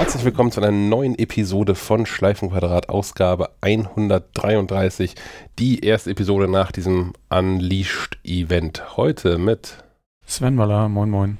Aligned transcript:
Herzlich 0.00 0.24
willkommen 0.24 0.50
zu 0.50 0.62
einer 0.62 0.72
neuen 0.72 1.18
Episode 1.18 1.74
von 1.74 2.06
Schleifenquadrat, 2.06 2.88
Ausgabe 2.88 3.50
133. 3.60 5.14
Die 5.58 5.84
erste 5.84 6.12
Episode 6.12 6.48
nach 6.48 6.72
diesem 6.72 7.12
Unleashed-Event. 7.28 8.96
Heute 8.96 9.36
mit 9.36 9.84
Sven 10.26 10.56
Waller, 10.56 10.88
moin 10.88 11.10
moin. 11.10 11.38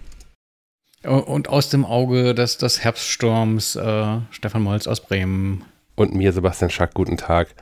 Und 1.02 1.48
aus 1.48 1.70
dem 1.70 1.86
Auge 1.86 2.34
des, 2.34 2.58
des 2.58 2.84
Herbststurms 2.84 3.76
äh, 3.76 4.18
Stefan 4.30 4.62
Molz 4.62 4.86
aus 4.86 5.00
Bremen. 5.00 5.64
Und 5.94 6.14
mir, 6.14 6.34
Sebastian 6.34 6.70
Schack, 6.70 6.92
guten 6.92 7.16
Tag. 7.16 7.54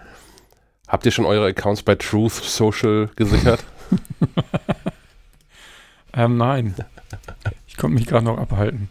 Habt 0.88 1.06
ihr 1.06 1.12
schon 1.12 1.26
eure 1.26 1.46
Accounts 1.46 1.84
bei 1.84 1.94
Truth 1.94 2.32
Social 2.32 3.08
gesichert? 3.14 3.62
ähm, 6.12 6.37
nein. 6.37 6.74
Ich 7.69 7.77
konnte 7.77 7.95
mich 7.95 8.06
gerade 8.06 8.24
noch 8.24 8.37
abhalten. 8.37 8.88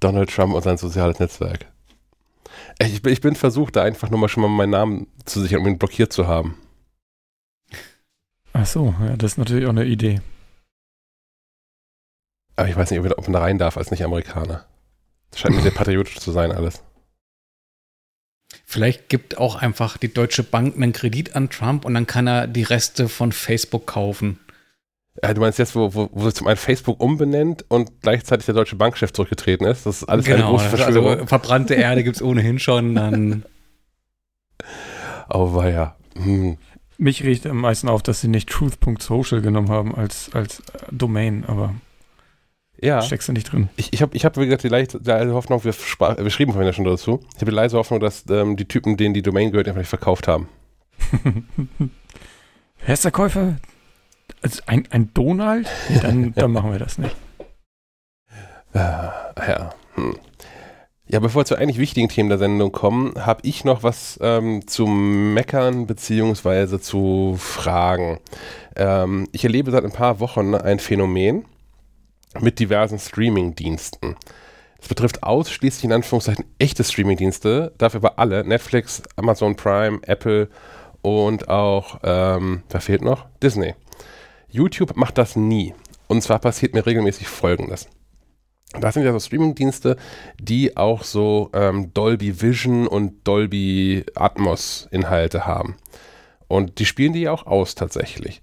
Donald 0.00 0.30
Trump 0.30 0.54
und 0.54 0.62
sein 0.62 0.76
soziales 0.76 1.18
Netzwerk. 1.18 1.66
Ich, 2.78 3.04
ich 3.04 3.20
bin 3.20 3.34
versucht, 3.34 3.76
da 3.76 3.82
einfach 3.82 4.10
nur 4.10 4.20
mal 4.20 4.28
schon 4.28 4.42
mal 4.42 4.48
meinen 4.48 4.70
Namen 4.70 5.06
zu 5.24 5.40
sichern, 5.40 5.60
um 5.60 5.66
ihn 5.66 5.78
blockiert 5.78 6.12
zu 6.12 6.26
haben. 6.26 6.58
Ach 8.52 8.66
so, 8.66 8.94
ja, 9.00 9.16
das 9.16 9.32
ist 9.32 9.38
natürlich 9.38 9.66
auch 9.66 9.70
eine 9.70 9.84
Idee. 9.84 10.20
Aber 12.56 12.68
ich 12.68 12.76
weiß 12.76 12.90
nicht, 12.90 13.00
ob 13.00 13.22
man 13.22 13.32
da 13.32 13.40
rein 13.40 13.58
darf 13.58 13.76
als 13.76 13.90
Nicht-Amerikaner. 13.90 14.64
Das 15.30 15.40
scheint 15.40 15.54
mir 15.54 15.62
sehr 15.62 15.70
patriotisch 15.72 16.18
zu 16.18 16.32
sein, 16.32 16.52
alles. 16.52 16.82
Vielleicht 18.64 19.08
gibt 19.08 19.38
auch 19.38 19.56
einfach 19.56 19.98
die 19.98 20.12
Deutsche 20.12 20.42
Bank 20.42 20.76
einen 20.76 20.92
Kredit 20.92 21.36
an 21.36 21.50
Trump 21.50 21.84
und 21.84 21.94
dann 21.94 22.06
kann 22.06 22.26
er 22.26 22.46
die 22.46 22.62
Reste 22.62 23.08
von 23.08 23.32
Facebook 23.32 23.86
kaufen. 23.86 24.38
Ja, 25.22 25.32
du 25.32 25.40
meinst 25.40 25.58
jetzt, 25.58 25.74
wo, 25.74 25.94
wo, 25.94 26.08
wo 26.12 26.24
sich 26.24 26.34
zum 26.34 26.46
einen 26.46 26.56
Facebook 26.56 27.00
umbenennt 27.00 27.64
und 27.68 28.02
gleichzeitig 28.02 28.46
der 28.46 28.54
deutsche 28.54 28.76
Bankchef 28.76 29.12
zurückgetreten 29.12 29.66
ist? 29.66 29.86
Das 29.86 30.02
ist 30.02 30.08
alles 30.08 30.26
genau, 30.26 30.48
eine 30.48 30.50
große 30.50 30.68
Verschwörung. 30.68 31.10
Also 31.10 31.26
verbrannte 31.26 31.74
Erde 31.74 32.04
gibt 32.04 32.16
es 32.16 32.22
ohnehin 32.22 32.58
schon, 32.58 32.94
dann. 32.94 33.44
Oh, 35.28 35.54
weia. 35.54 35.96
Hm. 36.16 36.56
Mich 36.98 37.24
riecht 37.24 37.48
am 37.48 37.60
meisten 37.60 37.88
auf, 37.88 38.00
dass 38.00 38.20
sie 38.20 38.28
nicht 38.28 38.48
truth.social 38.48 39.40
genommen 39.40 39.70
haben 39.70 39.92
als, 39.92 40.30
als 40.32 40.62
Domain, 40.92 41.44
aber 41.44 41.74
ja. 42.80 43.02
steckst 43.02 43.28
du 43.28 43.32
nicht 43.32 43.50
drin. 43.52 43.68
Ich, 43.76 43.92
ich 43.92 44.02
habe, 44.02 44.16
ich 44.16 44.24
hab, 44.24 44.36
wie 44.36 44.44
gesagt, 44.44 44.62
die 44.62 44.68
leise 44.68 45.34
Hoffnung, 45.34 45.64
wir, 45.64 45.74
wir 45.74 46.30
schrieben 46.30 46.52
vorhin 46.52 46.68
ja 46.68 46.72
schon 46.72 46.84
dazu, 46.84 47.20
ich 47.34 47.40
habe 47.40 47.50
die 47.50 47.56
leise 47.56 47.76
Hoffnung, 47.76 48.00
dass 48.00 48.24
ähm, 48.30 48.56
die 48.56 48.66
Typen, 48.66 48.96
denen 48.96 49.14
die 49.14 49.22
Domain 49.22 49.50
gehört, 49.50 49.66
einfach 49.68 49.80
nicht 49.80 49.88
verkauft 49.88 50.28
haben. 50.28 50.48
Wer 52.86 52.94
ist 52.94 53.04
der 53.04 53.10
Käufer? 53.10 53.56
Also 54.42 54.62
ein, 54.66 54.86
ein 54.90 55.10
Donald? 55.14 55.68
Dann, 56.02 56.32
dann 56.36 56.52
machen 56.52 56.72
wir 56.72 56.78
das 56.78 56.98
nicht. 56.98 57.16
Äh, 58.72 58.78
ja. 58.78 59.74
Hm. 59.94 60.16
Ja, 61.08 61.20
bevor 61.20 61.42
wir 61.42 61.46
zu 61.46 61.56
eigentlich 61.56 61.78
wichtigen 61.78 62.08
Themen 62.08 62.28
der 62.28 62.38
Sendung 62.38 62.72
kommen, 62.72 63.14
habe 63.24 63.40
ich 63.44 63.64
noch 63.64 63.84
was 63.84 64.18
ähm, 64.20 64.66
zu 64.66 64.86
meckern 64.86 65.86
bzw. 65.86 66.80
zu 66.80 67.36
fragen. 67.38 68.18
Ähm, 68.74 69.28
ich 69.30 69.44
erlebe 69.44 69.70
seit 69.70 69.84
ein 69.84 69.92
paar 69.92 70.18
Wochen 70.18 70.56
ein 70.56 70.80
Phänomen 70.80 71.44
mit 72.40 72.58
diversen 72.58 72.98
Streaming-Diensten. 72.98 74.16
Das 74.78 74.88
betrifft 74.88 75.22
ausschließlich 75.22 75.84
in 75.84 75.92
Anführungszeichen 75.92 76.44
echte 76.58 76.82
Streaming-Dienste, 76.82 77.72
dafür 77.78 77.98
aber 78.00 78.18
alle, 78.18 78.44
Netflix, 78.44 79.02
Amazon 79.14 79.54
Prime, 79.54 80.00
Apple 80.02 80.48
und 81.02 81.48
auch, 81.48 82.00
ähm, 82.02 82.64
wer 82.68 82.80
fehlt 82.80 83.02
noch? 83.02 83.26
Disney. 83.40 83.74
YouTube 84.56 84.96
macht 84.96 85.18
das 85.18 85.36
nie. 85.36 85.74
Und 86.08 86.22
zwar 86.22 86.38
passiert 86.38 86.74
mir 86.74 86.86
regelmäßig 86.86 87.28
Folgendes. 87.28 87.88
Das 88.80 88.94
sind 88.94 89.04
ja 89.04 89.12
so 89.12 89.20
Streaming-Dienste, 89.20 89.96
die 90.40 90.76
auch 90.76 91.02
so 91.04 91.50
ähm, 91.52 91.92
Dolby 91.94 92.40
Vision 92.40 92.86
und 92.86 93.26
Dolby 93.26 94.04
Atmos 94.14 94.88
Inhalte 94.90 95.46
haben. 95.46 95.76
Und 96.48 96.78
die 96.78 96.86
spielen 96.86 97.12
die 97.12 97.28
auch 97.28 97.46
aus 97.46 97.74
tatsächlich. 97.74 98.40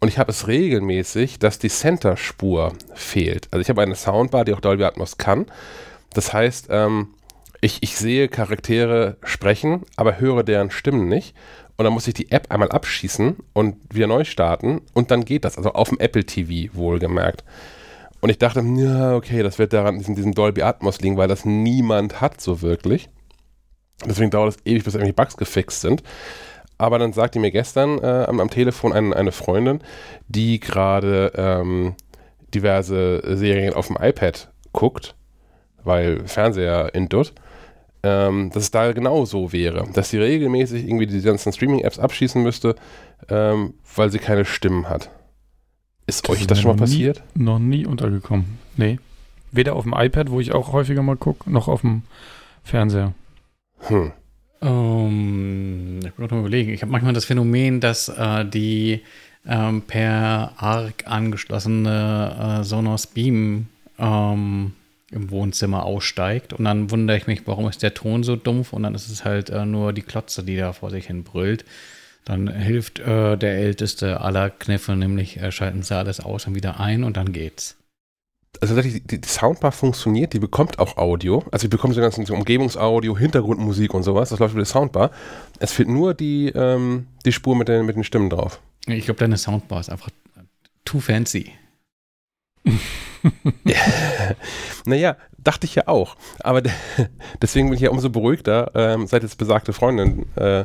Und 0.00 0.08
ich 0.08 0.18
habe 0.18 0.30
es 0.30 0.48
regelmäßig, 0.48 1.38
dass 1.38 1.58
die 1.58 1.68
Center-Spur 1.68 2.72
fehlt. 2.94 3.48
Also 3.50 3.60
ich 3.60 3.68
habe 3.68 3.82
eine 3.82 3.94
Soundbar, 3.94 4.44
die 4.44 4.54
auch 4.54 4.60
Dolby 4.60 4.84
Atmos 4.84 5.18
kann. 5.18 5.46
Das 6.14 6.32
heißt, 6.32 6.68
ähm, 6.70 7.14
ich, 7.60 7.82
ich 7.82 7.96
sehe 7.96 8.28
Charaktere 8.28 9.18
sprechen, 9.22 9.82
aber 9.96 10.18
höre 10.18 10.42
deren 10.42 10.70
Stimmen 10.70 11.08
nicht. 11.08 11.36
Und 11.80 11.84
dann 11.84 11.94
muss 11.94 12.06
ich 12.06 12.12
die 12.12 12.30
App 12.30 12.50
einmal 12.50 12.68
abschießen 12.68 13.38
und 13.54 13.76
wieder 13.90 14.06
neu 14.06 14.24
starten 14.24 14.82
und 14.92 15.10
dann 15.10 15.24
geht 15.24 15.46
das. 15.46 15.56
Also 15.56 15.72
auf 15.72 15.88
dem 15.88 15.98
Apple 15.98 16.26
TV 16.26 16.74
wohlgemerkt. 16.76 17.42
Und 18.20 18.28
ich 18.28 18.36
dachte, 18.36 18.62
ja, 18.76 19.14
okay, 19.16 19.42
das 19.42 19.58
wird 19.58 19.72
daran 19.72 19.98
in 19.98 20.14
diesem 20.14 20.34
Dolby 20.34 20.60
Atmos 20.60 21.00
liegen, 21.00 21.16
weil 21.16 21.28
das 21.28 21.46
niemand 21.46 22.20
hat 22.20 22.38
so 22.38 22.60
wirklich. 22.60 23.08
Deswegen 24.04 24.30
dauert 24.30 24.56
es 24.56 24.66
ewig, 24.66 24.84
bis 24.84 24.94
irgendwie 24.94 25.14
Bugs 25.14 25.38
gefixt 25.38 25.80
sind. 25.80 26.02
Aber 26.76 26.98
dann 26.98 27.14
sagte 27.14 27.38
mir 27.38 27.50
gestern 27.50 27.98
äh, 28.00 28.26
am, 28.28 28.40
am, 28.40 28.50
Telefon 28.50 28.92
ein, 28.92 29.14
eine 29.14 29.32
Freundin, 29.32 29.80
die 30.28 30.60
gerade 30.60 31.32
ähm, 31.34 31.94
diverse 32.52 33.22
Serien 33.38 33.72
auf 33.72 33.86
dem 33.86 33.96
iPad 33.98 34.50
guckt, 34.74 35.14
weil 35.82 36.28
Fernseher 36.28 36.94
in 36.94 37.08
Dutt 37.08 37.32
ähm, 38.02 38.50
dass 38.52 38.64
es 38.64 38.70
da 38.70 38.92
genau 38.92 39.24
so 39.24 39.52
wäre, 39.52 39.86
dass 39.92 40.10
sie 40.10 40.18
regelmäßig 40.18 40.84
irgendwie 40.84 41.06
die 41.06 41.20
ganzen 41.20 41.52
Streaming-Apps 41.52 41.98
abschießen 41.98 42.42
müsste, 42.42 42.76
ähm, 43.28 43.74
weil 43.94 44.10
sie 44.10 44.18
keine 44.18 44.44
Stimmen 44.44 44.88
hat. 44.88 45.10
Ist 46.06 46.28
das 46.28 46.36
euch 46.36 46.46
das 46.46 46.60
schon 46.60 46.72
mal 46.72 46.76
passiert? 46.76 47.22
Nie, 47.34 47.44
noch 47.44 47.58
nie 47.58 47.86
untergekommen. 47.86 48.58
Nee. 48.76 48.98
Weder 49.52 49.76
auf 49.76 49.84
dem 49.84 49.94
iPad, 49.96 50.30
wo 50.30 50.40
ich 50.40 50.52
auch 50.52 50.72
häufiger 50.72 51.02
mal 51.02 51.16
gucke, 51.16 51.50
noch 51.50 51.68
auf 51.68 51.82
dem 51.82 52.02
Fernseher. 52.62 53.12
Hm. 53.80 54.12
Um, 54.60 56.00
ich 56.04 56.18
muss 56.18 56.30
mal 56.30 56.40
überlegen. 56.40 56.72
Ich 56.72 56.82
habe 56.82 56.92
manchmal 56.92 57.14
das 57.14 57.24
Phänomen, 57.24 57.80
dass 57.80 58.08
äh, 58.08 58.44
die 58.44 59.00
ähm, 59.46 59.82
per 59.82 60.52
ARC 60.56 61.04
angeschlossene 61.06 62.60
äh, 62.60 62.64
Sonos 62.64 63.06
Beam 63.06 63.68
ähm, 63.98 64.72
im 65.10 65.30
Wohnzimmer 65.30 65.84
aussteigt. 65.84 66.52
Und 66.52 66.64
dann 66.64 66.90
wundere 66.90 67.16
ich 67.16 67.26
mich, 67.26 67.46
warum 67.46 67.68
ist 67.68 67.82
der 67.82 67.94
Ton 67.94 68.22
so 68.22 68.36
dumpf? 68.36 68.72
Und 68.72 68.82
dann 68.82 68.94
ist 68.94 69.08
es 69.08 69.24
halt 69.24 69.50
äh, 69.50 69.64
nur 69.64 69.92
die 69.92 70.02
Klotze, 70.02 70.42
die 70.42 70.56
da 70.56 70.72
vor 70.72 70.90
sich 70.90 71.06
hin 71.06 71.24
brüllt. 71.24 71.64
Dann 72.24 72.48
hilft 72.48 73.00
äh, 73.00 73.36
der 73.36 73.54
älteste 73.56 74.20
aller 74.20 74.50
Kniffe, 74.50 74.94
nämlich 74.94 75.38
äh, 75.38 75.50
schalten 75.50 75.82
sie 75.82 75.96
alles 75.96 76.20
aus 76.20 76.46
und 76.46 76.54
wieder 76.54 76.78
ein 76.78 77.02
und 77.02 77.16
dann 77.16 77.32
geht's. 77.32 77.76
Also 78.60 78.74
tatsächlich, 78.74 79.04
die, 79.06 79.20
die 79.20 79.28
Soundbar 79.28 79.72
funktioniert, 79.72 80.32
die 80.32 80.38
bekommt 80.38 80.78
auch 80.78 80.96
Audio. 80.96 81.44
Also 81.50 81.66
die 81.66 81.68
bekommt 81.68 81.94
so 81.94 82.00
ganzen 82.00 82.28
Umgebungsaudio, 82.28 83.16
Hintergrundmusik 83.16 83.94
und 83.94 84.02
sowas. 84.02 84.30
Das 84.30 84.38
läuft 84.38 84.54
über 84.54 84.62
die 84.62 84.68
Soundbar. 84.68 85.12
Es 85.60 85.72
fehlt 85.72 85.88
nur 85.88 86.14
die, 86.14 86.48
ähm, 86.48 87.06
die 87.24 87.32
Spur 87.32 87.56
mit 87.56 87.68
den, 87.68 87.86
mit 87.86 87.96
den 87.96 88.04
Stimmen 88.04 88.28
drauf. 88.28 88.60
Ich 88.86 89.04
glaube, 89.04 89.20
deine 89.20 89.38
Soundbar 89.38 89.80
ist 89.80 89.90
einfach 89.90 90.10
too 90.84 91.00
fancy. 91.00 91.52
naja, 94.84 95.16
dachte 95.38 95.66
ich 95.66 95.74
ja 95.74 95.88
auch. 95.88 96.16
Aber 96.40 96.62
deswegen 97.42 97.68
bin 97.68 97.76
ich 97.76 97.82
ja 97.82 97.90
umso 97.90 98.10
beruhigter, 98.10 98.70
ähm, 98.74 99.06
seit 99.06 99.22
jetzt 99.22 99.38
besagte 99.38 99.72
Freundin 99.72 100.26
äh, 100.36 100.64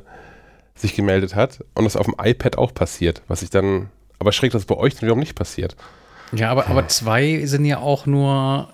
sich 0.75 0.95
gemeldet 0.95 1.35
hat 1.35 1.63
und 1.73 1.85
das 1.85 1.95
auf 1.95 2.05
dem 2.05 2.15
iPad 2.21 2.57
auch 2.57 2.73
passiert, 2.73 3.21
was 3.27 3.41
ich 3.41 3.49
dann, 3.49 3.89
aber 4.19 4.31
schräg, 4.31 4.51
dass 4.51 4.63
es 4.63 4.67
bei 4.67 4.75
euch 4.75 5.01
wiederum 5.01 5.19
nicht 5.19 5.35
passiert. 5.35 5.75
Ja, 6.33 6.51
aber, 6.51 6.67
aber 6.67 6.87
zwei 6.87 7.45
sind 7.45 7.65
ja 7.65 7.79
auch 7.79 8.05
nur 8.05 8.69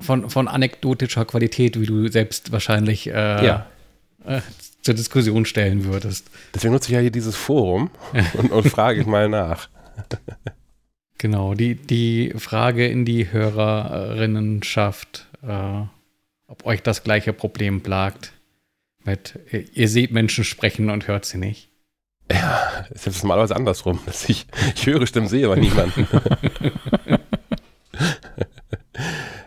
von, 0.00 0.30
von 0.30 0.48
anekdotischer 0.48 1.24
Qualität, 1.24 1.80
wie 1.80 1.86
du 1.86 2.08
selbst 2.08 2.52
wahrscheinlich 2.52 3.08
äh, 3.08 3.12
ja. 3.46 3.66
äh, 4.24 4.40
zur 4.82 4.94
Diskussion 4.94 5.44
stellen 5.44 5.84
würdest. 5.84 6.30
Deswegen 6.54 6.72
nutze 6.72 6.88
ich 6.88 6.94
ja 6.94 7.00
hier 7.00 7.10
dieses 7.10 7.36
Forum 7.36 7.90
und, 8.34 8.50
und 8.50 8.68
frage 8.68 9.04
mal 9.04 9.28
nach. 9.28 9.68
Genau, 11.18 11.54
die, 11.54 11.74
die 11.74 12.32
Frage 12.36 12.86
in 12.86 13.04
die 13.04 13.32
Hörerinnenschaft, 13.32 15.26
äh, 15.42 15.82
ob 16.46 16.64
euch 16.64 16.82
das 16.82 17.02
gleiche 17.02 17.32
Problem 17.32 17.80
plagt. 17.82 18.32
Mit, 19.04 19.38
ihr 19.74 19.88
seht 19.88 20.12
Menschen 20.12 20.44
sprechen 20.44 20.90
und 20.90 21.08
hört 21.08 21.24
sie 21.24 21.38
nicht. 21.38 21.70
Ja, 22.30 22.86
es 22.90 23.06
ist 23.06 23.22
normalerweise 23.24 23.56
andersrum. 23.56 23.98
Ich, 24.28 24.46
ich 24.76 24.86
höre 24.86 25.06
Stimmen, 25.06 25.28
sehe 25.28 25.46
aber 25.46 25.56
niemanden. 25.56 26.06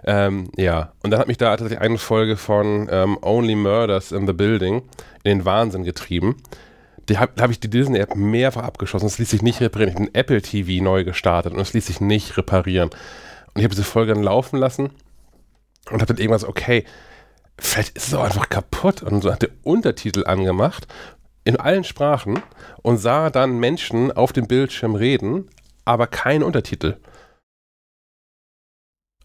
ähm, 0.03 0.51
ja, 0.57 0.91
und 1.03 1.11
dann 1.11 1.19
hat 1.19 1.27
mich 1.27 1.37
da 1.37 1.51
tatsächlich 1.51 1.79
eine 1.79 1.99
Folge 1.99 2.35
von 2.35 2.89
ähm, 2.91 3.17
Only 3.21 3.55
Murders 3.55 4.11
in 4.11 4.27
the 4.27 4.33
Building 4.33 4.81
in 5.23 5.39
den 5.39 5.45
Wahnsinn 5.45 5.83
getrieben 5.83 6.35
die 7.11 7.17
habe 7.17 7.41
hab 7.41 7.51
ich 7.51 7.59
die 7.59 7.69
Disney-App 7.69 8.15
mehrfach 8.15 8.63
abgeschossen. 8.63 9.05
Es 9.05 9.19
ließ 9.19 9.29
sich 9.29 9.41
nicht 9.41 9.59
reparieren. 9.59 9.89
Ich 9.89 9.95
habe 9.95 10.05
den 10.05 10.15
Apple 10.15 10.41
TV 10.41 10.81
neu 10.81 11.03
gestartet 11.03 11.53
und 11.53 11.59
es 11.59 11.73
ließ 11.73 11.87
sich 11.87 11.99
nicht 11.99 12.37
reparieren. 12.37 12.89
Und 12.89 13.57
ich 13.57 13.63
habe 13.63 13.75
diese 13.75 13.83
Folge 13.83 14.13
dann 14.13 14.23
laufen 14.23 14.57
lassen 14.57 14.91
und 15.89 16.01
habe 16.01 16.05
dann 16.05 16.17
irgendwas, 16.17 16.45
okay, 16.45 16.85
vielleicht 17.57 17.97
ist 17.97 18.07
es 18.07 18.13
auch 18.13 18.23
einfach 18.23 18.47
kaputt. 18.47 19.03
Und 19.03 19.21
so 19.21 19.31
hat 19.31 19.41
der 19.41 19.49
Untertitel 19.63 20.25
angemacht 20.25 20.87
in 21.43 21.57
allen 21.57 21.83
Sprachen 21.83 22.41
und 22.81 22.97
sah 22.97 23.29
dann 23.29 23.59
Menschen 23.59 24.11
auf 24.13 24.31
dem 24.31 24.47
Bildschirm 24.47 24.95
reden, 24.95 25.49
aber 25.83 26.07
kein 26.07 26.43
Untertitel. 26.43 26.95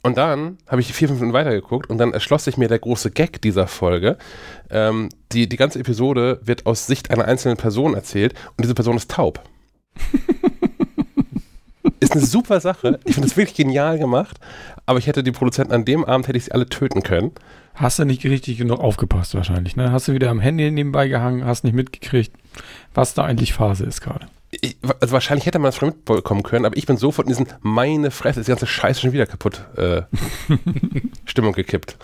Und 0.06 0.18
dann 0.18 0.58
habe 0.68 0.80
ich 0.80 0.92
vier, 0.92 1.08
fünf 1.08 1.18
Minuten 1.18 1.36
weitergeguckt 1.36 1.90
und 1.90 1.98
dann 1.98 2.12
erschloss 2.12 2.44
sich 2.44 2.56
mir 2.56 2.68
der 2.68 2.78
große 2.78 3.10
Gag 3.10 3.42
dieser 3.42 3.66
Folge. 3.66 4.18
Ähm, 4.70 5.08
die, 5.32 5.48
die 5.48 5.56
ganze 5.56 5.80
Episode 5.80 6.38
wird 6.44 6.64
aus 6.64 6.86
Sicht 6.86 7.10
einer 7.10 7.24
einzelnen 7.24 7.56
Person 7.56 7.94
erzählt 7.94 8.32
und 8.50 8.62
diese 8.62 8.74
Person 8.74 8.96
ist 8.96 9.10
taub. 9.10 9.42
ist 11.98 12.12
eine 12.12 12.24
super 12.24 12.60
Sache. 12.60 13.00
Ich 13.04 13.14
finde 13.14 13.28
es 13.28 13.36
wirklich 13.36 13.56
genial 13.56 13.98
gemacht, 13.98 14.38
aber 14.86 15.00
ich 15.00 15.08
hätte 15.08 15.24
die 15.24 15.32
Produzenten 15.32 15.72
an 15.72 15.84
dem 15.84 16.04
Abend 16.04 16.28
hätte 16.28 16.38
ich 16.38 16.44
sie 16.44 16.52
alle 16.52 16.68
töten 16.68 17.02
können. 17.02 17.32
Hast 17.74 17.98
du 17.98 18.04
nicht 18.04 18.24
richtig 18.24 18.58
genug 18.58 18.78
aufgepasst 18.78 19.34
wahrscheinlich, 19.34 19.74
ne? 19.74 19.90
Hast 19.90 20.06
du 20.06 20.12
wieder 20.12 20.30
am 20.30 20.38
Handy 20.38 20.70
nebenbei 20.70 21.08
gehangen, 21.08 21.44
hast 21.44 21.64
nicht 21.64 21.74
mitgekriegt, 21.74 22.32
was 22.94 23.14
da 23.14 23.24
eigentlich 23.24 23.54
Phase 23.54 23.84
ist 23.84 24.02
gerade. 24.02 24.28
Ich, 24.60 24.76
also 25.00 25.12
wahrscheinlich 25.12 25.46
hätte 25.46 25.58
man 25.58 25.68
das 25.68 25.76
schon 25.76 25.88
mitbekommen 25.88 26.42
können, 26.42 26.64
aber 26.64 26.76
ich 26.76 26.86
bin 26.86 26.96
sofort 26.96 27.26
in 27.26 27.30
diesen 27.30 27.48
meine 27.60 28.10
Fresse, 28.10 28.40
ist 28.40 28.46
die 28.46 28.52
ganze 28.52 28.66
Scheiße 28.66 29.00
schon 29.00 29.12
wieder 29.12 29.26
kaputt 29.26 29.64
äh, 29.76 30.02
Stimmung 31.24 31.52
gekippt. 31.52 31.96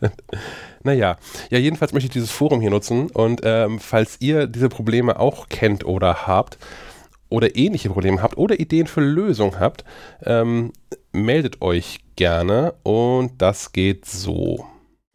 naja, 0.82 1.16
ja, 1.50 1.58
jedenfalls 1.58 1.92
möchte 1.92 2.06
ich 2.06 2.12
dieses 2.12 2.30
Forum 2.30 2.60
hier 2.60 2.70
nutzen 2.70 3.10
und 3.10 3.40
ähm, 3.44 3.78
falls 3.78 4.16
ihr 4.20 4.46
diese 4.46 4.68
Probleme 4.68 5.18
auch 5.18 5.48
kennt 5.48 5.84
oder 5.84 6.26
habt 6.26 6.58
oder 7.28 7.56
ähnliche 7.56 7.90
Probleme 7.90 8.22
habt 8.22 8.36
oder 8.36 8.58
Ideen 8.60 8.86
für 8.86 9.00
Lösungen 9.00 9.58
habt, 9.58 9.84
ähm, 10.24 10.72
meldet 11.12 11.62
euch 11.62 12.00
gerne 12.16 12.74
und 12.82 13.40
das 13.42 13.72
geht 13.72 14.06
so. 14.06 14.66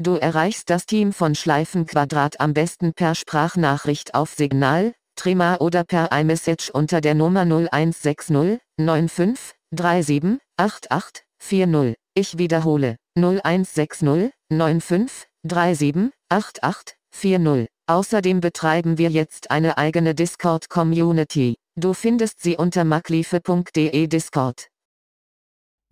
Du 0.01 0.15
erreichst 0.15 0.69
das 0.69 0.85
Team 0.85 1.11
von 1.11 1.35
Schleifenquadrat 1.35 2.39
am 2.39 2.53
besten 2.53 2.93
per 2.93 3.15
Sprachnachricht 3.15 4.15
auf 4.15 4.33
Signal, 4.33 4.93
Trima 5.19 5.57
oder 5.57 5.83
per 5.83 6.13
iMessage 6.13 6.69
unter 6.69 7.01
der 7.01 7.13
Nummer 7.13 7.41
0160 7.41 8.61
95 8.77 9.53
37 9.75 10.39
88 10.55 11.25
40. 11.39 11.95
Ich 12.13 12.37
wiederhole 12.37 12.95
0160 13.17 14.31
95 14.49 15.27
37 15.43 16.11
88 16.29 16.95
40. 17.11 17.67
Außerdem 17.87 18.39
betreiben 18.39 18.97
wir 18.97 19.09
jetzt 19.09 19.51
eine 19.51 19.77
eigene 19.77 20.15
Discord-Community. 20.15 21.55
Du 21.75 21.93
findest 21.93 22.41
sie 22.41 22.55
unter 22.55 22.85
makliefe.de 22.85 24.07
Discord. 24.07 24.69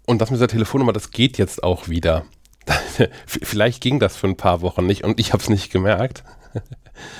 Und 0.06 0.22
das 0.22 0.32
mit 0.32 0.40
der 0.40 0.48
Telefonnummer, 0.48 0.94
das 0.94 1.12
geht 1.12 1.38
jetzt 1.38 1.64
auch 1.64 1.90
wieder. 1.90 2.26
Vielleicht 3.26 3.84
ging 3.84 4.00
das 4.00 4.16
für 4.16 4.28
ein 4.28 4.38
paar 4.38 4.62
Wochen 4.62 4.86
nicht 4.86 5.04
und 5.04 5.20
ich 5.20 5.34
habe 5.34 5.44
es 5.44 5.50
nicht 5.50 5.70
gemerkt. 5.70 6.24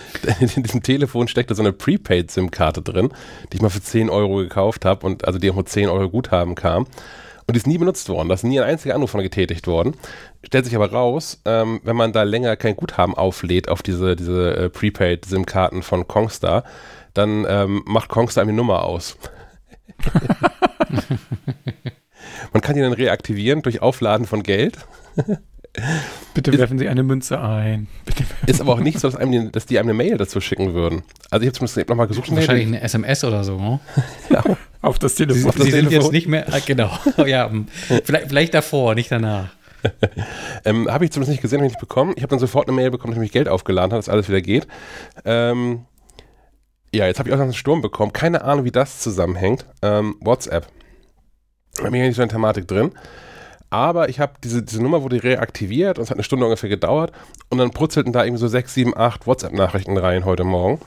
In 0.56 0.64
diesem 0.64 0.84
Telefon 0.84 1.28
steckte 1.28 1.56
so 1.56 1.62
eine 1.62 1.74
Prepaid-SIM-Karte 1.74 2.82
drin, 2.82 3.10
die 3.52 3.58
ich 3.58 3.62
mal 3.62 3.70
für 3.70 3.82
10 3.82 4.10
Euro 4.10 4.38
gekauft 4.38 4.86
habe 4.86 5.06
und 5.06 5.26
also 5.26 5.40
die 5.40 5.50
auch 5.52 5.56
mit 5.56 5.70
10 5.70 5.90
Euro 5.90 6.10
Guthaben 6.10 6.56
kam. 6.56 6.86
Und 7.48 7.54
die 7.54 7.60
ist 7.60 7.68
nie 7.68 7.78
benutzt 7.78 8.10
worden. 8.10 8.28
Da 8.28 8.36
ist 8.36 8.44
nie 8.44 8.60
ein 8.60 8.68
einziger 8.68 8.94
Anruf 8.94 9.12
von 9.12 9.22
getätigt 9.22 9.68
worden. 9.68 9.96
Stellt 10.44 10.66
sich 10.66 10.76
aber 10.76 10.92
raus, 10.92 11.42
ähm, 11.46 11.80
wenn 11.84 11.96
man 11.96 12.12
da 12.12 12.24
länger 12.24 12.58
kein 12.58 12.76
Guthaben 12.76 13.16
auflädt 13.16 13.70
auf 13.70 13.82
diese, 13.82 14.18
diese 14.18 14.56
äh, 14.58 14.70
Prepaid-SIM-Karten 14.70 15.82
von 15.82 16.08
Kongstar, 16.08 16.66
dann 17.14 17.46
ähm, 17.48 17.84
macht 17.86 18.10
Kongstar 18.10 18.42
eine 18.44 18.52
Nummer 18.52 18.84
aus. 18.84 19.18
man 22.52 22.62
kann 22.62 22.76
die 22.76 22.82
dann 22.82 22.94
reaktivieren 22.94 23.62
durch 23.62 23.82
Aufladen 23.82 24.28
von 24.28 24.44
Geld. 24.44 24.80
Bitte 26.34 26.52
Ist- 26.52 26.60
werfen 26.60 26.80
Sie 26.80 26.88
eine 26.88 27.04
Münze 27.04 27.40
ein. 27.40 27.88
Bitte 28.06 28.24
Ist 28.46 28.62
aber 28.62 28.74
auch 28.74 28.80
nicht 28.80 29.00
so, 29.00 29.08
dass, 29.08 29.20
einem 29.20 29.32
die, 29.32 29.52
dass 29.52 29.66
die 29.66 29.80
einem 29.80 29.90
eine 29.90 29.98
Mail 29.98 30.18
dazu 30.18 30.42
schicken 30.42 30.74
würden. 30.74 31.04
Also 31.30 31.44
ich 31.44 31.48
habe 31.48 31.58
zumindest 31.58 31.90
nochmal 31.90 32.08
gesucht. 32.08 32.34
Wahrscheinlich 32.34 32.68
eine 32.68 32.82
SMS 32.82 33.24
oder 33.24 33.44
so. 33.44 33.58
Ne? 33.58 33.80
auf 34.82 35.00
das 35.00 35.16
Sie, 35.16 35.26
Telefon. 35.26 35.54
Sie 35.64 35.72
sind 35.72 35.92
jetzt 35.92 36.12
nicht 36.12 36.28
mehr, 36.28 36.46
ah, 36.52 36.60
genau. 36.66 36.92
ja, 37.26 37.50
hm. 37.50 37.68
vielleicht, 38.04 38.28
vielleicht 38.30 38.54
davor, 38.54 38.96
nicht 38.96 39.12
danach. 39.12 39.50
Ähm, 40.66 40.92
habe 40.92 41.06
ich 41.06 41.12
zumindest 41.12 41.32
nicht 41.32 41.42
gesehen, 41.42 41.60
habe 41.60 41.68
ich 41.68 41.74
nicht 41.74 41.80
bekommen. 41.80 42.14
Ich 42.16 42.24
habe 42.24 42.32
dann 42.32 42.40
sofort 42.40 42.68
eine 42.68 42.76
Mail 42.76 42.92
bekommen, 42.92 43.12
dass 43.14 43.18
ich 43.18 43.22
mich 43.22 43.32
Geld 43.32 43.48
aufgeladen 43.48 43.92
habe, 43.92 44.00
dass 44.00 44.10
alles 44.10 44.28
wieder 44.28 44.42
geht. 44.42 44.68
Ähm, 45.24 45.86
ja, 46.94 47.06
jetzt 47.06 47.20
habe 47.20 47.30
ich 47.30 47.34
auch 47.34 47.38
noch 47.38 47.46
einen 47.46 47.54
Sturm 47.54 47.82
bekommen. 47.82 48.14
Keine 48.14 48.42
Ahnung, 48.44 48.66
wie 48.66 48.72
das 48.72 49.00
zusammenhängt. 49.00 49.66
Ähm, 49.82 50.16
WhatsApp. 50.20 50.68
Da 51.76 51.84
bin 51.84 51.96
ich 51.96 52.00
ja 52.00 52.08
nicht 52.08 52.16
so 52.16 52.22
in 52.22 52.30
der 52.30 52.36
Thematik 52.36 52.68
drin. 52.68 52.92
Aber 53.70 54.10
ich 54.10 54.20
habe 54.20 54.34
diese, 54.44 54.64
diese 54.64 54.82
Nummer 54.82 55.04
wurde 55.04 55.24
reaktiviert 55.24 55.98
und 55.98 56.04
es 56.04 56.10
hat 56.10 56.18
eine 56.18 56.24
Stunde 56.24 56.46
ungefähr 56.46 56.70
gedauert 56.70 57.12
und 57.50 57.58
dann 57.58 57.72
brutzelten 57.72 58.14
da 58.14 58.24
irgendwie 58.24 58.40
so 58.40 58.48
sechs, 58.48 58.74
sieben, 58.74 58.96
acht 58.96 59.28
WhatsApp-Nachrichten 59.28 59.98
rein 59.98 60.26
heute 60.26 60.46
Morgen. 60.46 60.80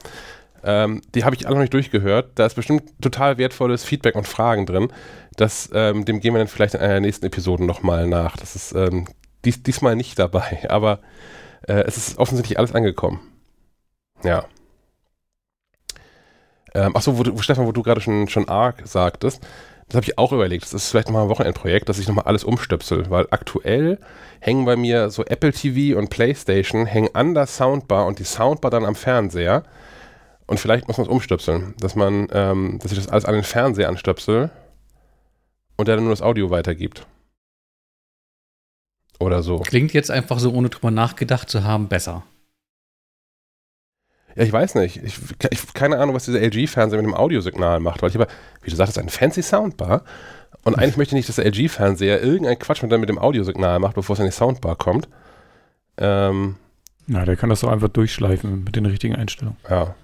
Ähm, 0.62 1.02
die 1.14 1.24
habe 1.24 1.34
ich 1.34 1.46
alle 1.46 1.56
noch 1.56 1.62
nicht 1.62 1.74
durchgehört. 1.74 2.32
Da 2.34 2.46
ist 2.46 2.54
bestimmt 2.54 2.84
total 3.00 3.38
wertvolles 3.38 3.84
Feedback 3.84 4.14
und 4.14 4.28
Fragen 4.28 4.66
drin. 4.66 4.92
Das, 5.36 5.70
ähm, 5.74 6.04
dem 6.04 6.20
gehen 6.20 6.34
wir 6.34 6.38
dann 6.38 6.48
vielleicht 6.48 6.74
in 6.74 6.80
einer 6.80 6.94
der 6.94 7.00
nächsten 7.00 7.26
Episoden 7.26 7.66
nochmal 7.66 8.06
nach. 8.06 8.36
Das 8.36 8.56
ist 8.56 8.72
ähm, 8.72 9.06
dies, 9.44 9.62
diesmal 9.62 9.96
nicht 9.96 10.18
dabei, 10.18 10.60
aber 10.68 11.00
äh, 11.66 11.84
es 11.86 11.96
ist 11.96 12.18
offensichtlich 12.18 12.58
alles 12.58 12.74
angekommen. 12.74 13.20
Ja. 14.22 14.44
Ähm, 16.74 16.94
achso, 16.94 17.18
wo, 17.18 17.24
wo, 17.36 17.42
Stefan, 17.42 17.66
wo 17.66 17.72
du 17.72 17.82
gerade 17.82 18.00
schon, 18.00 18.28
schon 18.28 18.48
Arc 18.48 18.86
sagtest, 18.86 19.44
das 19.90 19.96
habe 19.96 20.06
ich 20.06 20.18
auch 20.18 20.32
überlegt. 20.32 20.62
Das 20.62 20.72
ist 20.72 20.88
vielleicht 20.88 21.08
nochmal 21.08 21.24
ein 21.24 21.28
Wochenendprojekt, 21.28 21.88
dass 21.88 21.98
ich 21.98 22.06
nochmal 22.06 22.26
alles 22.26 22.44
umstöpsel, 22.44 23.10
weil 23.10 23.26
aktuell 23.30 23.98
hängen 24.38 24.64
bei 24.64 24.76
mir 24.76 25.10
so 25.10 25.24
Apple 25.24 25.52
TV 25.52 25.98
und 25.98 26.10
Playstation 26.10 26.86
hängen 26.86 27.10
an 27.12 27.34
der 27.34 27.46
Soundbar 27.46 28.06
und 28.06 28.20
die 28.20 28.24
Soundbar 28.24 28.70
dann 28.70 28.84
am 28.84 28.94
Fernseher. 28.94 29.64
Und 30.46 30.60
vielleicht 30.60 30.86
muss 30.86 30.96
man 30.96 31.06
es 31.06 31.12
umstöpseln, 31.12 31.74
dass 31.80 31.96
man, 31.96 32.28
ähm, 32.32 32.78
dass 32.80 32.92
ich 32.92 32.98
das 32.98 33.08
alles 33.08 33.24
an 33.24 33.34
den 33.34 33.42
Fernseher 33.42 33.88
anstöpsel 33.88 34.50
und 35.76 35.88
der 35.88 35.96
dann 35.96 36.04
nur 36.04 36.12
das 36.12 36.22
Audio 36.22 36.50
weitergibt. 36.50 37.06
Oder 39.18 39.42
so. 39.42 39.58
Klingt 39.58 39.92
jetzt 39.92 40.10
einfach 40.10 40.38
so, 40.38 40.52
ohne 40.52 40.68
drüber 40.68 40.92
nachgedacht 40.92 41.50
zu 41.50 41.64
haben, 41.64 41.88
besser. 41.88 42.22
Ja, 44.36 44.44
ich 44.44 44.52
weiß 44.52 44.76
nicht. 44.76 45.02
Ich, 45.02 45.18
ich 45.50 45.74
keine 45.74 45.98
Ahnung, 45.98 46.14
was 46.14 46.24
dieser 46.24 46.40
LG-Fernseher 46.40 47.00
mit 47.00 47.06
dem 47.06 47.14
Audiosignal 47.14 47.80
macht, 47.80 48.02
weil 48.02 48.10
ich 48.10 48.16
aber, 48.16 48.28
wie 48.62 48.70
du 48.70 48.76
sagtest, 48.76 48.98
ein 48.98 49.08
fancy 49.08 49.42
Soundbar. 49.42 50.04
Und 50.64 50.76
eigentlich 50.76 50.96
möchte 50.96 51.14
ich 51.14 51.18
nicht, 51.18 51.28
dass 51.28 51.36
der 51.36 51.46
LG-Fernseher 51.46 52.22
irgendeinen 52.22 52.58
Quatsch 52.58 52.82
mit, 52.82 52.90
mit 52.92 53.08
dem 53.08 53.18
Audiosignal 53.18 53.78
macht, 53.78 53.94
bevor 53.94 54.14
es 54.14 54.20
in 54.20 54.26
die 54.26 54.32
Soundbar 54.32 54.76
kommt. 54.76 55.08
Ähm, 55.96 56.56
Na, 57.06 57.24
der 57.24 57.36
kann 57.36 57.50
das 57.50 57.60
doch 57.60 57.70
einfach 57.70 57.88
durchschleifen 57.88 58.64
mit 58.64 58.76
den 58.76 58.86
richtigen 58.86 59.16
Einstellungen. 59.16 59.58
ja. 59.68 59.94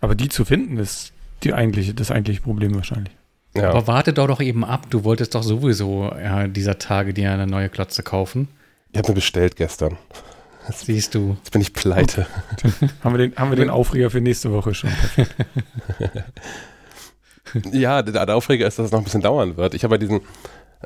Aber 0.00 0.14
die 0.14 0.28
zu 0.28 0.44
finden, 0.44 0.76
ist 0.76 1.12
die 1.42 1.54
eigentliche, 1.54 1.92
das 1.92 2.12
eigentliche 2.12 2.40
Problem 2.40 2.74
wahrscheinlich. 2.76 3.12
Ja. 3.56 3.70
Aber 3.70 3.86
warte 3.88 4.12
doch 4.12 4.28
doch 4.28 4.40
eben 4.40 4.64
ab. 4.64 4.86
Du 4.90 5.04
wolltest 5.04 5.34
doch 5.34 5.42
sowieso 5.42 6.12
ja, 6.22 6.46
dieser 6.46 6.78
Tage 6.78 7.12
dir 7.12 7.32
eine 7.32 7.46
neue 7.46 7.68
Klotze 7.68 8.02
kaufen. 8.04 8.48
ich 8.92 8.98
habe 8.98 9.08
mir 9.08 9.14
bestellt 9.14 9.56
gestern. 9.56 9.96
Siehst 10.72 11.14
du. 11.14 11.36
Jetzt 11.38 11.50
bin 11.52 11.60
ich 11.60 11.72
pleite. 11.72 12.26
Haben 13.02 13.14
wir 13.14 13.18
den, 13.28 13.36
haben 13.36 13.50
wir 13.50 13.56
den 13.56 13.70
Aufreger 13.70 14.10
für 14.10 14.20
nächste 14.20 14.52
Woche 14.52 14.74
schon. 14.74 14.90
Ja, 17.72 18.02
der, 18.02 18.26
der 18.26 18.36
Aufreger 18.36 18.66
ist, 18.66 18.78
dass 18.78 18.86
es 18.86 18.92
noch 18.92 18.98
ein 19.00 19.04
bisschen 19.04 19.22
dauern 19.22 19.56
wird. 19.56 19.72
Ich 19.74 19.82
habe 19.82 19.94
bei 19.94 19.98
diesen, 19.98 20.20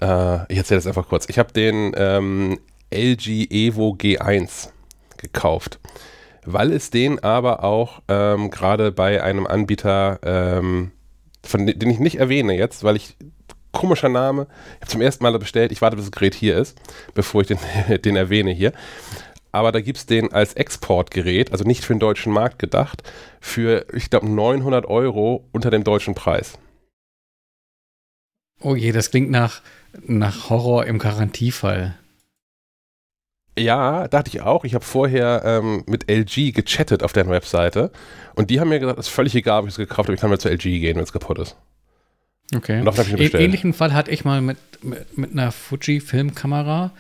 äh, 0.01 0.45
ich 0.53 0.59
erzähle 0.59 0.79
das 0.79 0.87
einfach 0.87 1.09
kurz. 1.09 1.29
Ich 1.29 1.39
habe 1.39 1.53
den 1.53 1.93
ähm, 1.97 2.61
LG 2.95 3.51
Evo 3.51 3.97
G1 4.01 4.69
gekauft, 5.17 5.81
weil 6.45 6.73
es 6.73 6.91
den 6.91 7.19
aber 7.19 7.65
auch 7.65 8.03
ähm, 8.07 8.51
gerade 8.51 8.93
bei 8.93 9.23
einem 9.23 9.47
Anbieter, 9.47 10.21
ähm, 10.23 10.93
von 11.43 11.67
de- 11.67 11.75
den 11.77 11.91
ich 11.91 11.99
nicht 11.99 12.21
erwähne 12.21 12.57
jetzt, 12.57 12.85
weil 12.85 12.95
ich 12.95 13.17
komischer 13.73 14.09
Name, 14.09 14.47
ich 14.77 14.83
habe 14.83 14.91
zum 14.93 15.01
ersten 15.01 15.25
Mal 15.25 15.37
bestellt, 15.41 15.73
ich 15.73 15.83
warte, 15.83 15.97
bis 15.97 16.05
das 16.05 16.13
Gerät 16.13 16.35
hier 16.35 16.57
ist, 16.59 16.79
bevor 17.15 17.41
ich 17.41 17.49
den, 17.49 17.59
den 18.05 18.15
erwähne 18.15 18.53
hier. 18.53 18.73
Aber 19.53 19.71
da 19.71 19.81
gibt 19.81 19.99
es 19.99 20.07
den 20.07 20.33
als 20.33 20.55
Exportgerät, 20.55 21.53
also 21.53 21.65
nicht 21.65 21.85
für 21.85 21.93
den 21.93 22.01
deutschen 22.01 22.33
Markt 22.33 22.59
gedacht, 22.59 23.03
für, 23.41 23.87
ich 23.93 24.09
glaube, 24.09 24.29
900 24.29 24.87
Euro 24.87 25.47
unter 25.53 25.71
dem 25.71 25.85
deutschen 25.85 26.15
Preis. 26.15 26.59
Oh 28.61 28.75
je, 28.75 28.93
das 28.93 29.11
klingt 29.11 29.31
nach, 29.31 29.61
nach 30.07 30.49
Horror 30.49 30.87
im 30.87 30.99
Garantiefall. 30.99 31.99
Ja, 33.59 34.09
dachte 34.09 34.31
ich 34.31 34.41
auch. 34.41 34.65
Ich 34.65 34.75
habe 34.75 34.85
vorher 34.85 35.43
ähm, 35.45 35.85
mit 35.87 36.11
LG 36.11 36.53
gechattet 36.55 37.03
auf 37.03 37.13
deren 37.13 37.29
Webseite 37.29 37.91
und 38.35 38.49
die 38.49 38.61
haben 38.61 38.71
mir 38.71 38.81
gesagt, 38.81 38.99
es 38.99 39.09
ist 39.09 39.13
völlig 39.13 39.35
egal, 39.35 39.61
ob 39.61 39.67
ich 39.67 39.75
es 39.75 39.77
gekauft 39.77 40.09
habe, 40.09 40.15
ich 40.15 40.21
kann 40.21 40.31
mal 40.31 40.39
zu 40.41 40.49
LG 40.49 40.63
gehen, 40.63 40.97
wenn 40.97 41.05
es 41.05 41.13
kaputt 41.13 41.39
ist. 41.39 41.57
Okay. 42.55 42.79
Und 42.79 42.87
dafür 42.87 43.05
habe 43.05 43.09
ich 43.09 43.13
ihn 43.13 43.19
Im 43.19 43.25
bestellt. 43.25 43.45
ähnlichen 43.45 43.73
Fall 43.75 43.93
hatte 43.93 44.11
ich 44.11 44.25
mal 44.25 44.41
mit, 44.41 44.57
mit, 44.83 45.19
mit 45.19 45.33
einer 45.33 45.53
Fuji-Filmkamera, 45.53 46.93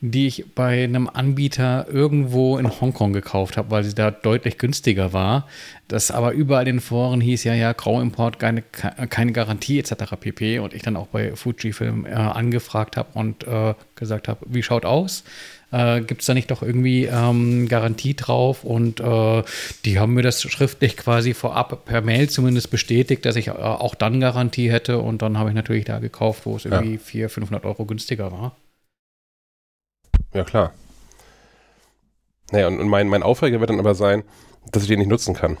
die 0.00 0.28
ich 0.28 0.54
bei 0.54 0.84
einem 0.84 1.08
Anbieter 1.08 1.86
irgendwo 1.90 2.56
in 2.56 2.80
Hongkong 2.80 3.12
gekauft 3.12 3.56
habe, 3.56 3.72
weil 3.72 3.82
sie 3.82 3.94
da 3.94 4.12
deutlich 4.12 4.56
günstiger 4.56 5.12
war. 5.12 5.48
Das 5.88 6.12
aber 6.12 6.32
überall 6.32 6.68
in 6.68 6.76
den 6.76 6.80
Foren 6.80 7.20
hieß 7.20 7.42
ja, 7.44 7.54
ja, 7.54 7.72
Grauimport, 7.72 8.38
keine, 8.38 8.62
keine 8.62 9.32
Garantie 9.32 9.80
etc. 9.80 10.14
pp. 10.20 10.60
Und 10.60 10.72
ich 10.72 10.82
dann 10.82 10.96
auch 10.96 11.08
bei 11.08 11.34
Fujifilm 11.34 12.06
äh, 12.06 12.10
angefragt 12.10 12.96
habe 12.96 13.08
und 13.14 13.44
äh, 13.44 13.74
gesagt 13.96 14.28
habe, 14.28 14.46
wie 14.48 14.62
schaut 14.62 14.84
aus? 14.84 15.24
Äh, 15.72 16.02
Gibt 16.02 16.20
es 16.20 16.26
da 16.28 16.34
nicht 16.34 16.52
doch 16.52 16.62
irgendwie 16.62 17.06
ähm, 17.06 17.66
Garantie 17.68 18.14
drauf? 18.14 18.62
Und 18.62 19.00
äh, 19.00 19.42
die 19.84 19.98
haben 19.98 20.14
mir 20.14 20.22
das 20.22 20.42
schriftlich 20.42 20.96
quasi 20.96 21.34
vorab 21.34 21.86
per 21.86 22.02
Mail 22.02 22.30
zumindest 22.30 22.70
bestätigt, 22.70 23.26
dass 23.26 23.34
ich 23.34 23.48
äh, 23.48 23.50
auch 23.50 23.96
dann 23.96 24.20
Garantie 24.20 24.70
hätte. 24.70 24.98
Und 24.98 25.22
dann 25.22 25.38
habe 25.38 25.48
ich 25.48 25.56
natürlich 25.56 25.86
da 25.86 25.98
gekauft, 25.98 26.42
wo 26.44 26.54
es 26.54 26.66
irgendwie 26.66 26.98
400, 26.98 27.32
500 27.32 27.64
Euro 27.64 27.84
günstiger 27.84 28.30
war. 28.30 28.54
Ja, 30.38 30.44
klar. 30.44 30.72
Naja, 32.52 32.68
und, 32.68 32.78
und 32.78 32.86
mein, 32.86 33.08
mein 33.08 33.24
Aufreger 33.24 33.58
wird 33.58 33.70
dann 33.70 33.80
aber 33.80 33.96
sein, 33.96 34.22
dass 34.70 34.84
ich 34.84 34.88
den 34.88 35.00
nicht 35.00 35.08
nutzen 35.08 35.34
kann. 35.34 35.58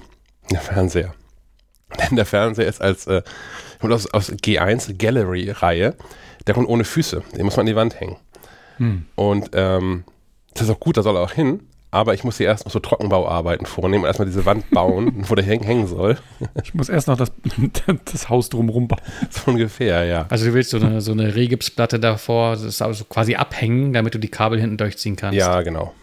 Der 0.52 0.60
Fernseher. 0.60 1.14
Denn 1.98 2.14
der 2.14 2.24
Fernseher 2.24 2.68
ist 2.68 2.80
als 2.80 3.08
äh, 3.08 3.22
aus, 3.80 4.06
aus 4.06 4.30
G1 4.30 4.96
Gallery-Reihe. 4.96 5.96
Der 6.46 6.54
kommt 6.54 6.68
ohne 6.68 6.84
Füße. 6.84 7.24
Den 7.36 7.44
muss 7.44 7.56
man 7.56 7.64
an 7.64 7.66
die 7.66 7.74
Wand 7.74 7.98
hängen. 7.98 8.18
Hm. 8.76 9.06
Und 9.16 9.50
ähm, 9.54 10.04
das 10.54 10.68
ist 10.68 10.70
auch 10.70 10.78
gut, 10.78 10.96
da 10.96 11.02
soll 11.02 11.16
er 11.16 11.22
auch 11.22 11.32
hin. 11.32 11.66
Aber 11.90 12.12
ich 12.12 12.22
muss 12.22 12.36
hier 12.36 12.46
erst 12.46 12.66
noch 12.66 12.72
so 12.72 12.80
Trockenbauarbeiten 12.80 13.66
vornehmen 13.66 14.04
und 14.04 14.08
erstmal 14.08 14.26
diese 14.26 14.44
Wand 14.44 14.70
bauen, 14.70 15.12
wo 15.28 15.34
der 15.34 15.44
häng, 15.44 15.62
hängen 15.62 15.86
soll. 15.86 16.18
Ich 16.62 16.74
muss 16.74 16.88
erst 16.88 17.08
noch 17.08 17.16
das, 17.16 17.32
das 18.04 18.28
Haus 18.28 18.50
drumherum 18.50 18.88
bauen. 18.88 19.00
So 19.30 19.50
ungefähr, 19.50 20.04
ja. 20.04 20.26
Also 20.28 20.46
du 20.46 20.54
willst 20.54 20.70
so 20.70 20.76
eine, 20.76 21.00
so 21.00 21.12
eine 21.12 21.34
Regipsplatte 21.34 21.98
davor, 21.98 22.52
das 22.52 22.62
ist 22.62 22.82
also 22.82 23.04
quasi 23.04 23.36
abhängen, 23.36 23.92
damit 23.92 24.14
du 24.14 24.18
die 24.18 24.28
Kabel 24.28 24.60
hinten 24.60 24.76
durchziehen 24.76 25.16
kannst. 25.16 25.38
Ja, 25.38 25.62
genau. 25.62 25.94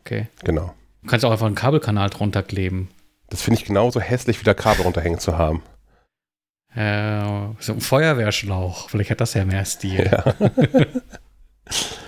Okay. 0.00 0.28
Genau. 0.44 0.72
Du 1.02 1.08
kannst 1.08 1.24
auch 1.24 1.30
einfach 1.30 1.46
einen 1.46 1.54
Kabelkanal 1.54 2.08
drunter 2.08 2.42
kleben. 2.42 2.88
Das 3.28 3.42
finde 3.42 3.60
ich 3.60 3.66
genauso 3.66 4.00
hässlich, 4.00 4.40
wie 4.40 4.44
der 4.44 4.54
Kabel 4.54 4.82
runterhängen 4.82 5.18
zu 5.18 5.36
haben. 5.36 5.62
Äh, 6.74 7.20
so 7.58 7.74
ein 7.74 7.80
Feuerwehrschlauch. 7.80 8.88
Vielleicht 8.88 9.10
hat 9.10 9.20
das 9.20 9.34
ja 9.34 9.44
mehr 9.44 9.64
Stil. 9.64 10.10
Ja. 10.10 10.34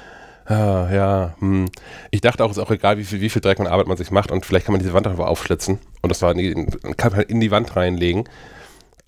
ah, 0.50 0.88
ja. 0.92 1.34
Hm. 1.38 1.70
Ich 2.10 2.20
dachte 2.20 2.44
auch, 2.44 2.50
es 2.50 2.56
ist 2.56 2.62
auch 2.62 2.70
egal, 2.70 2.98
wie 2.98 3.04
viel, 3.04 3.20
wie 3.20 3.30
viel 3.30 3.42
Dreck 3.42 3.58
und 3.58 3.66
Arbeit 3.66 3.86
man 3.86 3.96
sich 3.96 4.10
macht 4.10 4.30
und 4.30 4.44
vielleicht 4.44 4.66
kann 4.66 4.72
man 4.72 4.80
diese 4.80 4.92
Wand 4.92 5.06
einfach 5.06 5.26
aufschlitzen 5.26 5.78
und 6.02 6.08
das 6.08 6.22
war 6.22 6.34
in, 6.34 6.66
kann 6.96 7.12
man 7.12 7.18
halt 7.18 7.30
in 7.30 7.40
die 7.40 7.50
Wand 7.50 7.76
reinlegen. 7.76 8.28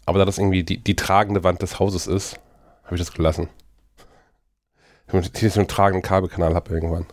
Aber 0.07 0.19
da 0.19 0.25
das 0.25 0.39
irgendwie 0.39 0.65
die, 0.65 0.79
die 0.79 0.97
tragende 0.97 1.45
Wand 1.45 1.63
des 1.63 1.79
Hauses 1.79 2.07
ist, 2.07 2.41
habe 2.85 2.97
ich 2.97 3.01
das 3.01 3.13
gelassen. 3.13 3.49
Wenn 5.07 5.23
ich 5.23 5.53
so 5.53 5.61
einen 5.61 5.69
tragenden 5.69 6.03
Kabelkanal 6.03 6.55
habe 6.55 6.73
irgendwann. 6.73 7.07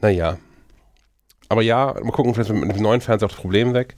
Naja. 0.00 0.38
Aber 1.48 1.62
ja, 1.62 1.94
mal 2.02 2.12
gucken, 2.12 2.34
vielleicht 2.34 2.50
mit 2.50 2.76
dem 2.76 2.82
neuen 2.82 3.00
Fernseher 3.00 3.26
auch 3.26 3.32
das 3.32 3.40
Problem 3.40 3.72
weg. 3.72 3.96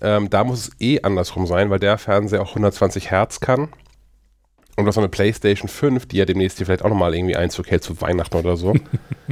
Ähm, 0.00 0.30
da 0.30 0.44
muss 0.44 0.68
es 0.68 0.80
eh 0.80 1.00
andersrum 1.02 1.46
sein, 1.46 1.70
weil 1.70 1.78
der 1.78 1.98
Fernseher 1.98 2.42
auch 2.42 2.50
120 2.50 3.10
Hertz 3.10 3.40
kann. 3.40 3.68
Und 4.78 4.86
was 4.86 4.94
so 4.94 5.00
eine 5.00 5.08
PlayStation 5.08 5.68
5, 5.68 6.06
die 6.06 6.18
ja 6.18 6.24
demnächst 6.24 6.58
hier 6.58 6.66
vielleicht 6.66 6.84
auch 6.84 6.88
nochmal 6.88 7.12
irgendwie 7.12 7.34
Einzug 7.34 7.68
hält 7.68 7.82
zu 7.82 8.00
Weihnachten 8.00 8.36
oder 8.36 8.56
so, 8.56 8.74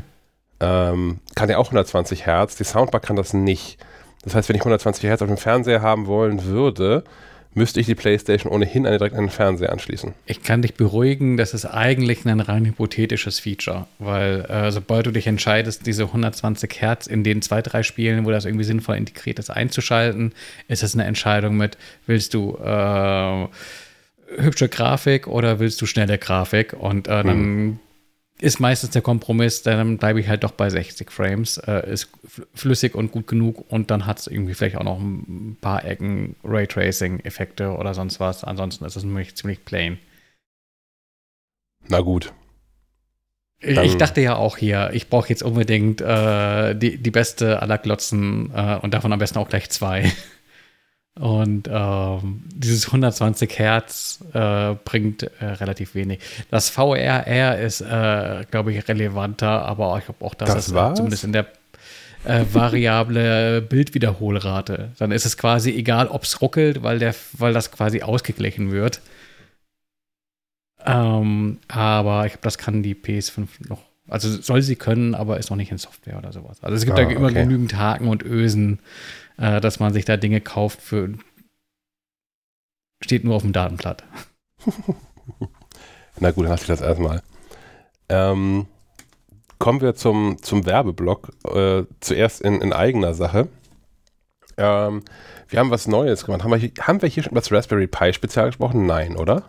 ähm, 0.60 1.20
kann 1.36 1.48
ja 1.48 1.58
auch 1.58 1.66
120 1.66 2.26
Hertz. 2.26 2.56
Die 2.56 2.64
Soundbar 2.64 3.00
kann 3.00 3.14
das 3.14 3.32
nicht. 3.32 3.78
Das 4.24 4.34
heißt, 4.34 4.48
wenn 4.48 4.56
ich 4.56 4.62
120 4.62 5.04
Hertz 5.04 5.22
auf 5.22 5.28
dem 5.28 5.36
Fernseher 5.36 5.82
haben 5.82 6.08
wollen 6.08 6.46
würde, 6.46 7.04
müsste 7.54 7.78
ich 7.78 7.86
die 7.86 7.94
PlayStation 7.94 8.52
ohnehin 8.52 8.82
direkt 8.82 9.14
an 9.14 9.26
den 9.26 9.30
Fernseher 9.30 9.70
anschließen. 9.70 10.14
Ich 10.26 10.42
kann 10.42 10.62
dich 10.62 10.74
beruhigen, 10.74 11.36
das 11.36 11.54
ist 11.54 11.64
eigentlich 11.64 12.26
ein 12.26 12.40
rein 12.40 12.66
hypothetisches 12.66 13.38
Feature, 13.38 13.86
weil 14.00 14.46
äh, 14.50 14.72
sobald 14.72 15.06
du 15.06 15.12
dich 15.12 15.28
entscheidest, 15.28 15.86
diese 15.86 16.06
120 16.06 16.80
Hertz 16.80 17.06
in 17.06 17.22
den 17.22 17.40
zwei, 17.40 17.62
drei 17.62 17.84
Spielen, 17.84 18.26
wo 18.26 18.32
das 18.32 18.46
irgendwie 18.46 18.64
sinnvoll 18.64 18.96
integriert 18.96 19.38
ist, 19.38 19.50
einzuschalten, 19.50 20.32
ist 20.66 20.82
es 20.82 20.94
eine 20.94 21.04
Entscheidung 21.04 21.56
mit, 21.56 21.78
willst 22.06 22.34
du 22.34 22.56
äh, 22.56 23.46
hübsche 24.28 24.68
Grafik 24.68 25.26
oder 25.26 25.58
willst 25.58 25.80
du 25.80 25.86
schnelle 25.86 26.18
Grafik? 26.18 26.72
Und 26.74 27.08
äh, 27.08 27.22
dann 27.24 27.38
Mhm. 27.38 27.78
ist 28.40 28.60
meistens 28.60 28.90
der 28.90 29.02
Kompromiss, 29.02 29.62
dann 29.62 29.98
bleibe 29.98 30.20
ich 30.20 30.28
halt 30.28 30.44
doch 30.44 30.50
bei 30.50 30.68
60 30.68 31.10
Frames, 31.10 31.58
äh, 31.58 31.90
ist 31.90 32.08
fl- 32.28 32.46
flüssig 32.54 32.94
und 32.94 33.12
gut 33.12 33.26
genug 33.26 33.64
und 33.70 33.90
dann 33.90 34.04
hat 34.06 34.18
es 34.18 34.26
irgendwie 34.26 34.54
vielleicht 34.54 34.76
auch 34.76 34.84
noch 34.84 34.98
ein 35.00 35.56
paar 35.60 35.84
Ecken 35.84 36.36
Raytracing-Effekte 36.44 37.70
oder 37.76 37.94
sonst 37.94 38.20
was. 38.20 38.44
Ansonsten 38.44 38.84
ist 38.84 38.96
es 38.96 39.04
nämlich 39.04 39.36
ziemlich 39.36 39.64
plain. 39.64 39.98
Na 41.88 42.00
gut. 42.00 42.32
Ich, 43.60 43.74
Dann- 43.74 43.86
ich 43.86 43.96
dachte 43.96 44.20
ja 44.20 44.36
auch 44.36 44.58
hier, 44.58 44.90
ich 44.92 45.08
brauche 45.08 45.28
jetzt 45.30 45.42
unbedingt 45.42 46.00
äh, 46.02 46.74
die, 46.74 46.98
die 46.98 47.10
beste 47.10 47.62
aller 47.62 47.78
Glotzen 47.78 48.50
äh, 48.54 48.76
und 48.82 48.92
davon 48.92 49.12
am 49.12 49.18
besten 49.18 49.38
auch 49.38 49.48
gleich 49.48 49.70
zwei. 49.70 50.12
Und 51.18 51.68
ähm, 51.72 52.42
dieses 52.54 52.86
120 52.86 53.58
Hertz 53.58 54.20
äh, 54.34 54.74
bringt 54.84 55.22
äh, 55.22 55.46
relativ 55.46 55.94
wenig. 55.94 56.20
Das 56.50 56.68
VRR 56.68 57.58
ist, 57.58 57.80
äh, 57.80 58.44
glaube 58.50 58.72
ich, 58.72 58.86
relevanter, 58.86 59.64
aber 59.64 59.96
ich 59.98 60.04
glaube 60.04 60.24
auch, 60.24 60.34
dass 60.34 60.52
Das 60.52 60.68
es 60.68 60.74
äh, 60.74 60.94
zumindest 60.94 61.24
in 61.24 61.32
der 61.32 61.46
äh, 62.24 62.44
variable 62.52 63.62
Bildwiederholrate. 63.68 64.90
Dann 64.98 65.10
ist 65.10 65.24
es 65.24 65.38
quasi 65.38 65.70
egal, 65.70 66.08
ob 66.08 66.24
es 66.24 66.42
ruckelt, 66.42 66.82
weil, 66.82 66.98
der, 66.98 67.14
weil 67.32 67.54
das 67.54 67.70
quasi 67.72 68.02
ausgeglichen 68.02 68.70
wird. 68.70 69.00
Ähm, 70.84 71.58
aber 71.68 72.26
ich 72.26 72.32
glaube, 72.32 72.42
das 72.42 72.58
kann 72.58 72.82
die 72.82 72.94
PS5 72.94 73.48
noch. 73.68 73.82
Also 74.08 74.30
soll 74.40 74.62
sie 74.62 74.76
können, 74.76 75.14
aber 75.14 75.38
ist 75.38 75.50
noch 75.50 75.56
nicht 75.56 75.72
in 75.72 75.78
Software 75.78 76.18
oder 76.18 76.32
sowas. 76.32 76.62
Also 76.62 76.76
es 76.76 76.84
gibt 76.84 76.98
Ah, 76.98 77.04
da 77.04 77.10
immer 77.10 77.26
okay. 77.26 77.42
genügend 77.42 77.76
Haken 77.76 78.08
und 78.08 78.22
Ösen, 78.22 78.78
äh, 79.36 79.60
dass 79.60 79.80
man 79.80 79.92
sich 79.92 80.04
da 80.04 80.16
Dinge 80.16 80.40
kauft 80.40 80.80
für. 80.80 81.14
Steht 83.02 83.24
nur 83.24 83.34
auf 83.34 83.42
dem 83.42 83.52
Datenblatt. 83.52 84.04
Na 86.20 86.30
gut, 86.30 86.44
dann 86.44 86.50
lasse 86.52 86.62
ich 86.62 86.68
das 86.68 86.80
erstmal. 86.80 87.22
Ähm, 88.08 88.66
kommen 89.58 89.80
wir 89.80 89.94
zum, 89.94 90.40
zum 90.40 90.64
Werbeblock. 90.66 91.30
Äh, 91.52 91.84
zuerst 92.00 92.40
in, 92.40 92.60
in 92.60 92.72
eigener 92.72 93.12
Sache. 93.14 93.48
Ähm, 94.56 95.02
wir 95.48 95.58
haben 95.58 95.70
was 95.70 95.86
Neues 95.86 96.24
gemacht. 96.24 96.42
Haben 96.42 96.50
wir, 96.52 96.58
hier, 96.58 96.72
haben 96.80 97.02
wir 97.02 97.08
hier 97.08 97.22
schon 97.22 97.32
über 97.32 97.40
das 97.40 97.52
Raspberry 97.52 97.86
Pi 97.86 98.12
Spezial 98.12 98.46
gesprochen? 98.46 98.86
Nein, 98.86 99.16
oder? 99.16 99.42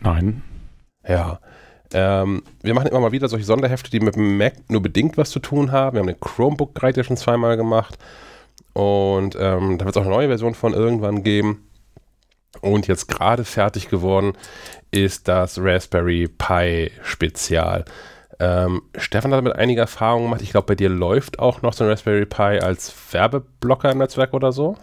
Nein. 0.00 0.42
Ja. 1.06 1.40
Ähm, 1.94 2.42
wir 2.62 2.74
machen 2.74 2.88
immer 2.88 3.00
mal 3.00 3.12
wieder 3.12 3.28
solche 3.28 3.44
Sonderhefte, 3.44 3.90
die 3.90 4.00
mit 4.00 4.16
dem 4.16 4.38
Mac 4.38 4.54
nur 4.68 4.82
bedingt 4.82 5.16
was 5.16 5.30
zu 5.30 5.38
tun 5.38 5.72
haben. 5.72 5.94
Wir 5.94 6.00
haben 6.00 6.06
den 6.06 6.20
Chromebook 6.20 6.74
Guide 6.74 6.98
ja 6.98 7.04
schon 7.04 7.16
zweimal 7.16 7.56
gemacht. 7.56 7.98
Und 8.72 9.36
ähm, 9.38 9.78
da 9.78 9.84
wird 9.84 9.96
es 9.96 10.00
auch 10.00 10.06
eine 10.06 10.14
neue 10.14 10.28
Version 10.28 10.54
von 10.54 10.72
irgendwann 10.72 11.22
geben. 11.22 11.68
Und 12.60 12.86
jetzt 12.86 13.08
gerade 13.08 13.44
fertig 13.44 13.88
geworden 13.88 14.34
ist 14.90 15.28
das 15.28 15.58
Raspberry 15.58 16.28
Pi 16.28 16.90
Spezial. 17.02 17.84
Ähm, 18.38 18.82
Stefan 18.96 19.32
hat 19.32 19.38
damit 19.38 19.56
einige 19.56 19.80
Erfahrungen 19.80 20.24
gemacht. 20.24 20.42
Ich 20.42 20.50
glaube, 20.50 20.66
bei 20.66 20.74
dir 20.74 20.88
läuft 20.88 21.38
auch 21.38 21.62
noch 21.62 21.72
so 21.72 21.84
ein 21.84 21.90
Raspberry 21.90 22.26
Pi 22.26 22.60
als 22.60 22.92
Werbeblocker 23.12 23.90
im 23.90 23.98
Netzwerk 23.98 24.34
oder 24.34 24.52
so. 24.52 24.76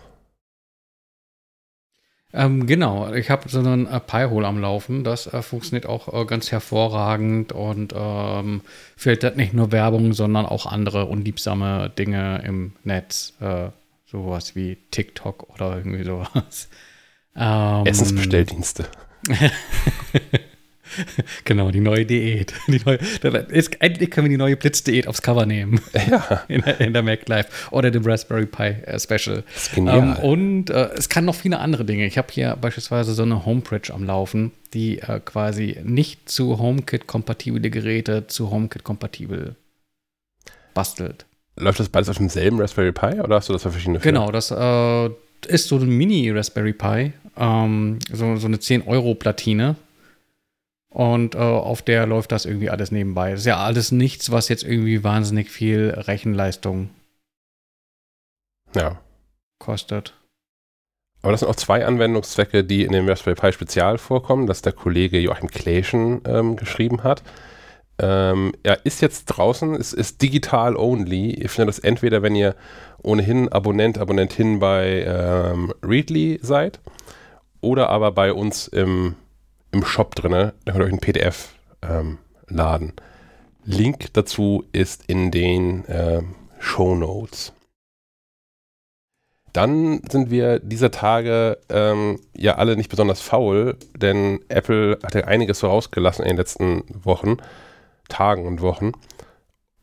Ähm, 2.31 2.67
genau, 2.67 3.11
ich 3.13 3.29
habe 3.29 3.49
so 3.49 3.59
einen 3.59 3.87
äh, 3.87 3.99
Pi-Hole 3.99 4.47
am 4.47 4.59
Laufen. 4.59 5.03
Das 5.03 5.25
äh, 5.27 5.41
funktioniert 5.41 5.87
auch 5.87 6.13
äh, 6.13 6.25
ganz 6.25 6.51
hervorragend 6.51 7.53
und 7.53 7.93
ähm, 7.95 8.61
filtert 8.95 9.35
nicht 9.35 9.53
nur 9.53 9.71
Werbung, 9.71 10.13
sondern 10.13 10.45
auch 10.45 10.65
andere 10.65 11.05
unliebsame 11.05 11.89
Dinge 11.89 12.43
im 12.45 12.73
Netz. 12.83 13.33
Äh, 13.39 13.69
sowas 14.05 14.55
wie 14.55 14.77
TikTok 14.91 15.49
oder 15.55 15.77
irgendwie 15.77 16.03
sowas. 16.03 16.69
Ähm, 17.35 17.85
Essensbestelldienste. 17.85 18.85
genau, 21.45 21.71
die 21.71 21.79
neue 21.79 22.05
Diät. 22.05 22.53
Die 22.67 22.81
neue, 22.85 22.99
jetzt, 23.51 23.81
endlich 23.81 24.11
können 24.11 24.25
wir 24.25 24.29
die 24.29 24.37
neue 24.37 24.55
Blitzdiät 24.55 25.07
aufs 25.07 25.21
Cover 25.21 25.45
nehmen. 25.45 25.81
Ja, 26.09 26.43
In 26.47 26.61
der, 26.61 26.79
in 26.81 26.93
der 26.93 27.03
Mac 27.03 27.27
Live 27.27 27.71
oder 27.71 27.91
dem 27.91 28.05
Raspberry 28.05 28.45
Pi 28.45 28.63
äh, 28.63 28.99
Special. 28.99 29.43
das 29.53 29.63
ist 29.63 29.75
genial. 29.75 30.17
Ähm, 30.17 30.23
und 30.23 30.69
äh, 30.69 30.89
es 30.95 31.09
kann 31.09 31.25
noch 31.25 31.35
viele 31.35 31.59
andere 31.59 31.85
Dinge. 31.85 32.05
Ich 32.05 32.17
habe 32.17 32.27
hier 32.31 32.57
beispielsweise 32.59 33.13
so 33.13 33.23
eine 33.23 33.45
Homebridge 33.45 33.93
am 33.93 34.03
Laufen, 34.03 34.51
die 34.73 34.99
äh, 34.99 35.19
quasi 35.23 35.77
nicht 35.83 36.29
zu 36.29 36.59
HomeKit-kompatible 36.59 37.69
Geräte 37.69 38.27
zu 38.27 38.51
HomeKit-kompatibel 38.51 39.55
bastelt. 40.73 41.25
Läuft 41.55 41.79
das 41.79 41.89
beides 41.89 42.09
auf 42.09 42.17
demselben 42.17 42.59
Raspberry 42.59 42.91
Pi 42.91 43.19
oder 43.19 43.35
hast 43.35 43.49
du 43.49 43.53
das 43.53 43.63
für 43.63 43.71
verschiedene 43.71 43.99
für? 43.99 44.07
Genau, 44.07 44.31
das 44.31 44.51
äh, 44.51 45.09
ist 45.47 45.67
so 45.67 45.77
ein 45.77 45.89
Mini-Raspberry 45.89 46.73
Pi, 46.73 47.13
ähm, 47.37 47.99
so, 48.11 48.35
so 48.37 48.47
eine 48.47 48.57
10-Euro-Platine. 48.57 49.75
Und 50.91 51.35
äh, 51.35 51.37
auf 51.37 51.81
der 51.83 52.07
läuft 52.07 52.31
das 52.31 52.45
irgendwie 52.45 52.69
alles 52.69 52.91
nebenbei. 52.91 53.31
Das 53.31 53.41
ist 53.41 53.45
ja 53.45 53.57
alles 53.57 53.91
nichts, 53.91 54.31
was 54.31 54.49
jetzt 54.49 54.63
irgendwie 54.63 55.03
wahnsinnig 55.03 55.51
viel 55.51 55.93
Rechenleistung 55.95 56.89
Ja. 58.75 58.99
kostet. 59.59 60.13
Aber 61.21 61.31
das 61.31 61.41
sind 61.41 61.49
auch 61.49 61.55
zwei 61.55 61.85
Anwendungszwecke, 61.85 62.63
die 62.63 62.85
in 62.85 62.93
dem 62.93 63.07
Raspberry 63.07 63.35
Pi 63.35 63.51
Spezial 63.51 63.97
vorkommen, 63.97 64.47
das 64.47 64.61
der 64.61 64.71
Kollege 64.73 65.19
Joachim 65.19 65.49
Kleeschen 65.49 66.21
ähm, 66.25 66.55
geschrieben 66.55 67.03
hat. 67.03 67.23
Ähm, 68.01 68.53
er 68.63 68.85
ist 68.85 69.01
jetzt 69.01 69.25
draußen, 69.25 69.75
es 69.75 69.91
ist 69.91 70.21
digital 70.21 70.77
only. 70.77 71.33
Ihr 71.33 71.49
findet 71.49 71.75
das 71.75 71.79
entweder, 71.79 72.21
wenn 72.21 72.35
ihr 72.35 72.55
ohnehin 73.03 73.49
Abonnent, 73.49 73.97
Abonnentin 73.97 74.59
bei 74.59 75.03
ähm, 75.05 75.73
Readly 75.83 76.39
seid 76.41 76.79
oder 77.59 77.89
aber 77.89 78.13
bei 78.13 78.31
uns 78.31 78.69
im, 78.69 79.15
im 79.71 79.85
Shop 79.85 80.15
drinne. 80.15 80.53
Da 80.65 80.71
könnt 80.71 80.83
ihr 80.83 80.87
euch 80.87 80.93
ein 80.93 80.99
PDF 80.99 81.49
ähm, 81.81 82.17
laden. 82.47 82.93
Link 83.65 84.13
dazu 84.13 84.65
ist 84.71 85.03
in 85.07 85.31
den 85.31 85.83
ähm, 85.87 86.35
Show 86.59 86.95
Notes. 86.95 87.53
Dann 89.53 90.01
sind 90.09 90.29
wir 90.29 90.59
dieser 90.59 90.91
Tage 90.91 91.57
ähm, 91.69 92.19
ja 92.35 92.55
alle 92.55 92.75
nicht 92.75 92.89
besonders 92.89 93.21
faul, 93.21 93.77
denn 93.97 94.41
Apple 94.49 94.99
hat 95.03 95.15
ja 95.15 95.21
einiges 95.25 95.59
so 95.59 95.67
rausgelassen 95.67 96.23
in 96.23 96.29
den 96.29 96.37
letzten 96.37 96.83
Wochen. 96.89 97.37
Tagen 98.09 98.45
und 98.45 98.61
Wochen. 98.61 98.91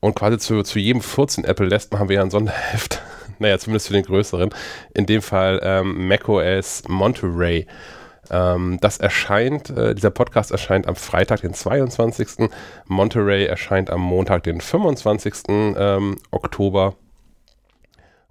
Und 0.01 0.15
quasi 0.15 0.39
zu, 0.39 0.63
zu 0.63 0.79
jedem 0.79 1.01
14 1.01 1.45
Apple 1.45 1.67
lässt 1.67 1.93
machen 1.93 2.09
wir 2.09 2.17
ja 2.17 2.23
ein 2.23 2.31
Sonderheft. 2.31 3.03
naja, 3.39 3.59
zumindest 3.59 3.89
für 3.89 3.95
den 3.95 4.05
größeren. 4.05 4.51
In 4.95 5.07
dem 5.07 5.23
Fall 5.23 5.61
ähm, 5.63 6.07
macOS 6.09 6.85
Monterey. 6.89 7.67
Ähm, 8.31 8.79
das 8.81 8.99
erscheint, 8.99 9.71
äh, 9.71 9.95
dieser 9.95 10.11
Podcast 10.11 10.51
erscheint 10.51 10.87
am 10.87 10.97
Freitag, 10.97 11.43
den 11.43 11.55
22. 11.55 12.49
Monterey 12.87 13.47
erscheint 13.47 13.91
am 13.91 14.01
Montag, 14.01 14.43
den 14.43 14.61
25. 14.61 15.35
Ähm, 15.49 16.17
Oktober. 16.31 16.95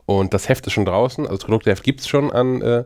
Und 0.06 0.34
das 0.34 0.50
Heft 0.50 0.68
ist 0.68 0.74
schon 0.74 0.86
draußen, 0.86 1.25
also 1.25 1.38
das 1.38 1.46
Produktheft 1.46 1.84
gibt 1.84 2.02
es 2.02 2.08
schon 2.08 2.32
an 2.32 2.62
äh, 2.62 2.84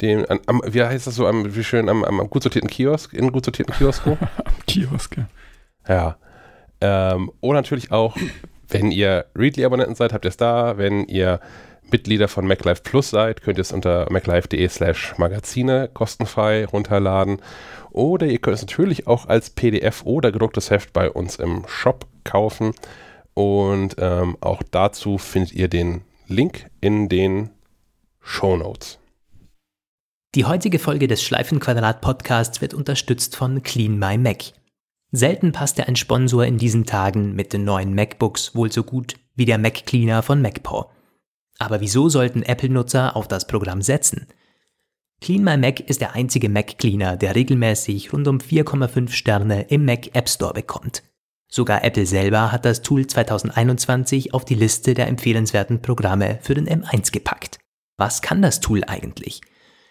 dem, 0.00 0.26
an, 0.28 0.40
am, 0.46 0.62
wie 0.66 0.82
heißt 0.82 1.06
das 1.06 1.14
so, 1.14 1.26
am, 1.26 1.54
wie 1.54 1.64
schön, 1.64 1.88
am, 1.88 2.04
am, 2.04 2.18
gut 2.30 2.42
sortierten 2.42 2.68
Kiosk, 2.70 3.14
in 3.14 3.32
gut 3.32 3.44
sortierten 3.44 3.74
Kiosko. 3.74 4.10
Am 4.44 4.66
Kiosk, 4.66 5.16
ja. 5.16 5.26
Ja. 5.88 6.16
Ähm, 6.80 7.32
oder 7.40 7.58
natürlich 7.58 7.90
auch, 7.90 8.16
wenn 8.68 8.90
ihr 8.90 9.26
Readly-Abonnenten 9.34 9.94
seid, 9.94 10.12
habt 10.12 10.24
ihr 10.24 10.28
es 10.28 10.36
da. 10.36 10.76
Wenn 10.78 11.04
ihr 11.06 11.40
Mitglieder 11.90 12.28
von 12.28 12.46
MacLife 12.46 12.82
Plus 12.82 13.10
seid, 13.10 13.42
könnt 13.42 13.58
ihr 13.58 13.62
es 13.62 13.72
unter 13.72 14.10
maclife.de 14.10 14.68
slash 14.68 15.14
Magazine 15.18 15.88
kostenfrei 15.92 16.64
runterladen. 16.64 17.40
Oder 17.90 18.26
ihr 18.26 18.38
könnt 18.38 18.56
es 18.56 18.62
natürlich 18.62 19.06
auch 19.06 19.26
als 19.26 19.50
PDF 19.50 20.02
oder 20.04 20.30
gedrucktes 20.32 20.70
Heft 20.70 20.92
bei 20.92 21.10
uns 21.10 21.36
im 21.36 21.64
Shop 21.66 22.06
kaufen. 22.24 22.72
Und 23.34 23.96
ähm, 23.98 24.36
auch 24.40 24.62
dazu 24.70 25.18
findet 25.18 25.52
ihr 25.52 25.68
den 25.68 26.02
Link 26.26 26.66
in 26.80 27.08
den 27.08 27.50
Show 28.20 28.56
Notes. 28.56 28.98
Die 30.34 30.44
heutige 30.44 30.78
Folge 30.78 31.08
des 31.08 31.22
Schleifenquadrat 31.22 32.02
Podcasts 32.02 32.60
wird 32.60 32.74
unterstützt 32.74 33.34
von 33.34 33.62
Clean 33.62 33.98
My 33.98 34.18
Mac. 34.18 34.52
Selten 35.10 35.52
passte 35.52 35.88
ein 35.88 35.96
Sponsor 35.96 36.44
in 36.44 36.58
diesen 36.58 36.84
Tagen 36.84 37.34
mit 37.34 37.54
den 37.54 37.64
neuen 37.64 37.94
MacBooks 37.94 38.54
wohl 38.54 38.70
so 38.70 38.82
gut 38.82 39.14
wie 39.36 39.46
der 39.46 39.56
Mac 39.56 39.86
Cleaner 39.86 40.22
von 40.22 40.42
MacPaw. 40.42 40.84
Aber 41.58 41.80
wieso 41.80 42.08
sollten 42.08 42.42
Apple-Nutzer 42.42 43.16
auf 43.16 43.28
das 43.28 43.46
Programm 43.46 43.82
setzen? 43.82 44.26
Clean 45.20 45.42
My 45.42 45.56
Mac 45.56 45.80
ist 45.80 46.00
der 46.00 46.14
einzige 46.14 46.48
Mac 46.48 46.78
Cleaner, 46.78 47.16
der 47.16 47.34
regelmäßig 47.34 48.12
rund 48.12 48.28
um 48.28 48.38
4,5 48.38 49.10
Sterne 49.10 49.62
im 49.62 49.84
Mac 49.84 50.14
App 50.14 50.28
Store 50.28 50.54
bekommt. 50.54 51.02
Sogar 51.48 51.82
Apple 51.82 52.06
selber 52.06 52.52
hat 52.52 52.64
das 52.64 52.82
Tool 52.82 53.06
2021 53.06 54.34
auf 54.34 54.44
die 54.44 54.54
Liste 54.54 54.94
der 54.94 55.08
empfehlenswerten 55.08 55.82
Programme 55.82 56.38
für 56.42 56.54
den 56.54 56.68
M1 56.68 57.10
gepackt. 57.10 57.58
Was 57.96 58.22
kann 58.22 58.42
das 58.42 58.60
Tool 58.60 58.84
eigentlich? 58.86 59.40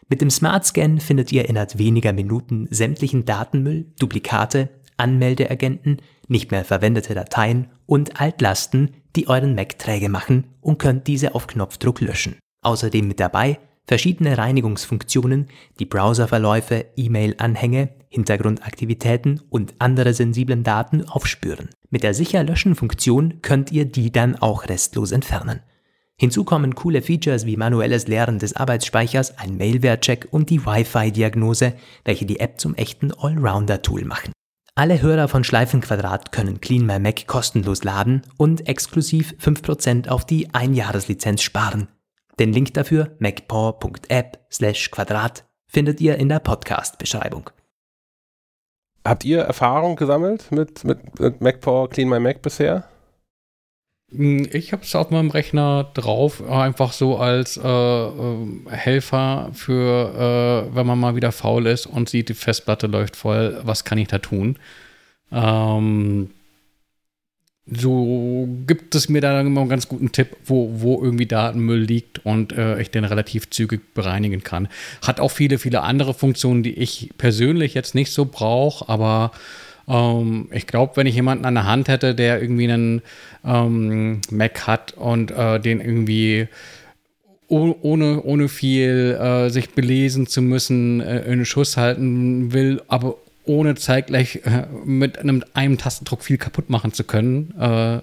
Mit 0.07 0.21
dem 0.21 0.29
Smart 0.29 0.65
Scan 0.65 0.99
findet 0.99 1.33
ihr 1.33 1.49
innerhalb 1.49 1.77
weniger 1.77 2.13
Minuten 2.13 2.67
sämtlichen 2.71 3.25
Datenmüll, 3.25 3.91
Duplikate, 3.99 4.69
Anmeldeagenten, 4.95 5.97
nicht 6.29 6.51
mehr 6.51 6.63
verwendete 6.63 7.13
Dateien 7.13 7.69
und 7.87 8.21
Altlasten, 8.21 8.91
die 9.15 9.27
euren 9.27 9.55
Mac 9.55 9.79
träge 9.79 10.09
machen 10.09 10.43
und 10.61 10.77
könnt 10.77 11.07
diese 11.07 11.33
auf 11.33 11.47
Knopfdruck 11.47 12.01
löschen. 12.01 12.37
Außerdem 12.61 13.07
mit 13.07 13.19
dabei 13.19 13.57
verschiedene 13.87 14.37
Reinigungsfunktionen, 14.37 15.47
die 15.79 15.85
Browserverläufe, 15.85 16.85
E-Mail-Anhänge, 16.95 17.89
Hintergrundaktivitäten 18.09 19.41
und 19.49 19.73
andere 19.79 20.13
sensiblen 20.13 20.63
Daten 20.63 21.07
aufspüren. 21.07 21.69
Mit 21.89 22.03
der 22.03 22.13
Sicher-Löschen-Funktion 22.13 23.41
könnt 23.41 23.71
ihr 23.71 23.85
die 23.85 24.11
dann 24.11 24.35
auch 24.35 24.67
restlos 24.67 25.11
entfernen. 25.11 25.61
Hinzu 26.19 26.43
kommen 26.43 26.73
coole 26.75 27.01
Features 27.01 27.45
wie 27.45 27.57
manuelles 27.57 28.07
Leeren 28.07 28.39
des 28.39 28.55
Arbeitsspeichers, 28.55 29.37
ein 29.37 29.55
Mailware-Check 29.55 30.27
und 30.31 30.49
die 30.49 30.65
Wi-Fi-Diagnose, 30.65 31.73
welche 32.05 32.25
die 32.25 32.39
App 32.39 32.59
zum 32.59 32.75
echten 32.75 33.11
Allrounder-Tool 33.11 34.03
machen. 34.03 34.31
Alle 34.77 35.01
Hörer 35.01 35.27
von 35.27 35.43
Schleifenquadrat 35.43 36.31
können 36.31 36.61
Clean 36.61 36.85
My 36.85 36.99
Mac 36.99 37.25
kostenlos 37.25 37.83
laden 37.83 38.21
und 38.37 38.69
exklusiv 38.69 39.33
5% 39.41 40.07
auf 40.07 40.23
die 40.23 40.53
Einjahreslizenz 40.53 41.41
sparen. 41.41 41.87
Den 42.37 42.53
Link 42.53 42.75
dafür, 42.75 43.15
macpaw.app 43.17 44.37
slash 44.53 44.91
Quadrat, 44.91 45.45
findet 45.65 45.99
ihr 45.99 46.17
in 46.17 46.29
der 46.29 46.37
Podcast-Beschreibung. 46.37 47.49
Habt 49.03 49.25
ihr 49.25 49.39
Erfahrung 49.39 49.95
gesammelt 49.95 50.51
mit, 50.51 50.83
mit, 50.83 51.19
mit 51.19 51.41
MacPaw 51.41 51.87
Clean 51.87 52.07
My 52.07 52.19
Mac 52.19 52.43
bisher? 52.43 52.83
Hm, 54.11 54.47
ich 54.53 54.71
habe 54.71 54.83
es 54.83 54.95
auf 54.95 55.09
meinem 55.11 55.29
Rechner 55.31 55.89
drauf, 55.93 56.41
einfach 56.49 56.93
so 56.93 57.17
als 57.17 57.57
äh, 57.57 57.67
äh, 57.67 58.47
Helfer 58.69 59.49
für, 59.53 60.67
äh, 60.71 60.75
wenn 60.75 60.87
man 60.87 60.99
mal 60.99 61.15
wieder 61.15 61.31
faul 61.33 61.67
ist 61.67 61.87
und 61.87 62.07
sieht, 62.07 62.29
die 62.29 62.33
Festplatte 62.33 62.87
läuft 62.87 63.17
voll, 63.17 63.59
was 63.63 63.83
kann 63.83 63.97
ich 63.97 64.07
da 64.07 64.19
tun? 64.19 64.57
Ähm, 65.31 66.29
so 67.69 68.47
gibt 68.65 68.95
es 68.95 69.09
mir 69.09 69.19
da 69.19 69.41
immer 69.41 69.59
einen 69.59 69.69
ganz 69.69 69.89
guten 69.89 70.13
Tipp, 70.13 70.37
wo, 70.45 70.71
wo 70.75 71.03
irgendwie 71.03 71.25
Datenmüll 71.25 71.81
liegt 71.81 72.25
und 72.25 72.53
äh, 72.53 72.79
ich 72.79 72.91
den 72.91 73.03
relativ 73.03 73.49
zügig 73.49 73.93
bereinigen 73.93 74.41
kann. 74.41 74.69
Hat 75.01 75.19
auch 75.19 75.31
viele, 75.31 75.59
viele 75.59 75.81
andere 75.81 76.13
Funktionen, 76.13 76.63
die 76.63 76.75
ich 76.79 77.09
persönlich 77.17 77.73
jetzt 77.73 77.93
nicht 77.93 78.13
so 78.13 78.23
brauche, 78.23 78.87
aber 78.87 79.31
ähm, 79.87 80.49
ich 80.51 80.67
glaube, 80.67 80.97
wenn 80.97 81.07
ich 81.07 81.15
jemanden 81.15 81.45
an 81.45 81.55
der 81.55 81.65
Hand 81.65 81.87
hätte, 81.87 82.15
der 82.15 82.41
irgendwie 82.41 82.69
einen 82.71 83.01
ähm, 83.45 84.21
Mac 84.29 84.67
hat 84.67 84.93
und 84.93 85.31
äh, 85.31 85.59
den 85.59 85.79
irgendwie 85.79 86.47
ohne, 87.49 88.21
ohne 88.23 88.49
viel 88.49 89.17
äh, 89.19 89.49
sich 89.49 89.69
belesen 89.69 90.27
zu 90.27 90.41
müssen, 90.41 90.99
äh, 90.99 91.21
in 91.31 91.45
Schuss 91.45 91.77
halten 91.77 92.51
will, 92.51 92.81
aber 92.89 93.15
ohne 93.45 93.75
zeitgleich 93.75 94.41
äh, 94.43 94.65
mit 94.83 95.17
einem, 95.19 95.43
einem 95.53 95.77
Tastendruck 95.77 96.23
viel 96.23 96.37
kaputt 96.37 96.69
machen 96.69 96.91
zu 96.91 97.05
können, 97.05 97.53
äh, 97.57 98.01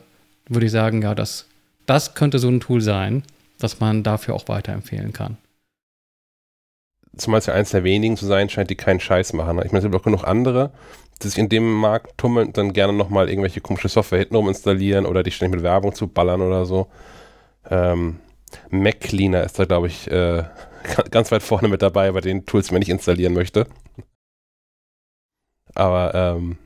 würde 0.49 0.67
ich 0.67 0.73
sagen, 0.73 1.03
ja, 1.03 1.15
das, 1.15 1.47
das 1.85 2.15
könnte 2.15 2.39
so 2.39 2.49
ein 2.49 2.61
Tool 2.61 2.81
sein, 2.81 3.23
das 3.59 3.81
man 3.81 4.03
dafür 4.03 4.35
auch 4.35 4.49
weiterempfehlen 4.49 5.13
kann. 5.13 5.37
Zumal 7.17 7.39
es 7.39 7.47
ja 7.47 7.55
eins 7.55 7.71
der 7.71 7.85
wenigen 7.85 8.17
zu 8.17 8.27
sein 8.27 8.49
scheint, 8.49 8.71
die 8.71 8.75
keinen 8.75 8.99
Scheiß 8.99 9.35
machen. 9.35 9.59
Ich 9.59 9.73
meine, 9.73 9.79
es 9.79 9.85
gibt 9.85 9.95
auch 9.95 10.03
genug 10.03 10.25
andere, 10.25 10.73
sich 11.23 11.39
in 11.39 11.49
dem 11.49 11.73
Markt 11.73 12.19
tummeln 12.19 12.53
dann 12.53 12.73
gerne 12.73 12.93
nochmal 12.93 13.29
irgendwelche 13.29 13.61
komische 13.61 13.89
Software 13.89 14.19
hintenrum 14.19 14.49
installieren 14.49 15.07
oder 15.07 15.23
die 15.23 15.31
ständig 15.31 15.57
mit 15.57 15.65
Werbung 15.65 15.95
zu 15.95 16.09
ballern 16.09 16.43
oder 16.43 16.67
so. 16.67 16.89
Ähm, 17.71 18.21
Mac 18.71 19.01
Cleaner 19.01 19.45
ist 19.45 19.59
da, 19.59 19.65
glaube 19.65 19.87
ich, 19.87 20.11
äh, 20.11 20.45
ganz 21.11 21.33
weit 21.33 21.43
vorne 21.43 21.69
mit 21.69 21.83
dabei 21.83 22.11
bei 22.13 22.21
den 22.21 22.47
Tools, 22.47 22.69
die 22.69 22.75
man 22.75 22.81
nicht 22.81 22.91
installieren 22.91 23.35
möchte. 23.35 23.67
Aber 25.75 26.15
ähm, 26.15 26.59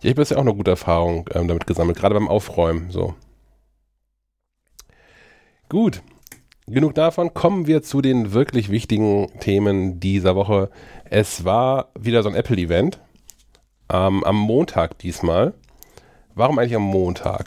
ich 0.00 0.10
habe 0.10 0.20
bisher 0.20 0.38
auch 0.38 0.42
eine 0.42 0.54
gute 0.54 0.72
Erfahrung 0.72 1.28
ähm, 1.34 1.48
damit 1.48 1.66
gesammelt, 1.66 1.98
gerade 1.98 2.14
beim 2.14 2.28
Aufräumen. 2.28 2.90
So. 2.90 3.14
Gut. 5.68 6.02
Genug 6.66 6.94
davon. 6.94 7.32
Kommen 7.34 7.66
wir 7.66 7.82
zu 7.82 8.02
den 8.02 8.32
wirklich 8.32 8.70
wichtigen 8.70 9.28
Themen 9.40 10.00
dieser 10.00 10.36
Woche. 10.36 10.70
Es 11.04 11.44
war 11.44 11.88
wieder 11.98 12.22
so 12.22 12.28
ein 12.28 12.34
Apple-Event. 12.34 13.00
Ähm, 13.90 14.24
am 14.24 14.36
Montag 14.36 14.98
diesmal. 14.98 15.54
Warum 16.34 16.58
eigentlich 16.58 16.76
am 16.76 16.82
Montag? 16.82 17.46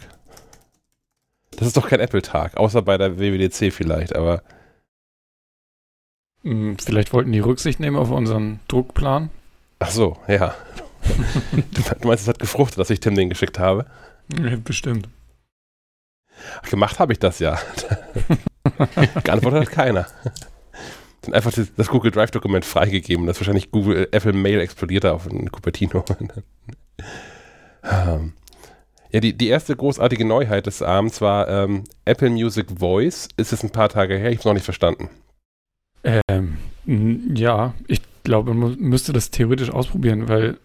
Das 1.52 1.68
ist 1.68 1.78
doch 1.78 1.88
kein 1.88 2.00
Apple-Tag, 2.00 2.58
außer 2.58 2.82
bei 2.82 2.98
der 2.98 3.20
WWDC 3.20 3.72
vielleicht, 3.72 4.16
aber. 4.16 4.42
Hm, 6.44 6.78
vielleicht 6.80 7.14
wollten 7.14 7.32
die 7.32 7.40
Rücksicht 7.40 7.80
nehmen 7.80 7.98
auf 7.98 8.10
unseren 8.10 8.60
Druckplan. 8.68 9.30
Ach 9.80 9.92
so, 9.92 10.18
ja. 10.28 10.56
du 12.02 12.08
meinst, 12.08 12.24
es 12.24 12.28
hat 12.28 12.40
gefruchtet, 12.40 12.80
dass 12.80 12.90
ich 12.90 13.00
Tim 13.00 13.16
den 13.16 13.30
geschickt 13.30 13.60
habe? 13.60 13.86
Ja, 14.40 14.56
bestimmt. 14.56 15.08
Ach, 16.64 16.70
gemacht 16.70 17.00
habe 17.00 17.14
ich 17.14 17.20
das 17.20 17.40
ja. 17.40 17.60
Geantwortet 19.24 19.62
hat 19.62 19.72
keiner. 19.72 20.08
Dann 21.22 21.34
einfach 21.34 21.52
das, 21.52 21.74
das 21.76 21.88
Google 21.88 22.12
Drive-Dokument 22.12 22.66
freigegeben. 22.66 23.28
Das 23.28 23.40
wahrscheinlich 23.40 23.72
Google, 23.72 24.04
äh, 24.04 24.08
Apple 24.12 24.34
Mail 24.34 24.60
explodiert 24.60 25.06
auf 25.06 25.28
in 25.28 25.52
Cupertino. 25.52 26.04
Ähm, 27.84 28.34
ja, 29.12 29.20
die, 29.20 29.34
die 29.34 29.48
erste 29.48 29.76
großartige 29.76 30.24
Neuheit 30.24 30.68
des 30.68 30.82
Abends 30.82 31.20
war 31.20 31.48
ähm, 31.50 31.84
Apple 32.06 32.30
Music 32.30 32.68
Voice. 32.78 33.28
Ist 33.38 33.54
es 33.54 33.64
ein 33.64 33.72
paar 33.72 33.90
Tage 33.90 34.18
her? 34.18 34.30
Ich 34.30 34.38
habe 34.38 34.40
es 34.40 34.46
noch 34.46 34.54
nicht 34.54 34.66
verstanden. 34.66 35.10
Ähm, 36.04 36.58
ja, 36.86 37.74
ich 37.88 38.02
glaube, 38.24 38.54
man 38.54 38.78
müsste 38.80 39.14
das 39.14 39.32
theoretisch 39.32 39.70
ausprobieren, 39.70 40.28
weil 40.30 40.58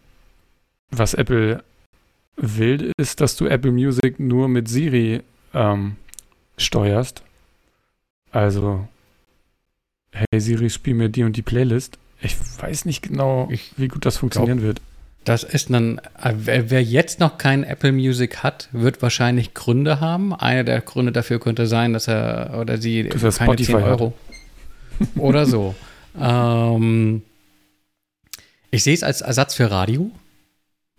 was 0.90 1.14
Apple 1.14 1.62
will, 2.36 2.92
ist, 2.98 3.20
dass 3.20 3.36
du 3.36 3.46
Apple 3.46 3.72
Music 3.72 4.20
nur 4.20 4.48
mit 4.48 4.68
Siri 4.68 5.22
ähm, 5.54 5.96
steuerst. 6.56 7.22
Also, 8.30 8.86
hey 10.30 10.40
Siri, 10.40 10.70
spiel 10.70 10.94
mir 10.94 11.08
die 11.08 11.24
und 11.24 11.36
die 11.36 11.42
Playlist. 11.42 11.98
Ich 12.20 12.36
weiß 12.58 12.84
nicht 12.86 13.02
genau, 13.02 13.48
ich, 13.50 13.72
wie 13.76 13.88
gut 13.88 14.06
das 14.06 14.16
funktionieren 14.16 14.58
glaub, 14.58 14.68
wird. 14.68 14.80
Das 15.24 15.42
ist 15.42 15.70
dann, 15.70 16.00
wer, 16.22 16.70
wer 16.70 16.82
jetzt 16.82 17.18
noch 17.18 17.36
kein 17.36 17.64
Apple 17.64 17.92
Music 17.92 18.44
hat, 18.44 18.68
wird 18.72 19.02
wahrscheinlich 19.02 19.54
Gründe 19.54 20.00
haben. 20.00 20.32
Einer 20.32 20.62
der 20.62 20.80
Gründe 20.80 21.10
dafür 21.10 21.40
könnte 21.40 21.66
sein, 21.66 21.92
dass 21.92 22.06
er 22.06 22.56
oder 22.60 22.78
sie 22.78 23.08
dass 23.08 23.22
er 23.22 23.32
keine 23.32 23.48
Spotify 23.48 23.72
10 23.72 23.82
Euro 23.82 24.14
hat. 25.00 25.08
oder 25.16 25.44
so. 25.46 25.74
ähm, 26.20 27.22
ich 28.70 28.84
sehe 28.84 28.94
es 28.94 29.02
als 29.02 29.20
Ersatz 29.20 29.54
für 29.54 29.70
Radio. 29.70 30.12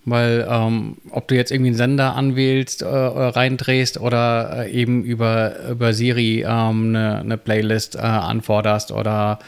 Weil 0.09 0.47
ähm, 0.49 0.95
ob 1.11 1.27
du 1.27 1.35
jetzt 1.35 1.51
irgendwie 1.51 1.71
einen 1.71 1.77
Sender 1.77 2.15
anwählst, 2.15 2.81
äh, 2.81 2.87
reindrehst 2.87 3.99
oder 3.99 4.65
äh, 4.65 4.71
eben 4.71 5.03
über, 5.03 5.67
über 5.69 5.93
Siri 5.93 6.45
ähm, 6.47 6.95
eine, 6.95 7.19
eine 7.19 7.37
Playlist 7.37 7.95
äh, 7.95 7.99
anforderst 7.99 8.93
oder 8.93 9.39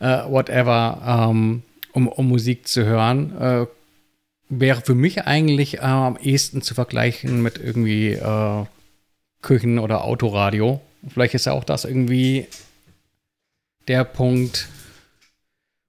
äh, 0.00 0.22
whatever, 0.26 1.28
ähm, 1.30 1.62
um, 1.92 2.08
um 2.08 2.26
Musik 2.26 2.68
zu 2.68 2.86
hören, 2.86 3.36
äh, 3.38 3.66
wäre 4.48 4.80
für 4.80 4.94
mich 4.94 5.26
eigentlich 5.26 5.78
äh, 5.78 5.82
am 5.82 6.16
ehesten 6.16 6.62
zu 6.62 6.72
vergleichen 6.74 7.42
mit 7.42 7.58
irgendwie 7.58 8.16
Küchen- 9.42 9.78
oder 9.78 10.04
Autoradio. 10.04 10.80
Vielleicht 11.06 11.34
ist 11.34 11.44
ja 11.44 11.52
auch 11.52 11.64
das 11.64 11.84
irgendwie 11.84 12.46
der 13.88 14.04
Punkt, 14.04 14.68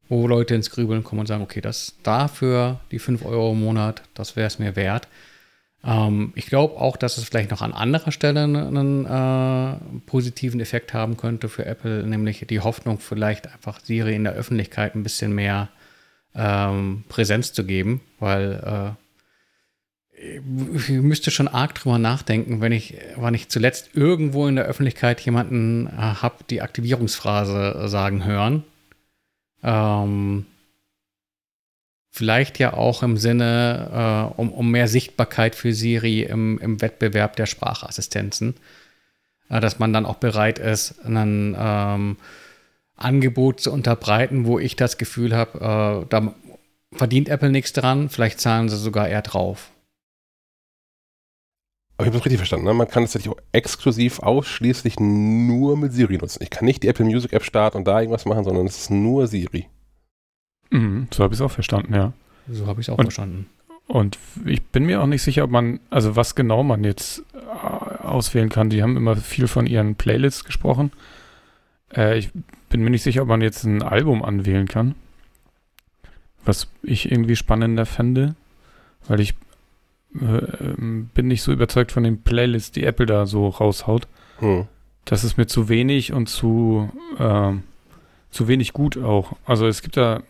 wo 0.10 0.28
Leute 0.28 0.56
ins 0.56 0.70
Grübeln 0.70 1.04
kommen 1.04 1.22
und 1.22 1.28
sagen, 1.28 1.44
okay, 1.44 1.62
das 1.62 1.96
dafür 2.04 2.80
die 2.92 3.00
5 3.00 3.26
Euro 3.26 3.52
im 3.52 3.62
Monat, 3.62 4.04
das 4.14 4.36
wäre 4.36 4.48
es 4.48 4.60
mir 4.60 4.76
wert. 4.76 5.08
Ähm, 5.86 6.34
ich 6.36 6.46
glaube 6.48 6.80
auch, 6.80 6.98
dass 6.98 7.18
es 7.18 7.26
vielleicht 7.26 7.52
noch 7.52 7.62
an 7.62 7.74
anderer 7.74 8.12
Stelle 8.12 8.44
einen 8.44 9.06
äh, 9.06 10.00
positiven 10.06 10.60
Effekt 10.60 10.94
haben 10.94 11.18
könnte 11.18 11.50
für 11.50 11.66
Apple, 11.66 12.04
nämlich 12.04 12.46
die 12.48 12.60
Hoffnung, 12.60 13.00
vielleicht 13.00 13.52
einfach 13.52 13.80
Siri 13.80 14.16
in 14.16 14.24
der 14.24 14.34
Öffentlichkeit 14.34 14.96
ein 14.96 15.04
bisschen 15.04 15.34
mehr 15.34 15.70
ähm, 16.36 17.04
Präsenz 17.10 17.54
zu 17.54 17.66
geben, 17.66 18.02
weil 18.20 18.96
äh, 18.96 19.04
ich 20.76 20.90
müsste 20.90 21.32
schon 21.32 21.48
arg 21.48 21.76
drüber 21.76 21.98
nachdenken, 21.98 22.62
wenn 22.62 22.72
ich, 22.72 22.96
wann 23.18 23.34
ich 23.34 23.50
zuletzt 23.50 23.90
irgendwo 23.94 24.48
in 24.48 24.56
der 24.56 24.66
Öffentlichkeit 24.66 25.20
jemanden 25.22 25.88
äh, 25.88 25.92
habe, 25.92 26.44
die 26.50 26.62
Aktivierungsphrase 26.62 27.88
sagen 27.88 28.26
hören. 28.26 28.64
Ähm, 29.64 30.46
vielleicht 32.12 32.60
ja 32.60 32.74
auch 32.74 33.02
im 33.02 33.18
Sinne, 33.18 34.32
äh, 34.36 34.40
um, 34.40 34.52
um 34.52 34.70
mehr 34.70 34.88
Sichtbarkeit 34.88 35.56
für 35.56 35.74
Siri 35.74 36.22
im, 36.22 36.60
im 36.60 36.82
Wettbewerb 36.82 37.36
der 37.36 37.48
Sprachassistenzen, 37.48 38.56
äh, 39.50 39.60
dass 39.60 39.80
man 39.80 39.94
dann 39.94 40.06
auch 40.06 40.18
bereit 40.18 40.60
ist, 40.60 41.04
ein 41.06 41.56
ähm, 41.58 42.18
Angebot 42.96 43.62
zu 43.62 43.72
unterbreiten, 43.72 44.46
wo 44.46 44.60
ich 44.60 44.76
das 44.76 44.98
Gefühl 44.98 45.36
habe, 45.36 46.04
äh, 46.04 46.08
da 46.10 46.36
verdient 46.92 47.30
Apple 47.30 47.50
nichts 47.50 47.74
dran, 47.74 48.10
vielleicht 48.10 48.40
zahlen 48.40 48.70
sie 48.70 48.78
sogar 48.78 49.10
eher 49.10 49.24
drauf. 49.24 49.73
Aber 52.04 52.10
ich 52.10 52.16
habe 52.16 52.18
das 52.18 52.26
richtig 52.26 52.40
verstanden. 52.40 52.66
Ne? 52.66 52.74
Man 52.74 52.88
kann 52.90 53.04
es 53.04 53.14
tatsächlich 53.14 53.34
auch 53.34 53.42
exklusiv 53.54 54.20
ausschließlich 54.20 55.00
nur 55.00 55.78
mit 55.78 55.94
Siri 55.94 56.18
nutzen. 56.18 56.44
Ich 56.44 56.50
kann 56.50 56.66
nicht 56.66 56.84
die 56.84 56.90
Apple 56.90 57.06
Music 57.06 57.32
App 57.32 57.44
starten 57.44 57.78
und 57.78 57.88
da 57.88 58.00
irgendwas 58.02 58.26
machen, 58.26 58.44
sondern 58.44 58.66
es 58.66 58.78
ist 58.78 58.92
nur 58.92 59.28
Siri. 59.28 59.68
Mhm, 60.70 61.08
so 61.14 61.24
habe 61.24 61.34
ich 61.34 61.40
es 61.40 61.42
auch 61.46 61.52
verstanden, 61.52 61.94
ja. 61.94 62.12
So 62.50 62.68
habe 62.68 62.82
ich 62.82 62.88
es 62.88 62.94
auch 62.94 62.98
und, 62.98 63.06
verstanden. 63.06 63.48
Und 63.88 64.18
ich 64.44 64.62
bin 64.64 64.86
mir 64.86 65.02
auch 65.02 65.08
nicht 65.08 65.22
sicher, 65.22 65.46
ob 65.46 65.52
man, 65.52 65.80
also 65.90 66.18
was 66.18 66.36
genau 66.36 66.64
man 66.64 66.84
jetzt 66.84 67.24
äh, 67.34 68.04
auswählen 68.04 68.50
kann. 68.50 68.70
Die 68.70 68.84
haben 68.84 68.98
immer 68.98 69.16
viel 69.16 69.48
von 69.48 69.66
ihren 69.66 69.96
Playlists 69.96 70.44
gesprochen. 70.44 70.92
Äh, 71.96 72.18
ich 72.18 72.32
bin 72.68 72.84
mir 72.84 72.90
nicht 72.90 73.04
sicher, 73.04 73.22
ob 73.22 73.30
man 73.30 73.42
jetzt 73.42 73.64
ein 73.64 73.82
Album 73.82 74.24
anwählen 74.24 74.68
kann. 74.68 74.96
Was 76.44 76.68
ich 76.82 77.10
irgendwie 77.10 77.38
spannender 77.38 77.86
fände, 77.86 78.36
weil 79.08 79.22
ich 79.22 79.36
bin 80.14 81.28
nicht 81.28 81.42
so 81.42 81.52
überzeugt 81.52 81.92
von 81.92 82.04
den 82.04 82.22
Playlists, 82.22 82.72
die 82.72 82.84
Apple 82.84 83.06
da 83.06 83.26
so 83.26 83.48
raushaut. 83.48 84.08
Hm. 84.40 84.68
Das 85.06 85.24
ist 85.24 85.38
mir 85.38 85.48
zu 85.48 85.70
wenig 85.70 86.14
und 86.14 86.28
zu, 86.28 86.90
äh, 87.18 87.52
zu 88.30 88.48
wenig 88.48 88.74
gut 88.74 88.98
auch. 88.98 89.34
Also 89.46 89.68
es 89.68 89.82
gibt 89.82 89.98
da, 89.98 90.22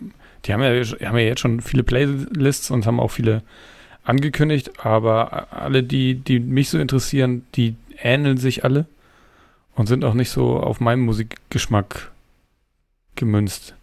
die 0.45 0.53
haben 0.53 0.61
ja, 0.61 0.69
haben 1.07 1.17
ja 1.17 1.25
jetzt 1.25 1.41
schon 1.41 1.61
viele 1.61 1.83
Playlists 1.83 2.71
und 2.71 2.85
haben 2.85 2.99
auch 2.99 3.11
viele 3.11 3.43
angekündigt, 4.03 4.85
aber 4.85 5.53
alle, 5.53 5.83
die, 5.83 6.15
die 6.15 6.39
mich 6.39 6.69
so 6.69 6.79
interessieren, 6.79 7.45
die 7.55 7.75
ähneln 8.01 8.37
sich 8.37 8.63
alle 8.63 8.85
und 9.75 9.87
sind 9.87 10.03
auch 10.05 10.13
nicht 10.13 10.29
so 10.29 10.57
auf 10.57 10.79
meinen 10.79 11.03
Musikgeschmack 11.03 12.11
gemünzt. 13.15 13.75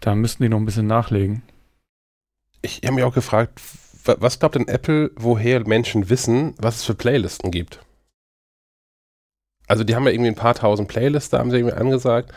Da 0.00 0.14
müssten 0.14 0.42
die 0.42 0.48
noch 0.48 0.58
ein 0.58 0.64
bisschen 0.66 0.86
nachlegen. 0.86 1.42
Ich 2.62 2.80
habe 2.84 2.94
mich 2.94 3.04
auch 3.04 3.14
gefragt, 3.14 3.60
was 4.04 4.38
glaubt 4.38 4.54
denn 4.54 4.68
Apple, 4.68 5.10
woher 5.16 5.66
Menschen 5.66 6.10
wissen, 6.10 6.54
was 6.58 6.76
es 6.76 6.84
für 6.84 6.94
Playlisten 6.94 7.50
gibt? 7.50 7.80
Also 9.68 9.84
die 9.84 9.94
haben 9.94 10.04
ja 10.04 10.12
irgendwie 10.12 10.30
ein 10.30 10.36
paar 10.36 10.54
tausend 10.54 10.88
Playlists, 10.88 11.30
da 11.30 11.38
haben 11.38 11.50
sie 11.50 11.56
irgendwie 11.56 11.76
angesagt, 11.76 12.32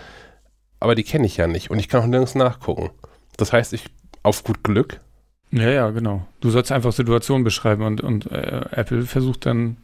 aber 0.80 0.96
die 0.96 1.04
kenne 1.04 1.26
ich 1.26 1.38
ja 1.38 1.48
nicht 1.48 1.70
und 1.70 1.80
ich 1.80 1.90
kann 1.90 2.02
auch 2.02 2.08
nirgends 2.08 2.36
nachgucken. 2.36 2.92
Das 3.38 3.52
heißt, 3.52 3.74
ich 3.74 3.86
auf 4.24 4.44
gut 4.44 4.64
Glück. 4.64 5.02
Ja, 5.52 5.70
ja, 5.70 5.90
genau. 5.92 6.26
Du 6.42 6.50
sollst 6.50 6.72
einfach 6.72 6.92
Situationen 6.92 7.44
beschreiben 7.44 7.84
und, 7.84 8.02
und 8.02 8.32
äh, 8.32 8.66
Apple 8.72 9.04
versucht 9.04 9.46
dann 9.46 9.78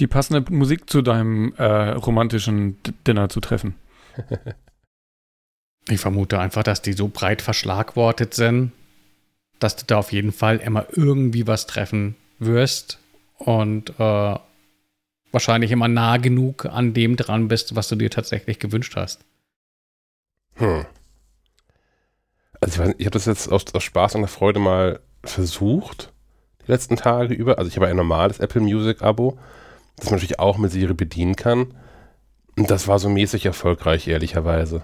die 0.00 0.06
passende 0.06 0.50
Musik 0.52 0.88
zu 0.88 1.02
deinem 1.02 1.54
äh, 1.56 1.90
romantischen 1.90 2.82
D 2.82 2.92
Dinner 3.06 3.28
zu 3.28 3.40
treffen. 3.40 3.74
ich 5.88 6.00
vermute 6.00 6.38
einfach, 6.38 6.62
dass 6.62 6.82
die 6.82 6.92
so 6.92 7.08
breit 7.08 7.42
verschlagwortet 7.42 8.34
sind, 8.34 8.72
dass 9.62 9.76
du 9.76 9.84
da 9.86 9.98
auf 9.98 10.12
jeden 10.12 10.32
Fall 10.32 10.58
immer 10.58 10.86
irgendwie 10.90 11.46
was 11.46 11.66
treffen 11.66 12.16
wirst 12.38 12.98
und 13.38 13.90
äh, 13.98 14.36
wahrscheinlich 15.32 15.70
immer 15.70 15.88
nah 15.88 16.18
genug 16.18 16.66
an 16.66 16.94
dem 16.94 17.16
dran 17.16 17.48
bist, 17.48 17.74
was 17.74 17.88
du 17.88 17.96
dir 17.96 18.10
tatsächlich 18.10 18.58
gewünscht 18.58 18.94
hast. 18.96 19.24
Hm. 20.54 20.84
Also 22.60 22.82
ich, 22.82 22.94
ich 22.98 23.06
habe 23.06 23.10
das 23.12 23.26
jetzt 23.26 23.50
aus, 23.50 23.64
aus 23.74 23.82
Spaß 23.82 24.14
und 24.14 24.22
der 24.22 24.28
Freude 24.28 24.60
mal 24.60 25.00
versucht, 25.24 26.12
die 26.66 26.70
letzten 26.70 26.96
Tage 26.96 27.34
über. 27.34 27.58
Also 27.58 27.68
ich 27.68 27.76
habe 27.76 27.88
ein 27.88 27.96
normales 27.96 28.38
Apple 28.38 28.60
Music 28.60 29.02
Abo, 29.02 29.38
das 29.96 30.06
man 30.06 30.14
natürlich 30.14 30.38
auch 30.38 30.58
mit 30.58 30.70
Siri 30.70 30.94
bedienen 30.94 31.36
kann. 31.36 31.74
Und 32.56 32.70
das 32.70 32.86
war 32.86 32.98
so 32.98 33.08
mäßig 33.08 33.46
erfolgreich, 33.46 34.06
ehrlicherweise. 34.06 34.82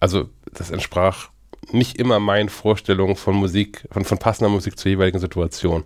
Also 0.00 0.30
das 0.52 0.70
entsprach 0.70 1.30
nicht 1.70 1.98
immer 1.98 2.18
meinen 2.18 2.48
Vorstellungen 2.48 3.16
von 3.16 3.34
Musik, 3.36 3.86
von, 3.90 4.04
von 4.04 4.18
passender 4.18 4.50
Musik 4.50 4.78
zur 4.78 4.90
jeweiligen 4.90 5.18
Situation. 5.18 5.84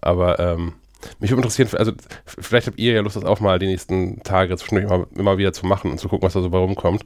Aber 0.00 0.38
ähm, 0.38 0.74
mich 1.20 1.30
würde 1.30 1.42
interessieren, 1.42 1.68
also 1.76 1.92
vielleicht 2.24 2.66
habt 2.66 2.78
ihr 2.78 2.94
ja 2.94 3.00
Lust, 3.00 3.16
das 3.16 3.24
auch 3.24 3.40
mal 3.40 3.58
die 3.58 3.66
nächsten 3.66 4.22
Tage 4.22 4.56
zwischendurch 4.56 4.86
immer, 4.86 5.06
immer 5.16 5.38
wieder 5.38 5.52
zu 5.52 5.66
machen 5.66 5.90
und 5.90 5.98
zu 5.98 6.08
gucken, 6.08 6.26
was 6.26 6.34
da 6.34 6.42
so 6.42 6.50
bei 6.50 6.58
rumkommt. 6.58 7.04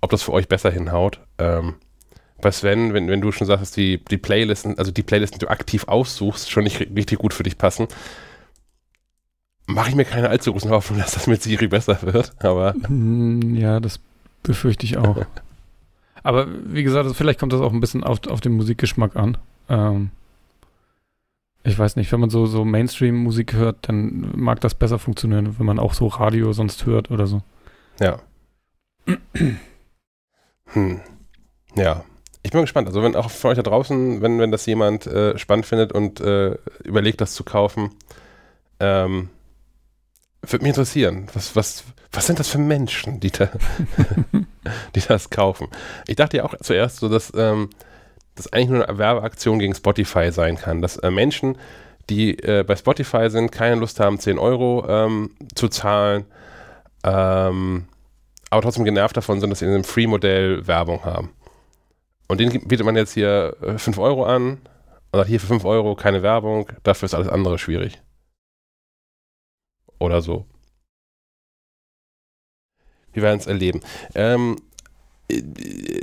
Ob 0.00 0.10
das 0.10 0.22
für 0.22 0.32
euch 0.32 0.48
besser 0.48 0.70
hinhaut. 0.70 1.20
Ähm, 1.38 1.76
bei 2.40 2.50
Sven, 2.50 2.92
wenn, 2.92 3.08
wenn 3.08 3.20
du 3.20 3.32
schon 3.32 3.46
sagst, 3.46 3.62
dass 3.62 3.70
die, 3.72 4.04
die 4.04 4.18
Playlisten, 4.18 4.78
also 4.78 4.90
die 4.90 5.02
Playlisten, 5.02 5.38
die 5.38 5.46
du 5.46 5.50
aktiv 5.50 5.84
aussuchst, 5.88 6.50
schon 6.50 6.64
nicht 6.64 6.80
richtig 6.80 7.18
gut 7.18 7.32
für 7.32 7.42
dich 7.42 7.56
passen, 7.56 7.88
mache 9.66 9.88
ich 9.88 9.94
mir 9.94 10.04
keine 10.04 10.28
allzu 10.28 10.52
großen 10.52 10.70
Hoffnung, 10.70 10.98
dass 11.00 11.12
das 11.12 11.26
mit 11.26 11.42
Siri 11.42 11.68
besser 11.68 11.98
wird. 12.02 12.32
Aber 12.42 12.74
hm, 12.86 13.54
ja, 13.54 13.80
das 13.80 14.00
befürchte 14.42 14.84
ich 14.84 14.96
auch. 14.98 15.24
Aber 16.24 16.48
wie 16.64 16.82
gesagt, 16.82 17.04
also 17.04 17.14
vielleicht 17.14 17.38
kommt 17.38 17.52
das 17.52 17.60
auch 17.60 17.72
ein 17.72 17.80
bisschen 17.80 18.02
auf, 18.02 18.26
auf 18.28 18.40
den 18.40 18.54
Musikgeschmack 18.54 19.14
an. 19.14 19.36
Ähm, 19.68 20.10
ich 21.62 21.78
weiß 21.78 21.96
nicht, 21.96 22.10
wenn 22.10 22.20
man 22.20 22.30
so, 22.30 22.46
so 22.46 22.64
Mainstream-Musik 22.64 23.52
hört, 23.52 23.88
dann 23.88 24.32
mag 24.34 24.60
das 24.60 24.74
besser 24.74 24.98
funktionieren, 24.98 25.58
wenn 25.58 25.66
man 25.66 25.78
auch 25.78 25.92
so 25.94 26.06
Radio 26.08 26.52
sonst 26.52 26.86
hört 26.86 27.10
oder 27.10 27.26
so. 27.26 27.42
Ja. 28.00 28.18
hm. 30.72 31.00
Ja. 31.76 32.04
Ich 32.42 32.50
bin 32.50 32.62
gespannt. 32.62 32.88
Also, 32.88 33.02
wenn 33.02 33.16
auch 33.16 33.30
von 33.30 33.50
euch 33.50 33.56
da 33.56 33.62
draußen, 33.62 34.20
wenn, 34.20 34.38
wenn 34.38 34.50
das 34.50 34.66
jemand 34.66 35.06
äh, 35.06 35.38
spannend 35.38 35.66
findet 35.66 35.92
und 35.92 36.20
äh, 36.20 36.56
überlegt, 36.84 37.20
das 37.20 37.34
zu 37.34 37.44
kaufen, 37.44 37.90
ähm, 38.80 39.30
würde 40.52 40.64
mich 40.64 40.70
interessieren. 40.70 41.28
Was, 41.34 41.56
was, 41.56 41.84
was 42.12 42.26
sind 42.26 42.38
das 42.38 42.48
für 42.48 42.58
Menschen, 42.58 43.20
die, 43.20 43.30
da, 43.30 43.48
die 44.94 45.00
das 45.00 45.30
kaufen? 45.30 45.68
Ich 46.06 46.16
dachte 46.16 46.38
ja 46.38 46.44
auch 46.44 46.54
zuerst 46.60 46.98
so, 46.98 47.08
dass 47.08 47.32
ähm, 47.36 47.70
das 48.34 48.52
eigentlich 48.52 48.70
nur 48.70 48.88
eine 48.88 48.98
Werbeaktion 48.98 49.58
gegen 49.58 49.74
Spotify 49.74 50.30
sein 50.32 50.56
kann. 50.56 50.82
Dass 50.82 50.96
äh, 50.96 51.10
Menschen, 51.10 51.56
die 52.10 52.38
äh, 52.38 52.64
bei 52.64 52.76
Spotify 52.76 53.30
sind, 53.30 53.52
keine 53.52 53.76
Lust 53.76 54.00
haben, 54.00 54.18
10 54.18 54.38
Euro 54.38 54.84
ähm, 54.88 55.30
zu 55.54 55.68
zahlen, 55.68 56.24
ähm, 57.04 57.84
aber 58.50 58.62
trotzdem 58.62 58.84
genervt 58.84 59.16
davon 59.16 59.40
sind, 59.40 59.50
dass 59.50 59.60
sie 59.60 59.66
in 59.66 59.72
einem 59.72 59.84
Free-Modell 59.84 60.66
Werbung 60.66 61.04
haben. 61.04 61.30
Und 62.28 62.40
denen 62.40 62.66
bietet 62.66 62.86
man 62.86 62.96
jetzt 62.96 63.12
hier 63.12 63.56
5 63.60 63.96
äh, 63.96 64.00
Euro 64.00 64.24
an 64.24 64.58
und 65.12 65.18
sagt 65.18 65.28
hier 65.28 65.40
für 65.40 65.46
5 65.46 65.64
Euro 65.64 65.94
keine 65.94 66.22
Werbung, 66.22 66.68
dafür 66.82 67.06
ist 67.06 67.14
alles 67.14 67.28
andere 67.28 67.58
schwierig. 67.58 68.00
Oder 70.04 70.20
so. 70.20 70.44
Wir 73.12 73.22
werden 73.22 73.38
es 73.40 73.46
erleben. 73.46 73.80
Ähm, 74.14 74.56
äh, 75.28 75.42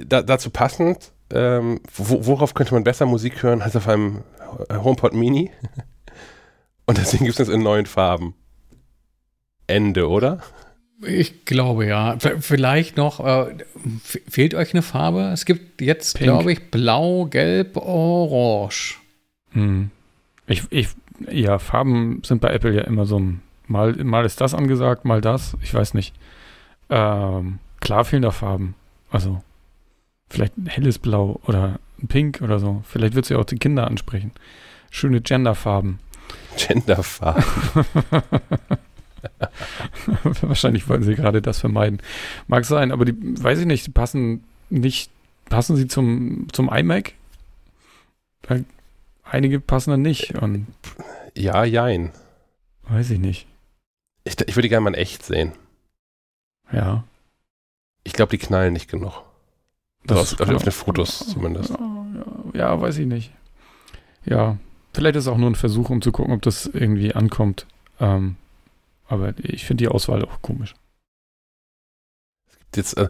da, 0.06 0.22
dazu 0.22 0.50
passend, 0.50 1.12
ähm, 1.32 1.82
wo, 1.94 2.26
worauf 2.26 2.54
könnte 2.54 2.74
man 2.74 2.84
besser 2.84 3.06
Musik 3.06 3.44
hören 3.44 3.62
als 3.62 3.76
auf 3.76 3.88
einem 3.88 4.24
HomePod 4.72 5.14
Mini? 5.14 5.52
Und 6.88 6.98
deswegen 6.98 7.26
gibt 7.26 7.40
es 7.40 7.48
jetzt 7.48 7.54
in 7.54 7.62
neuen 7.62 7.86
Farben. 7.86 8.34
Ende, 9.68 10.10
oder? 10.10 10.42
Ich 11.06 11.46
glaube 11.46 11.86
ja. 11.86 12.18
Vielleicht 12.20 12.98
noch, 12.98 13.20
äh, 13.20 13.56
fehlt 14.04 14.56
euch 14.56 14.74
eine 14.74 14.82
Farbe? 14.82 15.30
Es 15.32 15.46
gibt 15.46 15.82
jetzt, 15.82 16.18
glaube 16.18 16.52
ich, 16.52 16.72
blau, 16.72 17.26
gelb, 17.26 17.78
orange. 17.78 19.00
Hm. 19.52 19.92
Ich, 20.48 20.64
ich, 20.70 20.90
ja, 21.30 21.60
Farben 21.60 22.22
sind 22.26 22.42
bei 22.42 22.52
Apple 22.52 22.74
ja 22.76 22.82
immer 22.82 23.06
so 23.06 23.20
ein, 23.20 23.42
mal, 23.72 23.94
mal 24.04 24.26
ist 24.26 24.42
das 24.42 24.54
angesagt, 24.54 25.06
mal 25.06 25.22
das, 25.22 25.56
ich 25.62 25.74
weiß 25.74 25.94
nicht. 25.94 26.14
Ähm, 26.90 27.60
klar 27.80 28.06
fehlen 28.06 28.22
da 28.22 28.32
Farben. 28.32 28.76
Also, 29.10 29.42
vielleicht 30.30 30.58
ein 30.58 30.68
helles 30.68 31.00
Blau 31.00 31.40
oder 31.46 31.80
ein 32.02 32.08
Pink 32.08 32.42
oder 32.42 32.60
so. 32.60 32.84
Vielleicht 32.88 33.16
wird 33.16 33.26
es 33.26 33.30
ja 33.30 33.38
auch 33.38 33.46
die 33.46 33.58
Kinder 33.58 33.88
ansprechen. 33.88 34.32
Schöne 34.90 35.22
Genderfarben. 35.22 36.00
Genderfarben. 36.58 37.44
Wahrscheinlich 40.42 40.88
wollen 40.90 41.04
sie 41.04 41.16
gerade 41.16 41.42
das 41.42 41.60
vermeiden. 41.60 42.00
Mag 42.48 42.66
sein, 42.66 42.92
aber 42.92 43.06
die, 43.06 43.14
weiß 43.44 43.60
ich 43.60 43.66
nicht, 43.66 43.88
die 43.88 43.92
passen 43.92 44.44
nicht, 44.70 45.12
passen 45.50 45.76
sie 45.76 45.88
zum, 45.88 46.48
zum 46.52 46.70
iMac? 46.72 47.14
Einige 49.24 49.60
passen 49.60 49.92
dann 49.92 50.02
nicht 50.02 50.36
und 50.36 50.68
Ja, 51.36 51.64
jein. 51.64 52.12
weiß 52.90 53.12
ich 53.12 53.20
nicht. 53.20 53.48
Ich, 54.24 54.40
ich 54.40 54.56
würde 54.56 54.64
die 54.64 54.70
gerne 54.70 54.84
mal 54.84 54.94
in 54.94 55.02
echt 55.02 55.24
sehen. 55.24 55.54
Ja. 56.72 57.04
Ich 58.04 58.14
glaube, 58.14 58.32
die 58.32 58.38
knallen 58.38 58.74
nicht 58.74 58.90
genug. 58.90 59.24
Das 60.06 60.34
auf, 60.34 60.42
auf, 60.42 60.56
auf 60.56 60.64
den 60.64 60.72
Fotos 60.72 61.20
zumindest. 61.30 61.72
Ja, 61.72 62.06
ja, 62.54 62.82
weiß 62.82 62.98
ich 62.98 63.06
nicht. 63.06 63.32
Ja, 64.26 64.58
vielleicht 64.94 65.16
ist 65.16 65.26
es 65.26 65.28
auch 65.28 65.38
nur 65.38 65.50
ein 65.50 65.56
Versuch, 65.56 65.90
um 65.90 66.02
zu 66.02 66.12
gucken, 66.12 66.34
ob 66.34 66.42
das 66.42 66.66
irgendwie 66.66 67.14
ankommt. 67.14 67.66
Ähm, 68.00 68.36
aber 69.08 69.34
ich 69.38 69.66
finde 69.66 69.84
die 69.84 69.88
Auswahl 69.88 70.24
auch 70.26 70.42
komisch. 70.42 70.74
Jetzt, 72.76 72.98
äh, 72.98 73.10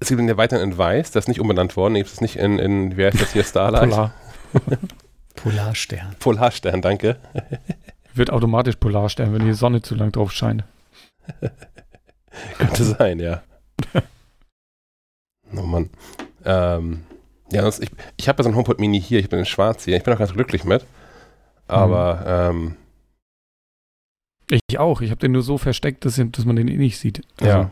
es 0.00 0.08
gibt 0.08 0.20
ja 0.20 0.36
weiterhin 0.36 0.70
in 0.70 0.78
Weiß, 0.78 1.10
das 1.10 1.24
ist 1.24 1.28
nicht 1.28 1.40
umbenannt 1.40 1.76
worden, 1.76 1.94
gibt 1.94 2.10
es 2.10 2.20
nicht 2.20 2.36
in, 2.36 2.58
in, 2.58 2.96
wie 2.96 3.04
heißt 3.04 3.20
das 3.20 3.32
hier, 3.32 3.44
Starlight? 3.44 3.90
Polar. 3.90 4.14
Polarstern. 5.36 6.16
Polarstern, 6.18 6.80
danke. 6.80 7.18
Wird 8.14 8.30
automatisch 8.30 8.76
Polarstern, 8.76 9.32
wenn 9.32 9.44
die 9.44 9.52
Sonne 9.54 9.82
zu 9.82 9.94
lang 9.94 10.12
drauf 10.12 10.32
scheint. 10.32 10.64
Könnte 12.58 12.84
sein, 12.84 13.18
ja. 13.18 13.42
oh 15.56 15.62
Mann. 15.62 15.90
Ähm, 16.44 17.04
ja, 17.50 17.62
das, 17.62 17.80
ich, 17.80 17.90
ich 18.16 18.28
habe 18.28 18.38
ja 18.38 18.44
so 18.44 18.50
ein 18.50 18.56
HomePod 18.56 18.80
Mini 18.80 19.00
hier, 19.00 19.20
ich 19.20 19.28
bin 19.28 19.38
in 19.38 19.46
schwarz 19.46 19.84
hier, 19.84 19.96
ich 19.96 20.02
bin 20.02 20.14
auch 20.14 20.18
ganz 20.18 20.32
glücklich 20.32 20.64
mit. 20.64 20.84
Aber, 21.66 22.24
ähm, 22.26 22.76
Ich 24.50 24.78
auch. 24.78 25.00
Ich 25.00 25.10
habe 25.10 25.20
den 25.20 25.32
nur 25.32 25.42
so 25.42 25.58
versteckt, 25.58 26.04
dass, 26.04 26.20
dass 26.22 26.44
man 26.44 26.56
den 26.56 26.68
eh 26.68 26.76
nicht 26.76 26.98
sieht. 26.98 27.22
ja. 27.40 27.70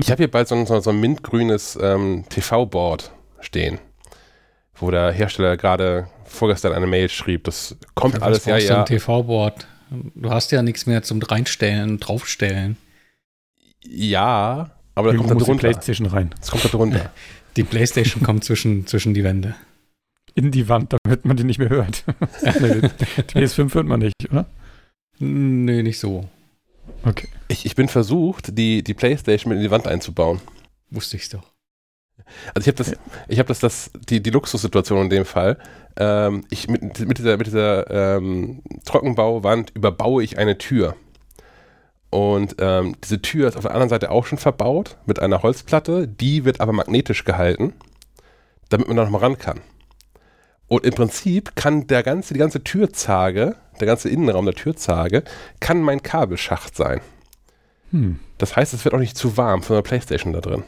Ich 0.00 0.12
habe 0.12 0.18
hier 0.18 0.30
bald 0.30 0.46
so 0.46 0.54
ein, 0.54 0.64
so 0.64 0.90
ein 0.90 1.00
mintgrünes 1.00 1.76
ähm, 1.82 2.24
TV-Board 2.28 3.10
stehen, 3.40 3.80
wo 4.80 4.90
der 4.90 5.12
Hersteller 5.12 5.56
gerade 5.56 6.08
vorgestern 6.24 6.72
eine 6.72 6.86
Mail 6.86 7.08
schrieb. 7.08 7.44
Das 7.44 7.76
kommt 7.94 8.16
Für 8.16 8.22
alles, 8.22 8.44
ja, 8.44 8.58
ja. 8.58 8.80
ein 8.80 8.86
TV-Board. 8.86 9.66
Du 10.14 10.30
hast 10.30 10.52
ja 10.52 10.62
nichts 10.62 10.86
mehr 10.86 11.02
zum 11.02 11.20
Reinstellen 11.22 11.90
und 11.90 11.98
draufstellen. 12.00 12.76
Ja, 13.84 14.70
aber 14.94 15.08
da 15.08 15.14
Irgendwo 15.14 15.28
kommt 15.28 15.30
da 15.30 15.34
muss 15.34 15.44
die 15.44 15.46
drunter. 15.46 15.60
Playstation 15.60 16.06
rein. 16.08 16.30
Das 16.38 16.50
kommt 16.50 16.64
da 16.64 16.68
drunter. 16.68 17.12
Die 17.56 17.64
Playstation 17.64 18.22
kommt 18.22 18.44
zwischen, 18.44 18.86
zwischen 18.86 19.14
die 19.14 19.24
Wände. 19.24 19.56
In 20.34 20.52
die 20.52 20.68
Wand, 20.68 20.94
damit 21.02 21.24
man 21.24 21.36
die 21.36 21.42
nicht 21.42 21.58
mehr 21.58 21.70
hört. 21.70 22.04
nee, 22.60 22.82
die 22.82 23.22
PS5 23.22 23.74
hört 23.74 23.86
man 23.86 23.98
nicht, 23.98 24.14
oder? 24.30 24.46
Nee, 25.18 25.82
nicht 25.82 25.98
so. 25.98 26.28
Okay. 27.04 27.26
Ich, 27.48 27.66
ich 27.66 27.74
bin 27.74 27.88
versucht, 27.88 28.56
die, 28.56 28.84
die 28.84 28.94
Playstation 28.94 29.48
mit 29.48 29.56
in 29.56 29.64
die 29.64 29.72
Wand 29.72 29.88
einzubauen. 29.88 30.40
Wusste 30.90 31.16
ich's 31.16 31.30
doch. 31.30 31.50
Also 32.54 32.68
ich 32.68 32.68
habe 32.68 32.76
das, 32.76 32.92
ich 33.28 33.38
habe 33.38 33.48
das, 33.48 33.60
das, 33.60 33.90
die, 34.08 34.22
die 34.22 34.30
Luxussituation 34.30 35.02
in 35.02 35.10
dem 35.10 35.24
Fall. 35.24 35.58
Ähm, 35.96 36.44
ich 36.50 36.68
mit, 36.68 36.98
mit 37.00 37.18
dieser, 37.18 37.36
mit 37.36 37.46
dieser 37.46 38.16
ähm, 38.16 38.62
Trockenbauwand 38.84 39.70
überbaue 39.74 40.22
ich 40.22 40.38
eine 40.38 40.58
Tür. 40.58 40.96
Und 42.10 42.56
ähm, 42.58 42.96
diese 43.04 43.20
Tür 43.20 43.48
ist 43.48 43.56
auf 43.56 43.62
der 43.62 43.72
anderen 43.72 43.90
Seite 43.90 44.10
auch 44.10 44.26
schon 44.26 44.38
verbaut 44.38 44.96
mit 45.06 45.18
einer 45.18 45.42
Holzplatte. 45.42 46.08
Die 46.08 46.44
wird 46.44 46.60
aber 46.60 46.72
magnetisch 46.72 47.24
gehalten, 47.24 47.74
damit 48.70 48.88
man 48.88 48.96
da 48.96 49.04
nochmal 49.04 49.20
ran 49.20 49.38
kann. 49.38 49.60
Und 50.68 50.84
im 50.84 50.94
Prinzip 50.94 51.56
kann 51.56 51.86
der 51.86 52.02
ganze, 52.02 52.34
die 52.34 52.40
ganze 52.40 52.62
Türzage, 52.62 53.56
der 53.80 53.86
ganze 53.86 54.08
Innenraum 54.08 54.44
der 54.44 54.54
Türzage, 54.54 55.24
kann 55.60 55.82
mein 55.82 56.02
Kabelschacht 56.02 56.76
sein. 56.76 57.00
Hm. 57.90 58.18
Das 58.36 58.54
heißt, 58.54 58.74
es 58.74 58.84
wird 58.84 58.94
auch 58.94 58.98
nicht 58.98 59.16
zu 59.16 59.36
warm 59.36 59.62
für 59.62 59.74
eine 59.74 59.82
Playstation 59.82 60.32
da 60.32 60.40
drin. 60.40 60.64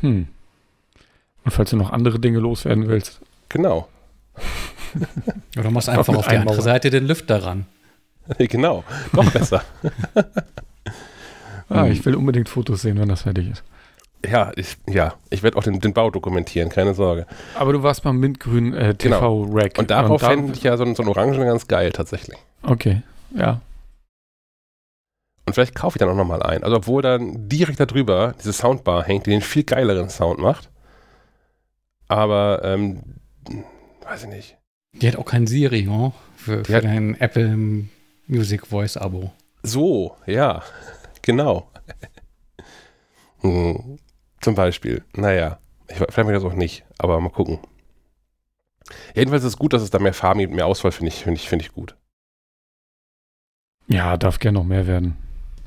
Hm. 0.00 0.28
Und 1.44 1.50
falls 1.50 1.70
du 1.70 1.76
noch 1.76 1.90
andere 1.90 2.18
Dinge 2.18 2.38
loswerden 2.38 2.88
willst. 2.88 3.20
Genau. 3.48 3.88
Oder 5.58 5.70
machst 5.70 5.88
Einfach 5.88 6.14
auf 6.14 6.28
die 6.28 6.36
andere. 6.36 6.62
Seite 6.62 6.90
den 6.90 7.06
Lüfter 7.06 7.42
ran. 7.44 7.66
genau. 8.38 8.84
Noch 9.12 9.30
besser. 9.30 9.62
Ah, 11.70 11.86
ich 11.86 12.04
will 12.04 12.14
unbedingt 12.14 12.48
Fotos 12.50 12.82
sehen, 12.82 12.98
wenn 13.00 13.08
das 13.08 13.22
fertig 13.22 13.50
ist. 13.50 13.64
Ja, 14.24 14.52
ich, 14.54 14.76
ja, 14.86 15.14
ich 15.30 15.42
werde 15.42 15.56
auch 15.56 15.62
den, 15.62 15.80
den 15.80 15.94
Bau 15.94 16.10
dokumentieren, 16.10 16.68
keine 16.68 16.92
Sorge. 16.94 17.26
Aber 17.54 17.72
du 17.72 17.82
warst 17.82 18.02
beim 18.02 18.18
mintgrünen 18.20 18.74
äh, 18.74 18.94
TV-Rack. 18.94 19.78
Und 19.78 19.90
darauf 19.90 20.20
da- 20.20 20.28
fände 20.28 20.52
ich 20.52 20.62
ja 20.62 20.76
so, 20.76 20.84
ein- 20.84 20.94
so 20.94 21.02
ein 21.02 21.08
Orangen 21.08 21.40
ganz 21.40 21.66
geil, 21.66 21.90
tatsächlich. 21.90 22.36
Okay, 22.62 23.02
ja. 23.34 23.60
Und 25.46 25.54
vielleicht 25.54 25.74
kaufe 25.74 25.96
ich 25.96 26.00
dann 26.00 26.10
auch 26.10 26.14
nochmal 26.16 26.42
ein. 26.42 26.62
Also, 26.64 26.76
obwohl 26.76 27.02
dann 27.02 27.48
direkt 27.48 27.80
darüber 27.80 28.34
diese 28.38 28.52
Soundbar 28.52 29.02
hängt, 29.04 29.26
die 29.26 29.30
den 29.30 29.40
viel 29.42 29.64
geileren 29.64 30.10
Sound 30.10 30.38
macht. 30.38 30.70
Aber, 32.08 32.60
ähm, 32.64 33.02
weiß 34.02 34.24
ich 34.24 34.28
nicht. 34.28 34.56
Die 34.92 35.08
hat 35.08 35.16
auch 35.16 35.24
kein 35.24 35.46
Siri, 35.46 35.88
oh, 35.88 36.12
für, 36.36 36.64
für 36.64 36.80
dein 36.80 37.14
Apple 37.20 37.56
Music 38.26 38.66
Voice 38.66 38.96
Abo. 38.96 39.32
So, 39.62 40.16
ja, 40.26 40.62
genau. 41.22 41.68
hm, 43.40 43.98
zum 44.40 44.54
Beispiel. 44.54 45.02
Naja, 45.14 45.58
ich, 45.88 45.96
vielleicht 45.96 46.16
mache 46.18 46.32
ich 46.36 46.42
das 46.42 46.44
auch 46.52 46.56
nicht, 46.56 46.84
aber 46.98 47.18
mal 47.20 47.30
gucken. 47.30 47.58
Jedenfalls 49.14 49.42
ist 49.42 49.54
es 49.54 49.56
gut, 49.58 49.72
dass 49.72 49.82
es 49.82 49.90
da 49.90 49.98
mehr 49.98 50.12
Farben 50.14 50.40
gibt, 50.40 50.52
mehr 50.52 50.66
Auswahl, 50.66 50.92
finde 50.92 51.08
ich, 51.08 51.22
finde 51.24 51.40
ich, 51.40 51.48
finde 51.48 51.64
ich 51.64 51.72
gut. 51.72 51.96
Ja, 53.88 54.16
darf 54.16 54.38
gerne 54.38 54.58
noch 54.58 54.64
mehr 54.64 54.86
werden. 54.86 55.16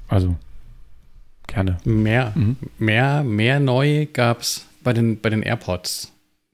Also, 0.07 0.35
gerne. 1.47 1.77
Mehr, 1.83 2.31
Mhm. 2.35 2.57
mehr, 2.77 3.23
mehr 3.23 3.59
neu 3.59 4.05
gab's 4.11 4.65
bei 4.83 4.93
den, 4.93 5.19
bei 5.19 5.29
den 5.29 5.41
AirPods. 5.43 6.13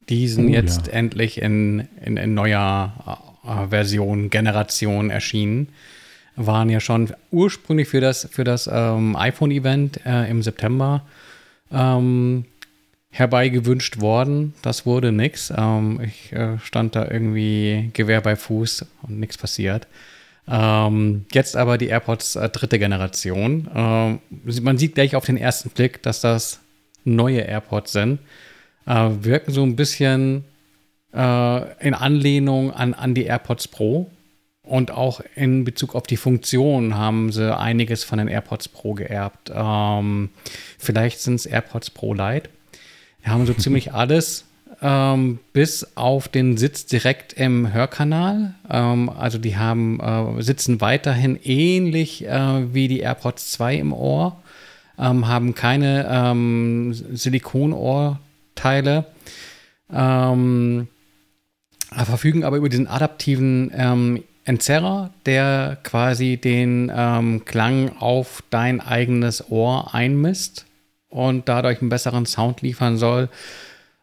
Die 0.09 0.27
sind 0.27 0.47
Oh, 0.47 0.49
jetzt 0.49 0.87
ja. 0.87 0.93
endlich 0.93 1.41
in, 1.41 1.87
in, 2.03 2.17
in 2.17 2.33
neuer 2.33 2.93
äh, 3.45 3.67
Version, 3.69 4.29
Generation 4.29 5.09
erschienen. 5.09 5.69
Waren 6.35 6.69
ja 6.69 6.79
schon 6.79 7.13
ursprünglich 7.31 7.87
für 7.87 8.01
das, 8.01 8.27
für 8.31 8.43
das 8.43 8.69
ähm, 8.71 9.15
iPhone-Event 9.15 10.05
äh, 10.05 10.29
im 10.29 10.41
September 10.41 11.05
ähm, 11.71 12.45
herbeigewünscht 13.11 14.01
worden. 14.01 14.55
Das 14.63 14.85
wurde 14.85 15.11
nix. 15.11 15.53
Ähm, 15.55 16.01
ich 16.03 16.33
äh, 16.33 16.57
stand 16.59 16.95
da 16.95 17.07
irgendwie 17.09 17.91
Gewehr 17.93 18.21
bei 18.21 18.35
Fuß 18.35 18.85
und 19.03 19.19
nichts 19.19 19.37
passiert. 19.37 19.87
Ähm, 20.47 21.25
jetzt 21.31 21.55
aber 21.55 21.77
die 21.77 21.87
AirPods 21.87 22.35
äh, 22.35 22.49
dritte 22.49 22.79
Generation. 22.79 23.69
Ähm, 23.73 24.19
man 24.61 24.77
sieht 24.77 24.95
gleich 24.95 25.15
auf 25.15 25.25
den 25.25 25.37
ersten 25.37 25.69
Blick, 25.69 26.01
dass 26.01 26.21
das 26.21 26.59
neue 27.05 27.41
AirPods 27.41 27.91
sind. 27.93 28.19
Äh, 28.85 29.09
wirken 29.21 29.51
so 29.51 29.63
ein 29.63 29.75
bisschen 29.75 30.45
äh, 31.13 31.85
in 31.85 31.93
Anlehnung 31.93 32.71
an, 32.71 32.93
an 32.93 33.13
die 33.13 33.23
AirPods 33.23 33.67
Pro. 33.67 34.09
Und 34.65 34.91
auch 34.91 35.21
in 35.35 35.65
Bezug 35.65 35.93
auf 35.93 36.03
die 36.03 36.15
Funktion 36.15 36.95
haben 36.95 37.33
sie 37.33 37.55
einiges 37.55 38.05
von 38.05 38.17
den 38.17 38.29
AirPods 38.29 38.69
Pro 38.69 38.93
geerbt. 38.93 39.51
Ähm, 39.53 40.29
vielleicht 40.79 41.19
sind 41.19 41.35
es 41.35 41.45
AirPods 41.45 41.89
Pro 41.89 42.13
Lite. 42.13 42.49
Die 43.23 43.29
haben 43.29 43.45
so 43.45 43.53
ziemlich 43.53 43.93
alles, 43.93 44.45
ähm, 44.81 45.39
bis 45.51 45.95
auf 45.95 46.29
den 46.29 46.57
Sitz 46.57 46.85
direkt 46.85 47.33
im 47.33 47.73
Hörkanal. 47.73 48.55
Ähm, 48.69 49.09
also 49.09 49.37
die 49.37 49.57
haben, 49.57 49.99
äh, 49.99 50.41
sitzen 50.41 50.79
weiterhin 50.79 51.37
ähnlich 51.43 52.25
äh, 52.25 52.73
wie 52.73 52.87
die 52.87 52.99
AirPods 52.99 53.51
2 53.51 53.75
im 53.75 53.93
Ohr, 53.93 54.41
ähm, 54.97 55.27
haben 55.27 55.55
keine 55.55 56.07
ähm, 56.09 56.93
Silikonohrteile, 58.55 59.05
ähm, 59.91 60.87
verfügen 61.91 62.43
aber 62.43 62.57
über 62.57 62.69
diesen 62.69 62.87
adaptiven 62.87 63.71
ähm, 63.75 64.23
Entzerrer, 64.45 65.11
der 65.25 65.77
quasi 65.83 66.37
den 66.37 66.91
ähm, 66.93 67.45
Klang 67.45 67.91
auf 67.99 68.43
dein 68.49 68.81
eigenes 68.81 69.49
Ohr 69.49 69.93
einmisst 69.93 70.65
und 71.09 71.47
dadurch 71.47 71.81
einen 71.81 71.89
besseren 71.89 72.25
Sound 72.25 72.61
liefern 72.61 72.97
soll. 72.97 73.29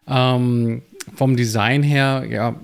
Ähm, 0.09 0.83
vom 1.15 1.37
Design 1.37 1.83
her, 1.83 2.25
ja, 2.29 2.55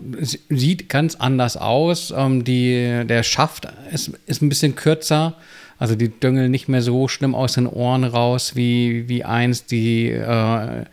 sieht 0.49 0.89
ganz 0.89 1.17
anders 1.17 1.57
aus. 1.57 2.15
Ähm, 2.17 2.45
die, 2.45 3.05
der 3.07 3.23
Schaft 3.23 3.69
ist, 3.91 4.13
ist 4.27 4.43
ein 4.43 4.49
bisschen 4.49 4.75
kürzer. 4.77 5.35
Also 5.79 5.97
die 5.97 6.09
düngeln 6.09 6.51
nicht 6.51 6.69
mehr 6.69 6.81
so 6.81 7.09
schlimm 7.09 7.35
aus 7.35 7.55
den 7.55 7.67
Ohren 7.67 8.05
raus 8.05 8.57
wie, 8.57 9.09
wie 9.09 9.25
einst 9.25 9.71
die 9.71 10.09
äh, 10.09 10.85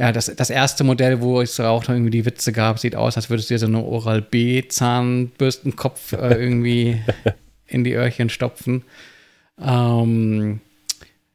ja, 0.00 0.10
das, 0.12 0.34
das 0.34 0.48
erste 0.48 0.82
Modell, 0.82 1.20
wo 1.20 1.42
es 1.42 1.60
auch 1.60 1.82
noch 1.82 1.90
irgendwie 1.90 2.10
die 2.10 2.24
Witze 2.24 2.52
gab, 2.52 2.78
sieht 2.78 2.96
aus, 2.96 3.16
als 3.16 3.28
würdest 3.28 3.50
du 3.50 3.54
dir 3.54 3.58
so 3.58 3.66
eine 3.66 3.84
Oral-B-Zahnbürstenkopf 3.84 6.14
äh, 6.14 6.42
irgendwie 6.42 7.02
in 7.66 7.84
die 7.84 7.92
Öhrchen 7.92 8.30
stopfen. 8.30 8.84
Ähm, 9.60 10.62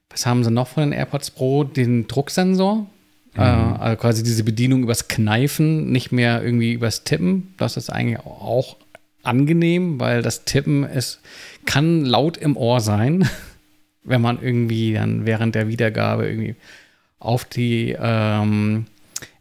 was 0.10 0.26
haben 0.26 0.44
sie 0.44 0.50
noch 0.50 0.68
von 0.68 0.82
den 0.82 0.94
AirPods 0.94 1.30
Pro? 1.30 1.64
Den 1.64 2.08
Drucksensor. 2.08 2.88
Mhm. 3.36 3.40
Äh, 3.40 3.44
also 3.44 3.98
quasi 3.98 4.24
diese 4.24 4.44
Bedienung 4.44 4.82
übers 4.82 5.10
Kneifen, 5.10 5.92
nicht 5.92 6.12
mehr 6.12 6.44
irgendwie 6.44 6.74
übers 6.74 7.04
Tippen. 7.04 7.54
Das 7.58 7.78
ist 7.78 7.92
eigentlich 7.92 8.26
auch 8.26 8.78
angenehm, 9.22 10.00
weil 10.00 10.24
das 10.24 10.44
Tippen 10.44 10.86
ist, 10.86 11.22
kann 11.66 12.04
laut 12.04 12.38
im 12.38 12.58
Ohr 12.58 12.82
sein, 12.82 13.30
wenn 14.04 14.22
man 14.22 14.42
irgendwie 14.42 14.94
dann 14.94 15.28
während 15.28 15.54
der 15.54 15.68
Wiedergabe 15.68 16.28
irgendwie 16.28 16.56
auf 17.26 17.46
die 17.46 17.96
ähm, 18.00 18.86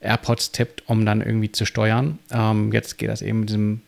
AirPods 0.01 0.53
tippt, 0.53 0.89
um 0.89 1.05
dann 1.05 1.21
irgendwie 1.21 1.53
zu 1.53 1.67
steuern. 1.67 2.19
Ähm, 2.31 2.73
jetzt 2.73 2.99
geht 2.99 3.09
das 3.09 3.23
eben 3.23 3.41
mit 3.41 3.49
diesem 3.51 3.83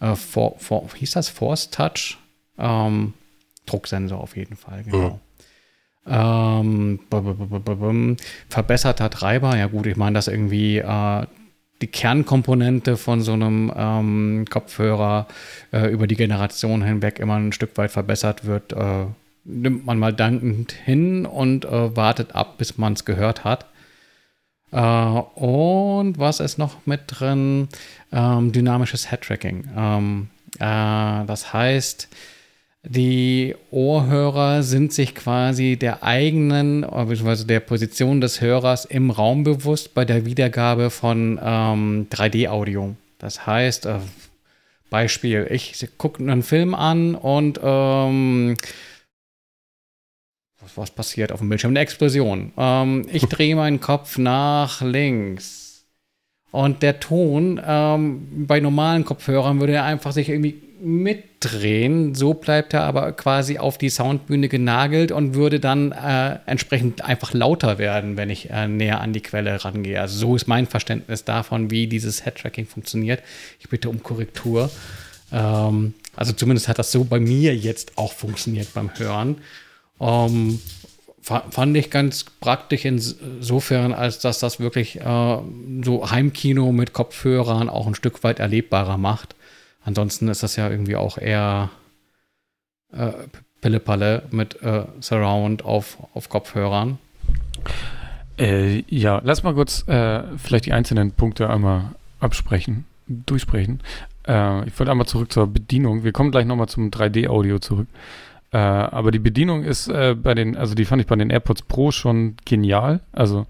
äh, 0.00 0.14
for, 0.14 0.58
for, 0.58 0.88
hieß 0.94 1.12
das 1.12 1.28
Force 1.28 1.70
Touch? 1.70 2.18
Ähm, 2.58 3.14
Drucksensor 3.66 4.20
auf 4.20 4.36
jeden 4.36 4.56
Fall, 4.56 4.84
genau. 4.84 5.10
Mhm. 5.10 5.20
Ähm, 6.08 7.00
verbesserter 8.48 9.10
Treiber, 9.10 9.56
ja 9.56 9.66
gut, 9.66 9.86
ich 9.86 9.96
meine, 9.96 10.14
dass 10.14 10.28
irgendwie 10.28 10.78
äh, 10.78 11.26
die 11.82 11.88
Kernkomponente 11.88 12.96
von 12.96 13.20
so 13.22 13.32
einem 13.32 13.72
ähm, 13.76 14.44
Kopfhörer 14.48 15.26
äh, 15.72 15.90
über 15.90 16.06
die 16.06 16.14
Generation 16.14 16.82
hinweg 16.82 17.18
immer 17.18 17.34
ein 17.34 17.52
Stück 17.52 17.76
weit 17.76 17.90
verbessert 17.90 18.44
wird, 18.44 18.72
äh, 18.72 19.06
nimmt 19.46 19.86
man 19.86 19.98
mal 19.98 20.12
dankend 20.12 20.72
hin 20.72 21.24
und 21.26 21.64
äh, 21.64 21.96
wartet 21.96 22.34
ab, 22.34 22.58
bis 22.58 22.78
man 22.78 22.94
es 22.94 23.04
gehört 23.04 23.44
hat. 23.44 23.66
Äh, 24.72 24.80
und 24.80 26.18
was 26.18 26.40
ist 26.40 26.58
noch 26.58 26.86
mit 26.86 27.02
drin? 27.06 27.68
Ähm, 28.12 28.52
dynamisches 28.52 29.10
Head-Tracking. 29.10 29.68
Ähm, 29.76 30.28
äh, 30.58 31.24
das 31.26 31.52
heißt, 31.52 32.08
die 32.88 33.56
Ohrhörer 33.70 34.62
sind 34.62 34.92
sich 34.92 35.14
quasi 35.14 35.76
der 35.76 36.04
eigenen, 36.04 36.82
beziehungsweise 36.82 37.44
der 37.46 37.58
Position 37.58 38.20
des 38.20 38.40
Hörers 38.40 38.84
im 38.84 39.10
Raum 39.10 39.42
bewusst 39.42 39.92
bei 39.92 40.04
der 40.04 40.24
Wiedergabe 40.24 40.90
von 40.90 41.40
ähm, 41.42 42.06
3D-Audio. 42.10 42.94
Das 43.18 43.44
heißt, 43.44 43.86
äh, 43.86 43.98
Beispiel, 44.88 45.48
ich 45.50 45.88
gucke 45.98 46.22
einen 46.22 46.44
Film 46.44 46.74
an 46.74 47.16
und 47.16 47.58
ähm, 47.62 48.56
was, 50.60 50.76
was, 50.76 50.90
passiert 50.90 51.32
auf 51.32 51.40
dem 51.40 51.48
Bildschirm? 51.48 51.72
Eine 51.72 51.80
Explosion. 51.80 52.52
Ähm, 52.56 53.06
ich 53.12 53.24
drehe 53.26 53.56
meinen 53.56 53.80
Kopf 53.80 54.18
nach 54.18 54.80
links. 54.80 55.84
Und 56.50 56.82
der 56.82 57.00
Ton 57.00 57.60
ähm, 57.64 58.46
bei 58.46 58.60
normalen 58.60 59.04
Kopfhörern 59.04 59.60
würde 59.60 59.82
einfach 59.82 60.12
sich 60.12 60.28
irgendwie 60.28 60.62
mitdrehen. 60.80 62.14
So 62.14 62.34
bleibt 62.34 62.74
er 62.74 62.82
aber 62.82 63.12
quasi 63.12 63.58
auf 63.58 63.78
die 63.78 63.90
Soundbühne 63.90 64.48
genagelt 64.48 65.12
und 65.12 65.34
würde 65.34 65.60
dann 65.60 65.92
äh, 65.92 66.38
entsprechend 66.46 67.02
einfach 67.04 67.32
lauter 67.34 67.78
werden, 67.78 68.16
wenn 68.16 68.30
ich 68.30 68.50
äh, 68.50 68.68
näher 68.68 69.00
an 69.00 69.12
die 69.12 69.20
Quelle 69.20 69.64
rangehe. 69.64 70.00
Also 70.00 70.18
so 70.18 70.36
ist 70.36 70.46
mein 70.46 70.66
Verständnis 70.66 71.24
davon, 71.24 71.70
wie 71.70 71.86
dieses 71.86 72.24
Headtracking 72.24 72.66
funktioniert. 72.66 73.22
Ich 73.60 73.68
bitte 73.68 73.88
um 73.88 74.02
Korrektur. 74.02 74.70
Ähm, 75.32 75.94
also 76.14 76.32
zumindest 76.32 76.68
hat 76.68 76.78
das 76.78 76.92
so 76.92 77.04
bei 77.04 77.20
mir 77.20 77.54
jetzt 77.54 77.98
auch 77.98 78.12
funktioniert 78.12 78.72
beim 78.74 78.90
Hören. 78.96 79.36
Ähm, 80.00 80.60
fand 81.22 81.76
ich 81.76 81.90
ganz 81.90 82.24
praktisch 82.24 82.84
insofern, 82.84 83.92
als 83.92 84.20
dass 84.20 84.38
das 84.38 84.60
wirklich 84.60 85.00
äh, 85.00 85.38
so 85.82 86.10
Heimkino 86.10 86.70
mit 86.70 86.92
Kopfhörern 86.92 87.68
auch 87.68 87.86
ein 87.88 87.96
Stück 87.96 88.22
weit 88.22 88.38
erlebbarer 88.38 88.96
macht. 88.96 89.34
Ansonsten 89.84 90.28
ist 90.28 90.42
das 90.42 90.56
ja 90.56 90.70
irgendwie 90.70 90.96
auch 90.96 91.18
eher 91.18 91.70
äh, 92.92 93.12
Pillepalle 93.60 94.22
mit 94.30 94.62
äh, 94.62 94.84
Surround 95.00 95.64
auf, 95.64 95.98
auf 96.14 96.28
Kopfhörern. 96.28 96.98
Äh, 98.38 98.84
ja, 98.88 99.20
lass 99.24 99.42
mal 99.42 99.54
kurz 99.54 99.86
äh, 99.88 100.22
vielleicht 100.36 100.66
die 100.66 100.72
einzelnen 100.72 101.10
Punkte 101.10 101.50
einmal 101.50 101.92
absprechen, 102.20 102.84
durchsprechen. 103.08 103.80
Äh, 104.28 104.68
ich 104.68 104.78
wollte 104.78 104.92
einmal 104.92 105.06
zurück 105.06 105.32
zur 105.32 105.46
Bedienung. 105.46 106.04
Wir 106.04 106.12
kommen 106.12 106.30
gleich 106.30 106.46
nochmal 106.46 106.68
zum 106.68 106.90
3D-Audio 106.90 107.58
zurück. 107.58 107.88
Äh, 108.52 108.58
aber 108.58 109.10
die 109.10 109.18
Bedienung 109.18 109.64
ist 109.64 109.88
äh, 109.88 110.14
bei 110.14 110.34
den, 110.34 110.56
also 110.56 110.74
die 110.74 110.84
fand 110.84 111.00
ich 111.00 111.08
bei 111.08 111.16
den 111.16 111.30
AirPods 111.30 111.62
Pro 111.62 111.90
schon 111.90 112.36
genial. 112.44 113.00
Also 113.12 113.46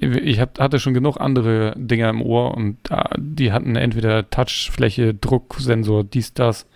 ich 0.00 0.38
hab, 0.38 0.58
hatte 0.60 0.78
schon 0.78 0.94
genug 0.94 1.20
andere 1.20 1.74
Dinger 1.76 2.08
im 2.08 2.22
Ohr 2.22 2.56
und 2.56 2.78
uh, 2.90 3.02
die 3.16 3.50
hatten 3.50 3.74
entweder 3.74 4.30
Touchfläche, 4.30 5.12
Drucksensor, 5.12 6.04
dies, 6.04 6.34
das. 6.34 6.66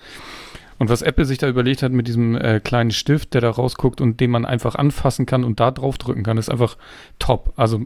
Und 0.78 0.88
was 0.90 1.02
Apple 1.02 1.24
sich 1.24 1.38
da 1.38 1.48
überlegt 1.48 1.84
hat 1.84 1.92
mit 1.92 2.08
diesem 2.08 2.34
äh, 2.34 2.58
kleinen 2.58 2.90
Stift, 2.90 3.34
der 3.34 3.40
da 3.40 3.50
rausguckt 3.50 4.00
und 4.00 4.18
den 4.18 4.32
man 4.32 4.44
einfach 4.44 4.74
anfassen 4.74 5.26
kann 5.26 5.44
und 5.44 5.60
da 5.60 5.70
drauf 5.70 5.98
drücken 5.98 6.24
kann, 6.24 6.38
ist 6.38 6.50
einfach 6.50 6.76
top. 7.20 7.52
Also 7.56 7.82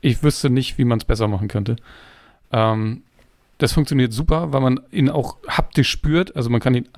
ich 0.00 0.24
wüsste 0.24 0.50
nicht, 0.50 0.78
wie 0.78 0.84
man 0.84 0.98
es 0.98 1.04
besser 1.04 1.28
machen 1.28 1.46
könnte. 1.46 1.76
Ähm, 2.50 3.02
das 3.58 3.72
funktioniert 3.72 4.12
super, 4.12 4.52
weil 4.52 4.60
man 4.60 4.80
ihn 4.90 5.08
auch 5.08 5.36
haptisch 5.46 5.88
spürt. 5.88 6.34
Also 6.34 6.50
man 6.50 6.60
kann 6.60 6.74
ihn 6.74 6.88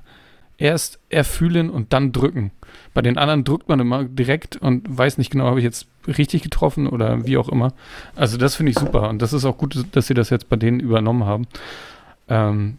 erst 0.59 0.99
erfühlen 1.09 1.69
und 1.69 1.93
dann 1.93 2.11
drücken. 2.11 2.51
Bei 2.93 3.01
den 3.01 3.17
anderen 3.17 3.43
drückt 3.43 3.69
man 3.69 3.79
immer 3.79 4.03
direkt 4.03 4.57
und 4.57 4.85
weiß 4.85 5.17
nicht 5.17 5.31
genau, 5.31 5.45
habe 5.45 5.59
ich 5.59 5.63
jetzt 5.63 5.87
richtig 6.07 6.43
getroffen 6.43 6.87
oder 6.87 7.25
wie 7.25 7.37
auch 7.37 7.49
immer. 7.49 7.73
Also 8.15 8.37
das 8.37 8.55
finde 8.55 8.71
ich 8.71 8.77
super 8.77 9.09
und 9.09 9.21
das 9.21 9.33
ist 9.33 9.45
auch 9.45 9.57
gut, 9.57 9.85
dass 9.93 10.07
sie 10.07 10.13
das 10.13 10.29
jetzt 10.29 10.49
bei 10.49 10.55
denen 10.55 10.79
übernommen 10.79 11.25
haben. 11.25 11.47
Ähm, 12.27 12.77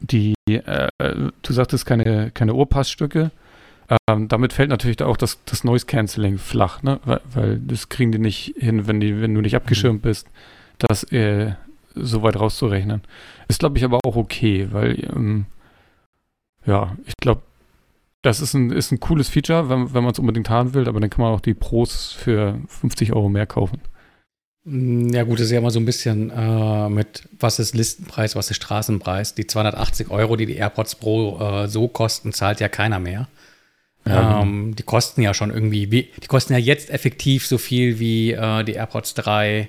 die, 0.00 0.34
äh, 0.48 0.88
du 0.98 1.52
sagtest 1.52 1.84
keine, 1.86 2.30
keine 2.32 2.54
Ohrpassstücke. 2.54 3.30
Ähm, 4.08 4.28
damit 4.28 4.52
fällt 4.52 4.70
natürlich 4.70 5.02
auch 5.02 5.16
das, 5.16 5.42
das 5.44 5.64
Noise 5.64 5.86
Cancelling 5.86 6.38
flach, 6.38 6.82
ne? 6.82 7.00
Weil, 7.04 7.20
weil, 7.32 7.58
das 7.58 7.88
kriegen 7.88 8.12
die 8.12 8.18
nicht 8.18 8.54
hin, 8.58 8.86
wenn, 8.86 9.00
die, 9.00 9.20
wenn 9.20 9.34
du 9.34 9.40
nicht 9.40 9.56
abgeschirmt 9.56 10.02
bist, 10.02 10.28
das 10.78 11.04
äh, 11.04 11.54
so 11.94 12.22
weit 12.22 12.38
rauszurechnen. 12.38 13.02
Ist, 13.48 13.60
glaube 13.60 13.78
ich, 13.78 13.84
aber 13.84 14.00
auch 14.04 14.16
okay, 14.16 14.68
weil 14.70 15.02
ähm, 15.16 15.46
ja, 16.68 16.96
ich 17.06 17.14
glaube, 17.16 17.42
das 18.22 18.40
ist 18.40 18.54
ein, 18.54 18.70
ist 18.70 18.92
ein 18.92 19.00
cooles 19.00 19.28
Feature, 19.28 19.68
wenn, 19.68 19.94
wenn 19.94 20.04
man 20.04 20.12
es 20.12 20.18
unbedingt 20.18 20.50
haben 20.50 20.74
will, 20.74 20.88
aber 20.88 21.00
dann 21.00 21.10
kann 21.10 21.22
man 21.22 21.32
auch 21.32 21.40
die 21.40 21.54
Pros 21.54 22.12
für 22.12 22.58
50 22.68 23.12
Euro 23.12 23.28
mehr 23.28 23.46
kaufen. 23.46 23.80
Mm, 24.64 25.08
ja, 25.08 25.22
gut, 25.22 25.38
das 25.38 25.46
ist 25.46 25.52
ja 25.52 25.58
immer 25.58 25.70
so 25.70 25.80
ein 25.80 25.86
bisschen 25.86 26.30
äh, 26.30 26.88
mit, 26.90 27.28
was 27.38 27.58
ist 27.58 27.74
Listenpreis, 27.74 28.36
was 28.36 28.50
ist 28.50 28.56
Straßenpreis. 28.56 29.34
Die 29.34 29.46
280 29.46 30.10
Euro, 30.10 30.36
die 30.36 30.46
die 30.46 30.56
AirPods 30.56 30.96
Pro 30.96 31.38
äh, 31.40 31.68
so 31.68 31.88
kosten, 31.88 32.32
zahlt 32.32 32.60
ja 32.60 32.68
keiner 32.68 32.98
mehr. 32.98 33.28
Ja. 34.04 34.42
Ähm, 34.42 34.74
die 34.76 34.82
kosten 34.82 35.22
ja 35.22 35.32
schon 35.32 35.50
irgendwie, 35.50 35.86
die 35.86 36.26
kosten 36.28 36.52
ja 36.52 36.58
jetzt 36.58 36.90
effektiv 36.90 37.46
so 37.46 37.56
viel 37.56 37.98
wie 37.98 38.32
äh, 38.32 38.64
die 38.64 38.72
AirPods 38.72 39.14
3 39.14 39.68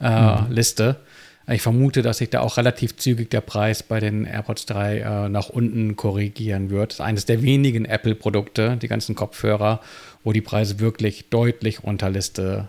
äh, 0.00 0.10
mhm. 0.10 0.50
Liste. 0.50 1.00
Ich 1.48 1.62
vermute, 1.62 2.02
dass 2.02 2.18
sich 2.18 2.30
da 2.30 2.40
auch 2.40 2.56
relativ 2.56 2.96
zügig 2.96 3.30
der 3.30 3.40
Preis 3.40 3.82
bei 3.82 3.98
den 3.98 4.24
AirPods 4.24 4.66
3 4.66 4.98
äh, 4.98 5.28
nach 5.28 5.48
unten 5.48 5.96
korrigieren 5.96 6.70
wird. 6.70 6.92
Das 6.92 7.00
ist 7.00 7.04
eines 7.04 7.24
der 7.26 7.42
wenigen 7.42 7.84
Apple-Produkte, 7.84 8.76
die 8.76 8.88
ganzen 8.88 9.14
Kopfhörer, 9.16 9.80
wo 10.22 10.32
die 10.32 10.40
Preise 10.40 10.78
wirklich 10.78 11.28
deutlich 11.30 11.82
unter 11.82 12.10
Liste 12.10 12.68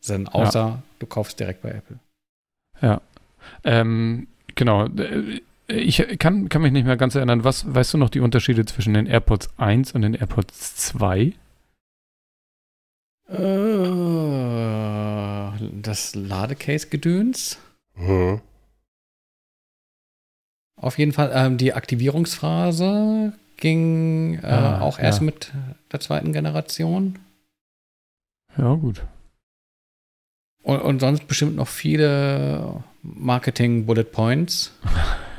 sind, 0.00 0.34
außer 0.34 0.58
ja. 0.58 0.82
du 0.98 1.06
kaufst 1.06 1.38
direkt 1.38 1.62
bei 1.62 1.70
Apple. 1.70 1.98
Ja. 2.82 3.00
Ähm, 3.64 4.26
genau. 4.54 4.88
Ich 5.68 6.04
kann, 6.18 6.48
kann 6.48 6.62
mich 6.62 6.72
nicht 6.72 6.86
mehr 6.86 6.96
ganz 6.96 7.14
erinnern. 7.14 7.44
Was 7.44 7.72
weißt 7.72 7.94
du 7.94 7.98
noch 7.98 8.10
die 8.10 8.20
Unterschiede 8.20 8.64
zwischen 8.64 8.94
den 8.94 9.06
AirPods 9.06 9.50
1 9.56 9.92
und 9.92 10.02
den 10.02 10.14
AirPods 10.14 10.74
2? 10.76 11.32
Äh, 13.28 13.36
das 15.80 16.16
Ladecase-Gedöns. 16.16 17.58
Mhm. 18.00 18.40
Auf 20.76 20.98
jeden 20.98 21.12
Fall, 21.12 21.30
ähm, 21.34 21.58
die 21.58 21.74
Aktivierungsphase 21.74 23.34
ging 23.56 24.38
äh, 24.42 24.46
ah, 24.46 24.80
auch 24.80 24.98
erst 24.98 25.20
ja. 25.20 25.26
mit 25.26 25.52
der 25.92 26.00
zweiten 26.00 26.32
Generation. 26.32 27.18
Ja, 28.56 28.74
gut. 28.74 29.04
Und, 30.62 30.80
und 30.80 31.00
sonst 31.00 31.28
bestimmt 31.28 31.56
noch 31.56 31.68
viele 31.68 32.82
Marketing-Bullet 33.02 34.04
Points. 34.04 34.72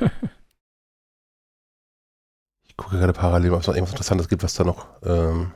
ich 2.68 2.76
gucke 2.76 2.98
gerade 2.98 3.12
parallel, 3.12 3.52
ob 3.52 3.60
es 3.60 3.66
noch 3.66 3.74
irgendwas 3.74 3.92
Interessantes 3.92 4.28
gibt, 4.28 4.44
was 4.44 4.54
da 4.54 4.62
noch 4.64 4.86
ähm, 5.02 5.50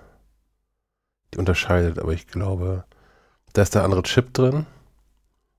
die 1.32 1.38
unterscheidet, 1.38 1.98
aber 1.98 2.12
ich 2.12 2.26
glaube, 2.26 2.84
da 3.52 3.62
ist 3.62 3.74
der 3.74 3.84
andere 3.84 4.02
Chip 4.02 4.34
drin. 4.34 4.66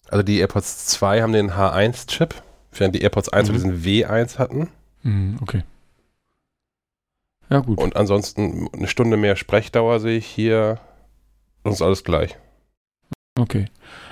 Also 0.10 0.24
die 0.24 0.40
AirPods 0.40 0.88
2 0.88 1.22
haben 1.22 1.34
den 1.34 1.52
H1-Chip, 1.52 2.36
während 2.72 2.96
die 2.96 3.02
AirPods 3.02 3.30
1 3.30 3.50
mhm. 3.50 3.54
diesen 3.54 3.84
W1 3.84 4.38
hatten. 4.38 4.70
Mhm, 5.04 5.38
okay. 5.42 5.64
Ja, 7.50 7.60
gut. 7.60 7.78
Und 7.78 7.96
ansonsten 7.96 8.70
eine 8.74 8.88
Stunde 8.88 9.18
mehr 9.18 9.36
Sprechdauer 9.36 10.00
sehe 10.00 10.18
ich 10.18 10.26
hier. 10.26 10.80
Sonst 11.64 11.82
alles 11.82 12.04
gleich. 12.04 12.38
Okay. 13.40 13.66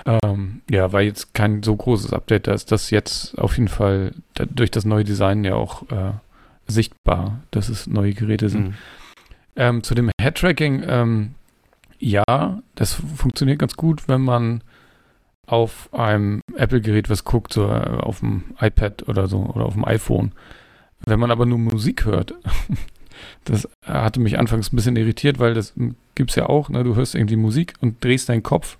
Ähm, 0.05 0.61
ja, 0.69 0.91
war 0.91 1.01
jetzt 1.01 1.33
kein 1.33 1.63
so 1.63 1.75
großes 1.75 2.13
Update. 2.13 2.47
Da 2.47 2.53
ist 2.53 2.71
das 2.71 2.89
jetzt 2.91 3.37
auf 3.37 3.57
jeden 3.57 3.67
Fall 3.67 4.13
da, 4.33 4.45
durch 4.45 4.71
das 4.71 4.85
neue 4.85 5.03
Design 5.03 5.43
ja 5.43 5.55
auch 5.55 5.89
äh, 5.89 6.13
sichtbar, 6.67 7.39
dass 7.51 7.69
es 7.69 7.87
neue 7.87 8.13
Geräte 8.13 8.49
sind. 8.49 8.67
Mhm. 8.67 8.73
Ähm, 9.55 9.83
zu 9.83 9.95
dem 9.95 10.11
Head-Tracking, 10.19 10.83
ähm, 10.87 11.35
ja, 11.97 12.61
das 12.75 12.93
funktioniert 12.93 13.59
ganz 13.59 13.75
gut, 13.75 14.07
wenn 14.07 14.21
man 14.21 14.61
auf 15.47 15.93
einem 15.93 16.41
Apple-Gerät 16.55 17.09
was 17.09 17.23
guckt, 17.23 17.53
so 17.53 17.67
äh, 17.67 17.99
auf 17.99 18.19
dem 18.19 18.43
iPad 18.59 19.07
oder 19.07 19.27
so 19.27 19.39
oder 19.39 19.65
auf 19.65 19.73
dem 19.73 19.85
iPhone. 19.85 20.31
Wenn 21.05 21.19
man 21.19 21.31
aber 21.31 21.45
nur 21.45 21.57
Musik 21.57 22.05
hört, 22.05 22.33
das 23.43 23.67
hatte 23.85 24.19
mich 24.19 24.39
anfangs 24.39 24.71
ein 24.71 24.75
bisschen 24.75 24.95
irritiert, 24.95 25.39
weil 25.39 25.53
das 25.53 25.73
gibt 26.15 26.31
es 26.31 26.35
ja 26.35 26.47
auch, 26.47 26.69
ne? 26.69 26.83
du 26.83 26.95
hörst 26.95 27.15
irgendwie 27.15 27.35
Musik 27.35 27.73
und 27.81 28.03
drehst 28.03 28.29
deinen 28.29 28.43
Kopf, 28.43 28.77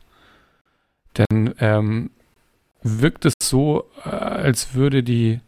dann 1.13 1.53
ähm, 1.59 2.09
wirkt 2.81 3.25
es 3.25 3.33
so, 3.41 3.85
äh, 4.03 4.09
als 4.09 4.73
würde 4.73 5.03
die, 5.03 5.39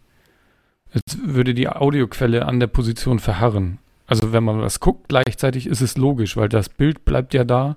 als 0.93 1.17
würde 1.23 1.53
die 1.53 1.67
Audioquelle 1.67 2.45
an 2.45 2.59
der 2.59 2.67
Position 2.67 3.19
verharren. 3.19 3.79
Also 4.05 4.31
wenn 4.31 4.43
man 4.43 4.61
was 4.61 4.79
guckt, 4.79 5.09
gleichzeitig 5.09 5.67
ist 5.67 5.81
es 5.81 5.97
logisch, 5.97 6.37
weil 6.37 6.47
das 6.47 6.69
Bild 6.69 7.03
bleibt 7.05 7.33
ja 7.33 7.43
da 7.43 7.75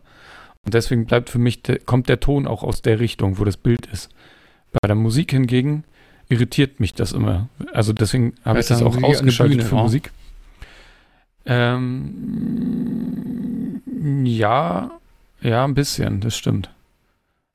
und 0.65 0.75
deswegen 0.75 1.07
bleibt 1.07 1.31
für 1.31 1.39
mich, 1.39 1.63
kommt 1.87 2.09
der 2.09 2.21
Ton 2.21 2.47
auch 2.47 2.63
aus 2.63 2.83
der 2.83 3.01
Richtung, 3.01 3.39
wo 3.39 3.45
das 3.45 3.57
Bild 3.57 3.87
ist. 3.87 4.11
Bei 4.73 4.87
der 4.87 4.95
Musik 4.95 5.33
hingegen 5.33 5.85
irritiert 6.29 6.81
mich 6.81 6.95
das 6.95 7.13
immer. 7.13 7.49
Also 7.73 7.93
deswegen 7.93 8.35
habe 8.45 8.61
ich 8.61 8.67
das 8.67 8.83
auch 8.83 9.03
ausgeschaltet 9.03 9.59
Bühne, 9.59 9.69
für 9.69 9.77
ja. 9.77 9.83
Musik. 9.83 10.13
Ähm, 11.47 12.23
ja, 14.25 14.91
ja, 15.41 15.65
ein 15.65 15.75
bisschen, 15.75 16.21
das 16.21 16.37
stimmt. 16.37 16.71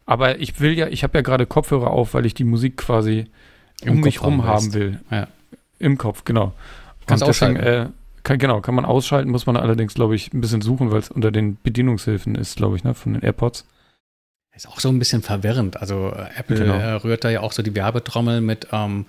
Aber 0.06 0.40
ich 0.40 0.60
will 0.60 0.78
ja, 0.78 0.88
ich 0.88 1.04
habe 1.04 1.18
ja 1.18 1.22
gerade 1.22 1.46
Kopfhörer 1.46 1.92
auf, 1.92 2.14
weil 2.14 2.26
ich 2.26 2.34
die 2.34 2.44
Musik 2.44 2.78
quasi 2.78 3.26
Im 3.82 3.94
um 3.94 4.02
mich 4.02 4.22
rum 4.22 4.44
haben 4.44 4.74
will. 4.74 5.00
Ja. 5.10 5.28
Im 5.80 5.98
Kopf, 5.98 6.26
genau. 6.26 6.54
Kannst 7.06 7.24
Und 7.24 7.30
deswegen, 7.30 7.56
äh, 7.58 7.88
kann, 8.26 8.40
genau, 8.40 8.60
kann 8.60 8.76
man 8.76 8.84
ausschalten, 8.84 9.30
muss 9.30 9.46
man 9.46 9.56
allerdings, 9.56 9.94
glaube 9.94 10.16
ich, 10.16 10.34
ein 10.34 10.42
bisschen 10.42 10.62
suchen, 10.62 10.92
weil 10.92 11.00
es 11.00 11.10
unter 11.10 11.32
den 11.32 11.58
Bedienungshilfen 11.62 12.36
ist, 12.36 12.58
glaube 12.58 12.76
ich, 12.76 12.84
ne, 12.84 12.94
von 12.94 13.14
den 13.14 13.22
AirPods. 13.22 13.66
Ist 14.54 14.68
auch 14.68 14.80
so 14.80 14.90
ein 14.90 15.00
bisschen 15.00 15.22
verwirrend. 15.22 15.78
Also 15.78 16.12
äh, 16.16 16.28
Apple 16.38 16.58
genau. 16.58 16.98
rührt 16.98 17.24
da 17.24 17.30
ja 17.30 17.42
auch 17.42 17.52
so 17.52 17.62
die 17.62 17.76
Werbetrommel 17.76 18.42
mit 18.42 18.68
ähm, 18.72 19.06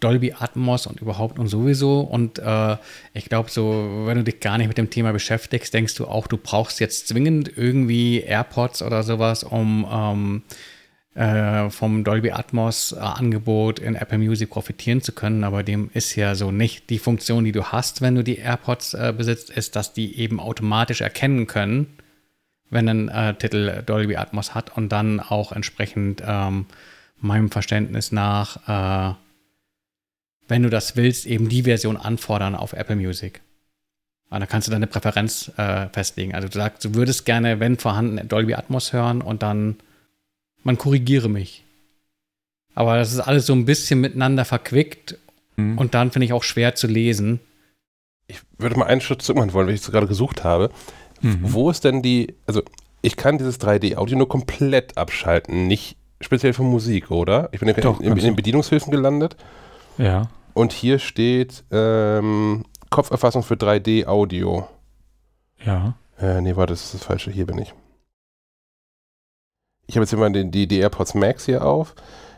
Dolby 0.00 0.34
Atmos 0.38 0.86
und 0.86 1.00
überhaupt 1.00 1.38
und 1.38 1.48
sowieso. 1.48 2.00
Und 2.00 2.38
äh, 2.38 2.76
ich 3.12 3.26
glaube, 3.26 3.50
so, 3.50 4.04
wenn 4.06 4.16
du 4.16 4.24
dich 4.24 4.40
gar 4.40 4.56
nicht 4.56 4.68
mit 4.68 4.78
dem 4.78 4.90
Thema 4.90 5.12
beschäftigst, 5.12 5.74
denkst 5.74 5.96
du 5.96 6.06
auch, 6.06 6.26
du 6.26 6.36
brauchst 6.36 6.80
jetzt 6.80 7.08
zwingend 7.08 7.50
irgendwie 7.56 8.20
AirPods 8.20 8.82
oder 8.82 9.02
sowas, 9.02 9.44
um 9.44 9.86
ähm, 9.90 10.42
äh, 11.14 11.70
vom 11.70 12.02
Dolby 12.02 12.32
Atmos 12.32 12.92
äh, 12.92 12.96
Angebot 12.98 13.78
in 13.78 13.94
Apple 13.94 14.18
Music 14.18 14.50
profitieren 14.50 15.00
zu 15.00 15.12
können, 15.12 15.44
aber 15.44 15.62
dem 15.62 15.90
ist 15.94 16.16
ja 16.16 16.34
so 16.34 16.50
nicht. 16.50 16.90
Die 16.90 16.98
Funktion, 16.98 17.44
die 17.44 17.52
du 17.52 17.66
hast, 17.66 18.00
wenn 18.02 18.16
du 18.16 18.24
die 18.24 18.38
AirPods 18.38 18.94
äh, 18.94 19.14
besitzt, 19.16 19.50
ist, 19.50 19.76
dass 19.76 19.92
die 19.92 20.18
eben 20.18 20.40
automatisch 20.40 21.02
erkennen 21.02 21.46
können, 21.46 21.86
wenn 22.68 22.88
ein 22.88 23.08
äh, 23.08 23.34
Titel 23.34 23.82
Dolby 23.86 24.16
Atmos 24.16 24.56
hat 24.56 24.76
und 24.76 24.90
dann 24.90 25.20
auch 25.20 25.52
entsprechend 25.52 26.20
ähm, 26.26 26.66
meinem 27.20 27.50
Verständnis 27.50 28.10
nach, 28.10 29.12
äh, 29.12 29.14
wenn 30.48 30.64
du 30.64 30.68
das 30.68 30.96
willst, 30.96 31.26
eben 31.26 31.48
die 31.48 31.62
Version 31.62 31.96
anfordern 31.96 32.56
auf 32.56 32.72
Apple 32.72 32.96
Music. 32.96 33.40
Und 34.30 34.40
da 34.40 34.46
kannst 34.46 34.66
du 34.66 34.72
deine 34.72 34.88
Präferenz 34.88 35.52
festlegen. 35.92 36.34
Also 36.34 36.48
du 36.48 36.54
sagst, 36.54 36.84
du 36.84 36.94
würdest 36.94 37.24
gerne, 37.24 37.60
wenn 37.60 37.78
vorhanden, 37.78 38.26
Dolby 38.26 38.54
Atmos 38.54 38.92
hören 38.92 39.22
und 39.22 39.44
dann 39.44 39.76
man 40.64 40.78
korrigiere 40.78 41.28
mich. 41.28 41.64
Aber 42.74 42.96
das 42.96 43.12
ist 43.12 43.20
alles 43.20 43.46
so 43.46 43.52
ein 43.52 43.64
bisschen 43.64 44.00
miteinander 44.00 44.44
verquickt 44.44 45.16
mhm. 45.56 45.78
und 45.78 45.94
dann 45.94 46.10
finde 46.10 46.26
ich 46.26 46.32
auch 46.32 46.42
schwer 46.42 46.74
zu 46.74 46.86
lesen. 46.86 47.40
Ich 48.26 48.40
würde 48.58 48.76
mal 48.76 48.86
einen 48.86 49.00
Schritt 49.00 49.22
zurück 49.22 49.38
machen 49.38 49.52
wollen, 49.52 49.68
weil 49.68 49.74
ich 49.74 49.82
es 49.82 49.90
gerade 49.90 50.08
gesucht 50.08 50.42
habe. 50.42 50.70
Mhm. 51.20 51.38
Wo 51.42 51.70
ist 51.70 51.84
denn 51.84 52.02
die, 52.02 52.34
also 52.46 52.62
ich 53.02 53.16
kann 53.16 53.38
dieses 53.38 53.60
3D-Audio 53.60 54.18
nur 54.18 54.28
komplett 54.28 54.96
abschalten, 54.96 55.66
nicht 55.66 55.96
speziell 56.20 56.54
für 56.54 56.62
Musik, 56.62 57.10
oder? 57.10 57.50
Ich 57.52 57.60
bin 57.60 57.68
ja 57.68 57.74
Doch, 57.74 58.00
in, 58.00 58.06
in, 58.06 58.16
in 58.16 58.24
den 58.24 58.36
Bedienungshilfen 58.36 58.90
gelandet. 58.90 59.36
Ja. 59.98 60.28
Und 60.54 60.72
hier 60.72 60.98
steht 60.98 61.64
ähm, 61.70 62.64
Kopferfassung 62.90 63.42
für 63.42 63.54
3D-Audio. 63.54 64.66
Ja. 65.64 65.94
Äh, 66.18 66.40
nee, 66.40 66.56
warte, 66.56 66.72
das 66.72 66.84
ist 66.84 66.94
das 66.94 67.04
Falsche. 67.04 67.30
Hier 67.30 67.46
bin 67.46 67.58
ich. 67.58 67.74
Ich 69.86 69.96
habe 69.96 70.04
jetzt 70.04 70.12
immer 70.12 70.30
die, 70.30 70.50
die, 70.50 70.66
die 70.66 70.78
AirPods 70.78 71.14
Max 71.14 71.44
hier 71.44 71.64
auf. 71.64 71.94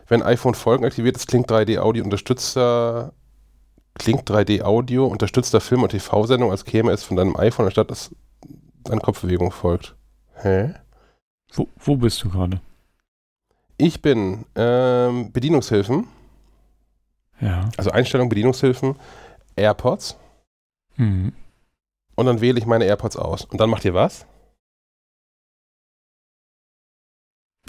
Wenn 0.08 0.22
iPhone 0.22 0.54
Folgen 0.54 0.84
aktiviert 0.84 1.16
ist, 1.16 1.26
klingt 1.26 1.50
3D 1.50 1.78
Audio 1.78 2.04
unterstützter 2.04 3.12
klingt 3.98 4.30
3D 4.30 4.62
Audio 4.62 5.06
unterstützter 5.06 5.60
Film- 5.60 5.82
und 5.82 5.90
TV-Sendung, 5.90 6.50
als 6.50 6.64
käme 6.64 6.92
es 6.92 7.02
von 7.02 7.16
deinem 7.16 7.36
iPhone, 7.36 7.66
anstatt 7.66 7.90
dass 7.90 8.14
eine 8.88 9.00
Kopfbewegung 9.00 9.50
folgt. 9.50 9.96
Hä? 10.34 10.74
Wo, 11.52 11.68
wo 11.76 11.96
bist 11.96 12.22
du 12.22 12.30
gerade? 12.30 12.60
Ich 13.78 14.02
bin 14.02 14.44
ähm, 14.54 15.32
Bedienungshilfen. 15.32 16.08
Ja. 17.40 17.68
Also 17.76 17.90
Einstellung, 17.90 18.28
Bedienungshilfen, 18.28 18.96
AirPods. 19.56 20.16
Mhm. 20.96 21.32
Und 22.14 22.26
dann 22.26 22.40
wähle 22.40 22.58
ich 22.58 22.66
meine 22.66 22.84
AirPods 22.86 23.16
aus. 23.16 23.44
Und 23.44 23.60
dann 23.60 23.68
macht 23.68 23.84
ihr 23.84 23.94
was? 23.94 24.26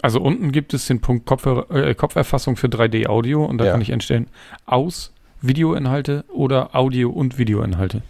Also 0.02 0.22
unten 0.22 0.52
gibt 0.52 0.74
es 0.74 0.86
den 0.86 1.02
Punkt 1.02 1.26
Kopf, 1.26 1.46
äh, 1.46 1.96
Kopferfassung 1.96 2.56
für 2.56 2.68
3D-Audio 2.68 3.44
und 3.44 3.58
da 3.58 3.66
ja. 3.66 3.72
kann 3.72 3.82
ich 3.82 3.90
entstellen 3.90 4.28
aus 4.66 5.14
Videoinhalte 5.42 6.24
oder 6.30 6.76
Audio 6.76 7.10
und 7.10 7.38
Videoinhalte. 7.38 8.04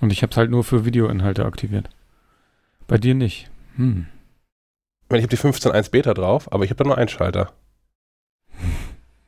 Und 0.00 0.12
ich 0.12 0.22
habe 0.22 0.30
es 0.30 0.36
halt 0.36 0.50
nur 0.50 0.64
für 0.64 0.84
Videoinhalte 0.84 1.44
aktiviert. 1.44 1.88
Bei 2.86 2.98
dir 2.98 3.14
nicht. 3.14 3.50
Hm. 3.76 4.06
Ich 5.10 5.22
habe 5.22 5.28
die 5.28 5.38
15.1 5.38 5.90
Beta 5.90 6.14
drauf, 6.14 6.52
aber 6.52 6.64
ich 6.64 6.70
habe 6.70 6.82
da 6.82 6.84
nur 6.84 6.98
einen 6.98 7.08
Schalter. 7.08 7.52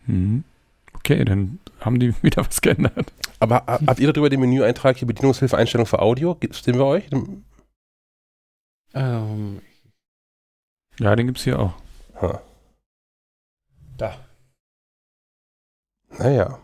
Hm. 0.07 0.45
Okay, 0.93 1.25
dann 1.25 1.59
haben 1.81 1.99
die 1.99 2.15
wieder 2.23 2.47
was 2.47 2.61
geändert. 2.61 3.13
Aber 3.41 3.65
habt 3.67 3.99
ihr 3.99 4.13
darüber 4.13 4.31
den 4.31 4.39
Menüeintrag 4.39 4.97
hier 4.97 5.09
Bedienungshilfe 5.09 5.57
Einstellung 5.57 5.87
für 5.87 6.01
Audio? 6.01 6.37
Gibt 6.37 6.55
es 6.55 6.63
den 6.63 6.79
bei 6.79 6.85
euch? 6.85 7.05
Ähm, 8.95 9.61
ja, 10.99 11.17
den 11.17 11.27
gibt 11.27 11.39
es 11.39 11.45
hier 11.45 11.59
auch. 11.59 11.75
Huh. 12.21 12.39
Da. 13.97 14.15
Naja. 16.19 16.59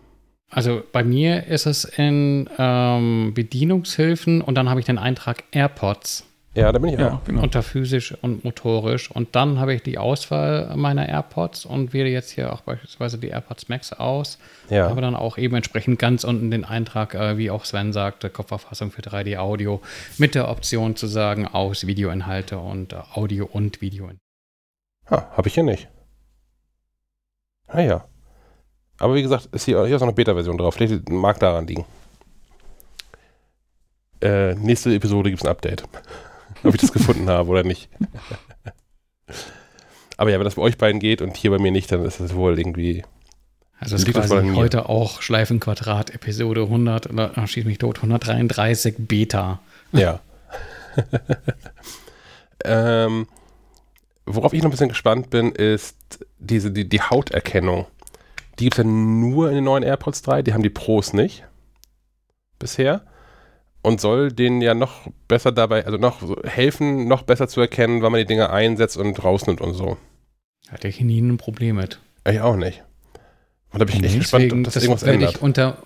Also 0.50 0.82
bei 0.92 1.02
mir 1.02 1.46
ist 1.46 1.66
es 1.66 1.84
in 1.84 2.48
ähm, 2.58 3.32
Bedienungshilfen 3.34 4.42
und 4.42 4.54
dann 4.54 4.68
habe 4.68 4.80
ich 4.80 4.86
den 4.86 4.98
Eintrag 4.98 5.44
AirPods. 5.52 6.26
Ja, 6.54 6.70
da 6.70 6.78
bin 6.78 6.92
ich 6.92 7.00
ja, 7.00 7.14
auch. 7.14 7.24
Genau. 7.24 7.42
Unter 7.42 7.62
physisch 7.62 8.14
und 8.20 8.44
motorisch. 8.44 9.10
Und 9.10 9.34
dann 9.34 9.58
habe 9.58 9.72
ich 9.72 9.82
die 9.82 9.96
Auswahl 9.96 10.76
meiner 10.76 11.08
AirPods 11.08 11.64
und 11.64 11.94
wähle 11.94 12.10
jetzt 12.10 12.30
hier 12.30 12.52
auch 12.52 12.60
beispielsweise 12.60 13.16
die 13.16 13.28
AirPods 13.28 13.70
Max 13.70 13.92
aus. 13.94 14.38
Ja. 14.68 14.90
Habe 14.90 15.00
dann 15.00 15.16
auch 15.16 15.38
eben 15.38 15.56
entsprechend 15.56 15.98
ganz 15.98 16.24
unten 16.24 16.50
den 16.50 16.66
Eintrag, 16.66 17.14
äh, 17.14 17.38
wie 17.38 17.50
auch 17.50 17.64
Sven 17.64 17.94
sagte, 17.94 18.28
Kopfverfassung 18.28 18.90
für 18.90 19.00
3D-Audio 19.00 19.80
mit 20.18 20.34
der 20.34 20.50
Option 20.50 20.94
zu 20.94 21.06
sagen 21.06 21.46
aus 21.46 21.86
Videoinhalte 21.86 22.58
und 22.58 22.92
äh, 22.92 22.96
Audio 23.14 23.48
und 23.50 23.80
Videoinhalte. 23.80 24.20
Ha, 25.10 25.30
habe 25.34 25.48
ich 25.48 25.54
hier 25.54 25.64
nicht. 25.64 25.88
Ah 27.66 27.80
ja. 27.80 28.04
Aber 28.98 29.14
wie 29.14 29.22
gesagt, 29.22 29.46
ist 29.52 29.64
hier, 29.64 29.86
hier 29.86 29.96
ist 29.96 30.02
auch 30.02 30.06
eine 30.06 30.12
Beta-Version 30.12 30.58
drauf. 30.58 30.74
Vielleicht 30.74 31.08
mag 31.08 31.40
daran 31.40 31.66
liegen. 31.66 31.86
Äh, 34.20 34.54
nächste 34.54 34.94
Episode 34.94 35.30
gibt 35.30 35.42
es 35.42 35.46
ein 35.46 35.50
Update. 35.50 35.82
Ob 36.64 36.74
ich 36.74 36.80
das 36.80 36.92
gefunden 36.92 37.28
habe 37.28 37.48
oder 37.48 37.62
nicht. 37.62 37.88
Aber 40.16 40.30
ja, 40.30 40.38
wenn 40.38 40.44
das 40.44 40.54
bei 40.54 40.62
euch 40.62 40.78
beiden 40.78 41.00
geht 41.00 41.22
und 41.22 41.36
hier 41.36 41.50
bei 41.50 41.58
mir 41.58 41.72
nicht, 41.72 41.90
dann 41.90 42.04
ist 42.04 42.20
das 42.20 42.34
wohl 42.34 42.58
irgendwie. 42.58 43.02
Also 43.78 43.96
es 43.96 44.04
ist 44.04 44.12
quasi 44.12 44.54
heute 44.54 44.88
auch 44.88 45.22
Schleifenquadrat 45.22 46.10
Episode 46.10 46.62
100 46.62 47.10
oder 47.10 47.32
oh, 47.36 47.46
schieß 47.46 47.64
mich 47.64 47.78
tot 47.78 47.96
133 47.96 48.94
Beta. 48.98 49.58
Ja. 49.90 50.20
ähm, 52.64 53.26
worauf 54.26 54.52
ich 54.52 54.62
noch 54.62 54.68
ein 54.68 54.70
bisschen 54.70 54.90
gespannt 54.90 55.30
bin, 55.30 55.50
ist 55.50 55.96
diese 56.38 56.70
die, 56.70 56.88
die 56.88 57.00
Hauterkennung. 57.00 57.86
Die 58.58 58.64
gibt 58.64 58.74
es 58.74 58.78
ja 58.78 58.84
nur 58.84 59.48
in 59.48 59.56
den 59.56 59.64
neuen 59.64 59.82
AirPods 59.82 60.22
3, 60.22 60.42
die 60.42 60.52
haben 60.52 60.62
die 60.62 60.70
Pros 60.70 61.12
nicht. 61.12 61.44
Bisher 62.60 63.04
und 63.82 64.00
soll 64.00 64.32
denen 64.32 64.62
ja 64.62 64.74
noch 64.74 65.08
besser 65.28 65.52
dabei, 65.52 65.84
also 65.84 65.98
noch 65.98 66.20
helfen, 66.44 67.08
noch 67.08 67.22
besser 67.22 67.48
zu 67.48 67.60
erkennen, 67.60 68.02
wann 68.02 68.12
man 68.12 68.20
die 68.20 68.26
Dinge 68.26 68.50
einsetzt 68.50 68.96
und 68.96 69.22
rausnimmt 69.22 69.60
und 69.60 69.74
so. 69.74 69.96
Hatte 70.68 70.88
ich 70.88 71.00
nie 71.00 71.20
ein 71.20 71.36
Problem 71.36 71.76
mit. 71.76 71.98
Ich 72.26 72.40
auch 72.40 72.56
nicht. 72.56 72.82
Und 73.72 73.80
da 73.80 73.84
bin 73.86 73.96
ich 73.96 74.04
echt 74.04 74.18
gespannt, 74.20 74.52
ob 74.52 74.64
das, 74.64 74.74
das 74.74 74.82
irgendwas 74.84 75.02
ändert. 75.02 75.36
Ich 75.36 75.42
unter, 75.42 75.78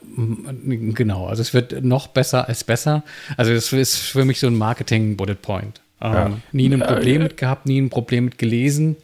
genau, 0.95 1.27
also 1.27 1.41
es 1.41 1.55
wird 1.55 1.85
noch 1.85 2.09
besser 2.09 2.49
als 2.49 2.65
besser. 2.65 3.05
Also 3.37 3.53
es 3.53 3.73
ist 3.73 3.97
für 3.97 4.25
mich 4.25 4.41
so 4.41 4.49
ein 4.49 4.57
Marketing-Bullet 4.57 5.37
Point. 5.37 5.81
Ähm, 6.01 6.13
ja. 6.13 6.31
Nie 6.53 6.73
ein 6.75 6.81
Problem 6.81 7.23
ja, 7.23 7.23
mit 7.29 7.37
gehabt, 7.37 7.67
nie 7.67 7.81
ein 7.81 7.89
Problem 7.89 8.27
mit 8.27 8.39
gelesen. 8.39 8.97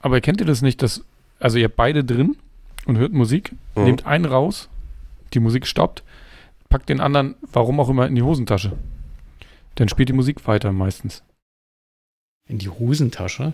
Aber 0.00 0.20
kennt 0.20 0.40
ihr 0.40 0.46
das 0.46 0.62
nicht, 0.62 0.82
dass, 0.82 1.02
also 1.40 1.58
ihr 1.58 1.64
habt 1.64 1.76
beide 1.76 2.04
drin 2.04 2.36
und 2.84 2.98
hört 2.98 3.12
Musik, 3.12 3.52
Mhm. 3.74 3.84
nehmt 3.84 4.06
einen 4.06 4.26
raus, 4.26 4.68
die 5.32 5.40
Musik 5.40 5.66
stoppt, 5.66 6.02
packt 6.68 6.88
den 6.88 7.00
anderen, 7.00 7.34
warum 7.52 7.80
auch 7.80 7.88
immer, 7.88 8.06
in 8.06 8.14
die 8.14 8.22
Hosentasche. 8.22 8.72
Dann 9.76 9.88
spielt 9.88 10.08
die 10.08 10.12
Musik 10.14 10.46
weiter 10.46 10.72
meistens. 10.72 11.22
In 12.48 12.58
die 12.58 12.68
Hosentasche? 12.68 13.52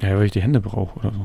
Ja, 0.00 0.16
weil 0.16 0.26
ich 0.26 0.32
die 0.32 0.42
Hände 0.42 0.60
brauche 0.60 0.98
oder 0.98 1.12
so. 1.12 1.18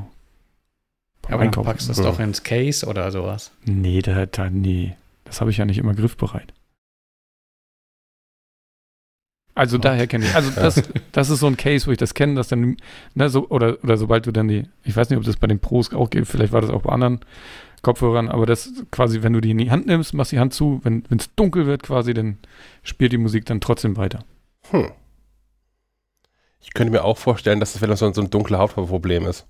Beim 1.22 1.34
Aber 1.34 1.38
dann 1.38 1.42
Einkaufen. 1.48 1.66
packst 1.66 1.88
du 1.88 1.92
es 1.94 1.98
doch 2.02 2.20
ins 2.20 2.44
Case 2.44 2.86
oder 2.86 3.12
sowas. 3.12 3.52
Nee, 3.66 4.02
da, 4.02 4.26
da, 4.26 4.50
nee. 4.50 4.96
Das 5.26 5.42
habe 5.42 5.52
ich 5.52 5.58
ja 5.58 5.66
nicht 5.66 5.78
immer 5.78 5.94
griffbereit. 5.94 6.54
Also 9.56 9.78
Oh. 9.78 9.80
daher 9.80 10.08
kenne 10.08 10.26
ich. 10.26 10.36
Also 10.36 10.52
das, 10.52 10.82
das 11.12 11.30
ist 11.30 11.40
so 11.40 11.48
ein 11.48 11.58
Case, 11.58 11.86
wo 11.88 11.92
ich 11.92 11.98
das 11.98 12.14
kenne, 12.14 12.36
dass 12.36 12.48
dann, 12.48 12.78
ne, 13.16 13.30
so, 13.30 13.48
oder, 13.50 13.84
oder 13.84 13.98
sobald 13.98 14.26
du 14.26 14.32
dann 14.32 14.48
die, 14.48 14.64
ich 14.84 14.96
weiß 14.96 15.10
nicht, 15.10 15.18
ob 15.18 15.26
das 15.26 15.38
bei 15.38 15.48
den 15.48 15.60
Pros 15.60 15.94
auch 15.94 16.10
geht, 16.10 16.28
vielleicht 16.28 16.54
war 16.54 16.62
das 16.62 16.70
auch 16.70 16.84
bei 16.84 16.92
anderen 16.94 17.20
Kopfhörern, 17.82 18.30
aber 18.30 18.46
das 18.46 18.72
quasi, 18.92 19.22
wenn 19.24 19.34
du 19.34 19.42
die 19.42 19.52
in 19.52 19.58
die 19.58 19.72
Hand 19.72 19.86
nimmst, 19.88 20.14
machst 20.14 20.32
die 20.32 20.40
Hand 20.40 20.54
zu, 20.54 20.80
wenn 20.84 21.04
es 21.16 21.34
dunkel 21.36 21.66
wird 21.66 21.84
quasi, 21.84 22.14
dann 22.14 22.38
spielt 22.84 23.12
die 23.12 23.18
Musik 23.18 23.46
dann 23.46 23.62
trotzdem 23.62 23.98
weiter. 23.98 24.24
Hm. 24.72 24.92
Ich 26.62 26.74
könnte 26.74 26.92
mir 26.92 27.04
auch 27.04 27.18
vorstellen, 27.18 27.60
dass 27.60 27.74
das 27.74 27.80
vielleicht 27.82 28.00
so, 28.00 28.12
so 28.12 28.22
ein 28.22 28.30
dunkle 28.30 28.58
Hautproblem 28.58 29.26
ist. 29.26 29.46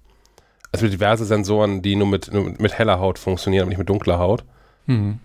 Also 0.71 0.85
mit 0.85 0.93
diverse 0.93 1.25
Sensoren, 1.25 1.81
die 1.81 1.95
nur 1.95 2.07
mit, 2.07 2.31
nur 2.31 2.51
mit 2.59 2.77
heller 2.77 2.99
Haut 2.99 3.17
funktionieren, 3.17 3.63
aber 3.63 3.69
nicht 3.69 3.79
mit 3.79 3.89
dunkler 3.89 4.19
Haut. 4.19 4.45
Mhm. 4.85 5.19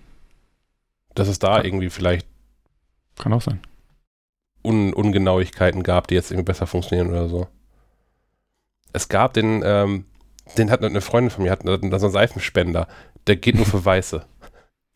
Dass 1.14 1.28
es 1.28 1.38
da 1.38 1.58
Ja. 1.58 1.64
irgendwie 1.64 1.90
vielleicht 1.90 2.26
Kann 3.18 3.32
auch 3.32 3.42
sein. 3.42 3.60
Un 4.64 4.94
Ungenauigkeiten 4.94 5.82
gab, 5.82 6.08
die 6.08 6.14
jetzt 6.14 6.30
irgendwie 6.30 6.46
besser 6.46 6.66
funktionieren 6.66 7.10
oder 7.10 7.28
so. 7.28 7.46
Es 8.94 9.08
gab 9.08 9.34
den, 9.34 9.62
ähm, 9.64 10.06
den 10.58 10.70
hat 10.70 10.84
eine 10.84 11.00
Freundin 11.00 11.30
von 11.30 11.44
mir, 11.44 11.50
hat, 11.50 11.62
so 11.62 11.72
einen 11.72 12.12
Seifenspender, 12.12 12.88
der 13.26 13.36
geht 13.36 13.56
nur 13.56 13.66
für 13.66 13.84
Weiße. 13.84 14.24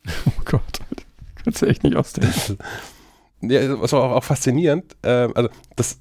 Oh 0.27 0.43
Gott. 0.47 0.81
Kannst 1.35 1.61
du 1.61 1.67
echt 1.67 1.85
nicht 1.85 1.97
ausdenken. 1.97 2.57
ja, 3.43 3.77
das 3.77 3.93
war 3.93 4.05
auch, 4.05 4.13
auch 4.13 4.25
faszinierend, 4.25 4.97
ähm, 5.03 5.33
also, 5.35 5.51
dass 5.77 5.99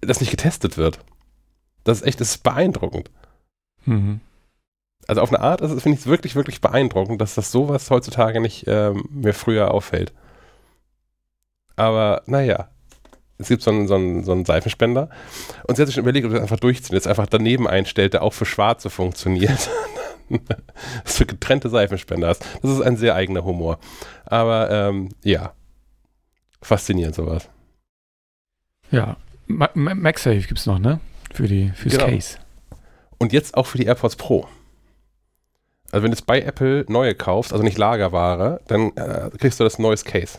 das 0.00 0.20
nicht 0.20 0.30
getestet 0.30 0.76
wird. 0.76 0.98
Das 1.84 2.00
ist 2.00 2.06
echt, 2.06 2.20
das 2.20 2.30
ist 2.30 2.42
beeindruckend. 2.42 3.10
Mhm. 3.84 4.20
Also 5.06 5.20
auf 5.20 5.32
eine 5.32 5.40
Art 5.40 5.60
es, 5.60 5.70
finde 5.82 5.96
ich 5.96 6.00
es 6.00 6.06
wirklich, 6.06 6.34
wirklich 6.34 6.60
beeindruckend, 6.60 7.20
dass 7.20 7.34
das 7.34 7.52
sowas 7.52 7.90
heutzutage 7.90 8.40
nicht 8.40 8.64
ähm, 8.66 9.04
mir 9.10 9.34
früher 9.34 9.70
auffällt. 9.70 10.12
Aber 11.76 12.22
naja, 12.26 12.68
es 13.38 13.48
gibt 13.48 13.62
so 13.62 13.70
einen, 13.70 13.88
so, 13.88 13.94
einen, 13.96 14.24
so 14.24 14.32
einen 14.32 14.44
Seifenspender 14.44 15.08
und 15.64 15.76
sie 15.76 15.82
hat 15.82 15.88
sich 15.88 15.94
schon 15.94 16.04
überlegt, 16.04 16.26
ob 16.26 16.32
das 16.32 16.42
einfach 16.42 16.60
durchziehen, 16.60 16.94
jetzt 16.94 17.08
einfach 17.08 17.26
daneben 17.26 17.66
einstellt, 17.66 18.14
der 18.14 18.22
auch 18.22 18.32
für 18.32 18.46
Schwarze 18.46 18.90
funktioniert. 18.90 19.70
das 21.04 21.16
für 21.16 21.26
getrennte 21.26 21.68
Seifenspender 21.68 22.30
ist. 22.30 22.44
Das 22.62 22.70
ist 22.70 22.80
ein 22.80 22.96
sehr 22.96 23.14
eigener 23.14 23.44
Humor. 23.44 23.78
Aber 24.24 24.70
ähm, 24.70 25.10
ja, 25.22 25.52
faszinierend 26.62 27.14
sowas. 27.14 27.48
Ja. 28.90 29.16
Ma 29.46 29.68
Ma 29.74 29.94
MagSafe 29.94 30.40
gibt 30.40 30.58
es 30.60 30.66
noch, 30.66 30.78
ne? 30.78 31.00
Für 31.32 31.46
die, 31.46 31.70
fürs 31.74 31.94
Genau. 31.94 32.06
Case. 32.06 32.38
Und 33.18 33.32
jetzt 33.32 33.56
auch 33.56 33.66
für 33.66 33.78
die 33.78 33.84
AirPods 33.84 34.16
Pro. 34.16 34.48
Also 35.90 36.02
wenn 36.02 36.10
du 36.10 36.16
jetzt 36.16 36.26
bei 36.26 36.40
Apple 36.40 36.84
neue 36.88 37.14
kaufst, 37.14 37.52
also 37.52 37.62
nicht 37.62 37.78
Lagerware, 37.78 38.60
dann 38.66 38.96
äh, 38.96 39.30
kriegst 39.38 39.60
du 39.60 39.64
das 39.64 39.78
neues 39.78 40.04
Case. 40.04 40.38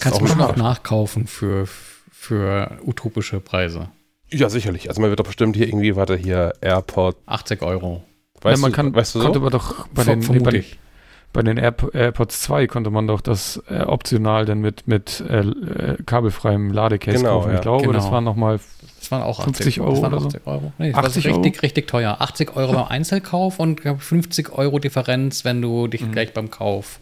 Kannst 0.00 0.20
du 0.20 0.24
ein 0.26 0.40
auch 0.40 0.56
nachkaufen 0.56 1.26
für, 1.26 1.66
für 2.10 2.78
utopische 2.84 3.40
Preise. 3.40 3.88
Ja, 4.30 4.48
sicherlich. 4.48 4.88
Also 4.88 5.00
man 5.00 5.10
wird 5.10 5.20
doch 5.20 5.24
bestimmt 5.26 5.56
hier 5.56 5.68
irgendwie, 5.68 5.94
warte, 5.96 6.16
hier 6.16 6.52
AirPod, 6.60 7.16
80 7.26 7.62
Euro. 7.62 8.02
weißt, 8.42 8.56
ja, 8.58 8.60
man 8.62 8.72
du, 8.72 8.76
kann, 8.76 8.94
weißt 8.94 9.14
du 9.14 9.20
konnte 9.20 9.38
so? 9.38 9.42
man 9.42 9.52
doch 9.52 9.86
bei 9.94 10.02
Ver- 10.04 10.16
den, 10.16 10.42
bei, 10.42 10.64
bei 11.32 11.42
den 11.42 11.56
Air 11.56 11.74
AirPods 11.92 12.42
2 12.42 12.66
konnte 12.66 12.90
man 12.90 13.06
doch 13.06 13.20
das 13.20 13.62
äh, 13.68 13.80
optional 13.82 14.44
dann 14.46 14.60
mit, 14.60 14.88
mit 14.88 15.22
äh, 15.28 15.40
äh, 15.40 15.96
kabelfreiem 16.04 16.72
Ladecase 16.72 17.18
Genau, 17.18 17.38
kaufen. 17.40 17.50
ja. 17.50 17.54
Ich 17.56 17.60
glaube, 17.62 17.92
das 17.92 18.04
Genau. 18.04 18.12
waren 18.14 18.24
nochmal 18.24 18.58
Das 18.98 19.10
waren 19.12 19.22
auch 19.22 19.42
50 19.44 19.66
80 19.66 19.80
Euro 19.80 19.90
das 19.92 20.02
waren 20.02 20.12
oder 20.12 20.20
so? 20.22 20.26
80 20.28 20.46
Euro. 20.46 20.72
Nee, 20.78 20.92
das 20.92 21.04
80 21.04 21.24
war 21.26 21.32
Euro? 21.32 21.42
richtig, 21.42 21.62
richtig 21.62 21.86
teuer. 21.88 22.16
80 22.20 22.56
Euro 22.56 22.72
beim 22.72 22.84
Einzelkauf 22.86 23.58
und 23.60 23.80
glaub, 23.82 24.00
50 24.02 24.50
Euro 24.52 24.78
Differenz, 24.80 25.44
wenn 25.44 25.62
du 25.62 25.86
dich 25.86 26.02
Mhm. 26.02 26.12
gleich 26.12 26.32
beim 26.34 26.50
Kauf 26.50 26.98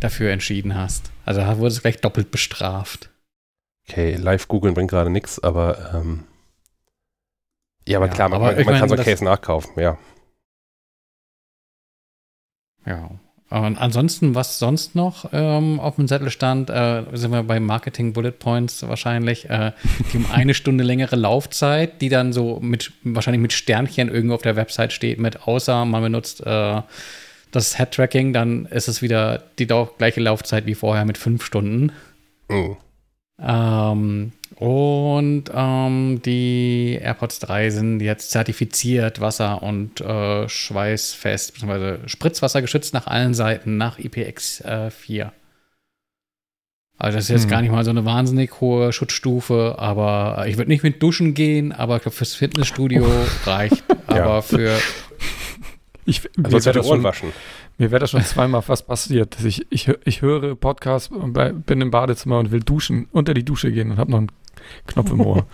dafür 0.00 0.30
entschieden 0.32 0.74
hast. 0.76 1.10
Also 1.28 1.42
da 1.42 1.58
wurde 1.58 1.68
es 1.68 1.82
gleich 1.82 2.00
doppelt 2.00 2.30
bestraft. 2.30 3.10
Okay, 3.86 4.14
live 4.14 4.48
googeln 4.48 4.72
bringt 4.72 4.90
gerade 4.90 5.10
nichts, 5.10 5.38
aber 5.38 5.92
ähm, 5.94 6.24
ja, 7.86 7.98
aber 7.98 8.06
Ja, 8.06 8.12
klar, 8.14 8.30
man, 8.30 8.40
aber 8.40 8.54
man, 8.54 8.64
man 8.64 8.78
kann 8.80 8.88
so 8.88 8.94
ein 8.94 9.04
Case 9.04 9.22
nachkaufen, 9.22 9.78
ja. 9.78 9.98
Ja. 12.86 13.10
Und 13.50 13.76
ansonsten, 13.76 14.34
was 14.34 14.58
sonst 14.58 14.94
noch 14.94 15.28
ähm, 15.32 15.80
auf 15.80 15.96
dem 15.96 16.08
Zettel 16.08 16.30
stand, 16.30 16.70
äh, 16.70 17.04
sind 17.12 17.30
wir 17.32 17.42
bei 17.42 17.60
Marketing 17.60 18.14
Bullet 18.14 18.32
Points 18.32 18.88
wahrscheinlich, 18.88 19.50
äh, 19.50 19.72
die 20.10 20.16
um 20.16 20.30
eine 20.32 20.54
Stunde 20.54 20.82
längere 20.82 21.16
Laufzeit, 21.16 22.00
die 22.00 22.08
dann 22.08 22.32
so 22.32 22.58
mit 22.60 22.92
wahrscheinlich 23.02 23.42
mit 23.42 23.52
Sternchen 23.52 24.08
irgendwo 24.08 24.36
auf 24.36 24.42
der 24.42 24.56
Website 24.56 24.94
steht, 24.94 25.18
mit 25.18 25.46
außer 25.46 25.84
man 25.84 26.02
benutzt 26.02 26.40
äh, 26.46 26.80
das 27.50 27.76
Head-Tracking, 27.76 28.32
dann 28.32 28.66
ist 28.66 28.88
es 28.88 29.02
wieder 29.02 29.42
die 29.58 29.66
gleiche 29.66 30.20
Laufzeit 30.20 30.66
wie 30.66 30.74
vorher 30.74 31.04
mit 31.04 31.18
fünf 31.18 31.44
Stunden. 31.44 31.92
Mhm. 32.48 32.76
Ähm, 33.40 34.32
und 34.56 35.44
ähm, 35.54 36.20
die 36.24 36.98
AirPods 37.00 37.38
3 37.40 37.70
sind 37.70 38.00
jetzt 38.00 38.30
zertifiziert, 38.32 39.20
wasser- 39.20 39.62
und 39.62 40.00
äh, 40.00 40.48
schweißfest, 40.48 41.52
beziehungsweise 41.52 42.00
Spritzwasser 42.06 42.60
geschützt 42.62 42.94
nach 42.94 43.06
allen 43.06 43.34
Seiten, 43.34 43.76
nach 43.76 43.98
IPX4. 43.98 45.30
Also 47.00 47.16
das 47.16 47.26
ist 47.26 47.30
jetzt 47.30 47.42
Hm. 47.44 47.50
gar 47.50 47.62
nicht 47.62 47.70
mal 47.70 47.84
so 47.84 47.90
eine 47.90 48.04
wahnsinnig 48.04 48.60
hohe 48.60 48.92
Schutzstufe, 48.92 49.76
aber 49.78 50.44
ich 50.48 50.56
würde 50.56 50.70
nicht 50.70 50.82
mit 50.82 51.00
Duschen 51.00 51.34
gehen, 51.34 51.70
aber 51.70 51.96
ich 51.96 52.02
glaub, 52.02 52.14
fürs 52.14 52.34
Fitnessstudio 52.34 53.06
reicht. 53.46 53.84
Ja. 54.10 54.24
Aber 54.24 54.42
für 54.42 54.76
Ich, 56.08 56.22
Also 56.42 56.56
mir 56.56 56.64
wäre 56.64 56.78
das, 56.78 56.86
schon- 56.88 57.02
waschen. 57.02 57.32
mir 57.76 57.90
wär 57.90 57.98
das 57.98 58.10
schon 58.10 58.22
zweimal 58.22 58.62
fast 58.62 58.86
passiert. 58.86 59.36
Dass 59.36 59.44
ich, 59.44 59.66
ich, 59.70 59.88
ich 60.04 60.22
höre 60.22 60.54
Podcasts 60.56 61.08
und 61.10 61.32
bei, 61.34 61.52
bin 61.52 61.80
im 61.80 61.90
Badezimmer 61.90 62.38
und 62.38 62.50
will 62.50 62.60
duschen, 62.60 63.08
unter 63.12 63.34
die 63.34 63.44
Dusche 63.44 63.70
gehen 63.70 63.90
und 63.90 63.98
habe 63.98 64.10
noch 64.10 64.18
einen 64.18 64.32
Knopf 64.86 65.10
im 65.10 65.20
Ohr. 65.20 65.46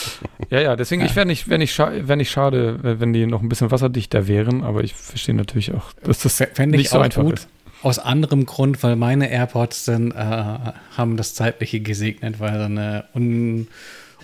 ja, 0.50 0.60
ja, 0.60 0.76
deswegen, 0.76 1.02
ich 1.04 1.16
wäre 1.16 1.26
nicht, 1.26 1.48
wär 1.48 1.58
nicht, 1.58 1.72
scha 1.74 1.90
wär 2.06 2.16
nicht 2.16 2.30
schade, 2.30 2.78
wenn 3.00 3.12
die 3.12 3.26
noch 3.26 3.42
ein 3.42 3.48
bisschen 3.48 3.70
wasserdichter 3.70 4.28
wären, 4.28 4.62
aber 4.62 4.84
ich 4.84 4.94
verstehe 4.94 5.34
natürlich 5.34 5.72
auch, 5.74 5.92
dass 6.04 6.20
das 6.20 6.36
fände 6.36 6.76
ich 6.76 6.82
nicht 6.82 6.90
so 6.90 6.98
auch 6.98 7.02
einfach 7.02 7.22
gut. 7.22 7.34
ist. 7.34 7.48
Aus 7.82 7.98
anderem 7.98 8.46
Grund, 8.46 8.80
weil 8.84 8.94
meine 8.96 9.28
AirPods 9.30 9.86
sind, 9.86 10.12
äh, 10.12 10.16
haben 10.16 11.16
das 11.16 11.34
Zeitliche 11.34 11.80
gesegnet, 11.80 12.38
weil 12.38 12.52
sie 12.58 12.64
eine 12.66 13.04
un, 13.14 13.66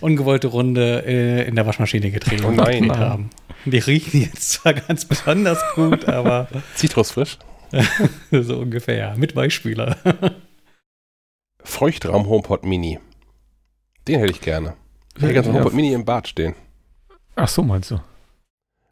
ungewollte 0.00 0.46
Runde 0.46 1.02
äh, 1.04 1.48
in 1.48 1.56
der 1.56 1.66
Waschmaschine 1.66 2.10
gedreht, 2.12 2.44
Oh 2.46 2.52
nein. 2.52 2.82
gedreht 2.82 2.96
haben. 2.98 3.30
Die 3.64 3.78
riechen 3.78 4.22
jetzt 4.22 4.50
zwar 4.50 4.74
ganz 4.74 5.04
besonders 5.04 5.58
gut, 5.74 6.06
aber 6.06 6.48
Zitrusfrisch. 6.74 7.38
so 8.30 8.58
ungefähr. 8.58 9.14
Mit 9.16 9.36
Weichspüler. 9.36 9.96
Feuchtraum 11.62 12.26
HomePod 12.28 12.64
Mini. 12.64 12.98
Den 14.06 14.20
hätte 14.20 14.32
ich 14.32 14.40
gerne. 14.40 14.74
Ich 15.16 15.22
hätte 15.22 15.32
gerne 15.34 15.44
so 15.44 15.50
einen 15.50 15.56
Ja. 15.56 15.64
HomePod 15.64 15.74
Mini 15.74 15.92
im 15.92 16.04
Bad 16.04 16.28
stehen. 16.28 16.54
Ach 17.36 17.48
so, 17.48 17.62
meinst 17.62 17.90
du? 17.90 18.00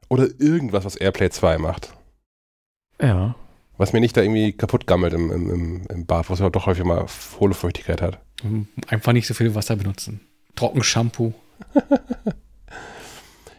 Oder 0.08 0.28
irgendwas, 0.38 0.84
was 0.84 0.96
AirPlay 0.96 1.30
2 1.30 1.58
macht. 1.58 1.94
Ja. 3.00 3.34
Was 3.78 3.92
mir 3.92 4.00
nicht 4.00 4.16
da 4.16 4.22
irgendwie 4.22 4.52
kaputt 4.52 4.86
gammelt 4.86 5.12
im, 5.14 5.30
im, 5.30 5.50
im, 5.50 5.86
im 5.88 6.06
Bad, 6.06 6.30
was 6.30 6.38
ja 6.38 6.48
doch 6.50 6.66
häufig 6.66 6.84
mal 6.84 7.06
hohle 7.40 7.54
Feuchtigkeit 7.54 8.00
hat. 8.02 8.20
Einfach 8.88 9.12
nicht 9.12 9.26
so 9.26 9.34
viel 9.34 9.54
Wasser 9.54 9.76
benutzen. 9.76 10.20
Trockenshampoo. 10.54 11.34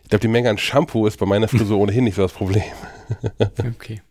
Ich 0.08 0.10
glaube, 0.10 0.22
die 0.22 0.30
Menge 0.30 0.50
an 0.50 0.58
Shampoo 0.58 1.06
ist 1.06 1.20
bei 1.20 1.26
meiner 1.26 1.50
Frisur 1.50 1.80
ohnehin 1.82 2.06
nicht 2.06 2.16
so 2.16 2.22
das 2.22 2.32
Problem. 2.32 2.64
Okay. 3.60 4.02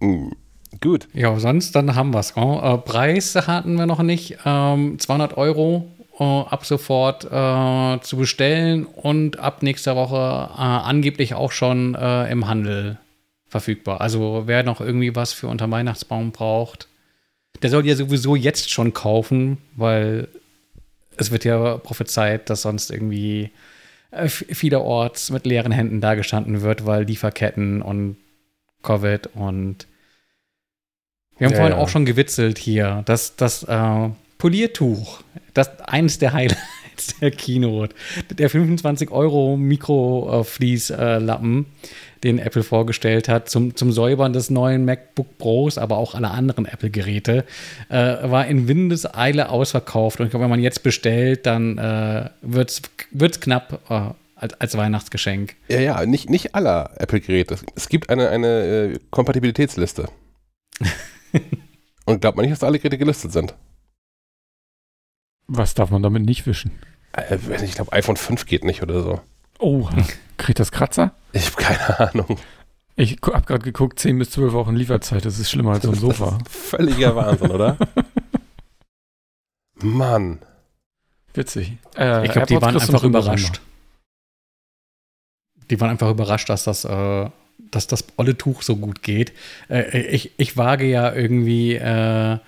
Mm, 0.00 0.30
Gut. 0.80 1.08
Ja, 1.12 1.38
sonst 1.38 1.76
dann 1.76 1.94
haben 1.96 2.14
wir 2.14 2.20
es. 2.20 2.30
Äh, 2.30 2.78
Preis 2.78 3.34
hatten 3.34 3.76
wir 3.76 3.84
noch 3.84 4.00
nicht. 4.02 4.38
Ähm, 4.46 4.98
200 4.98 5.36
Euro 5.36 5.86
äh, 6.18 6.24
ab 6.24 6.64
sofort 6.64 7.26
äh, 7.26 8.00
zu 8.00 8.16
bestellen 8.16 8.86
und 8.86 9.38
ab 9.38 9.62
nächster 9.62 9.96
Woche 9.96 10.16
äh, 10.16 10.60
angeblich 10.62 11.34
auch 11.34 11.52
schon 11.52 11.94
äh, 11.94 12.32
im 12.32 12.48
Handel 12.48 12.98
verfügbar. 13.46 14.00
Also 14.00 14.44
wer 14.46 14.62
noch 14.62 14.80
irgendwie 14.80 15.14
was 15.14 15.34
für 15.34 15.48
unter 15.48 15.70
Weihnachtsbaum 15.70 16.32
braucht, 16.32 16.88
der 17.62 17.68
soll 17.68 17.86
ja 17.86 17.96
sowieso 17.96 18.34
jetzt 18.34 18.70
schon 18.70 18.94
kaufen, 18.94 19.58
weil 19.76 20.28
es 21.16 21.30
wird 21.30 21.44
ja 21.44 21.78
prophezeit, 21.78 22.50
dass 22.50 22.62
sonst 22.62 22.90
irgendwie 22.90 23.50
äh, 24.10 24.28
vielerorts 24.28 25.30
mit 25.30 25.46
leeren 25.46 25.72
Händen 25.72 26.00
dagestanden 26.00 26.62
wird, 26.62 26.86
weil 26.86 27.04
Lieferketten 27.04 27.82
und 27.82 28.16
Covid 28.82 29.28
und 29.34 29.86
wir 31.36 31.46
haben 31.46 31.54
Ja, 31.54 31.58
vorhin 31.58 31.76
ja. 31.76 31.82
auch 31.82 31.88
schon 31.88 32.04
gewitzelt 32.04 32.58
hier, 32.58 33.02
dass 33.06 33.36
das 33.36 33.64
äh, 33.64 34.10
Poliertuch, 34.38 35.22
das 35.52 35.80
eines 35.80 36.18
der 36.18 36.32
Highlights 36.32 37.16
der 37.20 37.32
Keynote. 37.32 37.94
Der 38.30 38.48
25 38.50 39.10
Euro 39.10 39.56
Mikrofließlappen, 39.56 41.66
den 42.24 42.38
Apple 42.38 42.62
vorgestellt 42.62 43.28
hat, 43.28 43.48
zum, 43.48 43.76
zum 43.76 43.92
Säubern 43.92 44.32
des 44.32 44.50
neuen 44.50 44.84
MacBook 44.84 45.38
Pros, 45.38 45.78
aber 45.78 45.98
auch 45.98 46.14
aller 46.14 46.30
anderen 46.30 46.64
Apple-Geräte, 46.66 47.44
äh, 47.90 47.94
war 47.96 48.46
in 48.46 48.66
Windeseile 48.66 49.50
ausverkauft. 49.50 50.18
Und 50.18 50.26
ich 50.26 50.30
glaube, 50.30 50.44
wenn 50.44 50.50
man 50.50 50.60
jetzt 50.60 50.82
bestellt, 50.82 51.46
dann 51.46 51.78
äh, 51.78 52.30
wird 52.42 52.70
es 53.12 53.40
knapp 53.40 53.80
äh, 53.88 54.14
als, 54.36 54.60
als, 54.60 54.76
Weihnachtsgeschenk. 54.76 55.54
Ja, 55.68 55.80
ja, 55.80 56.06
nicht, 56.06 56.30
nicht 56.30 56.54
aller 56.54 56.90
Apple-Geräte. 56.96 57.58
Es 57.76 57.88
gibt 57.88 58.10
eine, 58.10 58.30
eine 58.30 58.48
äh, 58.94 58.98
Kompatibilitätsliste. 59.10 60.08
Und 62.06 62.20
glaubt 62.20 62.36
man 62.36 62.44
nicht, 62.44 62.52
dass 62.52 62.64
alle 62.64 62.78
Geräte 62.78 62.98
gelistet 62.98 63.32
sind. 63.32 63.54
Was 65.46 65.74
darf 65.74 65.90
man 65.90 66.02
damit 66.02 66.24
nicht 66.24 66.46
wischen? 66.46 66.72
Äh, 67.12 67.38
ich 67.62 67.74
glaube, 67.74 67.92
iPhone 67.92 68.16
5 68.16 68.46
geht 68.46 68.64
nicht 68.64 68.82
oder 68.82 69.02
so. 69.02 69.20
Oh, 69.58 69.88
kriegt 70.36 70.60
das 70.60 70.72
Kratzer? 70.72 71.12
Ich 71.32 71.46
habe 71.46 71.62
keine 71.62 72.00
Ahnung. 72.00 72.38
Ich 72.96 73.18
habe 73.22 73.44
gerade 73.44 73.64
geguckt, 73.64 73.98
10 73.98 74.18
bis 74.18 74.30
12 74.30 74.52
Wochen 74.52 74.76
Lieferzeit, 74.76 75.24
das 75.24 75.38
ist 75.38 75.50
schlimmer 75.50 75.72
als 75.72 75.84
so 75.84 75.90
ein 75.90 75.96
Sofa. 75.96 76.38
völliger 76.48 77.16
Wahnsinn, 77.16 77.50
oder? 77.50 77.76
Mann. 79.82 80.38
Witzig. 81.34 81.72
Äh, 81.96 82.26
ich 82.26 82.32
glaube, 82.32 82.46
die 82.46 82.62
waren 82.62 82.78
einfach 82.78 83.02
überrascht. 83.02 83.60
Die 85.70 85.80
waren 85.80 85.90
einfach 85.90 86.10
überrascht, 86.10 86.48
dass 86.48 86.64
das, 86.64 86.84
äh, 86.84 87.30
dass 87.58 87.88
das 87.88 88.04
olle 88.16 88.38
Tuch 88.38 88.62
so 88.62 88.76
gut 88.76 89.02
geht. 89.02 89.32
Äh, 89.68 90.02
ich, 90.02 90.30
ich 90.36 90.56
wage 90.56 90.86
ja 90.86 91.12
irgendwie 91.12 91.74
äh, 91.74 92.38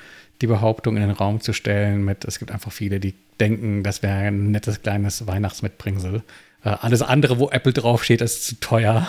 die 0.40 0.46
Behauptung 0.46 0.96
in 0.96 1.02
den 1.02 1.10
Raum 1.10 1.40
zu 1.40 1.52
stellen 1.52 2.04
mit, 2.04 2.24
es 2.24 2.38
gibt 2.38 2.52
einfach 2.52 2.70
viele, 2.70 3.00
die 3.00 3.14
denken, 3.40 3.82
das 3.82 4.02
wäre 4.02 4.28
ein 4.28 4.52
nettes 4.52 4.82
kleines 4.82 5.26
Weihnachtsmitbringsel. 5.26 6.22
Äh, 6.66 6.76
alles 6.80 7.00
andere, 7.00 7.38
wo 7.38 7.48
Apple 7.48 7.72
draufsteht, 7.72 8.20
ist 8.20 8.44
zu 8.44 8.58
teuer. 8.58 9.06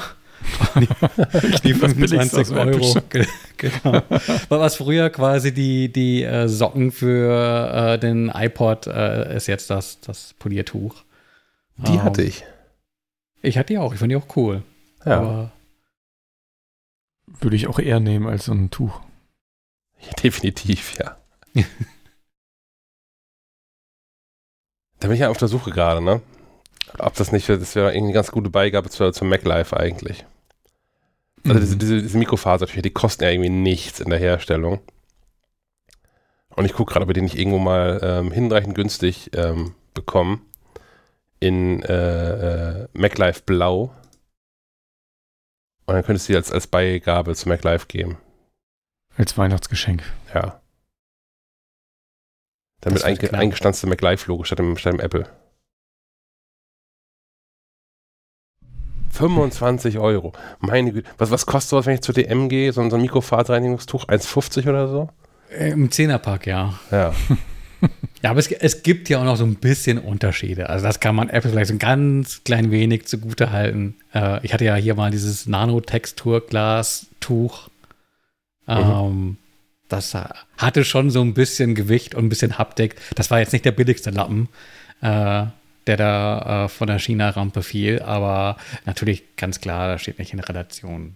die 1.64 1.74
25 1.74 2.52
Euro. 2.52 3.02
genau. 3.58 4.04
Was 4.50 4.76
früher 4.76 5.10
quasi 5.10 5.52
die, 5.52 5.92
die 5.92 6.22
äh, 6.22 6.48
Socken 6.48 6.92
für 6.92 7.74
äh, 7.74 7.98
den 7.98 8.30
iPod 8.30 8.86
äh, 8.86 9.36
ist 9.36 9.48
jetzt 9.48 9.72
das, 9.72 10.00
das 10.02 10.36
Poliertuch. 10.38 11.04
Die 11.78 11.94
um, 11.94 12.04
hatte 12.04 12.22
ich. 12.22 12.44
Ich 13.42 13.58
hatte 13.58 13.74
die 13.74 13.80
auch. 13.80 13.92
Ich 13.94 14.00
fand 14.00 14.12
die 14.12 14.16
auch 14.16 14.36
cool. 14.36 14.62
Ja. 15.04 15.18
Aber 15.18 15.52
Würde 17.26 17.56
ich 17.56 17.66
auch 17.66 17.80
eher 17.80 18.00
nehmen 18.00 18.28
als 18.28 18.46
so 18.46 18.52
ein 18.52 18.70
Tuch. 18.70 19.02
Definitiv, 20.24 20.94
ja. 21.00 21.18
da 25.00 25.08
bin 25.08 25.14
ich 25.14 25.22
ja 25.22 25.30
auf 25.30 25.38
der 25.38 25.48
Suche 25.48 25.72
gerade, 25.72 26.02
ne? 26.04 26.22
Ob 26.98 27.16
das 27.16 27.32
nicht, 27.32 27.50
das 27.50 27.76
wäre 27.76 27.90
irgendwie 27.90 28.08
eine 28.08 28.14
ganz 28.14 28.32
gute 28.32 28.50
Beigabe 28.50 28.90
zur, 28.90 29.14
zur 29.14 29.28
MacLife 29.28 29.76
eigentlich. 29.76 30.26
Also 31.44 31.60
mhm. 31.60 31.62
diese, 31.62 31.78
diese, 31.78 32.02
diese 32.02 32.18
Mikrofasertücher, 32.18 32.82
die 32.82 32.92
kosten 32.92 33.24
ja 33.24 33.30
irgendwie 33.30 33.50
nichts 33.50 34.00
in 34.00 34.10
der 34.10 34.20
Herstellung. 34.20 34.80
Und 36.56 36.66
ich 36.66 36.74
gucke 36.74 36.92
gerade, 36.92 37.04
ob 37.04 37.10
wir 37.10 37.14
die 37.14 37.22
nicht 37.22 37.38
irgendwo 37.38 37.60
mal 37.60 38.00
ähm, 38.02 38.32
hinreichend 38.32 38.76
günstig 38.76 39.30
ähm, 39.36 39.76
bekommen. 39.94 40.46
In 41.40 41.84
äh, 41.84 42.84
äh, 42.84 42.88
MacLife 42.94 43.44
Blau. 43.46 43.94
Und 45.86 45.94
dann 45.94 46.04
könntest 46.04 46.28
du 46.28 46.34
die 46.34 46.38
als, 46.38 46.52
als 46.52 46.66
Beigabe 46.66 47.36
zu 47.36 47.48
MacLife 47.48 47.86
geben. 47.86 48.18
Als 49.16 49.38
Weihnachtsgeschenk. 49.38 50.04
Ja. 50.34 50.60
Damit 52.82 53.04
einge 53.04 53.34
eingestanzte 53.34 53.88
MacLife-Logo 53.88 54.44
statt 54.44 54.60
dem, 54.60 54.78
statt 54.78 54.94
dem 54.94 55.00
Apple. 55.00 55.30
25 59.18 60.00
Euro. 60.00 60.34
Meine 60.60 60.92
Güte. 60.92 61.10
Was, 61.18 61.32
was 61.32 61.46
kostet 61.46 61.70
sowas, 61.70 61.86
wenn 61.86 61.96
ich 61.96 62.02
zur 62.02 62.14
DM 62.14 62.50
gehe? 62.50 62.72
So, 62.72 62.88
so 62.90 62.96
ein 62.96 63.02
Mikrofaserreinigungstuch? 63.02 64.06
1,50 64.06 64.70
oder 64.70 64.88
so? 64.88 65.10
Im 65.58 65.92
Zehnerpack, 65.92 66.46
ja. 66.46 66.74
Ja. 66.92 67.14
ja, 68.22 68.30
aber 68.30 68.40
es, 68.40 68.52
es, 68.52 68.84
gibt 68.84 69.10
ja 69.10 69.20
auch 69.20 69.24
noch 69.24 69.38
so 69.38 69.46
ein 69.46 69.56
bisschen 69.56 69.98
Unterschiede. 69.98 70.70
Also 70.70 70.86
das 70.86 71.00
kann 71.00 71.16
man 71.16 71.30
Apple 71.30 71.50
vielleicht 71.52 71.70
so 71.70 71.74
ein 71.74 71.80
ganz 71.80 72.44
klein 72.44 72.70
wenig 72.72 73.08
zugute 73.08 73.52
halten. 73.52 73.96
Äh, 74.14 74.46
ich 74.46 74.54
hatte 74.54 74.66
ja 74.66 74.76
hier 74.76 74.96
mal 74.96 75.12
dieses 75.12 75.48
Nanotexturglas-Tuch. 75.48 77.70
Mhm. 78.68 78.76
Ähm, 78.76 79.38
das 79.90 80.16
hatte 80.58 80.84
schon 80.84 81.10
so 81.10 81.22
ein 81.22 81.34
bisschen 81.34 81.74
Gewicht 81.74 82.14
und 82.14 82.26
ein 82.26 82.30
bisschen 82.30 82.58
Haptik. 82.58 82.96
Das 83.16 83.32
war 83.32 83.40
jetzt 83.40 83.54
nicht 83.54 83.66
der 83.66 83.72
billigste 83.72 84.10
Lappen, 84.10 84.50
äh, 85.02 85.46
der 85.88 85.98
da 85.98 86.66
äh, 86.66 86.68
von 86.70 86.88
der 86.88 87.00
China-Rampe 87.00 87.64
fiel, 87.64 88.02
aber 88.02 88.58
natürlich 88.86 89.36
ganz 89.36 89.62
klar, 89.62 89.94
das 89.94 90.02
steht 90.02 90.20
nicht 90.20 90.34
in 90.34 90.40
Relation 90.40 91.16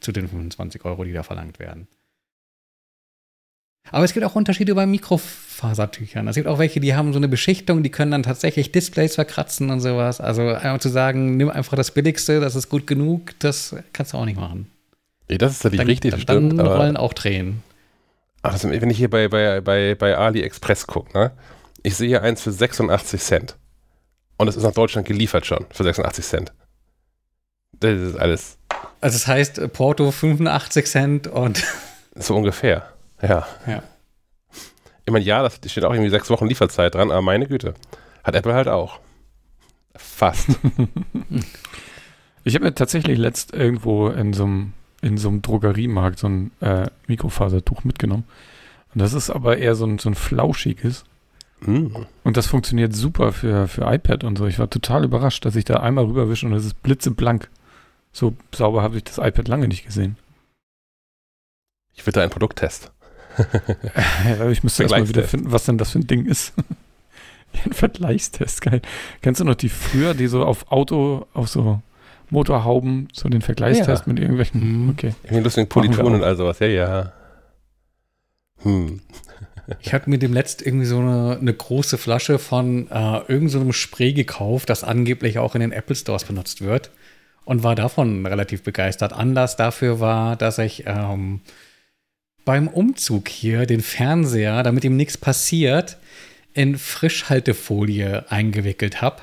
zu 0.00 0.12
den 0.12 0.28
25 0.28 0.84
Euro, 0.84 1.04
die 1.04 1.12
da 1.12 1.22
verlangt 1.22 1.58
werden. 1.58 1.88
Aber 3.90 4.04
es 4.04 4.12
gibt 4.12 4.26
auch 4.26 4.34
Unterschiede 4.34 4.74
bei 4.74 4.84
Mikrofasertüchern. 4.84 6.26
Es 6.26 6.34
gibt 6.34 6.48
auch 6.48 6.58
welche, 6.58 6.80
die 6.80 6.94
haben 6.94 7.12
so 7.12 7.18
eine 7.18 7.28
Beschichtung, 7.28 7.82
die 7.82 7.90
können 7.90 8.10
dann 8.10 8.24
tatsächlich 8.24 8.72
Displays 8.72 9.14
verkratzen 9.14 9.70
und 9.70 9.80
sowas. 9.80 10.20
Also 10.20 10.48
einfach 10.48 10.78
zu 10.78 10.88
sagen, 10.88 11.36
nimm 11.36 11.50
einfach 11.50 11.76
das 11.76 11.92
Billigste, 11.92 12.40
das 12.40 12.56
ist 12.56 12.68
gut 12.68 12.86
genug, 12.86 13.38
das 13.38 13.76
kannst 13.92 14.12
du 14.12 14.18
auch 14.18 14.24
nicht 14.24 14.38
machen. 14.38 14.70
Nee, 15.28 15.38
das 15.38 15.52
ist 15.52 15.64
natürlich 15.64 15.78
dann, 15.78 15.86
richtig, 15.86 16.10
das 16.12 16.20
stimmt. 16.22 16.58
Dann 16.58 16.66
rollen 16.66 16.96
auch 16.96 17.14
Tränen. 17.14 17.62
Ach, 18.42 18.52
das, 18.52 18.68
wenn 18.68 18.90
ich 18.90 18.98
hier 18.98 19.10
bei, 19.10 19.28
bei, 19.28 19.60
bei, 19.60 19.94
bei 19.94 20.16
AliExpress 20.16 20.86
gucke, 20.86 21.16
ne? 21.16 21.32
Ich 21.82 21.96
sehe 21.96 22.20
eins 22.20 22.42
für 22.42 22.52
86 22.52 23.20
Cent. 23.20 23.56
Und 24.36 24.48
es 24.48 24.56
ist 24.56 24.62
nach 24.62 24.72
Deutschland 24.72 25.06
geliefert 25.06 25.46
schon 25.46 25.66
für 25.70 25.84
86 25.84 26.24
Cent. 26.24 26.52
Das 27.80 28.00
ist 28.00 28.16
alles. 28.16 28.58
Also 29.00 29.16
das 29.16 29.26
heißt 29.26 29.72
Porto 29.72 30.10
85 30.10 30.86
Cent 30.86 31.26
und. 31.26 31.64
So 32.18 32.34
ungefähr. 32.34 32.94
Ja. 33.20 33.46
Ja. 33.66 33.82
Ich 35.04 35.12
meine, 35.12 35.22
ja, 35.22 35.42
das 35.42 35.70
steht 35.70 35.84
auch 35.84 35.92
irgendwie 35.92 36.08
sechs 36.08 36.30
Wochen 36.30 36.46
Lieferzeit 36.46 36.94
dran, 36.94 37.10
aber 37.10 37.20
meine 37.20 37.46
Güte. 37.46 37.74
Hat 38.24 38.34
Apple 38.34 38.54
halt 38.54 38.68
auch. 38.68 39.00
Fast. 39.94 40.48
ich 42.44 42.54
habe 42.54 42.64
mir 42.64 42.74
tatsächlich 42.74 43.18
letzt 43.18 43.52
irgendwo 43.52 44.08
in 44.08 44.32
so 44.32 44.44
einem 44.44 44.72
in 45.02 45.18
so 45.18 45.28
einem 45.28 45.42
Drogeriemarkt 45.42 46.18
so 46.18 46.28
ein 46.28 46.50
äh, 46.60 46.86
Mikrofasertuch 47.06 47.84
mitgenommen. 47.84 48.24
Und 48.94 49.02
das 49.02 49.12
ist 49.12 49.30
aber 49.30 49.58
eher 49.58 49.74
so 49.74 49.86
ein, 49.86 49.98
so 49.98 50.08
ein 50.08 50.14
flauschiges. 50.14 51.04
Mm. 51.60 51.88
Und 52.24 52.36
das 52.36 52.46
funktioniert 52.46 52.94
super 52.94 53.32
für, 53.32 53.68
für 53.68 53.82
iPad 53.92 54.24
und 54.24 54.36
so. 54.36 54.46
Ich 54.46 54.58
war 54.58 54.68
total 54.68 55.04
überrascht, 55.04 55.44
dass 55.44 55.56
ich 55.56 55.64
da 55.64 55.76
einmal 55.76 56.04
rüberwische 56.04 56.46
und 56.46 56.52
es 56.52 56.64
ist 56.64 56.82
blitzeblank. 56.82 57.48
So 58.12 58.34
sauber 58.54 58.82
habe 58.82 58.96
ich 58.96 59.04
das 59.04 59.18
iPad 59.18 59.48
lange 59.48 59.68
nicht 59.68 59.84
gesehen. 59.84 60.16
Ich 61.94 62.06
will 62.06 62.12
da 62.12 62.22
einen 62.22 62.30
Produkttest. 62.30 62.92
ich 64.50 64.62
müsste 64.62 64.84
erstmal 64.84 65.08
wieder 65.08 65.24
finden, 65.24 65.52
was 65.52 65.64
denn 65.64 65.78
das 65.78 65.90
für 65.90 65.98
ein 65.98 66.06
Ding 66.06 66.26
ist. 66.26 66.52
ein 67.64 67.72
Vergleichstest, 67.72 68.62
geil. 68.62 68.82
Kennst 69.22 69.40
du 69.40 69.44
noch 69.44 69.54
die 69.54 69.68
früher, 69.68 70.14
die 70.14 70.26
so 70.26 70.44
auf 70.44 70.70
Auto, 70.70 71.26
auf 71.34 71.48
so 71.48 71.80
Motorhauben, 72.30 73.08
so 73.12 73.28
den 73.28 73.42
Vergleichstest 73.42 74.06
ja. 74.06 74.12
mit 74.12 74.18
irgendwelchen. 74.18 74.84
Mhm. 74.84 74.90
Okay. 74.90 75.14
Irgendwie 75.24 75.44
lustigen 75.44 75.68
Polituren 75.68 76.14
und 76.14 76.24
all 76.24 76.36
sowas, 76.36 76.58
ja, 76.58 76.66
ja. 76.66 77.12
Hm. 78.62 79.00
Ich 79.80 79.92
hatte 79.92 80.08
mir 80.08 80.18
dem 80.18 80.32
letzt 80.32 80.64
irgendwie 80.64 80.86
so 80.86 80.98
eine, 80.98 81.38
eine 81.40 81.52
große 81.52 81.98
Flasche 81.98 82.38
von 82.38 82.88
äh, 82.90 83.18
irgendeinem 83.28 83.66
so 83.66 83.72
Spray 83.72 84.12
gekauft, 84.12 84.70
das 84.70 84.84
angeblich 84.84 85.38
auch 85.38 85.54
in 85.54 85.60
den 85.60 85.72
Apple 85.72 85.96
Stores 85.96 86.24
benutzt 86.24 86.62
wird. 86.62 86.90
Und 87.44 87.62
war 87.62 87.76
davon 87.76 88.26
relativ 88.26 88.62
begeistert. 88.62 89.12
Anlass 89.12 89.56
dafür 89.56 90.00
war, 90.00 90.34
dass 90.36 90.58
ich 90.58 90.84
ähm, 90.86 91.40
beim 92.44 92.66
Umzug 92.66 93.28
hier 93.28 93.66
den 93.66 93.82
Fernseher, 93.82 94.64
damit 94.64 94.84
ihm 94.84 94.96
nichts 94.96 95.16
passiert, 95.16 95.96
in 96.54 96.76
Frischhaltefolie 96.76 98.30
eingewickelt 98.30 99.00
habe 99.00 99.22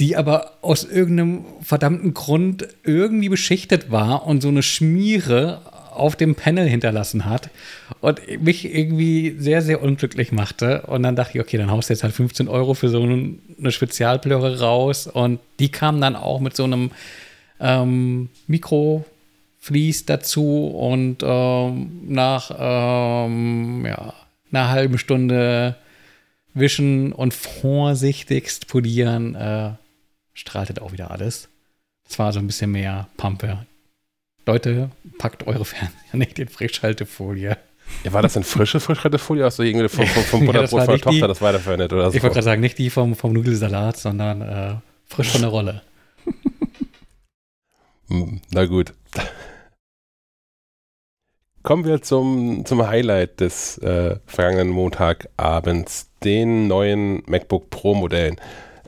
die 0.00 0.16
aber 0.16 0.56
aus 0.62 0.84
irgendeinem 0.84 1.44
verdammten 1.60 2.14
Grund 2.14 2.66
irgendwie 2.84 3.28
beschichtet 3.28 3.90
war 3.90 4.26
und 4.26 4.40
so 4.40 4.48
eine 4.48 4.62
Schmiere 4.62 5.60
auf 5.90 6.16
dem 6.16 6.34
Panel 6.34 6.68
hinterlassen 6.68 7.24
hat 7.24 7.50
und 8.00 8.20
mich 8.42 8.72
irgendwie 8.72 9.36
sehr, 9.38 9.62
sehr 9.62 9.82
unglücklich 9.82 10.32
machte. 10.32 10.82
Und 10.82 11.02
dann 11.02 11.16
dachte 11.16 11.38
ich, 11.38 11.44
okay, 11.44 11.56
dann 11.56 11.70
haust 11.70 11.88
du 11.88 11.94
jetzt 11.94 12.02
halt 12.02 12.14
15 12.14 12.48
Euro 12.48 12.74
für 12.74 12.88
so 12.88 13.02
eine 13.02 13.72
Spezialplöre 13.72 14.60
raus. 14.60 15.06
Und 15.06 15.40
die 15.58 15.70
kam 15.70 16.00
dann 16.00 16.16
auch 16.16 16.40
mit 16.40 16.56
so 16.56 16.64
einem 16.64 16.90
ähm, 17.60 18.28
Mikroflies 18.46 20.06
dazu 20.06 20.66
und 20.68 21.18
ähm, 21.22 21.90
nach 22.08 22.50
ähm, 22.58 23.84
ja, 23.86 24.14
einer 24.50 24.68
halben 24.70 24.98
Stunde 24.98 25.76
wischen 26.54 27.12
und 27.12 27.34
vorsichtigst 27.34 28.66
polieren 28.66 29.34
äh, 29.34 29.70
strahlte 30.34 30.80
auch 30.82 30.92
wieder 30.92 31.10
alles. 31.10 31.48
Es 32.08 32.18
war 32.18 32.32
so 32.32 32.40
ein 32.40 32.46
bisschen 32.46 32.72
mehr 32.72 33.08
Pampe. 33.16 33.66
Leute, 34.52 34.90
packt 35.18 35.46
eure 35.46 35.64
Fernseher 35.64 35.94
nicht 36.14 36.38
in 36.38 36.48
Frischhaltefolie. 36.48 37.56
Ja, 38.04 38.12
war 38.12 38.22
das 38.22 38.34
denn 38.34 38.44
frische 38.44 38.80
Frischhaltefolie? 38.80 39.44
Hast 39.44 39.58
du 39.58 39.62
irgendwie 39.62 39.88
vom, 39.88 40.06
vom, 40.06 40.22
vom 40.24 40.44
Ja, 40.46 40.52
das 40.62 40.70
Butterbrot 40.70 40.72
war 40.72 40.86
von 40.86 40.86
der 40.86 40.94
nicht 40.94 41.04
die- 41.04 41.10
Tochter 41.20 41.28
das 41.28 41.40
weiterverwendet 41.42 41.92
oder 41.92 42.10
so? 42.10 42.16
Ich 42.16 42.22
wollte 42.22 42.34
gerade 42.34 42.44
sagen, 42.44 42.60
nicht 42.60 42.78
die 42.78 42.90
vom, 42.90 43.14
vom 43.14 43.32
Nudelsalat, 43.32 43.96
sondern 43.96 44.42
äh, 44.42 44.74
frisch 45.06 45.30
von 45.30 45.40
der 45.42 45.50
Rolle. 45.50 45.82
Hm, 48.08 48.40
Na 48.50 48.66
gut. 48.66 48.92
Kommen 51.62 51.84
wir 51.84 52.02
zum, 52.02 52.64
zum 52.64 52.84
Highlight 52.86 53.38
des 53.40 53.78
äh, 53.78 54.16
vergangenen 54.26 54.70
Montagabends, 54.70 56.10
den 56.24 56.66
neuen 56.66 57.22
MacBook 57.26 57.70
Pro 57.70 57.94
Modellen. 57.94 58.36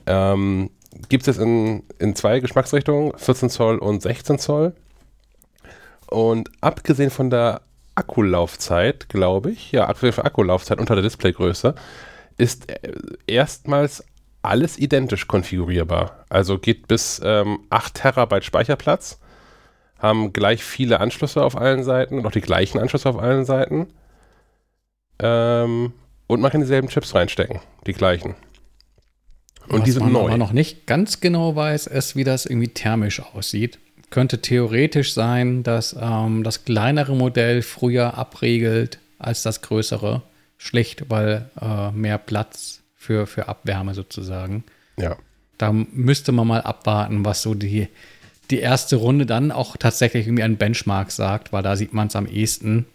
Ähm, 0.06 0.70
Gibt 1.08 1.28
es 1.28 1.38
in, 1.38 1.84
in 1.98 2.16
zwei 2.16 2.40
Geschmacksrichtungen, 2.40 3.12
14 3.16 3.48
Zoll 3.50 3.78
und 3.78 4.02
16 4.02 4.38
Zoll. 4.40 4.74
Und 6.12 6.50
abgesehen 6.60 7.10
von 7.10 7.30
der 7.30 7.62
Akkulaufzeit, 7.94 9.08
glaube 9.08 9.50
ich, 9.50 9.72
ja, 9.72 9.86
abgesehen 9.86 10.12
von 10.12 10.24
der 10.24 10.30
Akkulaufzeit 10.30 10.78
unter 10.78 10.94
der 10.94 11.02
Displaygröße, 11.02 11.74
ist 12.36 12.70
äh, 12.70 12.92
erstmals 13.26 14.04
alles 14.42 14.78
identisch 14.78 15.26
konfigurierbar. 15.26 16.24
Also 16.28 16.58
geht 16.58 16.86
bis 16.86 17.20
ähm, 17.24 17.60
8 17.70 17.94
Terabyte 17.94 18.44
Speicherplatz, 18.44 19.20
haben 19.98 20.32
gleich 20.32 20.62
viele 20.62 21.00
Anschlüsse 21.00 21.42
auf 21.42 21.56
allen 21.56 21.82
Seiten 21.82 22.18
und 22.18 22.26
auch 22.26 22.32
die 22.32 22.40
gleichen 22.40 22.78
Anschlüsse 22.78 23.08
auf 23.08 23.18
allen 23.18 23.44
Seiten. 23.44 23.88
Ähm, 25.18 25.92
und 26.26 26.40
man 26.40 26.50
kann 26.50 26.60
dieselben 26.60 26.88
Chips 26.88 27.14
reinstecken, 27.14 27.60
die 27.86 27.92
gleichen. 27.94 28.34
Und 29.68 29.80
Was 29.80 29.84
die 29.84 29.92
sind 29.92 30.02
man 30.04 30.12
neu. 30.12 30.28
aber 30.28 30.38
noch 30.38 30.52
nicht 30.52 30.86
ganz 30.86 31.20
genau 31.20 31.56
weiß, 31.56 31.86
ist, 31.86 32.16
wie 32.16 32.24
das 32.24 32.46
irgendwie 32.46 32.68
thermisch 32.68 33.20
aussieht. 33.20 33.78
Könnte 34.12 34.40
theoretisch 34.40 35.12
sein, 35.12 35.64
dass 35.64 35.96
ähm, 36.00 36.44
das 36.44 36.64
kleinere 36.64 37.16
Modell 37.16 37.62
früher 37.62 38.16
abregelt 38.16 39.00
als 39.18 39.42
das 39.42 39.60
größere. 39.62 40.22
Schlicht, 40.62 41.10
weil 41.10 41.50
äh, 41.60 41.90
mehr 41.90 42.18
Platz 42.18 42.82
für, 42.94 43.26
für 43.26 43.48
Abwärme 43.48 43.94
sozusagen. 43.94 44.62
Ja. 44.96 45.16
Da 45.58 45.72
müsste 45.72 46.30
man 46.30 46.46
mal 46.46 46.60
abwarten, 46.60 47.24
was 47.24 47.42
so 47.42 47.54
die, 47.54 47.88
die 48.52 48.60
erste 48.60 48.94
Runde 48.94 49.26
dann 49.26 49.50
auch 49.50 49.76
tatsächlich 49.76 50.28
irgendwie 50.28 50.44
ein 50.44 50.58
Benchmark 50.58 51.10
sagt, 51.10 51.52
weil 51.52 51.64
da 51.64 51.74
sieht 51.74 51.92
man 51.92 52.06
es 52.06 52.14
am 52.14 52.26
ehesten, 52.26 52.86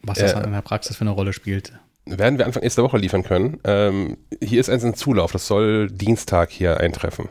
was 0.00 0.18
das 0.18 0.32
Äh, 0.32 0.42
in 0.42 0.52
der 0.52 0.62
Praxis 0.62 0.96
für 0.96 1.02
eine 1.02 1.10
Rolle 1.10 1.32
spielt. 1.32 1.72
werden 2.06 2.38
wir 2.38 2.46
Anfang 2.46 2.64
nächster 2.64 2.82
Woche 2.82 2.98
liefern 2.98 3.22
können. 3.22 3.60
Ähm, 3.62 4.16
hier 4.42 4.58
ist 4.58 4.70
eins 4.70 4.82
in 4.82 4.94
Zulauf, 4.94 5.30
das 5.30 5.46
soll 5.46 5.92
Dienstag 5.92 6.50
hier 6.50 6.80
eintreffen. 6.80 7.28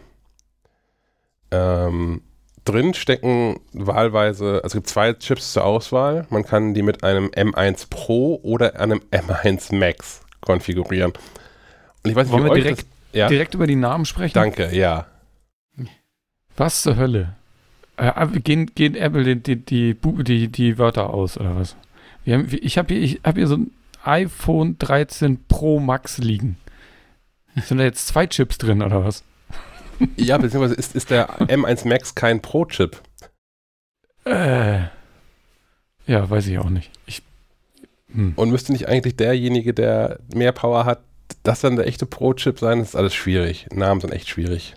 Ähm, 1.52 2.22
drin 2.66 2.94
stecken 2.94 3.60
wahlweise, 3.74 4.56
also 4.56 4.66
es 4.66 4.74
gibt 4.74 4.88
zwei 4.88 5.14
Chips 5.14 5.54
zur 5.54 5.64
Auswahl. 5.64 6.28
Man 6.30 6.44
kann 6.44 6.74
die 6.74 6.82
mit 6.82 7.04
einem 7.04 7.28
M1 7.28 7.90
Pro 7.90 8.40
oder 8.44 8.80
einem 8.80 9.02
M1 9.12 9.76
Max 9.76 10.22
konfigurieren. 10.42 11.14
Und 12.04 12.10
ich 12.12 12.16
weiß 12.16 12.28
nicht, 12.28 12.34
Wollen 12.34 12.46
wir 12.46 12.54
direkt, 12.54 12.80
das, 12.80 12.88
ja, 13.14 13.28
direkt 13.28 13.54
über 13.56 13.68
die 13.68 13.76
Namen 13.76 14.06
sprechen? 14.06 14.34
danke, 14.34 14.76
ja. 14.76 15.08
Was 16.56 16.82
zur 16.82 16.96
Hölle? 16.98 17.36
Äh, 17.98 18.28
gehen, 18.40 18.68
gehen 18.74 18.96
Apple 18.96 19.36
die, 19.36 19.56
die, 19.56 19.96
die, 19.96 20.24
die, 20.24 20.48
die 20.48 20.78
Wörter 20.78 21.12
aus, 21.12 21.38
oder 21.38 21.56
was? 21.56 21.76
Wir 22.26 22.36
haben, 22.36 22.48
ich 22.52 22.78
habe 22.78 22.94
hier, 22.94 23.04
ich 23.04 23.22
hab 23.24 23.36
hier 23.36 23.48
so 23.48 23.58
ein 23.58 23.72
iPhone 24.04 24.78
13 24.80 25.46
Pro 25.48 25.80
Max 25.80 26.18
liegen. 26.18 26.58
Sind 27.56 27.78
da 27.80 27.84
jetzt 27.84 28.08
zwei 28.08 28.28
Chips 28.28 28.58
drin, 28.58 28.82
oder 28.82 29.04
was? 29.04 29.24
Ja, 30.16 30.38
beziehungsweise 30.38 30.76
ist, 30.76 30.96
ist 30.96 31.10
der 31.10 31.40
M1 31.42 31.88
Max 31.88 32.16
kein 32.16 32.42
Pro-Chip. 32.42 33.02
Äh. 34.26 34.80
Ja, 36.06 36.30
weiß 36.30 36.48
ich 36.48 36.60
auch 36.60 36.70
nicht. 36.70 36.92
Ich, 37.06 37.24
hm. 38.14 38.34
Und 38.36 38.52
müsste 38.52 38.72
nicht 38.72 38.88
eigentlich 38.88 39.16
derjenige, 39.16 39.74
der 39.74 40.20
mehr 40.34 40.52
Power 40.52 40.86
hat, 40.86 41.02
das 41.44 41.62
dann 41.62 41.76
der 41.76 41.88
echte 41.88 42.06
Pro-Chip 42.06 42.60
sein? 42.60 42.80
Das 42.80 42.90
ist 42.90 42.96
alles 42.96 43.14
schwierig. 43.14 43.68
Namen 43.72 44.02
sind 44.02 44.14
echt 44.14 44.30
schwierig. 44.30 44.76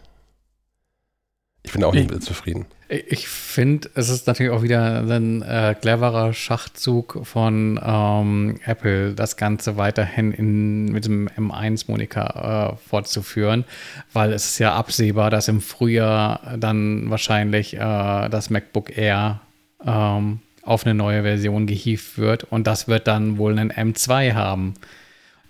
Ich 1.63 1.73
bin 1.73 1.85
auch 1.85 1.93
nicht 1.95 2.11
Ich- 2.11 2.21
zufrieden. 2.21 2.67
Ich 3.09 3.29
finde, 3.29 3.89
es 3.95 4.09
ist 4.09 4.27
natürlich 4.27 4.51
auch 4.51 4.63
wieder 4.65 4.99
ein 5.09 5.43
äh, 5.43 5.77
cleverer 5.81 6.33
Schachzug 6.33 7.21
von 7.25 7.79
ähm, 7.81 8.59
Apple, 8.65 9.15
das 9.15 9.37
Ganze 9.37 9.77
weiterhin 9.77 10.33
in, 10.33 10.87
mit 10.87 11.05
dem 11.05 11.29
M1-Moniker 11.29 12.73
äh, 12.73 12.89
fortzuführen, 12.89 13.65
weil 14.13 14.33
es 14.33 14.47
ist 14.47 14.59
ja 14.59 14.75
absehbar, 14.75 15.31
dass 15.31 15.47
im 15.47 15.61
Frühjahr 15.61 16.57
dann 16.59 17.09
wahrscheinlich 17.11 17.75
äh, 17.75 17.79
das 17.79 18.51
MacBook 18.51 18.97
Air 18.99 19.41
ähm, 19.87 20.41
auf 20.63 20.85
eine 20.85 20.95
neue 20.95 21.23
Version 21.23 21.69
gehievt 21.69 22.19
wird 22.19 22.43
und 22.43 22.67
das 22.67 22.89
wird 22.89 23.07
dann 23.07 23.39
wohl 23.39 23.57
einen 23.57 23.71
M2 23.71 24.35
haben. 24.35 24.75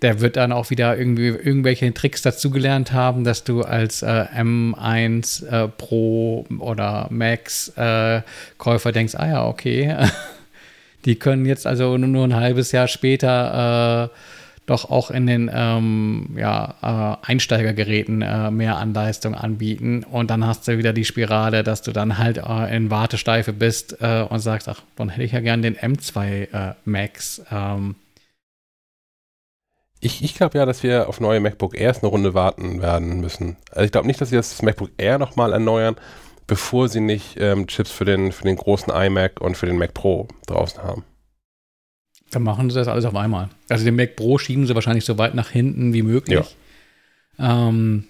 Der 0.03 0.20
wird 0.20 0.36
dann 0.36 0.53
auch 0.53 0.70
wieder 0.70 0.96
irgendwie 0.96 1.28
irgendwelche 1.28 1.92
Tricks 1.92 2.22
dazugelernt 2.22 2.92
haben, 2.92 3.24
dass 3.24 3.44
du 3.44 3.62
als 3.62 4.03
äh, 4.03 4.26
M1 4.34 5.46
äh, 5.46 5.68
Pro 5.68 6.46
oder 6.59 7.07
Max 7.11 7.68
äh, 7.76 8.22
Käufer 8.57 8.92
denkst, 8.92 9.14
ah 9.16 9.26
ja, 9.26 9.46
okay, 9.46 9.94
die 11.05 11.16
können 11.16 11.44
jetzt 11.44 11.66
also 11.66 11.98
nur, 11.98 12.09
nur 12.09 12.24
ein 12.24 12.34
halbes 12.34 12.72
Jahr 12.72 12.88
später 12.88 14.11
äh, 14.11 14.16
doch 14.66 14.88
auch 14.88 15.11
in 15.11 15.26
den 15.26 15.51
ähm, 15.53 16.36
ja, 16.36 17.18
äh, 17.22 17.26
Einsteigergeräten 17.26 18.22
äh, 18.22 18.51
mehr 18.53 18.76
an 18.76 18.94
Leistung 18.94 19.34
anbieten. 19.34 20.05
Und 20.05 20.30
dann 20.30 20.46
hast 20.46 20.68
du 20.68 20.78
wieder 20.78 20.92
die 20.92 21.05
Spirale, 21.05 21.64
dass 21.64 21.82
du 21.82 21.90
dann 21.90 22.18
halt 22.18 22.40
in 22.70 22.88
Wartesteife 22.88 23.53
bist 23.53 23.94
und 23.94 24.38
sagst, 24.38 24.68
ach, 24.68 24.82
dann 24.94 25.09
hätte 25.09 25.24
ich 25.24 25.32
ja 25.32 25.40
gern 25.40 25.62
den 25.62 25.76
M2 25.76 26.53
äh, 26.53 26.74
Max. 26.84 27.42
Ähm, 27.51 27.96
Ich, 30.01 30.24
ich 30.24 30.34
glaube 30.34 30.59
ja, 30.59 30.64
dass 30.64 30.82
wir 30.82 31.09
auf 31.09 31.20
neue 31.20 31.40
MacBook 31.40 31.78
Airs 31.78 31.98
eine 31.98 32.09
Runde 32.09 32.32
warten 32.32 32.80
werden 32.80 33.20
müssen. 33.20 33.57
Also 33.70 33.84
ich 33.84 33.92
glaube 33.92 34.07
nicht, 34.07 34.20
dass 34.20 34.30
sie 34.30 34.36
das 34.36 34.62
MacBook 34.62 34.90
Air 34.96 35.18
nochmal 35.18 35.53
erneuern, 35.53 35.96
bevor 36.46 36.88
sie 36.88 37.01
nicht 37.01 37.36
ähm, 37.38 37.66
Chips 37.66 37.90
für 37.90 38.07
den, 38.07 38.32
für 38.32 38.44
den 38.44 38.57
großen 38.57 38.92
iMac 38.92 39.40
und 39.40 39.57
für 39.57 39.66
den 39.66 39.76
Mac 39.76 39.92
Pro 39.92 40.26
draußen 40.46 40.82
haben. 40.82 41.05
Dann 42.30 42.42
machen 42.42 42.70
sie 42.70 42.76
das 42.76 42.88
alles 42.88 43.05
auf 43.05 43.14
einmal. 43.14 43.51
Also 43.68 43.84
den 43.84 43.96
Mac 43.96 44.16
Pro 44.16 44.38
schieben 44.38 44.66
sie 44.66 44.74
wahrscheinlich 44.74 45.05
so 45.05 45.18
weit 45.18 45.34
nach 45.34 45.51
hinten 45.51 45.92
wie 45.92 46.03
möglich. 46.03 46.57
Ähm, 47.38 48.07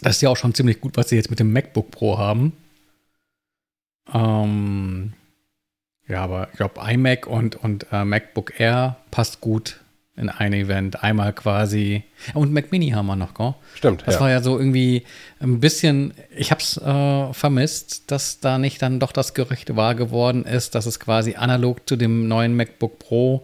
das 0.00 0.16
ist 0.16 0.22
ja 0.22 0.28
auch 0.28 0.36
schon 0.36 0.54
ziemlich 0.54 0.80
gut, 0.80 0.96
was 0.96 1.08
sie 1.08 1.16
jetzt 1.16 1.30
mit 1.30 1.38
dem 1.40 1.52
MacBook 1.52 1.90
Pro 1.90 2.18
haben. 2.18 2.52
Ähm, 4.12 5.14
ja, 6.06 6.22
aber 6.22 6.48
ich 6.50 6.58
glaube, 6.58 6.80
iMac 6.86 7.26
und, 7.26 7.56
und 7.56 7.86
äh, 7.92 8.04
MacBook 8.04 8.60
Air 8.60 8.96
passt 9.10 9.40
gut 9.40 9.80
in 10.16 10.28
ein 10.28 10.52
Event. 10.52 11.02
Einmal 11.02 11.32
quasi. 11.32 12.04
Und 12.34 12.52
Mac 12.52 12.70
Mini 12.70 12.90
haben 12.90 13.06
wir 13.06 13.16
noch, 13.16 13.34
gell? 13.34 13.54
Stimmt, 13.74 14.04
Das 14.06 14.14
ja. 14.14 14.20
war 14.20 14.30
ja 14.30 14.40
so 14.42 14.58
irgendwie 14.58 15.02
ein 15.40 15.58
bisschen, 15.60 16.14
ich 16.36 16.50
habe 16.52 16.60
es 16.60 16.76
äh, 16.76 17.32
vermisst, 17.32 18.10
dass 18.12 18.38
da 18.40 18.58
nicht 18.58 18.80
dann 18.80 19.00
doch 19.00 19.10
das 19.12 19.34
Gerücht 19.34 19.74
wahr 19.74 19.94
geworden 19.96 20.44
ist, 20.44 20.74
dass 20.76 20.86
es 20.86 21.00
quasi 21.00 21.34
analog 21.34 21.88
zu 21.88 21.96
dem 21.96 22.28
neuen 22.28 22.54
MacBook 22.56 22.98
Pro 23.00 23.42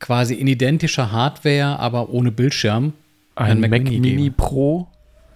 quasi 0.00 0.34
in 0.34 0.46
identischer 0.46 1.12
Hardware, 1.12 1.78
aber 1.78 2.08
ohne 2.10 2.30
Bildschirm 2.32 2.94
Ein 3.34 3.60
Mac, 3.60 3.70
Mini, 3.82 4.00
geben. 4.00 4.34
Pro 4.36 4.86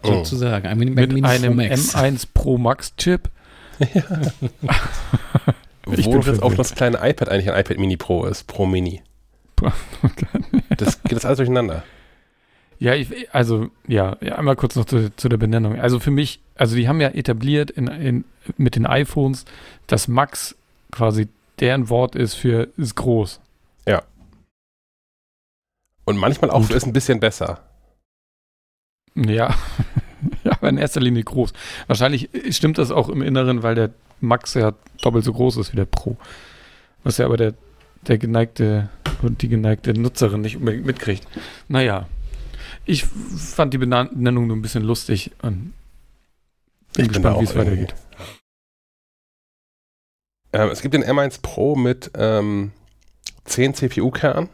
Oh. 0.05 0.15
sozusagen. 0.25 0.67
Ein 0.67 0.79
Mac 0.79 0.89
mit 0.95 1.13
Mini 1.13 1.27
einem 1.27 1.57
Pro 1.57 1.63
Max. 1.69 1.95
M1 1.95 2.27
Pro 2.35 2.59
Max 2.59 2.97
Chip. 2.97 3.29
Ich 5.95 6.07
Wo 6.07 6.13
bin 6.13 6.21
jetzt 6.23 6.29
auch 6.43 6.51
verwirrt. 6.53 6.59
das 6.61 6.75
kleine 6.77 6.99
iPad 7.03 7.29
eigentlich 7.29 7.51
ein 7.51 7.61
iPad 7.61 7.79
Mini 7.79 7.97
Pro 7.97 8.25
ist, 8.27 8.47
Pro 8.47 8.67
Mini. 8.67 9.03
Das 10.77 11.03
geht 11.03 11.13
das 11.13 11.25
alles 11.25 11.37
durcheinander. 11.37 11.85
Ja, 12.79 12.95
ich, 12.95 13.33
also, 13.33 13.71
ja, 13.87 14.17
ja, 14.21 14.37
einmal 14.37 14.57
kurz 14.57 14.75
noch 14.75 14.87
zu, 14.87 15.15
zu 15.15 15.29
der 15.29 15.37
Benennung. 15.37 15.79
Also 15.79 16.01
für 16.01 16.11
mich, 16.11 16.41
also 16.57 16.75
die 16.75 16.89
haben 16.89 17.01
ja 17.01 17.09
etabliert 17.09 17.71
in, 17.71 17.87
in, 17.87 18.25
mit 18.57 18.75
den 18.75 18.87
iPhones, 18.87 19.45
dass 19.87 20.09
Max 20.09 20.57
quasi 20.91 21.29
deren 21.61 21.89
Wort 21.91 22.17
ist 22.17 22.35
für 22.35 22.69
ist 22.77 22.97
groß. 22.97 23.41
Und 26.05 26.17
manchmal 26.17 26.51
auch 26.51 26.67
Gut. 26.67 26.73
ist 26.73 26.87
ein 26.87 26.93
bisschen 26.93 27.21
besser. 27.21 27.61
Ja, 29.15 29.55
ja, 30.45 30.53
aber 30.53 30.69
in 30.69 30.79
erster 30.79 31.01
Linie 31.01 31.23
groß. 31.23 31.53
Wahrscheinlich 31.87 32.29
stimmt 32.51 32.79
das 32.79 32.91
auch 32.91 33.09
im 33.09 33.23
Inneren, 33.23 33.63
weil 33.63 33.75
der 33.75 33.91
Max 34.21 34.55
ja 34.55 34.73
doppelt 35.01 35.25
so 35.25 35.33
groß 35.33 35.59
ist 35.59 35.73
wie 35.73 35.77
der 35.77 35.85
Pro. 35.85 36.17
Was 37.05 37.19
ja 37.19 37.27
aber 37.27 37.37
der, 37.37 37.55
der 38.07 38.19
geneigte 38.19 38.89
und 39.23 39.43
die 39.43 39.49
geneigte 39.49 39.95
Nutzerin 39.95 40.41
nicht 40.41 40.57
unbedingt 40.57 40.87
mitkriegt. 40.87 41.27
Naja, 41.69 42.09
ich 42.85 43.05
fand 43.05 43.73
die 43.75 43.79
Benennung 43.79 44.47
nur 44.47 44.57
ein 44.57 44.63
bisschen 44.63 44.83
lustig 44.83 45.31
und 45.43 45.73
bin 46.95 47.05
Ich 47.05 47.09
gespannt, 47.09 47.41
wie 47.41 47.45
es 47.45 47.55
weitergeht. 47.55 47.95
Ähm, 50.53 50.69
es 50.71 50.83
gibt 50.83 50.95
den 50.95 51.05
M1 51.05 51.41
Pro 51.41 51.77
mit 51.77 52.11
ähm, 52.15 52.73
10 53.45 53.75
CPU-Kernen 53.75 54.49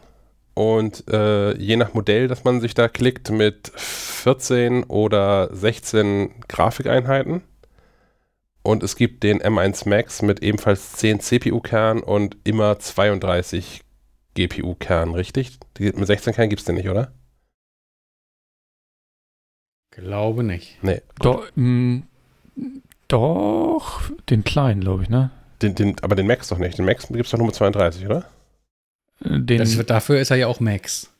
und 0.54 1.04
äh, 1.08 1.56
je 1.56 1.76
nach 1.76 1.94
Modell, 1.94 2.28
das 2.28 2.44
man 2.44 2.60
sich 2.60 2.74
da 2.74 2.88
klickt, 2.88 3.30
mit 3.30 3.72
14 3.76 4.84
oder 4.84 5.54
16 5.54 6.30
Grafikeinheiten. 6.48 7.42
Und 8.68 8.82
es 8.82 8.96
gibt 8.96 9.22
den 9.22 9.40
M1 9.40 9.88
Max 9.88 10.20
mit 10.20 10.42
ebenfalls 10.42 10.92
10 10.92 11.20
CPU-Kernen 11.20 12.02
und 12.02 12.36
immer 12.44 12.78
32 12.78 13.82
GPU-Kernen, 14.34 15.14
richtig? 15.14 15.58
Die, 15.78 15.84
mit 15.84 16.06
16 16.06 16.34
Kernen 16.34 16.50
gibt 16.50 16.60
es 16.60 16.66
den 16.66 16.74
nicht, 16.74 16.90
oder? 16.90 17.14
Glaube 19.90 20.44
nicht. 20.44 20.76
Nee. 20.82 21.00
Do, 21.18 21.44
mh, 21.54 22.02
doch, 23.08 24.02
den 24.28 24.44
kleinen, 24.44 24.82
glaube 24.82 25.04
ich, 25.04 25.08
ne? 25.08 25.30
Den, 25.62 25.74
den, 25.74 25.96
aber 26.02 26.14
den 26.14 26.26
Max 26.26 26.48
doch 26.48 26.58
nicht. 26.58 26.76
Den 26.76 26.84
Max 26.84 27.08
gibt 27.08 27.24
es 27.24 27.30
doch 27.30 27.38
nur 27.38 27.46
mit 27.46 27.54
32, 27.54 28.04
oder? 28.04 28.26
Äh, 29.24 29.40
Den, 29.40 29.60
Das, 29.60 29.86
dafür 29.86 30.20
ist 30.20 30.30
er 30.30 30.36
ja 30.36 30.46
auch 30.46 30.60
Max. 30.60 31.10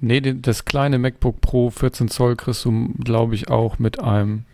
nee, 0.00 0.20
den, 0.20 0.42
das 0.42 0.66
kleine 0.66 0.98
MacBook 0.98 1.40
Pro 1.40 1.70
14 1.70 2.08
Zoll 2.08 2.36
kriegst 2.36 2.66
du, 2.66 2.92
glaube 3.02 3.36
ich, 3.36 3.48
auch 3.48 3.78
mit 3.78 4.00
einem 4.00 4.44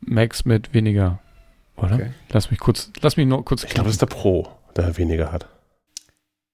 Max 0.00 0.46
mit 0.46 0.72
weniger. 0.72 1.20
Oder? 1.76 1.94
Okay. 1.94 2.10
Lass 2.30 2.50
mich 2.50 2.60
kurz, 2.60 2.90
lass 3.00 3.16
mich 3.16 3.26
noch 3.26 3.42
kurz 3.44 3.64
Ich 3.64 3.70
glaube, 3.70 3.86
das 3.86 3.94
ist 3.94 4.02
der 4.02 4.06
Pro, 4.06 4.48
der 4.76 4.96
weniger 4.96 5.32
hat. 5.32 5.46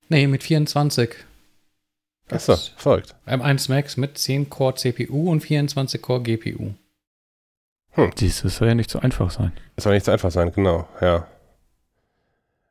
Nee, 0.08 0.26
mit 0.26 0.42
24. 0.42 1.10
Achso, 2.30 2.56
folgt. 2.76 3.14
M1 3.26 3.70
Max 3.70 3.96
mit 3.96 4.18
10 4.18 4.50
Core 4.50 4.74
CPU 4.74 5.30
und 5.30 5.40
24 5.40 6.00
Core 6.00 6.22
GPU. 6.22 6.74
Dies 8.18 8.42
das 8.42 8.56
soll 8.56 8.68
ja 8.68 8.74
nicht 8.74 8.90
so 8.90 9.00
einfach 9.00 9.30
sein. 9.30 9.52
Das 9.76 9.84
soll 9.84 9.94
nicht 9.94 10.06
so 10.06 10.12
einfach 10.12 10.30
sein, 10.30 10.50
genau, 10.52 10.88
ja. 11.00 11.26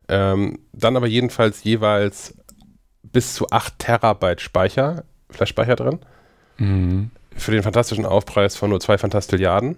Ähm, 0.07 0.59
dann 0.73 0.97
aber 0.97 1.07
jedenfalls 1.07 1.63
jeweils 1.63 2.35
bis 3.03 3.35
zu 3.35 3.49
8 3.49 3.77
Terabyte 3.77 4.41
Speicher, 4.41 5.03
Flash-Speicher 5.29 5.75
drin. 5.75 5.99
Mhm. 6.57 7.11
Für 7.35 7.51
den 7.51 7.63
fantastischen 7.63 8.05
Aufpreis 8.05 8.55
von 8.55 8.71
nur 8.71 8.79
2 8.79 8.97
Fantastilliarden. 8.97 9.77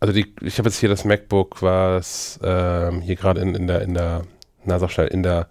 Also 0.00 0.14
die, 0.14 0.34
ich 0.40 0.58
habe 0.58 0.68
jetzt 0.68 0.78
hier 0.78 0.88
das 0.88 1.04
MacBook, 1.04 1.60
was 1.62 2.40
ähm, 2.42 3.02
hier 3.02 3.16
gerade 3.16 3.42
in, 3.42 3.54
in 3.54 3.66
der, 3.66 3.82
in 3.82 3.92
der, 3.92 4.22
na 4.64 4.78
sag 4.78 4.90
schnell, 4.90 5.08
in 5.08 5.22
der, 5.22 5.48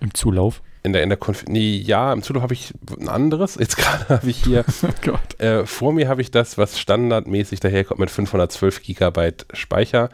Im 0.00 0.14
Zulauf. 0.14 0.62
in 0.82 0.94
der, 0.94 1.02
in 1.02 1.10
der 1.10 1.18
Konf 1.18 1.44
nee, 1.46 1.76
ja, 1.76 2.10
im 2.12 2.22
Zulauf 2.22 2.42
habe 2.42 2.54
ich 2.54 2.72
ein 2.98 3.10
anderes. 3.10 3.56
Jetzt 3.56 3.76
gerade 3.78 4.08
habe 4.08 4.30
ich 4.30 4.42
hier 4.42 4.64
Oh. 5.06 5.44
Äh, 5.44 5.66
vor 5.66 5.92
mir 5.92 6.08
habe 6.08 6.22
ich 6.22 6.30
das, 6.30 6.56
was 6.56 6.78
standardmäßig 6.78 7.60
daherkommt 7.60 8.00
mit 8.00 8.10
512 8.10 8.82
Gigabyte 8.82 9.46
Speicher. 9.52 10.08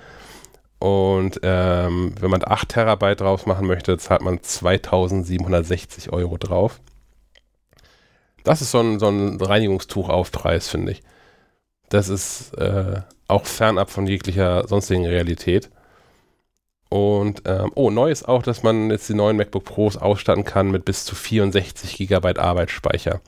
Und 0.80 1.40
ähm, 1.42 2.14
wenn 2.20 2.30
man 2.30 2.42
8 2.44 2.68
Terabyte 2.68 3.20
draus 3.20 3.46
machen 3.46 3.66
möchte, 3.66 3.96
zahlt 3.98 4.22
man 4.22 4.42
2760 4.42 6.12
Euro 6.12 6.36
drauf. 6.36 6.80
Das 8.42 8.60
ist 8.60 8.72
so 8.72 8.80
ein, 8.80 8.98
so 8.98 9.08
ein 9.08 9.40
Reinigungstuchaufpreis, 9.40 10.68
finde 10.68 10.92
ich. 10.92 11.02
Das 11.90 12.08
ist 12.08 12.52
äh, 12.58 13.00
auch 13.28 13.46
fernab 13.46 13.90
von 13.90 14.06
jeglicher 14.06 14.66
sonstigen 14.68 15.06
Realität. 15.06 15.70
Und, 16.90 17.42
ähm, 17.44 17.70
oh, 17.74 17.90
neu 17.90 18.10
ist 18.10 18.26
auch, 18.28 18.42
dass 18.42 18.62
man 18.62 18.90
jetzt 18.90 19.08
die 19.08 19.14
neuen 19.14 19.36
MacBook 19.36 19.64
Pros 19.64 19.96
ausstatten 19.98 20.44
kann 20.44 20.70
mit 20.70 20.84
bis 20.86 21.04
zu 21.04 21.14
64 21.14 21.96
Gigabyte 21.96 22.38
Arbeitsspeicher. 22.38 23.20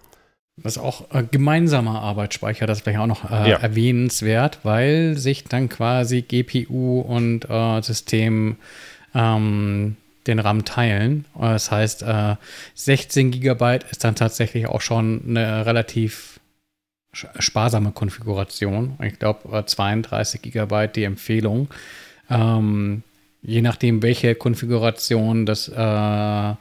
Das 0.57 0.77
ist 0.77 0.83
auch 0.83 1.11
äh, 1.15 1.23
gemeinsamer 1.31 2.01
Arbeitsspeicher, 2.03 2.67
das 2.67 2.85
wäre 2.87 2.95
ja 2.97 3.03
auch 3.03 3.07
noch 3.07 3.31
äh, 3.31 3.51
Ja. 3.51 3.57
erwähnenswert, 3.59 4.61
weil 4.63 5.17
sich 5.17 5.45
dann 5.45 5.69
quasi 5.69 6.23
GPU 6.23 7.01
und 7.01 7.49
äh, 7.49 7.81
System 7.83 8.57
ähm, 9.15 9.97
den 10.27 10.39
RAM 10.39 10.65
teilen. 10.65 11.25
Äh, 11.37 11.53
Das 11.53 11.71
heißt, 11.71 12.03
äh, 12.03 12.37
16 12.75 13.31
GB 13.31 13.81
ist 13.91 14.05
dann 14.05 14.15
tatsächlich 14.15 14.67
auch 14.67 14.81
schon 14.81 15.23
eine 15.29 15.65
relativ 15.67 16.40
sparsame 17.13 17.93
Konfiguration. 17.93 18.97
Ich 19.03 19.19
glaube, 19.19 19.59
äh, 19.59 19.65
32 19.65 20.43
GB 20.43 20.89
die 20.89 21.05
Empfehlung. 21.05 21.69
Ähm, 22.29 23.03
je 23.43 23.63
nachdem, 23.63 24.03
welche 24.03 24.35
Konfiguration 24.35 25.47
das 25.47 25.69
äh, 25.69 26.55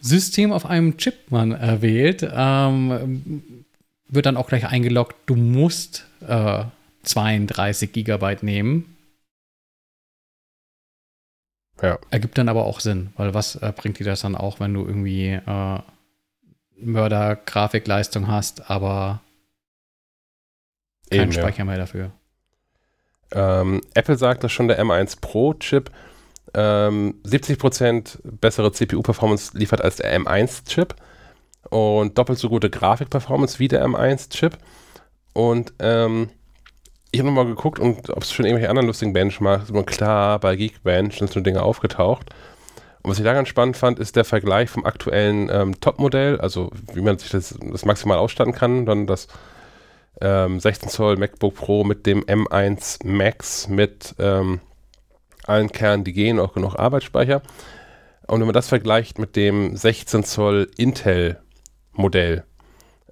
System 0.00 0.52
auf 0.52 0.66
einem 0.66 0.96
Chip 0.96 1.30
man 1.30 1.52
äh, 1.52 1.82
wählt, 1.82 2.28
ähm, 2.30 3.64
wird 4.08 4.26
dann 4.26 4.36
auch 4.36 4.48
gleich 4.48 4.66
eingeloggt, 4.66 5.16
du 5.26 5.36
musst 5.36 6.06
äh, 6.26 6.64
32 7.04 7.92
Gigabyte 7.92 8.42
nehmen. 8.42 8.96
Ja. 11.80 11.98
Ergibt 12.10 12.36
dann 12.36 12.48
aber 12.48 12.66
auch 12.66 12.80
Sinn, 12.80 13.10
weil 13.16 13.32
was 13.32 13.56
äh, 13.56 13.72
bringt 13.74 13.98
dir 13.98 14.04
das 14.04 14.20
dann 14.20 14.36
auch, 14.36 14.60
wenn 14.60 14.74
du 14.74 14.84
irgendwie 14.84 15.28
äh, 15.28 15.78
Mörder-Grafikleistung 16.76 18.26
hast, 18.26 18.70
aber 18.70 19.20
keinen 21.10 21.22
Eben, 21.22 21.32
ja. 21.32 21.42
Speicher 21.42 21.64
mehr 21.64 21.78
dafür. 21.78 22.12
Ähm, 23.32 23.80
Apple 23.94 24.16
sagt, 24.16 24.44
dass 24.44 24.52
schon 24.52 24.68
der 24.68 24.82
M1 24.82 25.20
Pro 25.20 25.54
Chip 25.54 25.90
ähm, 26.54 27.20
70% 27.24 28.18
bessere 28.24 28.72
CPU-Performance 28.72 29.56
liefert 29.56 29.82
als 29.82 29.96
der 29.96 30.18
M1 30.18 30.66
Chip 30.66 30.94
und 31.68 32.18
doppelt 32.18 32.38
so 32.38 32.48
gute 32.48 32.70
Grafik-Performance 32.70 33.58
wie 33.58 33.68
der 33.68 33.84
M1 33.86 34.30
Chip. 34.30 34.58
Und 35.32 35.72
ähm, 35.78 36.30
ich 37.12 37.20
habe 37.20 37.28
nochmal 37.28 37.46
geguckt, 37.46 37.78
und 37.78 38.10
ob 38.10 38.22
es 38.22 38.32
schon 38.32 38.46
irgendwelche 38.46 38.70
anderen 38.70 38.86
lustigen 38.86 39.12
Benchmarks. 39.12 39.70
Und 39.70 39.86
klar, 39.86 40.38
bei 40.38 40.56
Geekbench 40.56 41.18
sind 41.18 41.30
so 41.30 41.40
Dinge 41.40 41.62
aufgetaucht. 41.62 42.30
Und 43.02 43.10
was 43.10 43.18
ich 43.18 43.24
da 43.24 43.32
ganz 43.32 43.48
spannend 43.48 43.76
fand, 43.76 43.98
ist 43.98 44.16
der 44.16 44.24
Vergleich 44.24 44.70
vom 44.70 44.84
aktuellen 44.84 45.48
ähm, 45.50 45.80
Top-Modell, 45.80 46.40
also 46.40 46.70
wie 46.92 47.00
man 47.00 47.18
sich 47.18 47.30
das, 47.30 47.58
das 47.60 47.84
maximal 47.84 48.18
ausstatten 48.18 48.52
kann, 48.52 48.86
dann 48.86 49.06
das 49.06 49.28
ähm, 50.20 50.60
16 50.60 50.88
Zoll 50.88 51.16
MacBook 51.16 51.54
Pro 51.54 51.84
mit 51.84 52.06
dem 52.06 52.24
M1 52.24 53.06
Max 53.06 53.68
mit 53.68 54.14
ähm, 54.18 54.60
allen 55.46 55.72
Kernen, 55.72 56.04
die 56.04 56.12
gehen, 56.12 56.38
auch 56.38 56.52
genug 56.52 56.76
Arbeitsspeicher. 56.76 57.42
Und 58.26 58.40
wenn 58.40 58.46
man 58.46 58.54
das 58.54 58.68
vergleicht 58.68 59.18
mit 59.18 59.36
dem 59.36 59.76
16 59.76 60.24
Zoll 60.24 60.70
Intel 60.76 61.40
Modell, 61.92 62.44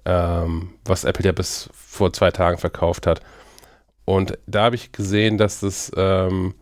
ähm, 0.05 0.73
was 0.85 1.03
Apple 1.03 1.25
ja 1.25 1.31
bis 1.31 1.69
vor 1.73 2.13
zwei 2.13 2.31
Tagen 2.31 2.57
verkauft 2.57 3.05
hat. 3.05 3.21
Und 4.05 4.37
da 4.47 4.63
habe 4.63 4.75
ich 4.75 4.91
gesehen, 4.91 5.37
dass 5.37 5.59
das 5.59 5.91
ähm, 5.95 6.55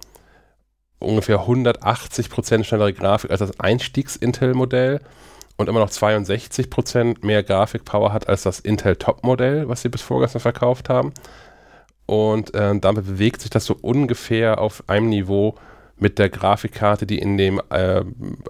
ungefähr 0.99 1.41
180% 1.41 2.63
schnellere 2.63 2.93
Grafik 2.93 3.31
als 3.31 3.39
das 3.39 3.59
Einstiegs-Intel-Modell 3.59 5.01
und 5.58 5.68
immer 5.68 5.80
noch 5.80 5.89
62% 5.89 7.26
mehr 7.26 7.43
Grafikpower 7.43 8.14
hat 8.14 8.30
als 8.30 8.43
das 8.43 8.60
Intel 8.60 8.95
Top-Modell, 8.95 9.68
was 9.68 9.82
sie 9.82 9.89
bis 9.89 10.01
vorgestern 10.01 10.41
verkauft 10.41 10.89
haben. 10.89 11.14
Und 12.05 12.51
ähm, 12.53 12.80
damit 12.80 13.05
bewegt 13.05 13.41
sich 13.41 13.49
das 13.49 13.66
so 13.66 13.76
ungefähr 13.82 14.62
auf 14.62 14.84
einem 14.88 15.10
Niveau 15.10 15.55
mit 15.97 16.20
der 16.20 16.30
Grafikkarte, 16.30 17.05
die 17.05 17.18
in 17.18 17.38
dem 17.38 17.62
äh, 17.70 18.03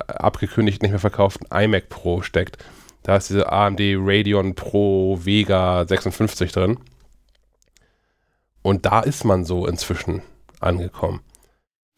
abgekündigt 0.08 0.82
nicht 0.82 0.92
mehr 0.92 1.00
verkauften 1.00 1.48
iMac 1.52 1.90
Pro 1.90 2.22
steckt. 2.22 2.58
Da 3.04 3.16
ist 3.16 3.30
diese 3.30 3.52
AMD 3.52 3.80
Radeon 3.80 4.54
Pro 4.54 5.18
Vega 5.24 5.88
56 5.88 6.52
drin. 6.52 6.78
Und 8.62 8.86
da 8.86 9.00
ist 9.00 9.24
man 9.24 9.46
so 9.46 9.66
inzwischen 9.66 10.22
angekommen. 10.60 11.22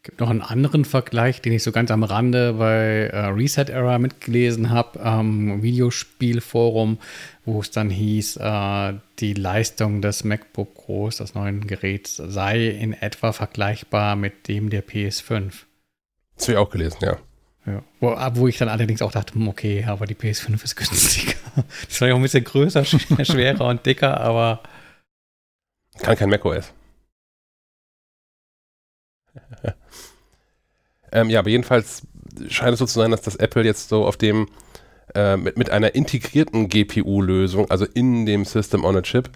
Gibt 0.02 0.20
noch 0.20 0.30
einen 0.30 0.40
anderen 0.40 0.84
Vergleich, 0.84 1.42
den 1.42 1.52
ich 1.52 1.62
so 1.62 1.72
ganz 1.72 1.90
am 1.90 2.02
Rande 2.02 2.54
bei 2.54 3.08
äh, 3.12 3.26
Reset 3.26 3.66
Era 3.68 3.98
mitgelesen 3.98 4.70
habe, 4.70 5.00
am 5.00 5.62
Videospielforum, 5.62 6.98
wo 7.44 7.60
es 7.60 7.70
dann 7.70 7.90
hieß, 7.90 8.36
äh, 8.38 8.94
die 9.18 9.34
Leistung 9.34 10.00
des 10.00 10.24
MacBook 10.24 10.74
Pros, 10.74 11.16
des 11.18 11.34
neuen 11.34 11.66
Geräts, 11.66 12.16
sei 12.16 12.68
in 12.68 12.94
etwa 12.94 13.32
vergleichbar 13.32 14.16
mit 14.16 14.48
dem 14.48 14.70
der 14.70 14.86
PS5. 14.86 15.52
Das 16.36 16.44
habe 16.48 16.52
ich 16.52 16.58
auch 16.58 16.70
gelesen, 16.70 16.98
ja. 17.02 17.18
Ja. 17.66 17.82
Wo, 18.00 18.08
ah, 18.12 18.30
wo 18.34 18.48
ich 18.48 18.56
dann 18.56 18.70
allerdings 18.70 19.02
auch 19.02 19.12
dachte, 19.12 19.34
hm, 19.34 19.46
okay, 19.48 19.84
aber 19.86 20.06
die 20.06 20.14
PS5 20.14 20.64
ist 20.64 20.76
günstiger. 20.76 21.34
Das 21.88 22.00
war 22.00 22.08
ja 22.08 22.14
auch 22.14 22.18
ein 22.18 22.22
bisschen 22.22 22.44
größer, 22.44 22.82
sch- 22.82 23.24
schwerer 23.30 23.66
und 23.66 23.84
dicker, 23.84 24.18
aber 24.20 24.62
Kann 25.98 26.16
kein 26.16 26.30
macOS. 26.30 26.72
ähm, 31.12 31.30
ja, 31.30 31.40
aber 31.40 31.50
jedenfalls 31.50 32.02
scheint 32.48 32.74
es 32.74 32.78
so 32.78 32.86
zu 32.86 32.98
sein, 32.98 33.10
dass 33.10 33.22
das 33.22 33.36
Apple 33.36 33.64
jetzt 33.64 33.88
so 33.88 34.06
auf 34.06 34.16
dem 34.16 34.48
äh, 35.14 35.36
mit, 35.36 35.56
mit 35.56 35.70
einer 35.70 35.94
integrierten 35.94 36.68
GPU-Lösung, 36.68 37.70
also 37.70 37.84
in 37.84 38.26
dem 38.26 38.44
System 38.44 38.84
on 38.84 38.96
a 38.96 39.02
Chip, 39.02 39.30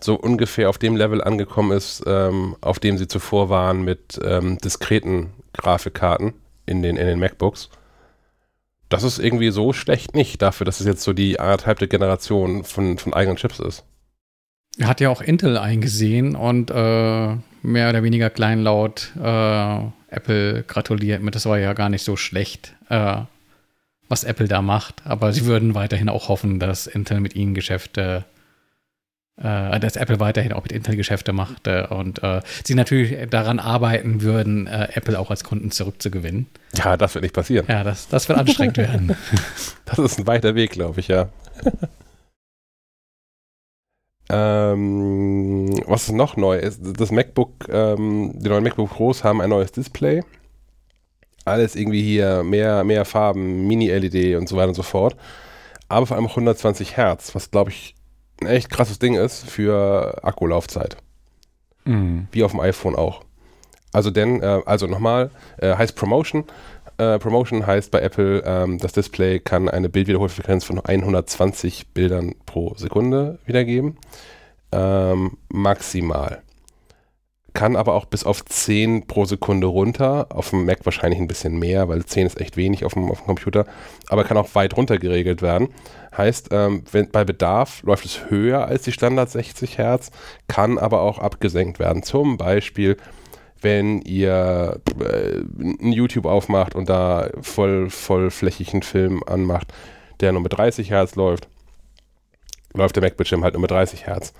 so 0.00 0.14
ungefähr 0.14 0.68
auf 0.68 0.78
dem 0.78 0.96
Level 0.96 1.22
angekommen 1.22 1.76
ist, 1.76 2.02
ähm, 2.06 2.56
auf 2.60 2.78
dem 2.78 2.98
sie 2.98 3.08
zuvor 3.08 3.48
waren 3.48 3.82
mit 3.82 4.20
ähm, 4.22 4.58
diskreten 4.58 5.30
Grafikkarten 5.52 6.34
in 6.66 6.82
den, 6.82 6.96
in 6.96 7.06
den 7.06 7.18
MacBooks. 7.18 7.70
Das 8.88 9.02
ist 9.02 9.18
irgendwie 9.18 9.50
so 9.50 9.72
schlecht 9.72 10.14
nicht, 10.14 10.42
dafür, 10.42 10.64
dass 10.64 10.80
es 10.80 10.86
jetzt 10.86 11.02
so 11.02 11.12
die 11.12 11.40
anderthalbte 11.40 11.88
Generation 11.88 12.62
von, 12.62 12.98
von 12.98 13.14
eigenen 13.14 13.36
Chips 13.36 13.58
ist. 13.58 13.84
hat 14.80 15.00
ja 15.00 15.08
auch 15.08 15.22
Intel 15.22 15.56
eingesehen 15.56 16.36
und 16.36 16.70
äh, 16.70 17.36
mehr 17.66 17.90
oder 17.90 18.02
weniger 18.02 18.30
kleinlaut 18.30 19.12
äh, 19.16 19.80
Apple 20.08 20.62
gratuliert 20.66 21.22
mit. 21.22 21.34
Das 21.34 21.46
war 21.46 21.58
ja 21.58 21.72
gar 21.72 21.88
nicht 21.88 22.02
so 22.02 22.16
schlecht, 22.16 22.74
äh, 22.88 23.16
was 24.08 24.24
Apple 24.24 24.48
da 24.48 24.62
macht. 24.62 25.02
Aber 25.04 25.32
sie 25.32 25.44
würden 25.44 25.74
weiterhin 25.74 26.08
auch 26.08 26.28
hoffen, 26.28 26.60
dass 26.60 26.86
Intel 26.86 27.20
mit 27.20 27.34
ihnen 27.34 27.54
Geschäfte 27.54 28.24
äh, 29.38 29.78
dass 29.80 29.96
Apple 29.96 30.18
weiterhin 30.18 30.54
auch 30.54 30.62
mit 30.62 30.72
Intel 30.72 30.96
Geschäfte 30.96 31.34
macht 31.34 31.68
und 31.68 32.22
äh, 32.22 32.40
sie 32.64 32.74
natürlich 32.74 33.28
daran 33.28 33.58
arbeiten 33.58 34.22
würden, 34.22 34.66
äh, 34.66 34.88
Apple 34.94 35.18
auch 35.18 35.30
als 35.30 35.44
Kunden 35.44 35.70
zurückzugewinnen. 35.70 36.46
Ja, 36.74 36.96
das 36.96 37.14
wird 37.14 37.22
nicht 37.22 37.34
passieren. 37.34 37.66
Ja, 37.68 37.84
das, 37.84 38.08
das 38.08 38.30
wird 38.30 38.38
anstrengend 38.38 38.78
werden. 38.78 39.16
Das 39.84 39.98
ist 39.98 40.18
ein 40.18 40.26
weiter 40.26 40.54
Weg, 40.54 40.70
glaube 40.72 40.98
ich, 41.00 41.08
ja. 41.08 41.28
ähm, 44.28 45.70
was 45.86 46.08
ist 46.08 46.14
noch 46.14 46.36
neu? 46.36 46.58
Ist, 46.58 46.80
das 46.82 47.12
MacBook, 47.12 47.68
ähm, 47.68 48.32
die 48.34 48.48
neuen 48.48 48.64
MacBook 48.64 48.90
Pros 48.90 49.24
haben 49.24 49.40
ein 49.40 49.50
neues 49.50 49.72
Display. 49.72 50.22
Alles 51.44 51.76
irgendwie 51.76 52.02
hier, 52.02 52.42
mehr, 52.42 52.82
mehr 52.82 53.04
Farben, 53.04 53.66
Mini-LED 53.68 54.36
und 54.36 54.48
so 54.48 54.56
weiter 54.56 54.68
und 54.68 54.74
so 54.74 54.82
fort. 54.82 55.16
Aber 55.88 56.06
vor 56.06 56.16
allem 56.16 56.26
auch 56.26 56.30
120 56.30 56.96
Hertz, 56.96 57.34
was 57.34 57.50
glaube 57.50 57.70
ich 57.70 57.94
ein 58.40 58.48
echt 58.48 58.70
krasses 58.70 58.98
Ding 58.98 59.14
ist 59.14 59.48
für 59.48 60.24
Akkulaufzeit. 60.24 60.96
Mhm. 61.84 62.26
Wie 62.32 62.42
auf 62.42 62.50
dem 62.50 62.60
iPhone 62.60 62.96
auch. 62.96 63.22
Also 63.92 64.10
denn, 64.10 64.42
äh, 64.42 64.60
also 64.66 64.86
nochmal, 64.86 65.30
äh, 65.58 65.76
heißt 65.76 65.96
Promotion. 65.96 66.44
Äh, 66.98 67.18
Promotion 67.18 67.66
heißt 67.66 67.90
bei 67.90 68.00
Apple, 68.00 68.42
ähm, 68.46 68.78
das 68.78 68.92
Display 68.92 69.38
kann 69.40 69.68
eine 69.68 69.88
Bildwiederholfrequenz 69.88 70.64
von 70.64 70.80
120 70.80 71.88
Bildern 71.88 72.34
pro 72.46 72.74
Sekunde 72.76 73.38
wiedergeben. 73.44 73.98
Ähm, 74.72 75.36
maximal. 75.48 76.42
Kann 77.52 77.76
aber 77.76 77.94
auch 77.94 78.04
bis 78.04 78.24
auf 78.24 78.44
10 78.44 79.06
pro 79.06 79.24
Sekunde 79.24 79.66
runter. 79.66 80.26
Auf 80.30 80.50
dem 80.50 80.66
Mac 80.66 80.84
wahrscheinlich 80.84 81.20
ein 81.20 81.26
bisschen 81.26 81.58
mehr, 81.58 81.88
weil 81.88 82.04
10 82.04 82.26
ist 82.26 82.40
echt 82.40 82.56
wenig 82.58 82.84
auf 82.84 82.92
dem, 82.94 83.10
auf 83.10 83.20
dem 83.20 83.28
Computer. 83.28 83.64
Aber 84.08 84.24
kann 84.24 84.36
auch 84.36 84.54
weit 84.54 84.76
runter 84.76 84.98
geregelt 84.98 85.40
werden. 85.40 85.68
Heißt, 86.16 86.48
ähm, 86.50 86.84
wenn, 86.92 87.10
bei 87.10 87.24
Bedarf 87.24 87.82
läuft 87.82 88.04
es 88.04 88.30
höher 88.30 88.66
als 88.66 88.82
die 88.82 88.92
Standard 88.92 89.30
60 89.30 89.78
Hertz, 89.78 90.10
kann 90.48 90.76
aber 90.76 91.00
auch 91.00 91.18
abgesenkt 91.18 91.78
werden. 91.78 92.02
Zum 92.02 92.36
Beispiel, 92.36 92.98
wenn 93.60 94.00
ihr 94.02 94.80
äh, 95.00 95.38
ein 95.58 95.92
YouTube 95.92 96.26
aufmacht 96.26 96.74
und 96.74 96.88
da 96.88 97.30
voll, 97.40 97.90
vollflächigen 97.90 98.82
Film 98.82 99.22
anmacht, 99.26 99.72
der 100.20 100.32
nur 100.32 100.42
mit 100.42 100.52
30 100.52 100.90
Hertz 100.90 101.14
läuft, 101.16 101.48
läuft 102.74 102.96
der 102.96 103.02
Mac-Bildschirm 103.02 103.42
halt 103.44 103.54
nur 103.54 103.62
mit 103.62 103.70
30 103.70 104.06
Hertz, 104.06 104.32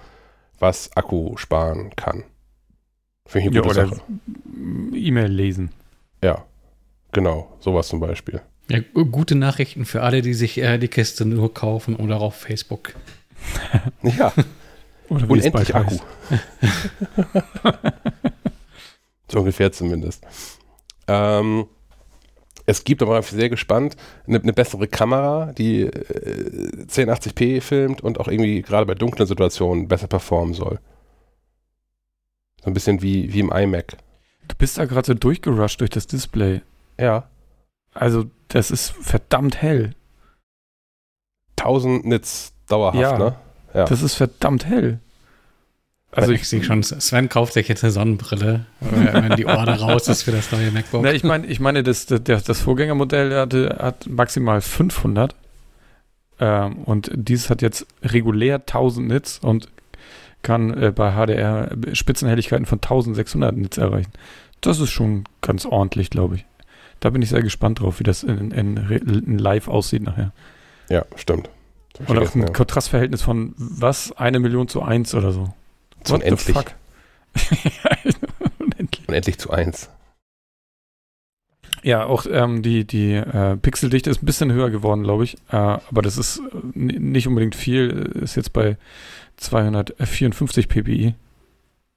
was 0.58 0.94
Akku 0.96 1.36
sparen 1.36 1.90
kann. 1.96 2.24
Finde 3.26 3.48
ich 3.48 3.56
eine 3.56 3.56
Ja, 3.56 3.62
gute 3.62 3.80
oder 3.80 3.88
Sache. 3.88 4.00
E-Mail 4.94 5.30
lesen. 5.32 5.70
Ja, 6.22 6.44
genau, 7.12 7.50
sowas 7.60 7.88
zum 7.88 8.00
Beispiel. 8.00 8.40
Ja, 8.68 8.80
gu- 8.80 9.06
gute 9.06 9.34
Nachrichten 9.34 9.84
für 9.84 10.02
alle, 10.02 10.22
die 10.22 10.34
sich 10.34 10.58
äh, 10.58 10.78
die 10.78 10.88
Kiste 10.88 11.24
nur 11.24 11.52
kaufen 11.54 11.96
oder 11.96 12.20
auf 12.20 12.34
Facebook. 12.36 12.94
Ja, 14.02 14.32
Oder 15.08 15.28
wie 15.28 15.38
es 15.38 15.50
bald 15.52 15.70
unendlich 15.72 16.00
Akku. 16.02 16.04
so 19.30 19.38
ungefähr 19.40 19.72
zumindest. 19.72 20.24
Ähm, 21.08 21.66
es 22.68 22.82
gibt 22.84 23.00
aber, 23.02 23.22
sehr 23.22 23.48
gespannt, 23.48 23.96
eine, 24.26 24.40
eine 24.40 24.52
bessere 24.52 24.88
Kamera, 24.88 25.52
die 25.52 25.82
äh, 25.82 26.84
1080p 26.86 27.60
filmt 27.60 28.00
und 28.02 28.18
auch 28.18 28.28
irgendwie 28.28 28.62
gerade 28.62 28.86
bei 28.86 28.94
dunklen 28.94 29.26
Situationen 29.26 29.86
besser 29.88 30.08
performen 30.08 30.54
soll. 30.54 30.80
So 32.62 32.66
ein 32.70 32.74
bisschen 32.74 33.02
wie, 33.02 33.32
wie 33.32 33.40
im 33.40 33.52
iMac. 33.52 33.96
Du 34.48 34.56
bist 34.56 34.78
da 34.78 34.84
gerade 34.84 35.06
so 35.06 35.14
durchgerusht 35.14 35.80
durch 35.80 35.90
das 35.90 36.06
Display. 36.06 36.62
Ja. 36.98 37.28
Also, 37.94 38.24
das 38.48 38.70
ist 38.70 38.90
verdammt 39.00 39.62
hell. 39.62 39.94
1000 41.58 42.04
Nits 42.04 42.52
dauerhaft, 42.68 42.98
Ja. 43.00 43.18
ne? 43.18 43.36
Ja. 43.74 43.84
Das 43.84 44.02
ist 44.02 44.14
verdammt 44.14 44.66
hell. 44.66 45.00
Also 46.16 46.32
ich 46.32 46.48
sehe 46.48 46.64
schon, 46.64 46.82
Sven 46.82 47.28
kauft 47.28 47.52
sich 47.52 47.68
jetzt 47.68 47.84
eine 47.84 47.90
Sonnenbrille, 47.90 48.64
wenn 48.80 49.36
die 49.36 49.44
Order 49.46 49.74
raus 49.80 50.08
ist 50.08 50.22
für 50.22 50.32
das 50.32 50.50
neue 50.50 50.70
MacBook. 50.70 51.02
Na, 51.02 51.12
ich 51.12 51.24
meine, 51.24 51.46
ich 51.46 51.60
meine, 51.60 51.82
das, 51.82 52.06
das, 52.06 52.44
das 52.44 52.60
Vorgängermodell 52.60 53.34
hatte, 53.34 53.76
hat 53.78 54.06
maximal 54.06 54.62
500 54.62 55.34
ähm, 56.40 56.78
und 56.84 57.10
dieses 57.14 57.50
hat 57.50 57.60
jetzt 57.60 57.86
regulär 58.02 58.56
1000 58.56 59.08
Nits 59.08 59.38
und 59.38 59.68
kann 60.42 60.72
äh, 60.74 60.90
bei 60.90 61.12
HDR 61.12 61.76
Spitzenhelligkeiten 61.92 62.66
von 62.66 62.78
1600 62.78 63.54
Nits 63.54 63.76
erreichen. 63.76 64.12
Das 64.62 64.80
ist 64.80 64.90
schon 64.90 65.24
ganz 65.42 65.66
ordentlich, 65.66 66.08
glaube 66.08 66.36
ich. 66.36 66.46
Da 67.00 67.10
bin 67.10 67.20
ich 67.20 67.28
sehr 67.28 67.42
gespannt 67.42 67.80
drauf, 67.80 68.00
wie 68.00 68.04
das 68.04 68.22
in, 68.22 68.52
in, 68.52 68.76
in 68.78 69.38
live 69.38 69.68
aussieht 69.68 70.02
nachher. 70.02 70.32
ja, 70.88 71.04
stimmt. 71.16 71.50
Und 72.06 72.18
auch 72.18 72.34
ein 72.34 72.42
ja. 72.42 72.48
Kontrastverhältnis 72.48 73.22
von 73.22 73.54
was? 73.56 74.12
Eine 74.12 74.38
Million 74.38 74.68
zu 74.68 74.82
eins 74.82 75.14
oder 75.14 75.32
so. 75.32 75.52
Zu 76.04 76.14
What 76.14 76.22
the 76.22 76.26
unendlich. 76.26 76.56
fuck? 76.56 76.74
Unendlich. 78.58 79.08
Unendlich 79.08 79.38
zu 79.38 79.50
eins. 79.50 79.90
Ja, 81.82 82.04
auch 82.06 82.26
ähm, 82.28 82.62
die, 82.62 82.84
die 82.84 83.12
äh, 83.12 83.56
Pixeldichte 83.56 84.10
ist 84.10 84.22
ein 84.22 84.26
bisschen 84.26 84.52
höher 84.52 84.70
geworden, 84.70 85.04
glaube 85.04 85.24
ich. 85.24 85.34
Äh, 85.50 85.56
aber 85.56 86.02
das 86.02 86.18
ist 86.18 86.38
äh, 86.38 86.42
nicht 86.74 87.28
unbedingt 87.28 87.54
viel. 87.54 87.90
Ist 88.22 88.34
jetzt 88.34 88.52
bei 88.52 88.76
254 89.36 90.68
ppi. 90.68 91.14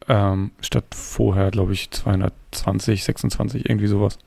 Ähm, 0.07 0.51
statt 0.61 0.85
vorher, 0.95 1.51
glaube 1.51 1.73
ich, 1.73 1.91
220, 1.91 3.03
26, 3.03 3.69
irgendwie 3.69 3.87
sowas. 3.87 4.17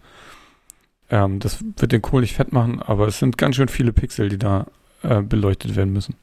Ähm, 1.11 1.39
das 1.39 1.63
wird 1.77 1.93
den 1.93 2.03
Kohl 2.03 2.23
nicht 2.23 2.35
fett 2.35 2.53
machen, 2.53 2.83
aber 2.83 3.07
es 3.09 3.19
sind 3.19 3.39
ganz 3.39 3.57
schön 3.57 3.69
viele 3.69 3.93
Pixel, 3.93 4.29
die 4.29 4.39
da 4.39 4.67
äh, 5.03 5.23
beleuchtet 5.23 5.77
werden 5.77 5.93
müssen. 5.93 6.15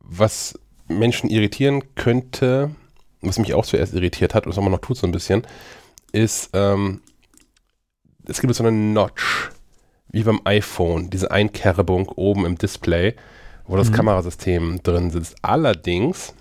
was 0.00 0.58
Menschen 0.88 1.30
irritieren 1.30 1.82
könnte, 1.94 2.70
was 3.20 3.38
mich 3.38 3.54
auch 3.54 3.64
zuerst 3.64 3.94
irritiert 3.94 4.34
hat 4.34 4.46
und 4.46 4.52
es 4.52 4.58
immer 4.58 4.70
noch 4.70 4.80
tut 4.80 4.96
so 4.96 5.06
ein 5.06 5.12
bisschen, 5.12 5.46
ist, 6.12 6.50
ähm, 6.52 7.00
es 8.26 8.40
gibt 8.40 8.54
so 8.54 8.64
eine 8.64 8.72
Notch, 8.72 9.50
wie 10.10 10.22
beim 10.22 10.40
iPhone, 10.44 11.10
diese 11.10 11.30
Einkerbung 11.30 12.08
oben 12.08 12.46
im 12.46 12.56
Display, 12.56 13.14
wo 13.66 13.76
das 13.76 13.90
Mhm. 13.90 13.94
Kamerasystem 13.94 14.82
drin 14.82 15.10
sitzt. 15.10 15.36
Allerdings 15.42 16.34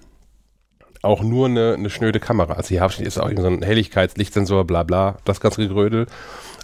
auch 1.02 1.22
nur 1.22 1.48
eine, 1.48 1.74
eine 1.74 1.90
schnöde 1.90 2.20
Kamera. 2.20 2.54
Also 2.54 2.70
hier 2.70 2.86
ist 3.08 3.18
auch 3.18 3.30
so 3.36 3.48
ein 3.48 3.62
Helligkeitslichtsensor, 3.62 4.66
bla 4.66 4.84
bla, 4.84 5.18
das 5.26 5.40
ganze 5.40 5.62
Gegrödel, 5.62 6.08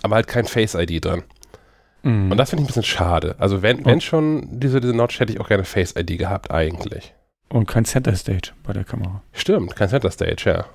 aber 0.01 0.15
halt 0.15 0.27
kein 0.27 0.45
Face-ID 0.45 1.03
drin. 1.03 1.23
Mhm. 2.03 2.31
Und 2.31 2.37
das 2.37 2.49
finde 2.49 2.61
ich 2.61 2.65
ein 2.65 2.67
bisschen 2.67 2.83
schade. 2.83 3.35
Also 3.37 3.61
wenn, 3.61 3.85
wenn 3.85 3.99
schon 4.01 4.47
diese, 4.59 4.79
diese 4.79 4.93
Notch, 4.93 5.19
hätte 5.19 5.33
ich 5.33 5.39
auch 5.41 5.47
gerne 5.47 5.65
Face-ID 5.65 6.17
gehabt 6.17 6.51
eigentlich. 6.51 7.13
Und 7.49 7.67
kein 7.67 7.85
Center 7.85 8.15
Stage 8.15 8.51
bei 8.63 8.73
der 8.73 8.83
Kamera. 8.83 9.21
Stimmt, 9.33 9.75
kein 9.75 9.89
Center 9.89 10.11
Stage, 10.11 10.43
ja. 10.49 10.65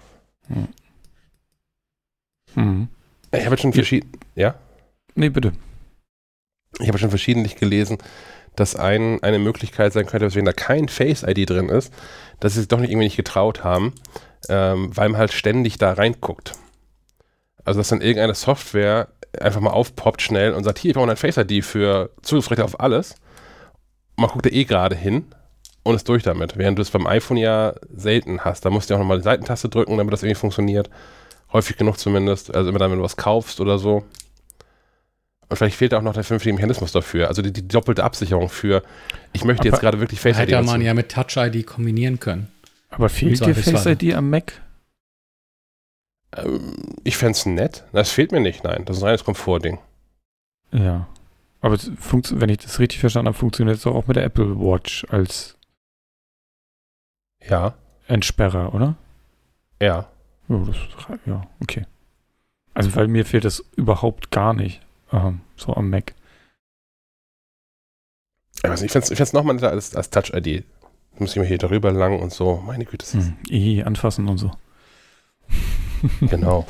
Mhm. 2.55 2.89
Ich 3.33 3.47
habe 3.47 3.57
schon 3.57 3.71
Ja. 3.71 3.75
verschieden, 3.77 4.13
ja? 4.35 4.55
Nee, 5.15 5.29
bitte. 5.29 5.53
Ich 6.81 6.89
habe 6.89 6.99
schon 6.99 7.11
verschiedentlich 7.11 7.57
gelesen, 7.57 7.99
dass 8.57 8.77
ein, 8.77 9.23
eine 9.23 9.39
Möglichkeit 9.39 9.93
sein 9.93 10.07
könnte, 10.07 10.27
dass 10.27 10.35
wenn 10.35 10.45
da 10.45 10.53
kein 10.53 10.89
Face-ID 10.89 11.51
drin 11.51 11.69
ist, 11.69 11.93
dass 12.41 12.55
sie 12.55 12.61
sich 12.61 12.69
doch 12.69 12.79
nicht 12.81 12.91
irgendwie 12.91 13.07
nicht 13.07 13.17
getraut 13.17 13.65
haben, 13.65 13.93
ähm, 14.49 14.97
weil 14.97 15.09
man 15.09 15.19
halt 15.19 15.33
ständig 15.33 15.79
da 15.79 15.93
reinguckt. 15.93 16.53
Also 17.65 17.81
dass 17.81 17.89
dann 17.89 18.01
irgendeine 18.01 18.35
Software 18.35 19.09
einfach 19.41 19.61
mal 19.61 19.71
aufpoppt 19.71 20.23
schnell 20.23 20.53
und 20.53 20.63
sagt, 20.65 20.79
hier, 20.79 20.91
ich 20.91 20.97
brauche 20.97 21.11
ein 21.11 21.17
Face-ID 21.17 21.65
für 21.65 22.11
Zugriffsrechte 22.23 22.65
auf 22.65 22.79
alles. 22.79 23.15
Und 24.17 24.23
man 24.23 24.31
guckt 24.31 24.47
da 24.47 24.51
eh 24.51 24.65
gerade 24.65 24.95
hin 24.95 25.27
und 25.85 25.95
ist 25.95 26.09
durch 26.09 26.23
damit. 26.23 26.59
Während 26.59 26.79
du 26.79 26.83
es 26.83 26.91
beim 26.91 27.07
iPhone 27.07 27.37
ja 27.37 27.75
selten 27.95 28.41
hast. 28.41 28.65
Da 28.65 28.71
musst 28.71 28.91
du 28.91 28.95
auch 28.95 28.99
nochmal 28.99 29.19
die 29.19 29.25
Seitentaste 29.25 29.69
drücken, 29.69 29.97
damit 29.97 30.13
das 30.13 30.23
irgendwie 30.23 30.41
funktioniert. 30.41 30.91
Häufig 31.53 31.77
genug 31.77 31.99
zumindest. 31.99 32.53
Also 32.53 32.71
immer 32.71 32.79
dann, 32.79 32.91
wenn 32.91 32.99
du 32.99 33.05
was 33.05 33.17
kaufst 33.17 33.61
oder 33.61 33.79
so. 33.79 34.05
Und 35.49 35.57
vielleicht 35.57 35.77
fehlt 35.77 35.95
auch 35.95 36.03
noch 36.03 36.15
der 36.15 36.25
vernünftige 36.25 36.55
Mechanismus 36.55 36.91
dafür. 36.91 37.29
Also 37.29 37.43
die, 37.43 37.53
die 37.53 37.69
doppelte 37.69 38.03
Absicherung 38.03 38.49
für, 38.49 38.83
ich 39.33 39.45
möchte 39.45 39.69
jetzt 39.69 39.75
Aber 39.75 39.83
gerade 39.83 40.01
wirklich 40.01 40.21
Face 40.21 40.39
ID 40.39 40.49
Hätte 40.49 40.63
man 40.63 40.81
ja 40.81 40.95
mit 40.95 41.11
Touch 41.11 41.37
ID 41.37 41.67
kombinieren 41.67 42.19
können. 42.19 42.49
Aber 42.89 43.09
fehlt 43.11 43.45
dir. 43.45 43.55
Face 43.55 43.87
ID 43.87 44.15
am 44.15 44.31
Mac? 44.31 44.55
Ähm, 46.35 46.73
ich 47.05 47.19
fände 47.19 47.33
es 47.33 47.45
nett. 47.45 47.85
Das 47.93 48.11
fehlt 48.11 48.33
mir 48.33 48.41
nicht, 48.41 48.65
nein. 48.65 48.85
Das 48.87 48.97
ist 48.97 49.03
ein 49.03 49.07
reines 49.07 49.25
Komfortding. 49.25 49.79
Ja. 50.73 51.09
Aber 51.61 51.79
wenn 51.79 52.49
ich 52.49 52.59
das 52.59 52.79
richtig 52.79 53.01
verstanden 53.01 53.29
habe, 53.29 53.39
funktioniert 53.39 53.77
es 53.77 53.87
auch 53.87 54.07
mit 54.07 54.17
der 54.17 54.25
Apple 54.25 54.59
Watch 54.59 55.07
als 55.11 55.57
Ja, 57.49 57.75
Entsperrer, 58.07 58.75
oder? 58.75 58.97
ja. 59.81 60.09
Ja, 60.47 60.59
das, 60.59 60.77
ja, 61.25 61.43
okay. 61.63 61.87
Also, 62.75 62.95
weil 62.97 63.09
mir 63.09 63.25
fehlt 63.25 63.47
das 63.47 63.65
überhaupt 63.77 64.31
gar 64.31 64.53
nicht, 64.53 64.83
ähm, 65.11 65.41
so 65.57 65.73
am 65.75 65.89
Mac. 65.89 66.15
Ich 68.57 68.65
weiß 68.65 68.83
nicht, 68.83 68.89
ich 68.89 68.93
fände 68.93 69.05
es 69.07 69.11
ich 69.11 69.17
fänd's 69.17 69.33
noch 69.33 69.43
mal 69.43 69.55
netter 69.55 69.71
als, 69.71 69.97
als 69.97 70.11
Touch-ID. 70.11 70.65
Muss 71.19 71.31
ich 71.31 71.37
mir 71.37 71.47
hier 71.47 71.57
darüber 71.57 71.93
lang 71.93 72.21
und 72.21 72.31
so. 72.31 72.57
Meine 72.67 72.85
Güte, 72.85 72.99
das 72.99 73.15
ist 73.15 73.29
Hm. 73.29 73.37
Eh, 73.49 73.83
anfassen 73.85 74.29
und 74.29 74.37
so. 74.37 74.51
genau. 76.21 76.67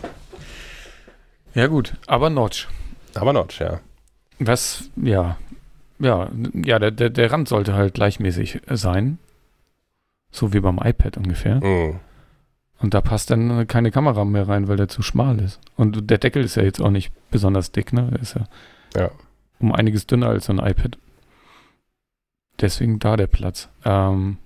Ja, 1.54 1.66
gut, 1.66 1.94
aber 2.06 2.30
Notch. 2.30 2.68
Aber 3.14 3.32
Notch, 3.32 3.60
ja. 3.60 3.80
Was, 4.38 4.90
ja, 4.96 5.36
ja, 5.98 6.30
ja, 6.64 6.78
der, 6.78 6.90
der, 6.92 7.10
der 7.10 7.32
Rand 7.32 7.48
sollte 7.48 7.74
halt 7.74 7.94
gleichmäßig 7.94 8.60
sein. 8.70 9.18
So 10.34 10.52
wie 10.52 10.58
beim 10.58 10.78
iPad 10.82 11.16
ungefähr. 11.16 11.64
Mhm. 11.64 12.00
Und 12.80 12.92
da 12.92 13.00
passt 13.00 13.30
dann 13.30 13.68
keine 13.68 13.92
Kamera 13.92 14.24
mehr 14.24 14.48
rein, 14.48 14.66
weil 14.66 14.76
der 14.76 14.88
zu 14.88 15.00
schmal 15.00 15.38
ist. 15.40 15.60
Und 15.76 16.10
der 16.10 16.18
Deckel 16.18 16.42
ist 16.42 16.56
ja 16.56 16.64
jetzt 16.64 16.80
auch 16.82 16.90
nicht 16.90 17.12
besonders 17.30 17.70
dick, 17.70 17.92
ne? 17.92 18.08
Der 18.10 18.20
ist 18.20 18.34
ja, 18.34 18.48
Ja. 19.00 19.10
um 19.60 19.72
einiges 19.72 20.08
dünner 20.08 20.28
als 20.30 20.46
so 20.46 20.52
ein 20.52 20.58
iPad. 20.58 20.98
Deswegen 22.60 22.98
da 22.98 23.16
der 23.16 23.28
Platz. 23.28 23.68
Ähm, 23.84 24.38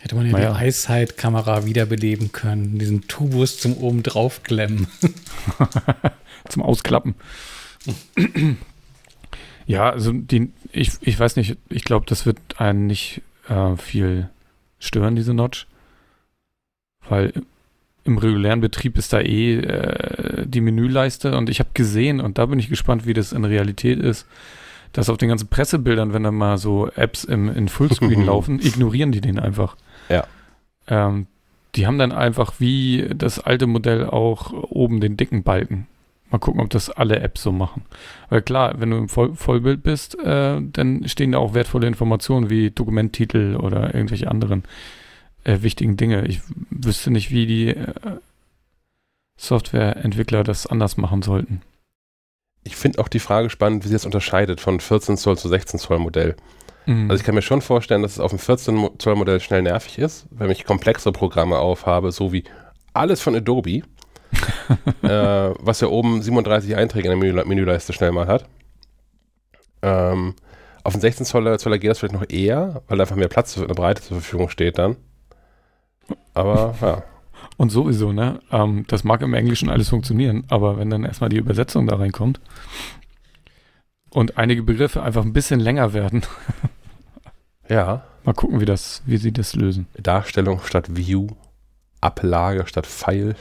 Hätte 0.00 0.16
man 0.16 0.26
ja 0.26 0.32
Naja. 0.32 0.52
die 0.58 0.64
Eyesight-Kamera 0.64 1.64
wiederbeleben 1.64 2.32
können. 2.32 2.78
Diesen 2.80 3.06
Tubus 3.06 3.58
zum 3.60 3.76
oben 3.76 4.02
draufklemmen. 4.02 4.88
zum 6.48 6.62
Ausklappen. 6.62 7.14
ja, 9.66 9.90
also 9.90 10.12
die, 10.12 10.50
ich, 10.72 10.90
ich 11.00 11.18
weiß 11.18 11.36
nicht, 11.36 11.56
ich 11.70 11.84
glaube, 11.84 12.06
das 12.06 12.26
wird 12.26 12.38
einen 12.58 12.86
nicht 12.88 13.22
äh, 13.48 13.76
viel 13.76 14.28
stören, 14.78 15.16
diese 15.16 15.34
Notch. 15.34 15.66
Weil 17.08 17.32
im 18.04 18.18
regulären 18.18 18.60
Betrieb 18.60 18.96
ist 18.98 19.12
da 19.12 19.20
eh 19.20 19.58
äh, 19.58 20.46
die 20.46 20.60
Menüleiste 20.60 21.36
und 21.36 21.50
ich 21.50 21.58
habe 21.58 21.70
gesehen, 21.74 22.20
und 22.20 22.38
da 22.38 22.46
bin 22.46 22.58
ich 22.58 22.68
gespannt, 22.68 23.06
wie 23.06 23.14
das 23.14 23.32
in 23.32 23.44
Realität 23.44 23.98
ist, 23.98 24.26
dass 24.92 25.10
auf 25.10 25.18
den 25.18 25.28
ganzen 25.28 25.48
Pressebildern, 25.48 26.12
wenn 26.12 26.22
da 26.22 26.30
mal 26.30 26.58
so 26.58 26.88
Apps 26.88 27.24
im, 27.24 27.48
in 27.48 27.68
Fullscreen 27.68 28.24
laufen, 28.26 28.60
ignorieren 28.60 29.12
die 29.12 29.20
den 29.20 29.38
einfach. 29.38 29.76
Ja. 30.08 30.24
Ähm, 30.88 31.26
die 31.74 31.86
haben 31.86 31.98
dann 31.98 32.12
einfach 32.12 32.54
wie 32.58 33.08
das 33.14 33.38
alte 33.38 33.66
Modell 33.66 34.06
auch 34.06 34.52
oben 34.52 35.00
den 35.00 35.16
dicken 35.16 35.42
Balken. 35.42 35.86
Mal 36.36 36.40
gucken, 36.40 36.60
ob 36.60 36.68
das 36.68 36.90
alle 36.90 37.20
Apps 37.20 37.42
so 37.42 37.50
machen. 37.50 37.86
Weil 38.28 38.42
klar, 38.42 38.74
wenn 38.78 38.90
du 38.90 38.98
im 38.98 39.08
Voll 39.08 39.34
Vollbild 39.34 39.82
bist, 39.82 40.18
äh, 40.18 40.60
dann 40.60 41.08
stehen 41.08 41.32
da 41.32 41.38
auch 41.38 41.54
wertvolle 41.54 41.86
Informationen 41.86 42.50
wie 42.50 42.70
Dokumenttitel 42.70 43.56
oder 43.56 43.94
irgendwelche 43.94 44.30
anderen 44.30 44.64
äh, 45.44 45.62
wichtigen 45.62 45.96
Dinge. 45.96 46.26
Ich 46.26 46.42
wüsste 46.68 47.10
nicht, 47.10 47.30
wie 47.30 47.46
die 47.46 47.68
äh, 47.68 47.94
Softwareentwickler 49.38 50.44
das 50.44 50.66
anders 50.66 50.98
machen 50.98 51.22
sollten. 51.22 51.62
Ich 52.64 52.76
finde 52.76 52.98
auch 52.98 53.08
die 53.08 53.18
Frage 53.18 53.48
spannend, 53.48 53.84
wie 53.84 53.88
sich 53.88 53.94
das 53.94 54.04
unterscheidet 54.04 54.60
von 54.60 54.78
14 54.78 55.16
Zoll 55.16 55.38
zu 55.38 55.48
16 55.48 55.80
Zoll 55.80 56.00
Modell. 56.00 56.36
Mhm. 56.84 57.10
Also 57.10 57.22
ich 57.22 57.24
kann 57.24 57.34
mir 57.34 57.40
schon 57.40 57.62
vorstellen, 57.62 58.02
dass 58.02 58.12
es 58.12 58.20
auf 58.20 58.30
dem 58.30 58.38
14 58.38 58.90
Zoll 58.98 59.16
Modell 59.16 59.40
schnell 59.40 59.62
nervig 59.62 59.98
ist, 59.98 60.26
wenn 60.30 60.50
ich 60.50 60.66
komplexe 60.66 61.12
Programme 61.12 61.58
aufhabe, 61.60 62.12
so 62.12 62.30
wie 62.34 62.44
alles 62.92 63.22
von 63.22 63.34
Adobe, 63.34 63.84
äh, 65.02 65.54
was 65.60 65.80
ja 65.80 65.88
oben 65.88 66.22
37 66.22 66.76
Einträge 66.76 67.10
in 67.10 67.20
der 67.20 67.32
Menü 67.32 67.44
Menüleiste 67.44 67.92
schnell 67.92 68.12
mal 68.12 68.26
hat. 68.26 68.46
Ähm, 69.82 70.34
auf 70.84 70.92
dem 70.92 71.00
16 71.00 71.26
Zoller, 71.26 71.58
Zoller 71.58 71.78
geht 71.78 71.90
das 71.90 71.98
vielleicht 71.98 72.14
noch 72.14 72.28
eher, 72.28 72.82
weil 72.88 73.00
einfach 73.00 73.16
mehr 73.16 73.28
Platz 73.28 73.56
in 73.56 73.66
der 73.66 73.74
Breite 73.74 74.02
zur 74.02 74.20
Verfügung 74.20 74.48
steht 74.48 74.78
dann. 74.78 74.96
Aber 76.34 76.74
ja. 76.80 77.02
Und 77.58 77.70
sowieso, 77.70 78.12
ne? 78.12 78.40
Ähm, 78.50 78.84
das 78.88 79.04
mag 79.04 79.22
im 79.22 79.32
Englischen 79.34 79.70
alles 79.70 79.88
funktionieren, 79.88 80.44
aber 80.48 80.78
wenn 80.78 80.90
dann 80.90 81.04
erstmal 81.04 81.30
die 81.30 81.38
Übersetzung 81.38 81.86
da 81.86 81.96
reinkommt 81.96 82.40
und 84.10 84.36
einige 84.36 84.62
Begriffe 84.62 85.02
einfach 85.02 85.24
ein 85.24 85.32
bisschen 85.32 85.60
länger 85.60 85.92
werden, 85.92 86.22
Ja. 87.68 88.04
mal 88.24 88.34
gucken, 88.34 88.60
wie 88.60 88.64
das, 88.64 89.02
wie 89.06 89.16
sie 89.16 89.32
das 89.32 89.54
lösen. 89.54 89.86
Darstellung 89.98 90.60
statt 90.64 90.96
View, 90.96 91.28
Ablage 92.00 92.66
statt 92.66 92.86
Pfeil. 92.86 93.36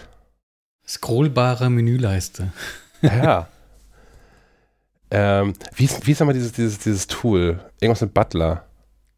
Scrollbare 0.88 1.70
Menüleiste. 1.70 2.52
Ja. 3.02 3.48
ähm, 5.12 5.54
wie, 5.76 5.86
ist, 5.86 6.06
wie 6.08 6.12
ist 6.12 6.20
nochmal 6.20 6.34
dieses, 6.34 6.52
dieses, 6.52 6.80
dieses 6.80 7.08
Tool? 7.08 7.60
Irgendwas 7.80 8.02
mit 8.02 8.14
Butler. 8.14 8.66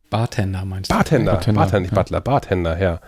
Bartender 0.09 0.63
meinst 0.65 0.89
du? 0.91 0.95
Bartender. 0.95 1.33
Bartender, 1.33 1.59
Bartender, 1.61 1.79
nicht 1.81 1.91
ja. 1.91 1.95
Butler, 1.95 2.21
Bartender, 2.21 2.79
ja. 2.81 2.99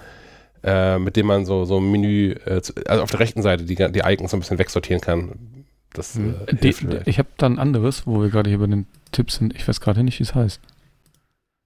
Äh, 0.64 0.99
mit 0.99 1.16
dem 1.16 1.28
man 1.28 1.45
so, 1.45 1.64
so 1.66 1.80
ein 1.80 1.89
Menü, 1.89 2.32
äh, 2.45 2.62
zu- 2.62 2.74
also 2.88 3.03
auf 3.03 3.12
der 3.12 3.20
rechten 3.22 3.41
Seite 3.41 3.64
die, 3.64 3.76
die 3.76 3.99
Icons 4.03 4.32
so 4.32 4.38
ein 4.38 4.41
bisschen 4.41 4.60
wegsortieren 4.60 5.01
kann. 5.01 5.66
Das 5.93 6.16
Hm. 6.16 6.36
äh, 6.47 6.53
Die, 6.55 6.57
hilft 6.68 6.80
vielleicht. 6.80 7.07
ich 7.07 7.18
habe 7.20 7.30
da 7.38 7.45
ein 7.45 7.60
anderes, 7.60 8.05
wo 8.05 8.22
wir 8.22 8.30
gerade 8.30 8.49
hier 8.49 8.60
bei 8.60 8.68
den 8.68 8.86
Tipps 9.12 9.36
sind. 9.36 9.55
Ich 9.55 9.68
weiß 9.68 9.80
gerade 9.80 10.03
nicht, 10.03 10.20
wie 10.20 10.24
es 10.24 10.36
heißt. 10.36 10.60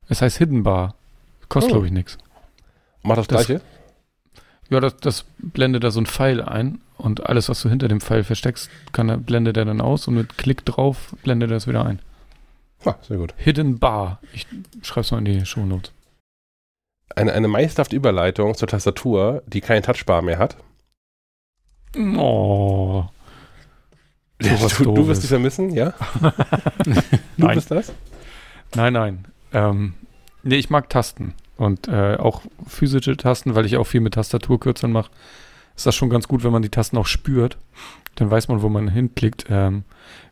Es 0.09 0.21
heißt 0.21 0.37
Hidden 0.37 0.63
Bar. 0.63 0.95
Kostet, 1.49 1.71
Oh. 1.71 1.75
glaube 1.75 1.87
ich, 1.87 1.91
nichts. 1.93 2.17
Macht 3.01 3.17
das, 3.17 3.27
das- 3.27 3.47
gleiche? 3.47 3.61
Ja, 4.70 4.80
das, 4.80 4.97
das 4.97 5.26
blendet 5.38 5.84
da 5.84 5.91
so 5.91 5.99
ein 5.99 6.05
Pfeil 6.05 6.41
ein 6.41 6.82
und 6.97 7.28
alles, 7.28 7.49
was 7.49 7.61
du 7.61 7.70
hinter 7.70 7.88
dem 7.88 8.01
Pfeil 8.01 8.24
versteckst, 8.24 8.70
kann 8.91 9.09
er, 9.09 9.18
blendet 9.18 9.57
er 9.57 9.66
dann 9.66 9.82
aus 9.82 10.07
und 10.07 10.16
mit 10.16 10.38
Klick 10.38 10.66
drauf 10.66 11.16
blendet 11.24 11.51
er 11.51 11.57
es 11.57 11.68
wieder 11.68 11.86
ein. 11.86 11.99
Ah, 12.86 12.95
sehr 13.01 13.18
gut. 13.18 13.34
Hidden 13.38 13.80
Bar. 13.80 14.20
Ich 14.34 14.47
schreib's 14.82 15.11
mal 15.11 15.20
in 15.20 15.26
die 15.26 15.45
Shownotes. 15.45 15.91
Eine, 17.16 17.34
eine 17.34 17.47
meisterhafte 17.47 17.95
Überleitung 17.95 18.55
zur 18.55 18.68
Tastatur, 18.68 19.43
die 19.45 19.61
keinen 19.61 19.84
Touchbar 19.84 20.22
mehr 20.22 20.38
hat. 20.39 20.57
Oh. 21.95 23.05
Du, 24.39 24.49
was 24.61 24.78
du, 24.78 24.93
du 24.93 25.07
wirst 25.07 25.24
die 25.24 25.28
vermissen, 25.28 25.74
ja? 25.74 25.93
Du 26.84 27.47
Nein. 27.47 27.55
bist 27.55 27.72
das? 27.72 27.93
Nein, 28.76 28.93
nein. 28.93 29.26
Ähm, 29.53 29.93
nee, 30.43 30.55
ich 30.55 30.70
mag 30.70 30.89
Tasten. 30.89 31.34
Und 31.64 31.88
äh, 31.88 32.16
auch 32.18 32.41
physische 32.68 33.16
Tasten, 33.18 33.55
weil 33.55 33.66
ich 33.66 33.78
auch 33.78 33.86
viel 33.86 34.01
mit 34.01 34.14
Tastaturkürzeln 34.16 34.91
mache. 34.91 35.11
Ist 35.76 35.86
das 35.86 35.95
schon 35.95 36.09
ganz 36.09 36.28
gut, 36.28 36.43
wenn 36.43 36.51
man 36.51 36.61
die 36.61 36.70
Tasten 36.70 36.97
auch 36.97 37.05
spürt. 37.07 37.57
Dann 38.16 38.30
weiß 38.30 38.47
man, 38.47 38.61
wo 38.61 38.70
man 38.70 38.88
hinklickt. 38.89 39.45
Ähm, 39.49 39.84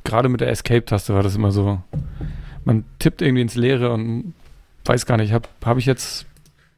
Gerade 0.03 0.29
mit 0.29 0.41
der 0.41 0.49
Escape-Taste 0.49 1.13
war 1.13 1.23
das 1.23 1.35
immer 1.35 1.51
so. 1.51 1.81
Man 2.63 2.85
tippt 2.99 3.21
irgendwie 3.21 3.41
ins 3.41 3.55
Leere 3.55 3.91
und 3.91 4.33
weiß 4.85 5.05
gar 5.05 5.17
nicht, 5.17 5.31
habe 5.33 5.49
hab 5.63 5.77
ich 5.77 5.85
jetzt 5.85 6.25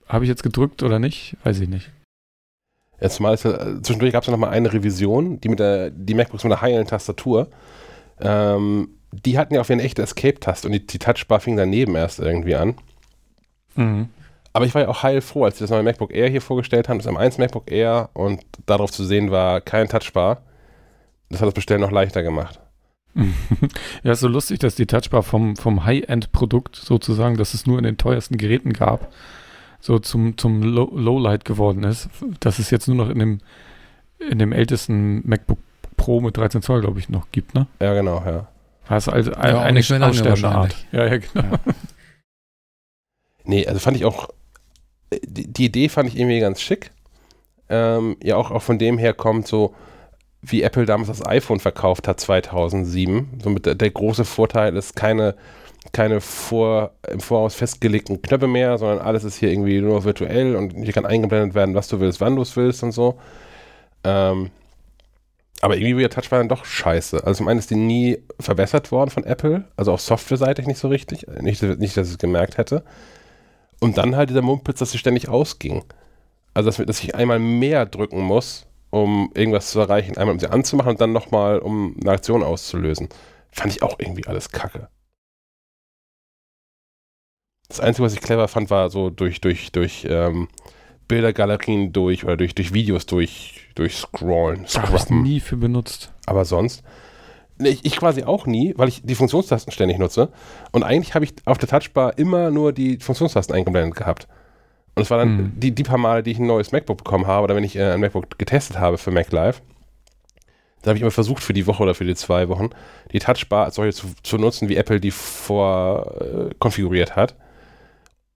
habe 0.08 0.26
ich 0.26 0.30
jetzt 0.30 0.43
gedrückt 0.43 0.84
oder 0.84 0.99
nicht? 0.99 1.36
Weiß 1.43 1.60
ich 1.60 1.68
nicht. 1.70 1.89
Jetzt 3.01 3.20
mal, 3.20 3.34
ist 3.34 3.43
ja- 3.45 3.51
äh, 3.56 3.82
zwischendurch 3.82 4.14
gab 4.14 4.24
es 4.24 4.28
ja 4.28 4.32
noch 4.32 4.39
mal 4.39 4.49
eine 4.49 4.72
Revision, 4.72 5.41
die 5.41 5.49
mit 5.49 5.60
der, 5.60 5.89
die 5.89 6.14
MacBooks 6.14 6.43
mit 6.43 6.54
einer 6.54 6.62
heilen 6.62 6.86
Tastatur. 6.88 7.49
Ähm, 8.22 8.89
die 9.12 9.38
hatten 9.38 9.54
ja 9.56 9.62
auch 9.62 9.70
wie 9.70 9.74
eine 9.74 9.84
echte 9.84 10.01
Escape-Taste 10.04 10.68
und 10.68 10.74
die, 10.74 10.86
die 10.86 10.99
Touchbar 10.99 11.39
fing 11.39 11.58
daneben 11.58 11.95
erst 11.95 12.20
irgendwie 12.20 12.56
an. 12.56 12.76
Mhm. 13.76 14.10
Aber 14.54 14.66
ich 14.66 14.76
war 14.76 14.84
ja 14.84 14.88
auch 14.88 15.01
heilfroh, 15.01 15.45
als 15.45 15.58
sie 15.58 15.64
das 15.64 15.72
neue 15.72 15.84
MacBook 15.84 16.14
Air 16.14 16.30
hier 16.30 16.41
vorgestellt 16.41 16.88
haben, 16.88 16.99
das 16.99 17.08
M1 17.08 17.39
MacBook 17.39 17.72
Air 17.72 18.10
und 18.14 18.41
darauf 18.68 18.91
zu 18.91 19.04
sehen 19.04 19.32
war 19.32 19.62
kein 19.62 19.89
Touchbar. 19.89 20.43
Das 21.30 21.41
hat 21.41 21.47
das 21.47 21.56
Bestellen 21.56 21.82
noch 21.82 21.91
leichter 21.91 22.22
gemacht. 22.22 22.60
ja, 24.04 24.12
ist 24.12 24.20
so 24.20 24.28
lustig, 24.28 24.60
dass 24.60 24.76
die 24.76 24.86
Touchbar 24.86 25.24
vom, 25.24 25.56
vom 25.56 25.86
High-End-Produkt 25.86 26.76
sozusagen, 26.76 27.38
das 27.38 27.56
es 27.56 27.66
nur 27.66 27.80
in 27.80 27.84
den 27.84 27.97
teuersten 27.97 28.38
Geräten 28.38 28.74
gab, 28.74 29.12
so 29.80 29.97
zum, 29.99 30.38
zum 30.38 30.62
Low 30.62 30.91
Lowlight 30.95 31.45
geworden 31.45 31.84
ist. 31.84 32.10
Dass 32.39 32.59
es 32.59 32.70
jetzt 32.70 32.88
nur 32.88 32.97
noch 32.97 33.09
in 33.09 33.20
dem, 33.20 33.42
in 34.20 34.38
dem 34.38 34.51
ältesten 34.51 35.28
MacBook 35.28 35.59
Pro 35.97 36.21
mit 36.21 36.38
13 36.38 36.62
Zoll, 36.62 36.82
glaube 36.82 37.00
ich, 37.00 37.09
noch 37.09 37.32
gibt, 37.32 37.54
ne? 37.55 37.67
Ja, 37.80 37.93
genau, 37.93 38.24
ja. 38.25 38.47
Das 38.88 39.08
ist 39.08 39.13
also 39.13 39.32
Ja, 39.32 39.62
eine, 39.62 39.80
aussterbende 39.80 40.50
Art. 40.50 40.75
Ja, 40.92 41.05
ja, 41.05 41.17
genau. 41.17 41.43
Ja. 41.43 41.59
Nee, 43.46 43.67
also 43.67 43.80
fand 43.80 43.97
ich 43.97 44.05
auch, 44.05 44.30
die, 45.23 45.65
Idee 45.65 45.89
fand 45.89 46.09
ich 46.09 46.17
irgendwie 46.17 46.39
ganz 46.39 46.61
schick. 46.61 46.91
Ähm, 47.69 48.17
ja, 48.23 48.35
auch, 48.35 48.51
auch 48.51 48.61
von 48.61 48.77
dem 48.77 48.97
her 48.97 49.13
kommt 49.13 49.47
so, 49.47 49.73
wie 50.41 50.61
Apple 50.61 50.85
damals 50.85 51.07
das 51.07 51.25
iPhone 51.25 51.59
verkauft 51.59 52.07
hat 52.07 52.19
2007. 52.19 53.39
Somit 53.41 53.65
der, 53.65 53.75
der 53.75 53.91
große 53.91 54.25
Vorteil 54.25 54.75
ist 54.75 54.95
keine, 54.95 55.35
keine 55.91 56.21
vor, 56.21 56.91
im 57.09 57.19
Voraus 57.19 57.55
festgelegten 57.55 58.21
Knöpfe 58.21 58.47
mehr, 58.47 58.77
sondern 58.77 58.99
alles 58.99 59.23
ist 59.23 59.37
hier 59.37 59.51
irgendwie 59.51 59.79
nur 59.81 60.03
virtuell 60.03 60.55
und 60.55 60.73
hier 60.73 60.93
kann 60.93 61.05
eingeblendet 61.05 61.55
werden, 61.55 61.75
was 61.75 61.87
du 61.87 61.99
willst, 61.99 62.21
wann 62.21 62.35
du 62.35 62.41
es 62.41 62.55
willst 62.55 62.83
und 62.83 62.91
so. 62.91 63.19
Ähm, 64.03 64.51
aber 65.61 65.77
irgendwie 65.77 65.95
wird 65.95 66.11
der 66.11 66.21
Touchbar 66.21 66.39
dann 66.39 66.49
doch 66.49 66.65
scheiße. 66.65 67.23
Also 67.23 67.37
zum 67.37 67.47
einen 67.47 67.59
ist 67.59 67.69
die 67.69 67.75
nie 67.75 68.17
verbessert 68.37 68.91
worden 68.91 69.09
von 69.09 69.23
Apple, 69.23 69.63
also 69.77 69.93
auf 69.93 70.01
Software-seitig 70.01 70.67
nicht 70.67 70.77
so 70.77 70.89
richtig. 70.89 71.25
Nicht, 71.39 71.63
nicht, 71.63 71.95
dass 71.95 72.07
ich 72.07 72.13
es 72.15 72.17
gemerkt 72.17 72.57
hätte. 72.57 72.83
Und 73.84 73.97
dann 73.97 74.16
halt 74.16 74.30
dieser 74.30 74.42
Mumpitz, 74.42 74.80
dass 74.80 74.92
sie 74.92 74.97
ständig 74.97 75.28
ausging. 75.28 75.84
Also, 76.54 76.70
dass, 76.70 76.78
dass 76.78 77.04
ich 77.04 77.16
einmal 77.16 77.39
mehr 77.39 77.86
drücken 77.86 78.22
muss, 78.22 78.66
um 78.92 79.30
irgendwas 79.34 79.72
zu 79.72 79.80
erreichen. 79.82 80.18
Einmal, 80.18 80.34
um 80.34 80.39
sie 80.39 80.50
anzumachen 80.50 80.92
und 80.92 81.01
dann 81.01 81.12
nochmal, 81.12 81.60
um 81.60 81.97
eine 82.00 82.12
Aktion 82.12 82.43
auszulösen. 82.43 83.10
Fand 83.51 83.74
ich 83.74 83.84
auch 83.84 84.00
irgendwie 84.00 84.26
alles 84.26 84.50
kacke. 84.50 84.88
Das 87.68 87.82
Einzige, 87.82 88.05
was 88.05 88.14
ich 88.14 88.22
clever 88.22 88.47
fand, 88.47 88.70
war 88.70 88.89
so 88.89 89.10
durch, 89.10 89.42
durch, 89.42 89.72
durch 89.72 90.08
ähm, 90.10 90.47
Bildergalerien 91.08 91.92
durch 91.92 92.24
oder 92.24 92.38
durch, 92.38 92.55
durch 92.55 92.74
Videos 92.74 93.05
durch, 93.05 93.70
durch 93.76 93.97
Scrollen, 93.97 94.66
Da 94.72 94.84
habe 94.84 94.96
ich 94.96 95.10
nie 95.10 95.39
für 95.39 95.58
benutzt. 95.58 96.14
Aber 96.26 96.46
sonst. 96.46 96.84
Ich, 97.59 97.86
ich 97.86 97.96
quasi 97.97 98.24
auch 98.24 98.46
nie, 98.46 98.74
weil 98.78 98.88
ich 98.89 99.01
die 99.04 99.16
Funktionstasten 99.16 99.71
ständig 99.71 100.00
nutze. 100.00 100.30
Und 100.71 100.84
eigentlich 100.84 101.13
habe 101.16 101.25
ich 101.25 101.34
auf 101.46 101.58
der 101.58 101.70
Touchbar 101.70 102.17
immer 102.17 102.51
nur 102.51 102.74
die 102.74 102.97
Funktionstasten 103.00 103.55
eingeblendet 103.55 103.96
gehabt. 103.96 104.28
Und 104.96 105.04
es 105.04 105.09
war 105.12 105.17
dann 105.20 105.38
Hm. 105.38 105.54
die, 105.55 105.74
die 105.74 105.84
paar 105.84 105.97
Male, 105.97 106.24
die 106.24 106.32
ich 106.32 106.39
ein 106.39 106.47
neues 106.47 106.71
MacBook 106.71 106.97
bekommen 106.97 107.28
habe 107.28 107.43
oder 107.46 107.55
wenn 107.55 107.63
ich 107.63 107.75
äh, 107.75 107.92
ein 107.93 108.00
MacBook 108.00 108.38
getestet 108.38 108.80
habe 108.80 108.97
für 108.97 109.12
Mac 109.12 109.32
Live, 109.32 109.62
da 110.82 110.89
habe 110.89 110.97
ich 110.97 111.01
immer 111.01 111.12
versucht 111.12 111.42
für 111.43 111.54
die 111.54 111.66
Woche 111.67 111.82
oder 111.84 111.96
für 111.96 112.05
die 112.05 112.16
zwei 112.16 112.50
Wochen, 112.50 112.70
die 113.12 113.20
Touchbar 113.20 113.66
als 113.66 113.75
solche 113.75 113.93
zu, 113.93 114.08
zu 114.24 114.38
nutzen, 114.38 114.70
wie 114.70 114.75
Apple 114.75 115.00
die 115.00 115.12
vor 115.12 116.12
äh, 116.21 116.54
konfiguriert 116.59 117.16
hat. 117.16 117.36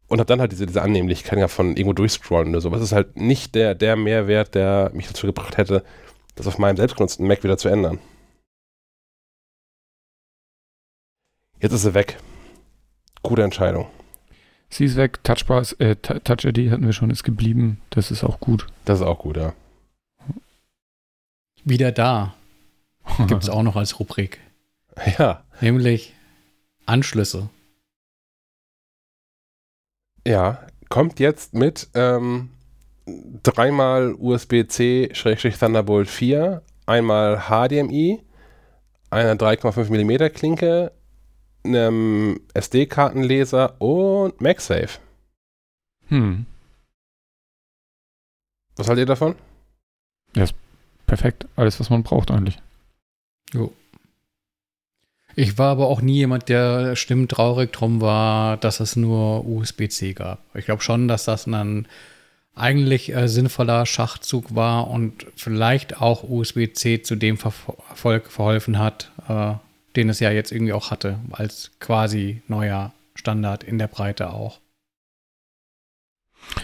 und 0.07 0.19
habe 0.19 0.27
dann 0.27 0.39
halt 0.39 0.51
diese, 0.53 0.65
diese 0.65 0.81
Annehmlichkeit 0.81 1.37
ja 1.39 1.47
von 1.47 1.71
irgendwo 1.75 1.93
durchscrollen 1.93 2.49
oder 2.49 2.61
so. 2.61 2.71
Was 2.71 2.81
ist 2.81 2.93
halt 2.93 3.17
nicht 3.17 3.55
der, 3.55 3.75
der 3.75 3.95
Mehrwert, 3.95 4.55
der 4.55 4.91
mich 4.93 5.07
dazu 5.07 5.27
gebracht 5.27 5.57
hätte, 5.57 5.83
das 6.35 6.47
auf 6.47 6.57
meinem 6.57 6.77
selbstgenutzten 6.77 7.27
Mac 7.27 7.43
wieder 7.43 7.57
zu 7.57 7.69
ändern. 7.69 7.99
Jetzt 11.59 11.73
ist 11.73 11.81
sie 11.81 11.93
weg. 11.93 12.17
Gute 13.23 13.43
Entscheidung. 13.43 13.87
Sie 14.69 14.85
ist 14.85 14.95
weg, 14.95 15.23
Touchbar 15.23 15.61
ist, 15.61 15.73
äh, 15.73 15.95
Touch 15.95 16.45
ID 16.45 16.71
hatten 16.71 16.85
wir 16.85 16.93
schon, 16.93 17.09
ist 17.09 17.23
geblieben. 17.23 17.81
Das 17.89 18.11
ist 18.11 18.23
auch 18.23 18.39
gut. 18.39 18.67
Das 18.85 18.99
ist 18.99 19.05
auch 19.05 19.19
gut, 19.19 19.37
ja. 19.37 19.53
Wieder 21.63 21.91
da. 21.91 22.35
Gibt 23.27 23.43
es 23.43 23.49
auch 23.49 23.63
noch 23.63 23.75
als 23.75 23.99
Rubrik. 23.99 24.39
Ja. 25.17 25.43
Nämlich 25.61 26.13
Anschlüsse. 26.85 27.49
Ja, 30.25 30.59
kommt 30.89 31.19
jetzt 31.19 31.53
mit 31.53 31.87
ähm, 31.93 32.49
dreimal 33.43 34.13
USB-C-Thunderbolt 34.13 36.09
4, 36.09 36.61
einmal 36.85 37.43
HDMI, 37.47 38.21
einer 39.09 39.35
3,5 39.35 39.89
mm 39.89 40.33
Klinke, 40.33 40.91
einem 41.63 42.39
SD-Kartenleser 42.53 43.79
und 43.81 44.39
MagSafe. 44.41 44.99
Hm. 46.07 46.45
Was 48.75 48.87
haltet 48.87 49.03
ihr 49.03 49.05
davon? 49.07 49.35
Ja, 50.35 50.43
ist 50.43 50.55
perfekt. 51.05 51.47
Alles, 51.55 51.79
was 51.79 51.89
man 51.89 52.03
braucht 52.03 52.31
eigentlich. 52.31 52.57
Jo. 53.53 53.73
Ich 55.35 55.57
war 55.57 55.71
aber 55.71 55.87
auch 55.87 56.01
nie 56.01 56.15
jemand, 56.15 56.49
der 56.49 56.95
stimmt 56.95 57.31
traurig 57.31 57.71
drum 57.71 58.01
war, 58.01 58.57
dass 58.57 58.79
es 58.79 58.95
nur 58.95 59.45
USB-C 59.45 60.13
gab. 60.13 60.39
Ich 60.55 60.65
glaube 60.65 60.81
schon, 60.81 61.07
dass 61.07 61.25
das 61.25 61.45
ein 61.45 61.87
eigentlich 62.55 63.13
äh, 63.13 63.27
sinnvoller 63.27 63.85
Schachzug 63.85 64.55
war 64.55 64.89
und 64.89 65.27
vielleicht 65.35 66.01
auch 66.01 66.23
USB-C 66.23 67.03
zu 67.03 67.15
dem 67.15 67.37
Erfolg 67.37 68.31
verholfen 68.31 68.79
hat, 68.79 69.11
äh, 69.29 69.53
den 69.97 70.09
es 70.09 70.19
ja 70.19 70.31
jetzt 70.31 70.51
irgendwie 70.51 70.73
auch 70.73 70.91
hatte, 70.91 71.19
als 71.31 71.71
quasi 71.79 72.41
neuer 72.47 72.93
Standard 73.15 73.63
in 73.63 73.77
der 73.77 73.87
Breite 73.87 74.31
auch. 74.31 74.59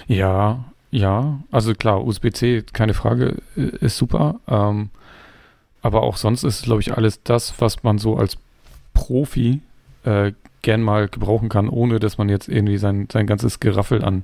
Ja, 0.08 0.66
ja, 0.92 1.40
also 1.52 1.74
klar, 1.74 2.06
USB-C, 2.06 2.64
keine 2.72 2.94
Frage, 2.94 3.38
ist 3.56 3.98
super. 3.98 4.40
Ähm, 4.48 4.92
aber 5.82 6.04
auch 6.04 6.18
sonst 6.18 6.44
ist, 6.44 6.64
glaube 6.64 6.82
ich, 6.82 6.94
alles 6.94 7.24
das, 7.24 7.60
was 7.60 7.84
man 7.84 7.98
so 7.98 8.16
als 8.16 8.38
Profi 8.94 9.62
äh, 10.06 10.34
gern 10.62 10.82
mal 10.82 11.10
gebrauchen 11.10 11.50
kann, 11.50 11.68
ohne 11.68 12.00
dass 12.00 12.20
man 12.20 12.30
jetzt 12.30 12.48
irgendwie 12.48 12.78
sein, 12.78 13.08
sein 13.12 13.26
ganzes 13.26 13.60
Geraffel 13.60 14.06
an, 14.06 14.24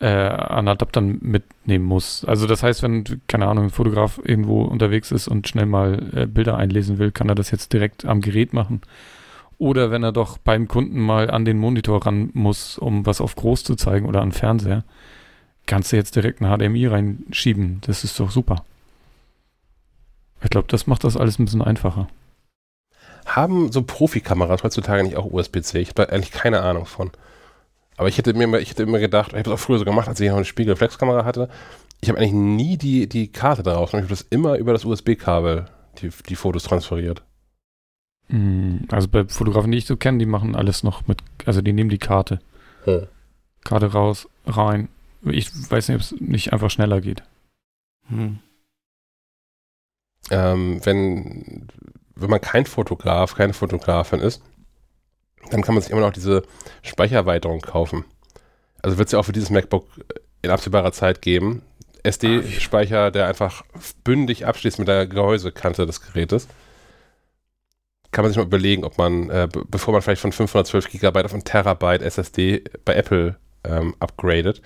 äh, 0.00 0.06
an 0.06 0.66
Adaptern 0.66 1.18
mitnehmen 1.20 1.84
muss. 1.84 2.24
Also 2.24 2.46
das 2.46 2.62
heißt, 2.62 2.82
wenn, 2.82 3.04
keine 3.28 3.46
Ahnung, 3.46 3.64
ein 3.66 3.70
Fotograf 3.70 4.20
irgendwo 4.24 4.62
unterwegs 4.62 5.12
ist 5.12 5.28
und 5.28 5.46
schnell 5.46 5.66
mal 5.66 6.10
äh, 6.14 6.26
Bilder 6.26 6.56
einlesen 6.56 6.98
will, 6.98 7.12
kann 7.12 7.28
er 7.28 7.34
das 7.34 7.50
jetzt 7.50 7.72
direkt 7.72 8.04
am 8.06 8.20
Gerät 8.20 8.52
machen. 8.52 8.80
Oder 9.58 9.90
wenn 9.90 10.02
er 10.02 10.12
doch 10.12 10.38
beim 10.38 10.68
Kunden 10.68 11.00
mal 11.00 11.30
an 11.30 11.44
den 11.44 11.58
Monitor 11.58 12.06
ran 12.06 12.30
muss, 12.32 12.78
um 12.78 13.04
was 13.04 13.20
auf 13.20 13.36
groß 13.36 13.62
zu 13.62 13.76
zeigen 13.76 14.06
oder 14.06 14.22
an 14.22 14.32
Fernseher, 14.32 14.84
kannst 15.66 15.92
du 15.92 15.96
jetzt 15.96 16.16
direkt 16.16 16.40
ein 16.40 16.48
HDMI 16.50 16.86
reinschieben. 16.86 17.82
Das 17.82 18.02
ist 18.02 18.18
doch 18.18 18.30
super. 18.30 18.64
Ich 20.42 20.48
glaube, 20.48 20.68
das 20.68 20.86
macht 20.86 21.04
das 21.04 21.18
alles 21.18 21.38
ein 21.38 21.44
bisschen 21.44 21.60
einfacher. 21.60 22.08
Haben 23.26 23.70
so 23.70 23.82
Profikameras 23.82 24.62
heutzutage 24.62 25.02
nicht 25.02 25.16
auch 25.16 25.30
USB-C? 25.30 25.78
Ich 25.78 25.90
habe 25.90 26.10
eigentlich 26.10 26.32
keine 26.32 26.62
Ahnung 26.62 26.86
von. 26.86 27.10
Aber 28.00 28.08
ich 28.08 28.16
hätte 28.16 28.32
mir 28.32 28.44
immer, 28.44 28.58
ich 28.58 28.70
hätte 28.70 28.84
immer 28.84 28.98
gedacht, 28.98 29.32
ich 29.32 29.38
habe 29.40 29.50
es 29.50 29.54
auch 29.54 29.62
früher 29.62 29.78
so 29.78 29.84
gemacht, 29.84 30.08
als 30.08 30.18
ich 30.20 30.30
noch 30.30 30.36
eine 30.36 30.46
Spiegelreflexkamera 30.46 31.26
hatte. 31.26 31.50
Ich 32.00 32.08
habe 32.08 32.18
eigentlich 32.18 32.32
nie 32.32 32.78
die, 32.78 33.06
die 33.06 33.30
Karte 33.30 33.62
daraus, 33.62 33.90
sondern 33.90 34.06
ich 34.06 34.10
habe 34.10 34.18
das 34.18 34.26
immer 34.30 34.56
über 34.56 34.72
das 34.72 34.86
USB-Kabel 34.86 35.66
die, 35.98 36.08
die 36.26 36.34
Fotos 36.34 36.62
transferiert. 36.62 37.22
Hm, 38.28 38.86
also 38.90 39.06
bei 39.06 39.26
Fotografen, 39.28 39.70
die 39.70 39.76
ich 39.76 39.84
so 39.84 39.98
kenne, 39.98 40.16
die 40.16 40.24
machen 40.24 40.56
alles 40.56 40.82
noch 40.82 41.06
mit, 41.08 41.18
also 41.44 41.60
die 41.60 41.74
nehmen 41.74 41.90
die 41.90 41.98
Karte. 41.98 42.40
Hm. 42.84 43.06
Karte 43.64 43.92
raus, 43.92 44.30
rein. 44.46 44.88
Ich 45.22 45.50
weiß 45.70 45.88
nicht, 45.88 45.96
ob 45.96 46.00
es 46.00 46.18
nicht 46.22 46.54
einfach 46.54 46.70
schneller 46.70 47.02
geht. 47.02 47.22
Hm. 48.08 48.38
Ähm, 50.30 50.80
wenn, 50.84 51.68
wenn 52.14 52.30
man 52.30 52.40
kein 52.40 52.64
Fotograf, 52.64 53.34
keine 53.34 53.52
Fotografin 53.52 54.20
ist, 54.20 54.42
dann 55.50 55.62
kann 55.62 55.74
man 55.74 55.82
sich 55.82 55.92
immer 55.92 56.00
noch 56.00 56.12
diese 56.12 56.42
Speichererweiterung 56.82 57.60
kaufen. 57.60 58.04
Also 58.82 58.98
wird 58.98 59.08
es 59.08 59.12
ja 59.12 59.18
auch 59.18 59.24
für 59.24 59.32
dieses 59.32 59.50
MacBook 59.50 59.86
in 60.42 60.50
absehbarer 60.50 60.92
Zeit 60.92 61.22
geben. 61.22 61.62
SD-Speicher, 62.02 63.10
der 63.10 63.26
einfach 63.26 63.62
bündig 64.04 64.46
abschließt 64.46 64.78
mit 64.78 64.88
der 64.88 65.06
Gehäusekante 65.06 65.86
des 65.86 66.00
Gerätes. 66.00 66.48
Kann 68.10 68.24
man 68.24 68.30
sich 68.32 68.38
mal 68.38 68.46
überlegen, 68.46 68.84
ob 68.84 68.98
man, 68.98 69.30
äh, 69.30 69.48
bevor 69.68 69.92
man 69.92 70.02
vielleicht 70.02 70.22
von 70.22 70.32
512 70.32 70.90
GB 70.90 71.22
auf 71.22 71.34
ein 71.34 71.44
Terabyte 71.44 72.02
SSD 72.02 72.64
bei 72.84 72.94
Apple 72.94 73.36
ähm, 73.64 73.94
upgradet, 74.00 74.62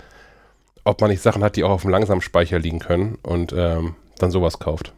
ob 0.85 1.01
man 1.01 1.11
nicht 1.11 1.23
Sachen 1.23 1.43
hat, 1.43 1.57
die 1.57 1.65
auch 1.65 1.71
auf 1.71 1.83
dem 1.83 1.91
langsamen 1.91 2.23
Speicher 2.23 2.59
liegen 2.59 2.79
können 2.79 3.19
und 3.23 3.53
ähm, 3.53 3.97
dann 4.19 4.31
sowas 4.31 4.61
kauft. 4.61 4.95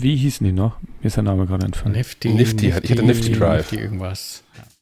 Wie 0.00 0.16
hießen 0.16 0.44
die 0.44 0.52
noch? 0.52 0.80
Mir 1.00 1.06
ist 1.06 1.16
der 1.16 1.22
Name 1.22 1.46
gerade 1.46 1.64
entfallen. 1.64 1.96
Nifty. 1.96 2.30
Nifty, 2.30 2.66
Nifty 2.66 2.66
ich 2.66 2.90
hatte 2.92 3.04
Nifty 3.04 3.32
Drive. 3.32 3.70
Nifty 3.70 3.76
irgendwas. 3.76 4.42
Aber 4.56 4.73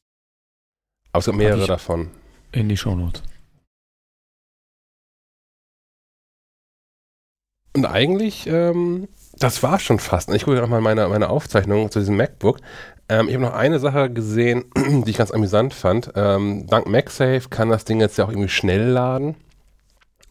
es 1.20 1.26
gibt 1.26 1.38
mehrere 1.38 1.66
davon. 1.66 2.10
In 2.52 2.68
die 2.68 2.76
Shownotes. 2.76 3.22
Und 7.74 7.86
eigentlich, 7.86 8.46
ähm, 8.46 9.08
das 9.38 9.62
war 9.62 9.78
schon 9.78 9.98
fast. 9.98 10.28
Ich 10.30 10.44
gucke 10.44 10.60
nochmal 10.60 10.82
meine, 10.82 11.08
meine 11.08 11.30
Aufzeichnung 11.30 11.90
zu 11.90 12.00
diesem 12.00 12.16
MacBook. 12.16 12.58
Ähm, 13.08 13.28
ich 13.28 13.34
habe 13.34 13.44
noch 13.44 13.54
eine 13.54 13.78
Sache 13.78 14.10
gesehen, 14.10 14.64
die 14.76 15.10
ich 15.10 15.16
ganz 15.16 15.30
amüsant 15.30 15.72
fand. 15.72 16.12
Ähm, 16.14 16.66
dank 16.66 16.86
MagSafe 16.86 17.48
kann 17.48 17.70
das 17.70 17.84
Ding 17.84 18.00
jetzt 18.00 18.18
ja 18.18 18.26
auch 18.26 18.30
irgendwie 18.30 18.50
schnell 18.50 18.90
laden. 18.90 19.36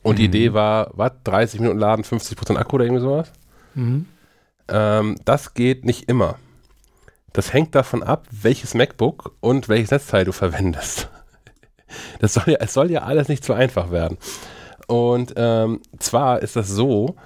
Und 0.04 0.14
mhm. 0.14 0.18
die 0.18 0.26
Idee 0.26 0.54
war, 0.54 0.92
was, 0.94 1.12
30 1.24 1.60
Minuten 1.60 1.80
laden, 1.80 2.04
50% 2.04 2.58
Akku 2.58 2.76
oder 2.76 2.86
irgendwie 2.86 3.02
sowas? 3.02 3.32
Mhm. 3.74 4.06
Ähm, 4.68 5.16
das 5.26 5.54
geht 5.54 5.84
nicht 5.86 6.10
immer. 6.10 6.38
Das 7.34 7.54
hängt 7.54 7.76
davon 7.76 8.04
ab, 8.04 8.28
welches 8.30 8.74
MacBook 8.74 9.36
und 9.40 9.70
welches 9.70 9.92
Netzteil 9.92 10.26
du 10.26 10.32
verwendest. 10.32 11.10
Das 12.20 12.36
soll 12.36 12.46
ja, 12.48 12.58
es 12.62 12.74
soll 12.74 12.90
ja 12.90 13.02
alles 13.02 13.28
nicht 13.28 13.44
so 13.44 13.52
einfach 13.52 13.92
werden. 13.92 14.18
Und 14.88 15.34
ähm, 15.36 15.82
zwar 16.00 16.42
ist 16.42 16.56
das 16.56 16.70
so, 16.70 17.18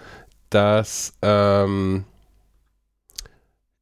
dass 0.50 1.14
ähm, 1.22 2.06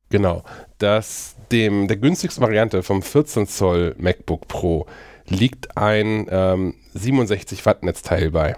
genau, 0.09 0.43
dass 0.79 1.37
dem 1.53 1.87
der 1.87 1.95
günstigsten 1.95 2.43
Variante 2.43 2.83
vom 2.83 3.01
14 3.01 3.47
Zoll 3.47 3.95
MacBook 3.97 4.49
Pro 4.49 4.85
liegt 5.27 5.77
ein 5.77 6.27
ähm, 6.29 6.75
67 6.93 7.65
Watt 7.65 7.83
Netzteil 7.83 8.31
bei 8.31 8.57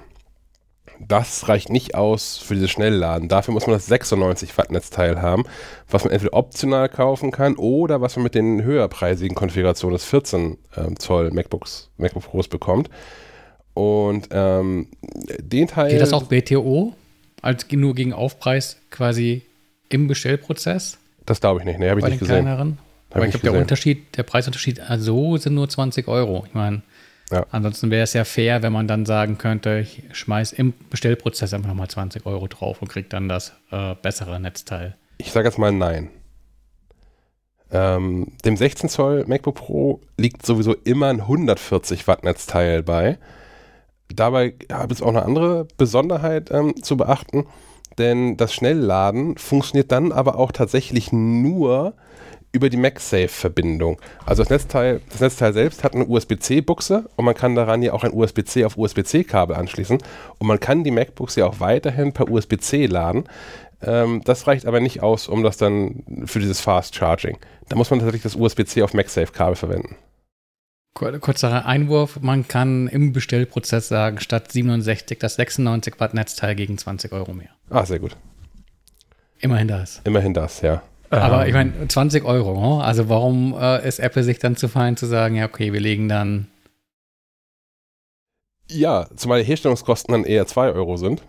das 0.99 1.47
reicht 1.47 1.69
nicht 1.69 1.95
aus 1.95 2.37
für 2.37 2.53
dieses 2.55 2.71
Schnellladen. 2.71 3.29
Dafür 3.29 3.53
muss 3.53 3.67
man 3.67 3.75
das 3.75 3.85
96 3.87 4.57
Watt 4.57 4.71
Netzteil 4.71 5.21
haben, 5.21 5.43
was 5.89 6.03
man 6.03 6.13
entweder 6.13 6.33
optional 6.33 6.89
kaufen 6.89 7.31
kann 7.31 7.55
oder 7.55 8.01
was 8.01 8.15
man 8.15 8.23
mit 8.23 8.35
den 8.35 8.63
höherpreisigen 8.63 9.35
Konfigurationen 9.35 9.95
des 9.95 10.05
14 10.05 10.57
ähm, 10.77 10.99
Zoll 10.99 11.31
MacBooks, 11.31 11.89
MacBook 11.97 12.23
Pros 12.23 12.47
bekommt. 12.47 12.89
Und 13.73 14.29
ähm, 14.31 14.87
den 15.39 15.67
Teil. 15.67 15.91
Geht 15.91 16.01
das 16.01 16.13
auch 16.13 16.23
BTO? 16.23 16.93
Als 17.41 17.67
nur 17.71 17.93
gegen 17.93 18.13
Aufpreis 18.13 18.77
quasi 18.89 19.43
im 19.89 20.07
Bestellprozess? 20.07 20.97
Das 21.25 21.41
glaube 21.41 21.59
ich 21.59 21.65
nicht. 21.65 21.79
Nee, 21.79 21.89
habe 21.89 21.99
ich 21.99 22.05
nicht 22.05 22.19
gesehen. 22.19 22.45
Kleineren? 22.45 22.77
Aber 23.11 23.25
ich 23.25 23.31
glaube, 23.31 23.51
der 23.51 23.61
Unterschied, 23.61 24.17
der 24.17 24.23
Preisunterschied, 24.23 24.81
also 24.81 25.37
sind 25.37 25.53
nur 25.53 25.69
20 25.69 26.07
Euro. 26.07 26.43
Ich 26.47 26.53
meine, 26.53 26.81
ja. 27.31 27.45
Ansonsten 27.51 27.89
wäre 27.91 28.03
es 28.03 28.13
ja 28.13 28.23
fair, 28.23 28.61
wenn 28.61 28.73
man 28.73 28.87
dann 28.87 29.05
sagen 29.05 29.37
könnte, 29.37 29.79
ich 29.79 30.03
schmeiß 30.11 30.53
im 30.53 30.73
Bestellprozess 30.89 31.53
einfach 31.53 31.69
nochmal 31.69 31.87
20 31.87 32.25
Euro 32.25 32.47
drauf 32.47 32.81
und 32.81 32.87
kriege 32.87 33.07
dann 33.09 33.27
das 33.27 33.53
äh, 33.71 33.95
bessere 34.01 34.39
Netzteil. 34.39 34.95
Ich 35.17 35.31
sage 35.31 35.47
jetzt 35.47 35.57
mal 35.57 35.71
nein. 35.71 36.09
Ähm, 37.71 38.33
dem 38.45 38.57
16 38.57 38.89
Zoll 38.89 39.25
MacBook 39.27 39.55
Pro 39.55 40.01
liegt 40.17 40.45
sowieso 40.45 40.73
immer 40.73 41.07
ein 41.07 41.21
140 41.21 42.07
Watt 42.07 42.23
Netzteil 42.23 42.83
bei. 42.83 43.17
Dabei 44.13 44.53
habe 44.71 44.93
ich 44.93 45.01
auch 45.01 45.09
eine 45.09 45.23
andere 45.23 45.67
Besonderheit 45.77 46.51
ähm, 46.51 46.81
zu 46.81 46.95
beachten, 46.95 47.47
denn 47.97 48.37
das 48.37 48.53
Schnellladen 48.53 49.37
funktioniert 49.37 49.91
dann 49.91 50.11
aber 50.11 50.37
auch 50.37 50.51
tatsächlich 50.51 51.11
nur, 51.11 51.95
über 52.55 52.69
die 52.69 52.77
MagSafe-Verbindung. 52.77 53.99
Also 54.25 54.43
das 54.43 54.49
Netzteil, 54.49 55.01
das 55.11 55.19
Netzteil 55.19 55.53
selbst 55.53 55.83
hat 55.83 55.93
eine 55.93 56.05
USB-C-Buchse 56.05 57.09
und 57.15 57.25
man 57.25 57.35
kann 57.35 57.53
daran 57.53 57.83
ja 57.83 57.93
auch 57.93 58.03
ein 58.03 58.13
USB-C 58.13 58.63
auf 58.63 58.77
USB-C-Kabel 58.77 59.55
anschließen 59.55 59.97
und 60.37 60.47
man 60.47 60.59
kann 60.59 60.83
die 60.83 60.91
MacBooks 60.91 61.35
ja 61.35 61.45
auch 61.45 61.59
weiterhin 61.59 62.13
per 62.13 62.31
USB-C 62.31 62.85
laden. 62.85 63.25
Ähm, 63.81 64.21
das 64.23 64.47
reicht 64.47 64.65
aber 64.65 64.79
nicht 64.79 65.03
aus, 65.03 65.27
um 65.27 65.43
das 65.43 65.57
dann 65.57 66.03
für 66.25 66.39
dieses 66.39 66.61
Fast 66.61 66.95
Charging. 66.95 67.37
Da 67.67 67.75
muss 67.75 67.89
man 67.89 67.99
tatsächlich 67.99 68.23
das 68.23 68.35
USB-C 68.35 68.81
auf 68.83 68.93
MagSafe-Kabel 68.93 69.55
verwenden. 69.55 69.97
Kurzer 70.93 71.65
Einwurf, 71.65 72.21
man 72.21 72.47
kann 72.47 72.87
im 72.87 73.11
Bestellprozess 73.11 73.89
sagen, 73.89 74.21
statt 74.21 74.53
67 74.53 75.19
das 75.19 75.35
96 75.35 75.99
Watt 75.99 76.13
Netzteil 76.13 76.55
gegen 76.55 76.77
20 76.77 77.11
Euro 77.11 77.33
mehr. 77.33 77.49
Ah, 77.69 77.85
sehr 77.85 77.99
gut. 77.99 78.15
Immerhin 79.39 79.67
das. 79.67 79.99
Immerhin 80.05 80.33
das, 80.33 80.61
ja. 80.61 80.81
Aber 81.09 81.43
Ähm, 81.43 81.47
ich 81.47 81.53
meine, 81.53 81.87
20 81.87 82.23
Euro, 82.25 82.79
also 82.81 83.09
warum 83.09 83.55
äh, 83.57 83.87
ist 83.87 83.99
Apple 83.99 84.23
sich 84.23 84.39
dann 84.39 84.55
zu 84.55 84.67
fein 84.67 84.97
zu 84.97 85.05
sagen, 85.05 85.35
ja, 85.35 85.45
okay, 85.45 85.73
wir 85.73 85.79
legen 85.79 86.09
dann. 86.09 86.47
Ja, 88.69 89.07
zumal 89.15 89.41
die 89.41 89.47
Herstellungskosten 89.47 90.11
dann 90.13 90.23
eher 90.23 90.47
2 90.47 90.71
Euro 90.71 90.97
sind. 90.97 91.21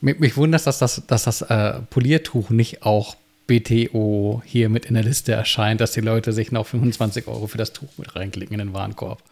Mich, 0.00 0.18
mich 0.18 0.36
wundert, 0.36 0.66
dass 0.66 0.78
das, 0.78 1.02
dass 1.06 1.24
das 1.24 1.42
äh, 1.42 1.80
Poliertuch 1.90 2.50
nicht 2.50 2.84
auch 2.84 3.16
BTO 3.46 4.42
hier 4.44 4.68
mit 4.68 4.86
in 4.86 4.94
der 4.94 5.04
Liste 5.04 5.32
erscheint, 5.32 5.80
dass 5.80 5.92
die 5.92 6.00
Leute 6.00 6.32
sich 6.32 6.52
noch 6.52 6.66
25 6.66 7.28
Euro 7.28 7.46
für 7.46 7.58
das 7.58 7.72
Tuch 7.72 7.88
mit 7.98 8.16
reinklicken 8.16 8.58
in 8.58 8.66
den 8.66 8.74
Warenkorb. 8.74 9.22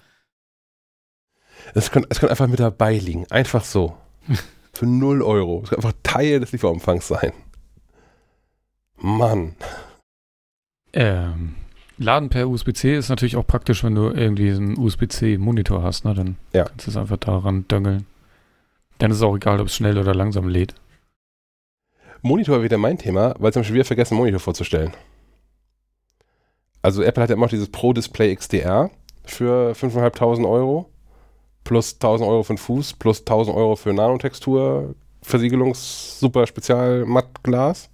Es 1.74 1.90
kann, 1.90 2.06
es 2.08 2.20
kann 2.20 2.30
einfach 2.30 2.46
mit 2.48 2.60
dabei 2.60 2.94
liegen. 2.98 3.26
Einfach 3.30 3.64
so. 3.64 3.96
Für 4.72 4.86
0 4.86 5.22
Euro. 5.22 5.62
Es 5.64 5.70
kann 5.70 5.78
einfach 5.78 5.92
Teil 6.02 6.40
des 6.40 6.52
Lieferumfangs 6.52 7.08
sein. 7.08 7.32
Mann. 9.00 9.54
Ähm, 10.92 11.54
Laden 11.98 12.30
per 12.30 12.48
USB-C 12.48 12.96
ist 12.96 13.08
natürlich 13.10 13.36
auch 13.36 13.46
praktisch, 13.46 13.84
wenn 13.84 13.94
du 13.94 14.08
irgendwie 14.10 14.50
einen 14.50 14.78
USB-C-Monitor 14.78 15.82
hast, 15.82 16.04
ne? 16.04 16.14
Dann 16.14 16.36
Ja. 16.52 16.64
kannst 16.64 16.86
du 16.86 16.90
es 16.90 16.96
einfach 16.96 17.18
daran 17.18 17.66
döngeln. 17.68 18.06
Dann 18.98 19.10
ist 19.10 19.18
es 19.18 19.22
auch 19.22 19.36
egal, 19.36 19.60
ob 19.60 19.66
es 19.66 19.74
schnell 19.76 19.98
oder 19.98 20.14
langsam 20.14 20.48
lädt. 20.48 20.74
Monitor 22.22 22.62
wieder 22.62 22.78
mein 22.78 22.98
Thema, 22.98 23.34
weil 23.38 23.52
haben 23.52 23.64
schon 23.64 23.74
wieder 23.74 23.84
vergessen, 23.84 24.16
Monitor 24.16 24.40
vorzustellen. 24.40 24.92
Also 26.82 27.02
Apple 27.02 27.22
hat 27.22 27.30
ja 27.30 27.36
immer 27.36 27.46
noch 27.46 27.50
dieses 27.50 27.70
Pro 27.70 27.92
Display 27.92 28.34
XDR 28.34 28.90
für 29.24 29.72
5.500 29.74 30.48
Euro 30.48 30.90
plus 31.64 31.98
1.000 32.00 32.26
Euro 32.26 32.42
für 32.42 32.54
den 32.54 32.58
Fuß 32.58 32.94
plus 32.94 33.22
1.000 33.26 33.54
Euro 33.54 33.76
für 33.76 33.92
Nanotextur, 33.92 34.94
Versiegelungs, 35.22 36.18
super 36.18 36.46
Spezial 36.46 37.04
Mattglas. 37.04 37.89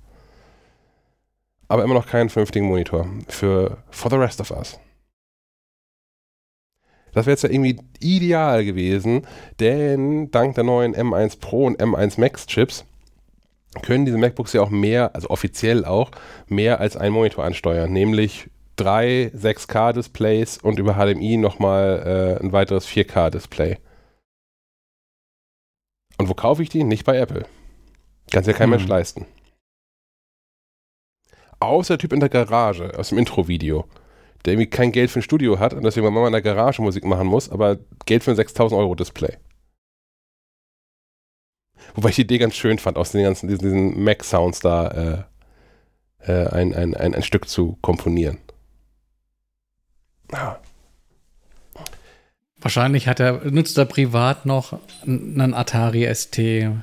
Aber 1.69 1.83
immer 1.83 1.95
noch 1.95 2.07
keinen 2.07 2.29
vernünftigen 2.29 2.67
Monitor 2.67 3.07
für 3.29 3.79
For 3.91 4.11
the 4.11 4.17
Rest 4.17 4.41
of 4.41 4.51
Us. 4.51 4.79
Das 7.13 7.25
wäre 7.25 7.33
jetzt 7.33 7.43
ja 7.43 7.51
irgendwie 7.51 7.79
ideal 7.99 8.65
gewesen, 8.65 9.27
denn 9.59 10.31
dank 10.31 10.55
der 10.55 10.65
neuen 10.65 10.95
M1 10.95 11.41
Pro 11.41 11.65
und 11.65 11.81
M1 11.81 12.21
Max 12.21 12.47
Chips 12.47 12.85
können 13.83 14.05
diese 14.05 14.19
MacBooks 14.19 14.53
ja 14.53 14.63
auch 14.63 14.71
mehr, 14.71 15.15
also 15.15 15.31
offiziell 15.31 15.85
auch, 15.85 16.11
mehr 16.47 16.81
als 16.81 16.97
einen 16.97 17.15
Monitor 17.15 17.45
ansteuern, 17.45 17.93
nämlich 17.93 18.51
drei 18.77 19.31
6K-Displays 19.35 20.59
und 20.59 20.79
über 20.79 20.95
HDMI 20.95 21.39
nochmal 21.39 22.39
äh, 22.39 22.45
ein 22.45 22.53
weiteres 22.53 22.87
4K-Display. 22.87 23.79
Und 26.19 26.29
wo 26.29 26.35
kaufe 26.35 26.63
ich 26.63 26.69
die? 26.69 26.85
Nicht 26.85 27.05
bei 27.05 27.17
Apple. 27.17 27.47
Kann 28.31 28.45
sich 28.45 28.53
ja 28.53 28.59
kein 28.59 28.71
Hm. 28.71 28.79
Mensch 28.79 28.87
leisten. 28.87 29.27
Außer 31.61 31.95
der 31.95 31.99
Typ 31.99 32.13
in 32.13 32.21
der 32.21 32.29
Garage 32.29 32.93
aus 32.99 33.09
dem 33.09 33.19
Intro-Video, 33.19 33.87
der 34.45 34.53
irgendwie 34.53 34.71
kein 34.71 34.93
Geld 34.93 35.11
für 35.11 35.21
ein 35.21 35.23
Studio 35.23 35.59
hat 35.59 35.75
und 35.75 35.85
deswegen 35.85 36.07
bei 36.07 36.11
Mama 36.11 36.27
in 36.27 36.33
der 36.33 36.43
Garage 36.43 36.83
Musik 36.83 37.05
machen 37.05 37.27
muss, 37.27 37.51
aber 37.51 37.79
Geld 38.05 38.25
für 38.25 38.31
ein 38.31 38.37
6000 38.37 38.79
Euro 38.79 38.95
Display. 38.95 39.37
Wobei 41.95 42.11
ich 42.11 42.17
die 42.17 42.23
Idee 42.23 42.39
ganz 42.39 42.55
schön 42.57 42.79
fand, 42.79 42.99
aus 42.99 43.13
den 43.13 43.23
ganzen 43.23 43.49
diesen, 43.49 43.63
diesen 43.63 44.05
Mac-Sounds 44.05 44.61
da 44.61 45.27
äh, 46.21 46.31
äh, 46.31 46.49
ein, 46.49 46.75
ein, 46.75 46.95
ein, 46.95 47.15
ein 47.15 47.23
Stück 47.23 47.49
zu 47.49 47.79
komponieren. 47.81 48.39
Ah, 50.33 50.57
Wahrscheinlich 52.67 53.07
hat 53.07 53.21
er, 53.21 53.45
nutzt 53.49 53.79
er 53.79 53.85
privat 53.85 54.45
noch 54.45 54.81
einen 55.07 55.55
Atari 55.55 56.13
ST 56.13 56.37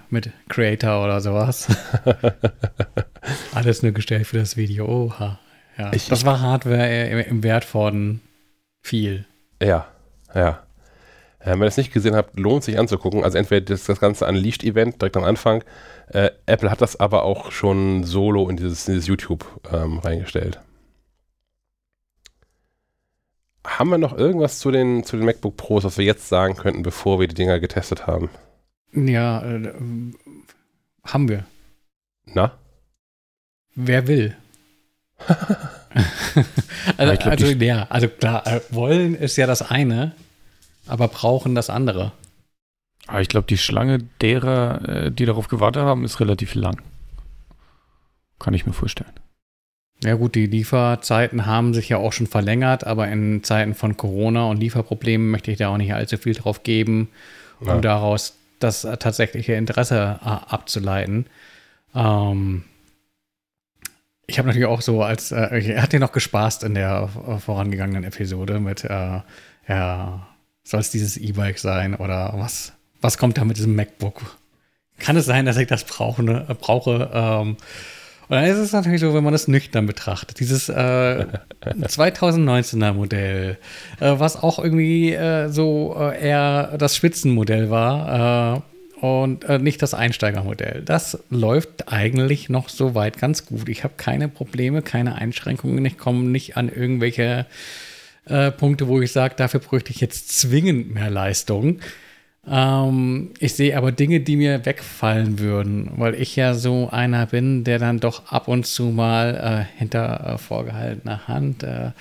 mit 0.10 0.30
Creator 0.48 1.04
oder 1.04 1.20
sowas. 1.20 1.68
Alles 3.54 3.84
nur 3.84 3.92
gestellt 3.92 4.26
für 4.26 4.38
das 4.38 4.56
Video. 4.56 4.86
Oha. 4.88 5.40
Ja, 5.78 5.92
Ich- 5.92 6.08
das 6.08 6.24
war 6.24 6.40
Hardware 6.40 7.10
im, 7.26 7.44
Wert 7.44 7.66
von 7.66 8.22
viel. 8.82 9.26
Ja, 9.62 9.88
ja. 10.34 10.64
Wenn 11.44 11.60
ihr 11.62 11.66
das 11.66 11.76
nicht 11.76 11.92
gesehen 11.92 12.16
habt, 12.16 12.40
lohnt 12.40 12.64
sich 12.64 12.80
anzugucken. 12.80 13.26
Also 13.26 13.38
entweder 13.38 13.66
das, 13.66 13.84
das 13.84 14.00
ganze 14.00 14.26
Unleashed-Event 14.26 15.02
direkt 15.02 15.18
am 15.18 15.26
Anfang. 15.26 15.66
Äh, 16.08 16.30
Apple 16.46 16.72
hat 16.72 16.80
das 16.80 16.98
aber 16.98 17.24
auch 17.24 17.52
schon 17.52 18.06
solo 18.06 18.48
in 18.48 18.56
dieses, 18.56 18.88
in 18.88 18.94
dieses 18.94 19.08
YouTube 19.08 19.46
ähm, 19.70 20.00
reingestellt. 20.00 20.62
Haben 23.66 23.92
wir 23.92 23.98
noch 23.98 24.18
irgendwas 24.18 24.60
zu 24.60 24.72
den, 24.72 25.04
zu 25.04 25.16
den 25.16 25.26
MacBook 25.26 25.56
Pros, 25.58 25.84
was 25.84 25.98
wir 25.98 26.06
jetzt 26.06 26.28
sagen 26.28 26.56
könnten, 26.56 26.84
bevor 26.84 27.20
wir 27.20 27.28
die 27.28 27.36
Dinger 27.36 27.60
getestet 27.60 28.08
haben? 28.08 28.30
Ja, 28.94 29.42
äh, 29.42 29.74
haben 31.04 31.30
wir. 31.30 31.46
Na? 32.26 32.52
Wer 33.76 34.08
will? 34.08 34.38
Also, 36.98 37.14
glaub, 37.14 37.28
also 37.28 37.46
ja, 37.46 37.88
also 37.90 38.08
klar, 38.08 38.48
äh, 38.48 38.62
wollen 38.72 39.14
ist 39.14 39.38
ja 39.38 39.46
das 39.46 39.62
eine, 39.62 40.14
aber 40.88 41.08
brauchen 41.08 41.54
das 41.54 41.70
andere. 41.70 42.12
Aber 43.08 43.22
ich 43.22 43.30
glaube, 43.30 43.48
die 43.48 43.58
Schlange 43.58 44.00
derer, 44.22 44.88
äh, 44.88 45.12
die 45.12 45.26
darauf 45.26 45.48
gewartet 45.48 45.84
haben, 45.84 46.04
ist 46.04 46.20
relativ 46.20 46.56
lang. 46.56 46.82
Kann 48.40 48.54
ich 48.54 48.66
mir 48.66 48.74
vorstellen. 48.74 49.12
Ja 50.04 50.16
gut, 50.16 50.36
die 50.36 50.48
Lieferzeiten 50.48 51.46
haben 51.46 51.74
sich 51.74 51.90
ja 51.90 51.98
auch 51.98 52.12
schon 52.12 52.28
verlängert, 52.28 52.86
aber 52.86 53.08
in 53.08 53.44
Zeiten 53.44 53.74
von 53.74 53.96
Corona 53.96 54.46
und 54.50 54.58
Lieferproblemen 54.58 55.32
möchte 55.32 55.52
ich 55.52 55.58
da 55.60 55.70
auch 55.70 55.78
nicht 55.78 55.94
allzu 55.94 56.18
viel 56.18 56.34
drauf 56.34 56.64
geben, 56.64 57.10
um 57.62 57.68
Ja. 57.68 57.82
daraus 57.82 58.36
das 58.60 58.82
tatsächliche 58.82 59.54
Interesse 59.54 60.20
äh, 60.22 60.26
abzuleiten. 60.28 61.28
Ähm, 61.96 62.64
ich 64.28 64.38
habe 64.40 64.48
natürlich 64.48 64.68
auch 64.68 64.82
so 64.82 65.04
als, 65.04 65.32
äh, 65.32 65.58
ich 65.58 65.78
hatte 65.78 66.00
noch 66.00 66.12
gespaßt 66.12 66.64
in 66.64 66.74
der 66.76 67.08
vorangegangenen 67.40 68.04
Episode 68.04 68.60
mit, 68.60 68.84
äh, 68.84 69.20
ja, 69.68 70.28
soll 70.64 70.80
es 70.80 70.92
dieses 70.92 71.18
E-Bike 71.18 71.60
sein 71.60 71.96
oder 71.96 72.34
was, 72.38 72.74
was 73.02 73.18
kommt 73.18 73.38
da 73.38 73.44
mit 73.46 73.58
diesem 73.58 73.76
MacBook? 73.76 74.22
Kann 75.00 75.18
es 75.18 75.26
sein, 75.26 75.46
dass 75.46 75.58
ich 75.58 75.68
das 75.68 75.84
brauche? 75.84 76.24
Ne, 76.24 76.46
brauche 76.62 77.10
ähm, 77.14 77.58
und 78.34 78.40
dann 78.40 78.50
ist 78.50 78.58
es 78.58 78.72
natürlich 78.72 79.00
so, 79.00 79.14
wenn 79.14 79.24
man 79.24 79.32
das 79.32 79.48
nüchtern 79.48 79.86
betrachtet. 79.86 80.40
Dieses 80.40 80.68
äh, 80.68 80.74
2019er 81.64 82.94
Modell, 82.94 83.60
äh, 84.00 84.14
was 84.18 84.42
auch 84.42 84.58
irgendwie 84.58 85.14
äh, 85.14 85.50
so 85.50 85.96
äh, 86.00 86.20
eher 86.20 86.76
das 86.80 86.96
Spitzenmodell 86.96 87.70
war 87.70 88.64
äh, 89.00 89.06
und 89.06 89.44
äh, 89.44 89.60
nicht 89.60 89.84
das 89.84 89.94
Einsteigermodell. 89.94 90.82
Das 90.84 91.20
läuft 91.30 91.94
eigentlich 91.94 92.50
noch 92.50 92.70
soweit 92.70 93.20
ganz 93.20 93.46
gut. 93.46 93.70
Ich 93.70 93.84
habe 93.84 93.94
keine 93.98 94.30
Probleme, 94.30 94.82
keine 94.82 95.14
Einschränkungen. 95.14 95.86
Ich 95.86 96.00
komme 96.00 96.24
nicht 96.24 96.58
an 96.58 96.70
irgendwelche 96.70 97.46
Punkte, 98.58 98.88
wo 98.88 99.02
ich 99.02 99.12
sage, 99.12 99.36
dafür 99.36 99.60
bräuchte 99.60 99.92
ich 99.92 100.00
jetzt 100.00 100.40
zwingend 100.40 100.94
mehr 100.94 101.10
Leistung. 101.10 101.82
Ähm, 102.46 103.32
ich 103.40 103.54
sehe 103.54 103.78
aber 103.78 103.92
Dinge, 103.92 104.20
die 104.20 104.36
mir 104.36 104.66
wegfallen 104.66 105.40
würden, 105.40 105.92
weil 105.96 106.16
ich 106.16 106.36
ja 106.36 106.54
so 106.54 106.90
einer 106.90 107.26
bin, 107.28 107.64
der 107.64 107.80
dann 107.80 108.00
doch 108.00 108.28
ab 108.32 108.48
und 108.48 108.66
zu 108.66 108.86
mal 108.86 109.68
äh, 109.72 109.80
hinter 109.80 110.34
äh, 110.34 110.38
vorgehaltener 110.38 111.28
Hand 111.28 111.64
äh, 111.64 111.92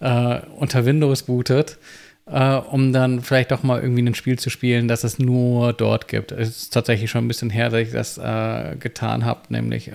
äh, 0.00 0.40
unter 0.56 0.86
Windows 0.86 1.24
bootet, 1.24 1.76
äh, 2.24 2.54
um 2.54 2.94
dann 2.94 3.20
vielleicht 3.20 3.50
doch 3.50 3.62
mal 3.62 3.82
irgendwie 3.82 4.02
ein 4.02 4.14
Spiel 4.14 4.38
zu 4.38 4.48
spielen, 4.48 4.88
das 4.88 5.04
es 5.04 5.18
nur 5.18 5.74
dort 5.74 6.08
gibt. 6.08 6.32
Es 6.32 6.48
ist 6.48 6.72
tatsächlich 6.72 7.10
schon 7.10 7.26
ein 7.26 7.28
bisschen 7.28 7.50
her, 7.50 7.68
dass 7.68 7.80
ich 7.80 7.92
das 7.92 8.16
äh, 8.16 8.76
getan 8.76 9.26
habe, 9.26 9.40
nämlich 9.50 9.90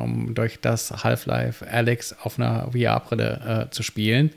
um 0.00 0.32
durch 0.34 0.60
das 0.60 1.02
Half-Life 1.02 1.66
Alex 1.68 2.14
auf 2.22 2.38
einer 2.38 2.70
VR-Brille 2.70 3.68
zu 3.72 3.82
spielen. 3.82 4.30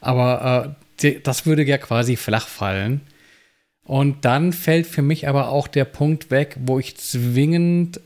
Aber 0.00 0.76
das 1.22 1.46
würde 1.46 1.62
ja 1.64 1.78
quasi 1.78 2.16
flach 2.16 2.48
fallen. 2.48 3.00
Und 3.84 4.24
dann 4.24 4.52
fällt 4.52 4.86
für 4.86 5.02
mich 5.02 5.28
aber 5.28 5.48
auch 5.48 5.66
der 5.66 5.84
Punkt 5.84 6.30
weg, 6.30 6.56
wo 6.60 6.78
ich 6.78 6.96
zwingend 6.96 8.00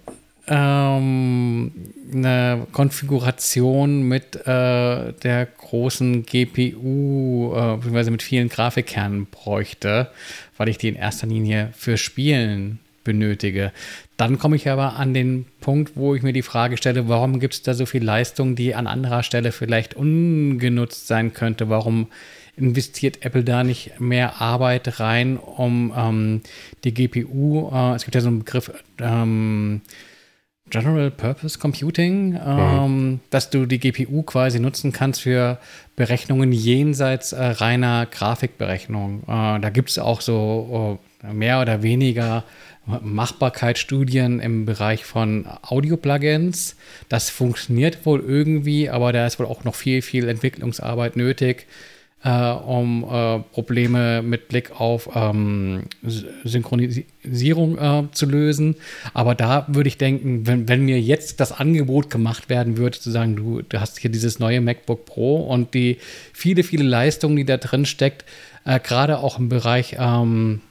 ähm, 0.48 1.72
eine 2.12 2.66
Konfiguration 2.72 4.02
mit 4.02 4.36
äh, 4.46 5.12
der 5.12 5.46
großen 5.58 6.24
GPU, 6.24 7.52
äh, 7.54 7.76
beziehungsweise 7.76 8.10
mit 8.10 8.22
vielen 8.22 8.48
Grafikkernen 8.48 9.26
bräuchte, 9.26 10.10
weil 10.56 10.68
ich 10.68 10.78
die 10.78 10.88
in 10.88 10.96
erster 10.96 11.26
Linie 11.26 11.70
für 11.76 11.96
Spielen 11.96 12.78
benötige. 13.04 13.72
Dann 14.16 14.38
komme 14.38 14.56
ich 14.56 14.68
aber 14.68 14.96
an 14.96 15.14
den 15.14 15.46
Punkt, 15.60 15.92
wo 15.94 16.14
ich 16.14 16.22
mir 16.22 16.32
die 16.32 16.42
Frage 16.42 16.76
stelle, 16.76 17.08
warum 17.08 17.38
gibt 17.38 17.54
es 17.54 17.62
da 17.62 17.74
so 17.74 17.86
viel 17.86 18.02
Leistung, 18.02 18.56
die 18.56 18.74
an 18.74 18.86
anderer 18.86 19.22
Stelle 19.22 19.52
vielleicht 19.52 19.94
ungenutzt 19.94 21.06
sein 21.06 21.34
könnte? 21.34 21.68
Warum 21.68 22.08
investiert 22.56 23.24
Apple 23.24 23.44
da 23.44 23.64
nicht 23.64 24.00
mehr 24.00 24.40
Arbeit 24.40 24.98
rein, 25.00 25.36
um 25.36 25.92
ähm, 25.96 26.40
die 26.84 26.94
GPU, 26.94 27.70
äh, 27.72 27.94
es 27.94 28.04
gibt 28.04 28.14
ja 28.14 28.20
so 28.20 28.28
einen 28.28 28.40
Begriff, 28.40 28.72
ähm, 28.98 29.82
General 30.68 31.12
Purpose 31.12 31.58
Computing, 31.58 32.38
ähm, 32.44 33.20
dass 33.30 33.50
du 33.50 33.66
die 33.66 33.78
GPU 33.78 34.22
quasi 34.22 34.58
nutzen 34.58 34.92
kannst 34.92 35.22
für 35.22 35.58
Berechnungen 35.94 36.50
jenseits 36.50 37.32
äh, 37.32 37.44
reiner 37.44 38.06
Grafikberechnung. 38.06 39.22
Äh, 39.28 39.60
da 39.60 39.70
gibt 39.70 39.90
es 39.90 39.98
auch 39.98 40.20
so 40.20 40.98
äh, 41.22 41.32
mehr 41.32 41.60
oder 41.60 41.82
weniger 41.82 42.42
Machbarkeitsstudien 42.86 44.40
im 44.40 44.64
Bereich 44.64 45.04
von 45.04 45.46
Audio-Plugins. 45.62 46.76
Das 47.08 47.30
funktioniert 47.30 48.06
wohl 48.06 48.20
irgendwie, 48.20 48.90
aber 48.90 49.12
da 49.12 49.26
ist 49.26 49.38
wohl 49.38 49.46
auch 49.46 49.64
noch 49.64 49.74
viel, 49.74 50.02
viel 50.02 50.28
Entwicklungsarbeit 50.28 51.16
nötig, 51.16 51.66
äh, 52.24 52.50
um 52.50 53.04
äh, 53.04 53.38
Probleme 53.52 54.22
mit 54.22 54.48
Blick 54.48 54.80
auf 54.80 55.08
ähm, 55.14 55.84
Synchronisierung 56.02 57.78
äh, 57.78 58.04
zu 58.12 58.26
lösen. 58.26 58.76
Aber 59.14 59.34
da 59.34 59.66
würde 59.68 59.88
ich 59.88 59.98
denken, 59.98 60.46
wenn, 60.46 60.68
wenn, 60.68 60.84
mir 60.84 61.00
jetzt 61.00 61.40
das 61.40 61.52
Angebot 61.52 62.10
gemacht 62.10 62.48
werden 62.48 62.76
würde, 62.78 62.98
zu 62.98 63.10
sagen, 63.10 63.36
du, 63.36 63.62
du 63.62 63.80
hast 63.80 63.98
hier 63.98 64.10
dieses 64.10 64.38
neue 64.38 64.60
MacBook 64.60 65.04
Pro 65.06 65.36
und 65.36 65.74
die 65.74 65.98
viele, 66.32 66.64
viele 66.64 66.84
Leistungen, 66.84 67.36
die 67.36 67.44
da 67.44 67.58
drin 67.58 67.86
steckt, 67.86 68.24
äh, 68.64 68.80
gerade 68.80 69.18
auch 69.18 69.38
im 69.38 69.48
Bereich 69.48 69.96
ähm, 69.98 70.62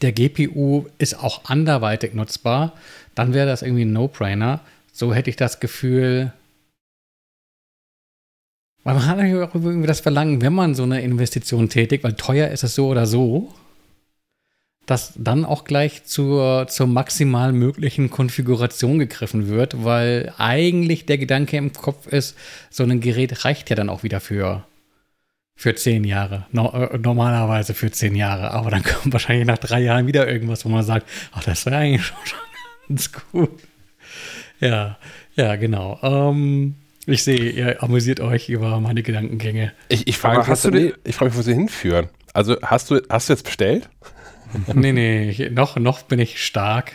der 0.00 0.12
GPU 0.12 0.86
ist 0.98 1.18
auch 1.18 1.44
anderweitig 1.44 2.14
nutzbar, 2.14 2.72
dann 3.14 3.34
wäre 3.34 3.46
das 3.46 3.60
irgendwie 3.62 3.84
ein 3.84 3.92
No-Brainer. 3.92 4.60
So 4.90 5.12
hätte 5.12 5.28
ich 5.28 5.36
das 5.36 5.60
Gefühl, 5.60 6.32
man 8.84 9.06
hat 9.06 9.18
ja 9.18 9.44
auch 9.44 9.54
irgendwie 9.54 9.86
das 9.86 10.00
Verlangen, 10.00 10.42
wenn 10.42 10.52
man 10.52 10.74
so 10.74 10.82
eine 10.82 11.02
Investition 11.02 11.68
tätigt, 11.68 12.04
weil 12.04 12.14
teuer 12.14 12.48
ist 12.48 12.64
es 12.64 12.74
so 12.74 12.88
oder 12.88 13.06
so, 13.06 13.52
dass 14.86 15.12
dann 15.16 15.44
auch 15.44 15.64
gleich 15.64 16.04
zur, 16.04 16.66
zur 16.68 16.88
maximal 16.88 17.52
möglichen 17.52 18.10
Konfiguration 18.10 18.98
gegriffen 18.98 19.48
wird, 19.48 19.84
weil 19.84 20.32
eigentlich 20.38 21.06
der 21.06 21.18
Gedanke 21.18 21.56
im 21.56 21.72
Kopf 21.72 22.08
ist, 22.08 22.36
so 22.70 22.82
ein 22.82 23.00
Gerät 23.00 23.44
reicht 23.44 23.70
ja 23.70 23.76
dann 23.76 23.88
auch 23.88 24.02
wieder 24.02 24.20
für 24.20 24.64
für 25.54 25.74
zehn 25.74 26.02
Jahre. 26.02 26.46
No, 26.50 26.72
äh, 26.72 26.98
normalerweise 26.98 27.74
für 27.74 27.90
zehn 27.90 28.16
Jahre. 28.16 28.50
Aber 28.50 28.70
dann 28.70 28.82
kommt 28.82 29.12
wahrscheinlich 29.12 29.46
nach 29.46 29.58
drei 29.58 29.80
Jahren 29.80 30.06
wieder 30.06 30.28
irgendwas, 30.28 30.64
wo 30.64 30.68
man 30.68 30.82
sagt, 30.82 31.06
ach, 31.32 31.44
das 31.44 31.66
wäre 31.66 31.76
eigentlich 31.76 32.04
schon, 32.06 32.16
schon 32.24 32.38
ganz 32.88 33.12
gut. 33.12 33.60
Ja, 34.60 34.98
ja, 35.36 35.56
genau. 35.56 35.98
Ähm, 36.02 36.76
ich 37.06 37.24
sehe, 37.24 37.50
ihr 37.50 37.82
amüsiert 37.82 38.20
euch 38.20 38.48
über 38.48 38.80
meine 38.80 39.02
Gedankengänge. 39.02 39.72
Ich, 39.88 40.06
ich 40.06 40.18
frage 40.18 40.48
mich, 40.48 40.64
nee, 40.64 41.12
frag 41.12 41.28
mich, 41.28 41.36
wo 41.36 41.42
sie 41.42 41.54
hinführen. 41.54 42.08
Also 42.32 42.56
hast 42.62 42.90
du, 42.90 43.00
hast 43.08 43.28
du 43.28 43.32
jetzt 43.32 43.44
bestellt? 43.44 43.88
nee, 44.74 44.92
nee, 44.92 45.50
noch, 45.50 45.76
noch 45.76 46.02
bin 46.02 46.18
ich 46.18 46.44
stark. 46.44 46.92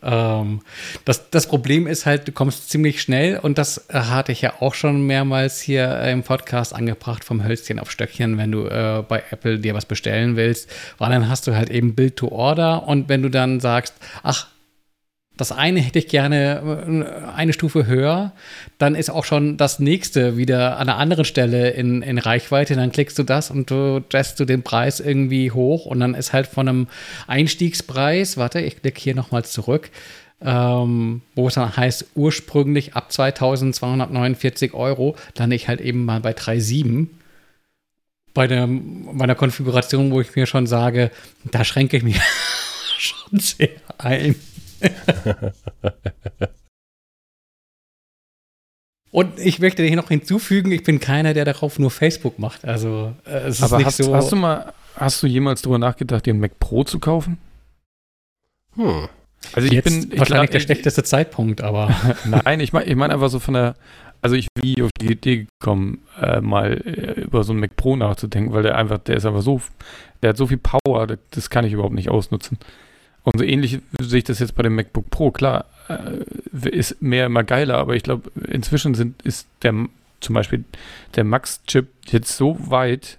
Ähm, 0.00 0.60
das, 1.04 1.30
das 1.30 1.48
Problem 1.48 1.86
ist 1.86 2.06
halt, 2.06 2.28
du 2.28 2.32
kommst 2.32 2.70
ziemlich 2.70 3.02
schnell 3.02 3.38
und 3.38 3.58
das 3.58 3.86
hatte 3.92 4.30
ich 4.30 4.42
ja 4.42 4.54
auch 4.60 4.74
schon 4.74 5.02
mehrmals 5.06 5.60
hier 5.60 6.00
im 6.02 6.22
Podcast 6.22 6.74
angebracht, 6.74 7.24
vom 7.24 7.42
Hölzchen 7.44 7.80
auf 7.80 7.90
Stöckchen, 7.90 8.38
wenn 8.38 8.52
du 8.52 8.66
äh, 8.66 9.02
bei 9.06 9.24
Apple 9.30 9.58
dir 9.58 9.74
was 9.74 9.86
bestellen 9.86 10.36
willst, 10.36 10.70
weil 10.98 11.10
dann 11.10 11.28
hast 11.28 11.46
du 11.48 11.56
halt 11.56 11.70
eben 11.70 11.96
Bild 11.96 12.16
to 12.16 12.28
Order 12.28 12.86
und 12.86 13.08
wenn 13.08 13.22
du 13.22 13.28
dann 13.28 13.58
sagst, 13.58 13.94
ach, 14.22 14.46
das 15.38 15.52
eine 15.52 15.80
hätte 15.80 16.00
ich 16.00 16.08
gerne 16.08 17.06
äh, 17.26 17.30
eine 17.30 17.52
Stufe 17.54 17.86
höher, 17.86 18.32
dann 18.76 18.94
ist 18.94 19.08
auch 19.08 19.24
schon 19.24 19.56
das 19.56 19.78
nächste 19.78 20.36
wieder 20.36 20.78
an 20.78 20.88
einer 20.88 20.98
anderen 20.98 21.24
Stelle 21.24 21.70
in, 21.70 22.02
in 22.02 22.18
Reichweite. 22.18 22.74
Dann 22.74 22.92
klickst 22.92 23.18
du 23.18 23.22
das 23.22 23.50
und 23.50 23.70
du 23.70 24.04
drehst 24.06 24.38
du 24.38 24.44
den 24.44 24.62
Preis 24.62 25.00
irgendwie 25.00 25.50
hoch 25.50 25.86
und 25.86 26.00
dann 26.00 26.14
ist 26.14 26.32
halt 26.32 26.46
von 26.46 26.68
einem 26.68 26.88
Einstiegspreis, 27.26 28.36
warte, 28.36 28.60
ich 28.60 28.82
klicke 28.82 29.00
hier 29.00 29.14
nochmal 29.14 29.44
zurück, 29.44 29.90
ähm, 30.40 31.22
wo 31.34 31.48
es 31.48 31.54
dann 31.54 31.76
heißt, 31.76 32.06
ursprünglich 32.14 32.94
ab 32.94 33.10
2249 33.12 34.74
Euro, 34.74 35.16
lande 35.36 35.56
ich 35.56 35.68
halt 35.68 35.80
eben 35.80 36.04
mal 36.04 36.20
bei 36.20 36.32
3,7 36.32 37.06
bei 38.34 38.46
der, 38.46 38.68
bei 38.68 39.26
der 39.26 39.34
Konfiguration, 39.34 40.12
wo 40.12 40.20
ich 40.20 40.36
mir 40.36 40.46
schon 40.46 40.66
sage, 40.66 41.10
da 41.50 41.64
schränke 41.64 41.96
ich 41.96 42.04
mich 42.04 42.20
schon 42.98 43.40
sehr 43.40 43.70
ein. 43.98 44.36
Und 49.10 49.38
ich 49.38 49.58
möchte 49.58 49.82
hier 49.82 49.96
noch 49.96 50.08
hinzufügen, 50.08 50.70
ich 50.70 50.82
bin 50.82 51.00
keiner, 51.00 51.32
der 51.34 51.44
darauf 51.44 51.78
nur 51.78 51.90
Facebook 51.90 52.38
macht. 52.38 52.64
Also 52.64 53.14
äh, 53.24 53.48
es 53.48 53.62
aber 53.62 53.72
ist 53.72 53.78
nicht 53.78 53.86
hast, 53.86 53.96
so. 53.96 54.14
Hast 54.14 54.32
du 54.32 54.36
mal, 54.36 54.72
hast 54.96 55.22
du 55.22 55.26
jemals 55.26 55.62
darüber 55.62 55.78
nachgedacht, 55.78 56.26
den 56.26 56.40
Mac 56.40 56.58
Pro 56.58 56.84
zu 56.84 56.98
kaufen? 56.98 57.38
Hm. 58.74 59.08
Also 59.54 59.66
ich 59.66 59.72
Jetzt 59.72 59.84
bin 59.84 60.12
ich 60.12 60.18
wahrscheinlich 60.18 60.50
glaub, 60.50 60.50
der 60.50 60.60
schlechteste 60.60 61.02
Zeitpunkt, 61.04 61.62
aber. 61.62 61.94
Nein, 62.44 62.60
ich 62.60 62.72
meine 62.72 62.86
ich 62.86 62.96
mein 62.96 63.10
einfach 63.10 63.30
so 63.30 63.38
von 63.38 63.54
der, 63.54 63.76
also 64.20 64.36
ich 64.36 64.48
bin 64.52 64.84
auf 64.84 64.90
die 65.00 65.12
Idee 65.12 65.46
gekommen, 65.58 66.02
äh, 66.20 66.40
mal 66.40 66.74
äh, 66.84 67.20
über 67.20 67.44
so 67.44 67.52
einen 67.52 67.60
Mac 67.60 67.76
Pro 67.76 67.96
nachzudenken, 67.96 68.52
weil 68.52 68.62
der 68.62 68.76
einfach, 68.76 68.98
der 68.98 69.16
ist 69.16 69.24
einfach 69.24 69.42
so, 69.42 69.60
der 70.22 70.30
hat 70.30 70.36
so 70.36 70.46
viel 70.46 70.58
Power, 70.58 71.06
das, 71.06 71.18
das 71.30 71.50
kann 71.50 71.64
ich 71.64 71.72
überhaupt 71.72 71.94
nicht 71.94 72.10
ausnutzen. 72.10 72.58
Und 73.22 73.38
so 73.38 73.44
ähnlich 73.44 73.80
sehe 74.00 74.18
ich 74.18 74.24
das 74.24 74.38
jetzt 74.38 74.54
bei 74.54 74.62
dem 74.62 74.74
MacBook 74.74 75.10
Pro. 75.10 75.30
Klar, 75.30 75.66
äh, 75.88 76.68
ist 76.70 77.02
mehr 77.02 77.26
immer 77.26 77.44
geiler, 77.44 77.78
aber 77.78 77.94
ich 77.94 78.02
glaube, 78.02 78.30
inzwischen 78.48 78.94
sind, 78.94 79.20
ist 79.22 79.46
der 79.62 79.74
zum 80.20 80.34
Beispiel 80.34 80.64
der 81.14 81.24
Max-Chip 81.24 81.88
jetzt 82.06 82.36
so 82.36 82.56
weit, 82.70 83.18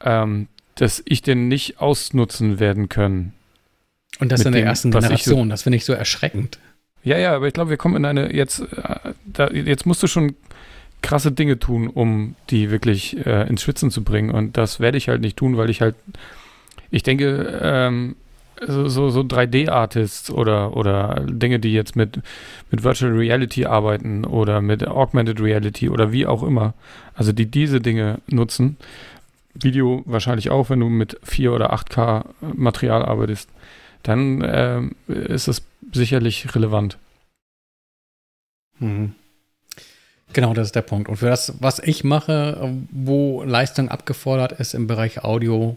ähm, 0.00 0.48
dass 0.74 1.02
ich 1.04 1.22
den 1.22 1.48
nicht 1.48 1.80
ausnutzen 1.80 2.58
werden 2.58 2.88
können. 2.88 3.32
Und 4.18 4.32
das 4.32 4.44
in 4.44 4.52
der 4.52 4.62
dem, 4.62 4.66
ersten 4.66 4.90
Generation, 4.90 5.48
so, 5.48 5.50
das 5.50 5.62
finde 5.62 5.76
ich 5.76 5.84
so 5.84 5.92
erschreckend. 5.92 6.58
Ja, 7.04 7.18
ja, 7.18 7.34
aber 7.34 7.48
ich 7.48 7.54
glaube, 7.54 7.70
wir 7.70 7.76
kommen 7.76 7.96
in 7.96 8.04
eine, 8.04 8.32
jetzt, 8.32 8.60
äh, 8.60 9.12
da, 9.26 9.48
jetzt 9.50 9.86
musst 9.86 10.02
du 10.02 10.06
schon 10.06 10.36
krasse 11.02 11.32
Dinge 11.32 11.58
tun, 11.58 11.88
um 11.88 12.36
die 12.50 12.70
wirklich 12.70 13.26
äh, 13.26 13.48
ins 13.48 13.62
Schwitzen 13.62 13.90
zu 13.90 14.04
bringen. 14.04 14.30
Und 14.30 14.56
das 14.56 14.80
werde 14.80 14.98
ich 14.98 15.08
halt 15.08 15.20
nicht 15.20 15.36
tun, 15.36 15.56
weil 15.56 15.68
ich 15.68 15.80
halt, 15.80 15.96
ich 16.90 17.02
denke, 17.02 17.60
ähm, 17.60 18.16
so, 18.66 18.88
so, 18.88 19.10
so 19.10 19.20
3D-Artists 19.20 20.30
oder, 20.30 20.76
oder 20.76 21.24
Dinge, 21.28 21.58
die 21.58 21.72
jetzt 21.72 21.96
mit, 21.96 22.20
mit 22.70 22.84
Virtual 22.84 23.12
Reality 23.12 23.66
arbeiten 23.66 24.24
oder 24.24 24.60
mit 24.60 24.86
Augmented 24.86 25.40
Reality 25.40 25.88
oder 25.88 26.12
wie 26.12 26.26
auch 26.26 26.42
immer, 26.42 26.74
also 27.14 27.32
die 27.32 27.46
diese 27.46 27.80
Dinge 27.80 28.18
nutzen, 28.26 28.76
Video 29.54 30.02
wahrscheinlich 30.06 30.50
auch, 30.50 30.70
wenn 30.70 30.80
du 30.80 30.88
mit 30.88 31.18
4 31.24 31.52
oder 31.52 31.74
8K 31.74 32.24
Material 32.54 33.04
arbeitest, 33.04 33.50
dann 34.02 34.40
äh, 34.42 34.82
ist 35.08 35.48
es 35.48 35.62
sicherlich 35.92 36.54
relevant. 36.54 36.98
Mhm. 38.78 39.14
Genau, 40.32 40.54
das 40.54 40.68
ist 40.68 40.76
der 40.76 40.82
Punkt. 40.82 41.08
Und 41.08 41.16
für 41.16 41.26
das, 41.26 41.54
was 41.60 41.78
ich 41.78 42.04
mache, 42.04 42.72
wo 42.90 43.42
Leistung 43.42 43.90
abgefordert 43.90 44.52
ist 44.52 44.72
im 44.72 44.86
Bereich 44.86 45.22
Audio, 45.22 45.76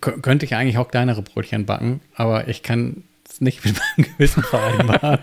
könnte 0.00 0.46
ich 0.46 0.54
eigentlich 0.54 0.78
auch 0.78 0.88
kleinere 0.88 1.22
Brötchen 1.22 1.66
backen, 1.66 2.00
aber 2.14 2.48
ich 2.48 2.62
kann 2.62 3.04
es 3.28 3.40
nicht 3.40 3.64
mit 3.64 3.74
meinem 3.74 4.08
Gewissen 4.16 4.42
vereinbaren, 4.42 5.18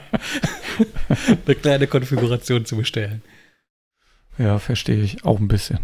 eine 1.45 1.55
kleine 1.55 1.87
Konfiguration 1.87 2.65
zu 2.65 2.77
bestellen. 2.77 3.21
Ja, 4.37 4.59
verstehe 4.59 5.03
ich 5.03 5.25
auch 5.25 5.39
ein 5.39 5.47
bisschen. 5.47 5.79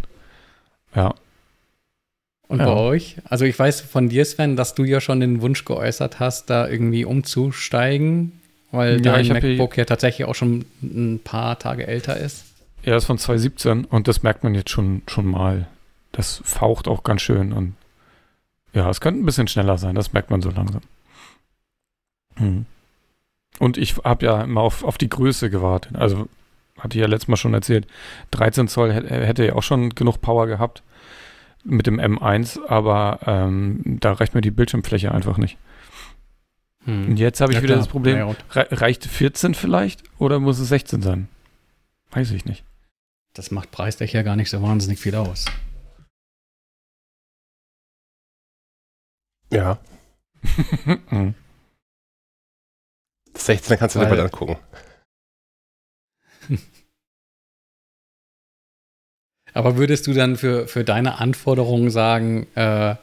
Ja. 0.94 1.14
Und 2.48 2.60
ja. 2.60 2.64
bei 2.64 2.72
euch? 2.72 3.16
Also 3.24 3.44
ich 3.44 3.58
weiß 3.58 3.82
von 3.82 4.08
dir, 4.08 4.24
Sven, 4.24 4.56
dass 4.56 4.74
du 4.74 4.84
ja 4.84 5.00
schon 5.00 5.20
den 5.20 5.42
Wunsch 5.42 5.64
geäußert 5.64 6.18
hast, 6.18 6.48
da 6.48 6.66
irgendwie 6.66 7.04
umzusteigen, 7.04 8.40
weil 8.70 9.04
ja, 9.04 9.12
dein 9.12 9.28
MacBook 9.28 9.76
ja 9.76 9.84
tatsächlich 9.84 10.26
auch 10.26 10.34
schon 10.34 10.64
ein 10.82 11.20
paar 11.22 11.58
Tage 11.58 11.86
älter 11.86 12.16
ist. 12.16 12.44
Er 12.82 12.96
ist 12.96 13.04
von 13.04 13.18
2017 13.18 13.84
und 13.84 14.08
das 14.08 14.22
merkt 14.22 14.44
man 14.44 14.54
jetzt 14.54 14.70
schon, 14.70 15.02
schon 15.08 15.26
mal. 15.26 15.68
Das 16.12 16.40
faucht 16.44 16.88
auch 16.88 17.04
ganz 17.04 17.20
schön 17.20 17.52
und 17.52 17.74
ja, 18.72 18.88
es 18.90 19.00
könnte 19.00 19.20
ein 19.20 19.26
bisschen 19.26 19.48
schneller 19.48 19.78
sein, 19.78 19.94
das 19.94 20.12
merkt 20.12 20.30
man 20.30 20.42
so 20.42 20.50
langsam. 20.50 20.82
Hm. 22.36 22.66
Und 23.58 23.76
ich 23.76 23.96
habe 24.04 24.26
ja 24.26 24.42
immer 24.42 24.60
auf, 24.60 24.84
auf 24.84 24.98
die 24.98 25.08
Größe 25.08 25.50
gewartet. 25.50 25.96
Also, 25.96 26.28
hatte 26.78 26.96
ich 26.96 27.00
ja 27.02 27.08
letztes 27.08 27.28
Mal 27.28 27.36
schon 27.36 27.54
erzählt, 27.54 27.86
13 28.30 28.68
Zoll 28.68 28.92
hätte 28.92 29.44
ja 29.44 29.54
auch 29.54 29.62
schon 29.62 29.90
genug 29.90 30.20
Power 30.20 30.46
gehabt 30.46 30.82
mit 31.64 31.86
dem 31.86 31.98
M1, 32.00 32.64
aber 32.66 33.18
ähm, 33.26 33.98
da 34.00 34.12
reicht 34.12 34.34
mir 34.34 34.40
die 34.40 34.52
Bildschirmfläche 34.52 35.12
einfach 35.12 35.38
nicht. 35.38 35.58
Hm. 36.84 37.08
Und 37.08 37.16
jetzt 37.18 37.40
habe 37.40 37.52
ich 37.52 37.56
ja, 37.56 37.62
wieder 37.62 37.74
klar. 37.74 37.84
das 37.84 37.88
Problem, 37.88 38.36
re 38.52 38.68
reicht 38.70 39.04
14 39.04 39.54
vielleicht 39.54 40.02
oder 40.18 40.38
muss 40.38 40.58
es 40.60 40.68
16 40.68 41.02
sein? 41.02 41.28
Weiß 42.12 42.30
ich 42.30 42.44
nicht. 42.44 42.64
Das 43.34 43.50
macht 43.50 43.70
preislich 43.70 44.12
ja 44.12 44.22
gar 44.22 44.36
nicht 44.36 44.50
so 44.50 44.62
wahnsinnig 44.62 44.98
viel 44.98 45.14
aus. 45.14 45.46
Ja. 49.50 49.78
16 53.34 53.78
kannst 53.78 53.96
du 53.96 54.00
dir 54.00 54.08
mal 54.08 54.20
angucken. 54.20 54.56
Aber 59.54 59.76
würdest 59.76 60.06
du 60.06 60.12
dann 60.12 60.36
für, 60.36 60.68
für 60.68 60.84
deine 60.84 61.18
Anforderungen 61.18 61.90
sagen, 61.90 62.46
äh, 62.54 62.94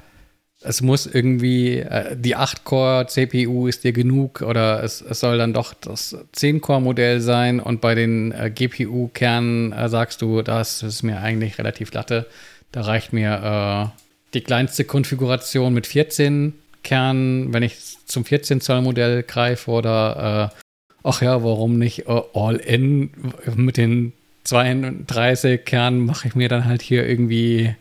es 0.62 0.82
muss 0.82 1.06
irgendwie, 1.06 1.80
äh, 1.80 2.16
die 2.18 2.38
8-Core-CPU 2.38 3.68
ist 3.68 3.84
dir 3.84 3.94
genug 3.94 4.42
oder 4.42 4.84
es, 4.84 5.02
es 5.02 5.20
soll 5.20 5.38
dann 5.38 5.54
doch 5.54 5.74
das 5.74 6.16
10-Core-Modell 6.36 7.22
sein 7.22 7.60
und 7.60 7.82
bei 7.82 7.94
den 7.96 8.32
äh, 8.32 8.50
GPU-Kernen 8.50 9.74
äh, 9.74 9.90
sagst 9.90 10.22
du, 10.22 10.42
das 10.42 10.82
ist 10.82 11.04
mir 11.04 11.20
eigentlich 11.20 11.58
relativ 11.58 11.94
latte. 11.94 12.28
Da 12.72 12.82
reicht 12.82 13.14
mir 13.14 13.92
äh, 13.96 14.05
die 14.36 14.42
kleinste 14.42 14.84
Konfiguration 14.84 15.74
mit 15.74 15.88
14 15.88 16.54
Kernen, 16.84 17.54
wenn 17.54 17.64
ich 17.64 17.98
zum 18.06 18.24
14-Zoll-Modell 18.24 19.24
greife 19.24 19.72
oder 19.72 20.52
äh, 20.54 20.62
ach 21.04 21.22
ja, 21.22 21.44
warum 21.44 21.80
nicht 21.80 22.08
uh, 22.08 22.24
All-In 22.34 23.12
mit 23.56 23.78
den 23.78 24.14
32 24.44 25.66
Kernen 25.66 26.06
mache 26.06 26.28
ich 26.28 26.36
mir 26.36 26.50
dann 26.50 26.66
halt 26.66 26.82
hier 26.82 27.08
irgendwie 27.08 27.76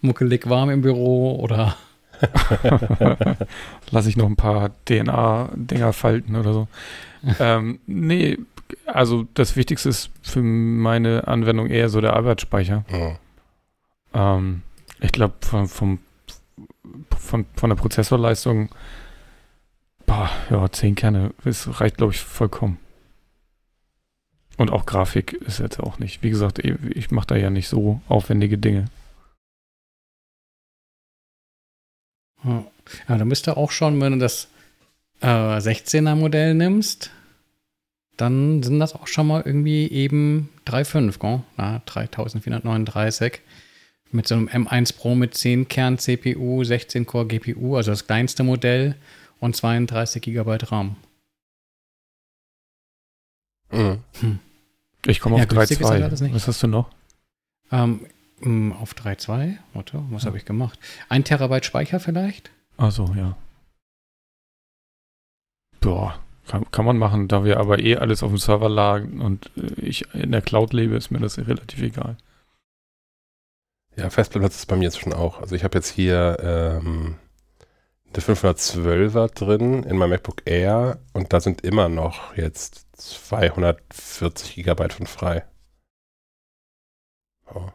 muckelig 0.00 0.48
warm 0.48 0.70
im 0.70 0.82
Büro 0.82 1.36
oder 1.36 1.76
lasse 3.90 4.08
ich 4.08 4.16
noch 4.16 4.26
ein 4.26 4.36
paar 4.36 4.70
DNA-Dinger 4.86 5.92
falten 5.92 6.36
oder 6.36 6.52
so. 6.52 6.68
ähm, 7.38 7.78
nee, 7.86 8.38
also 8.86 9.26
das 9.34 9.56
Wichtigste 9.56 9.88
ist 9.88 10.10
für 10.22 10.42
meine 10.42 11.28
Anwendung 11.28 11.68
eher 11.68 11.88
so 11.88 12.00
der 12.00 12.14
Arbeitsspeicher. 12.14 12.84
Mhm. 12.90 13.16
Ähm, 14.12 14.62
ich 15.00 15.12
glaube, 15.12 15.34
von, 15.40 15.68
vom, 15.68 15.98
von, 17.18 17.46
von 17.56 17.70
der 17.70 17.76
Prozessorleistung 17.76 18.70
Boah, 20.10 20.28
ja, 20.50 20.68
10 20.68 20.96
Kerne. 20.96 21.32
Das 21.44 21.80
reicht, 21.80 21.98
glaube 21.98 22.12
ich, 22.12 22.18
vollkommen. 22.18 22.80
Und 24.56 24.72
auch 24.72 24.84
Grafik 24.84 25.34
ist 25.34 25.60
jetzt 25.60 25.78
auch 25.78 26.00
nicht. 26.00 26.24
Wie 26.24 26.30
gesagt, 26.30 26.58
ich 26.58 27.12
mache 27.12 27.28
da 27.28 27.36
ja 27.36 27.48
nicht 27.48 27.68
so 27.68 28.00
aufwendige 28.08 28.58
Dinge. 28.58 28.86
Ja, 32.42 32.64
bist 33.24 33.46
du 33.46 33.56
auch 33.56 33.70
schon, 33.70 34.00
wenn 34.00 34.14
du 34.14 34.18
das 34.18 34.48
äh, 35.20 35.26
16er 35.28 36.16
Modell 36.16 36.54
nimmst, 36.54 37.12
dann 38.16 38.64
sind 38.64 38.80
das 38.80 38.96
auch 38.96 39.06
schon 39.06 39.28
mal 39.28 39.42
irgendwie 39.46 39.88
eben 39.88 40.48
3,5, 40.66 41.20
gell? 41.20 41.42
Na, 41.56 41.82
3439 41.86 43.40
mit 44.12 44.26
so 44.26 44.34
einem 44.34 44.48
M1 44.48 44.96
Pro 44.96 45.14
mit 45.14 45.34
10 45.34 45.68
Kern 45.68 45.98
CPU, 45.98 46.64
16 46.64 47.06
Core 47.06 47.26
GPU, 47.26 47.76
also 47.76 47.90
das 47.90 48.06
kleinste 48.06 48.42
Modell 48.42 48.96
und 49.38 49.56
32 49.56 50.22
GB 50.22 50.58
RAM. 50.66 50.96
Mhm. 53.70 53.98
Hm. 54.20 54.38
Ich 55.06 55.20
komme 55.20 55.36
auf 55.36 55.42
ja, 55.42 55.46
3.2. 55.46 56.34
Was 56.34 56.48
hast 56.48 56.62
du 56.62 56.66
noch? 56.66 56.90
Ähm, 57.72 58.06
mm, 58.40 58.72
auf 58.72 58.94
3.2? 58.94 59.56
Warte, 59.72 60.02
was 60.10 60.22
ja. 60.22 60.26
habe 60.26 60.38
ich 60.38 60.44
gemacht? 60.44 60.78
Ein 61.08 61.24
Terabyte 61.24 61.64
Speicher 61.64 62.00
vielleicht? 62.00 62.50
Achso, 62.76 63.12
ja. 63.16 63.36
Boah, 65.80 66.18
kann, 66.46 66.70
kann, 66.70 66.84
man 66.84 66.98
machen, 66.98 67.28
da 67.28 67.44
wir 67.44 67.58
aber 67.58 67.78
eh 67.78 67.96
alles 67.96 68.22
auf 68.22 68.30
dem 68.30 68.38
Server 68.38 68.68
lagen 68.68 69.20
und 69.20 69.50
äh, 69.56 69.80
ich 69.80 70.12
in 70.14 70.32
der 70.32 70.42
Cloud 70.42 70.72
lebe, 70.72 70.96
ist 70.96 71.10
mir 71.10 71.20
das 71.20 71.38
relativ 71.38 71.80
egal. 71.80 72.16
Ja, 73.96 74.08
Festplattenplatz 74.08 74.56
ist 74.56 74.66
bei 74.66 74.76
mir 74.76 74.84
jetzt 74.84 75.00
schon 75.00 75.12
auch. 75.12 75.40
Also 75.40 75.54
ich 75.54 75.64
habe 75.64 75.78
jetzt 75.78 75.90
hier 75.90 76.38
ähm, 76.42 77.16
eine 78.12 78.22
512er 78.22 79.32
drin 79.34 79.82
in 79.84 79.96
meinem 79.96 80.10
MacBook 80.10 80.42
Air 80.44 80.98
und 81.12 81.32
da 81.32 81.40
sind 81.40 81.62
immer 81.62 81.88
noch 81.88 82.36
jetzt 82.36 82.86
240 82.96 84.54
Gigabyte 84.54 84.92
von 84.92 85.06
frei. 85.06 85.44
Oh. 87.54 87.68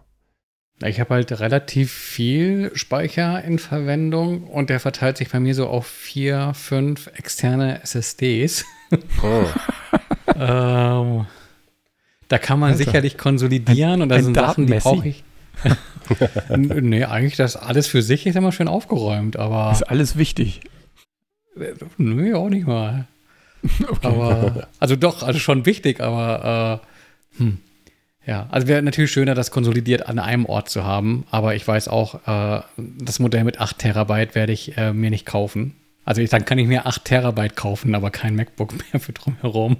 Ich 0.83 0.99
habe 0.99 1.13
halt 1.13 1.31
relativ 1.39 1.93
viel 1.93 2.71
Speicher 2.75 3.41
in 3.43 3.59
Verwendung 3.59 4.43
und 4.43 4.69
der 4.69 4.81
verteilt 4.81 5.17
sich 5.17 5.29
bei 5.29 5.39
mir 5.39 5.55
so 5.55 5.67
auf 5.67 5.87
vier, 5.87 6.53
fünf 6.53 7.07
externe 7.15 7.81
SSDs. 7.81 8.65
Oh. 9.23 9.45
ähm, 10.35 11.25
da 12.27 12.37
kann 12.37 12.59
man 12.59 12.71
Alter. 12.71 12.83
sicherlich 12.83 13.17
konsolidieren 13.17 14.01
und 14.01 14.09
da 14.09 14.21
sind 14.21 14.35
Sachen, 14.35 14.67
die 14.67 14.73
brauche 14.73 15.07
ich. 15.07 15.23
nee, 16.57 17.03
eigentlich 17.03 17.35
das 17.35 17.55
alles 17.55 17.87
für 17.87 18.01
sich 18.01 18.25
ist 18.25 18.35
immer 18.35 18.51
schön 18.51 18.67
aufgeräumt, 18.67 19.37
aber. 19.37 19.71
Ist 19.71 19.83
alles 19.83 20.17
wichtig. 20.17 20.61
Nee, 21.97 22.33
auch 22.33 22.49
nicht 22.49 22.67
mal. 22.67 23.07
Okay. 23.87 24.07
Aber, 24.07 24.67
also 24.79 24.95
doch, 24.95 25.23
also 25.23 25.39
schon 25.39 25.65
wichtig, 25.65 25.99
aber 25.99 26.81
äh, 27.35 27.39
hm. 27.39 27.57
ja, 28.23 28.47
also 28.51 28.67
wäre 28.67 28.83
natürlich 28.83 29.11
schöner, 29.11 29.33
das 29.33 29.49
konsolidiert 29.49 30.07
an 30.07 30.19
einem 30.19 30.45
Ort 30.45 30.69
zu 30.69 30.83
haben, 30.83 31.25
aber 31.31 31.55
ich 31.55 31.67
weiß 31.67 31.87
auch, 31.87 32.27
äh, 32.27 32.61
das 32.77 33.17
Modell 33.17 33.43
mit 33.43 33.59
8 33.59 33.79
Terabyte 33.79 34.35
werde 34.35 34.53
ich 34.53 34.77
äh, 34.77 34.93
mir 34.93 35.09
nicht 35.09 35.25
kaufen. 35.25 35.75
Also 36.03 36.21
ich, 36.21 36.29
dann 36.29 36.45
kann 36.45 36.59
ich 36.59 36.67
mir 36.67 36.85
8 36.85 37.05
Terabyte 37.05 37.55
kaufen, 37.55 37.95
aber 37.95 38.11
kein 38.11 38.35
MacBook 38.35 38.73
mehr 38.93 39.01
für 39.01 39.13
drumherum. 39.13 39.77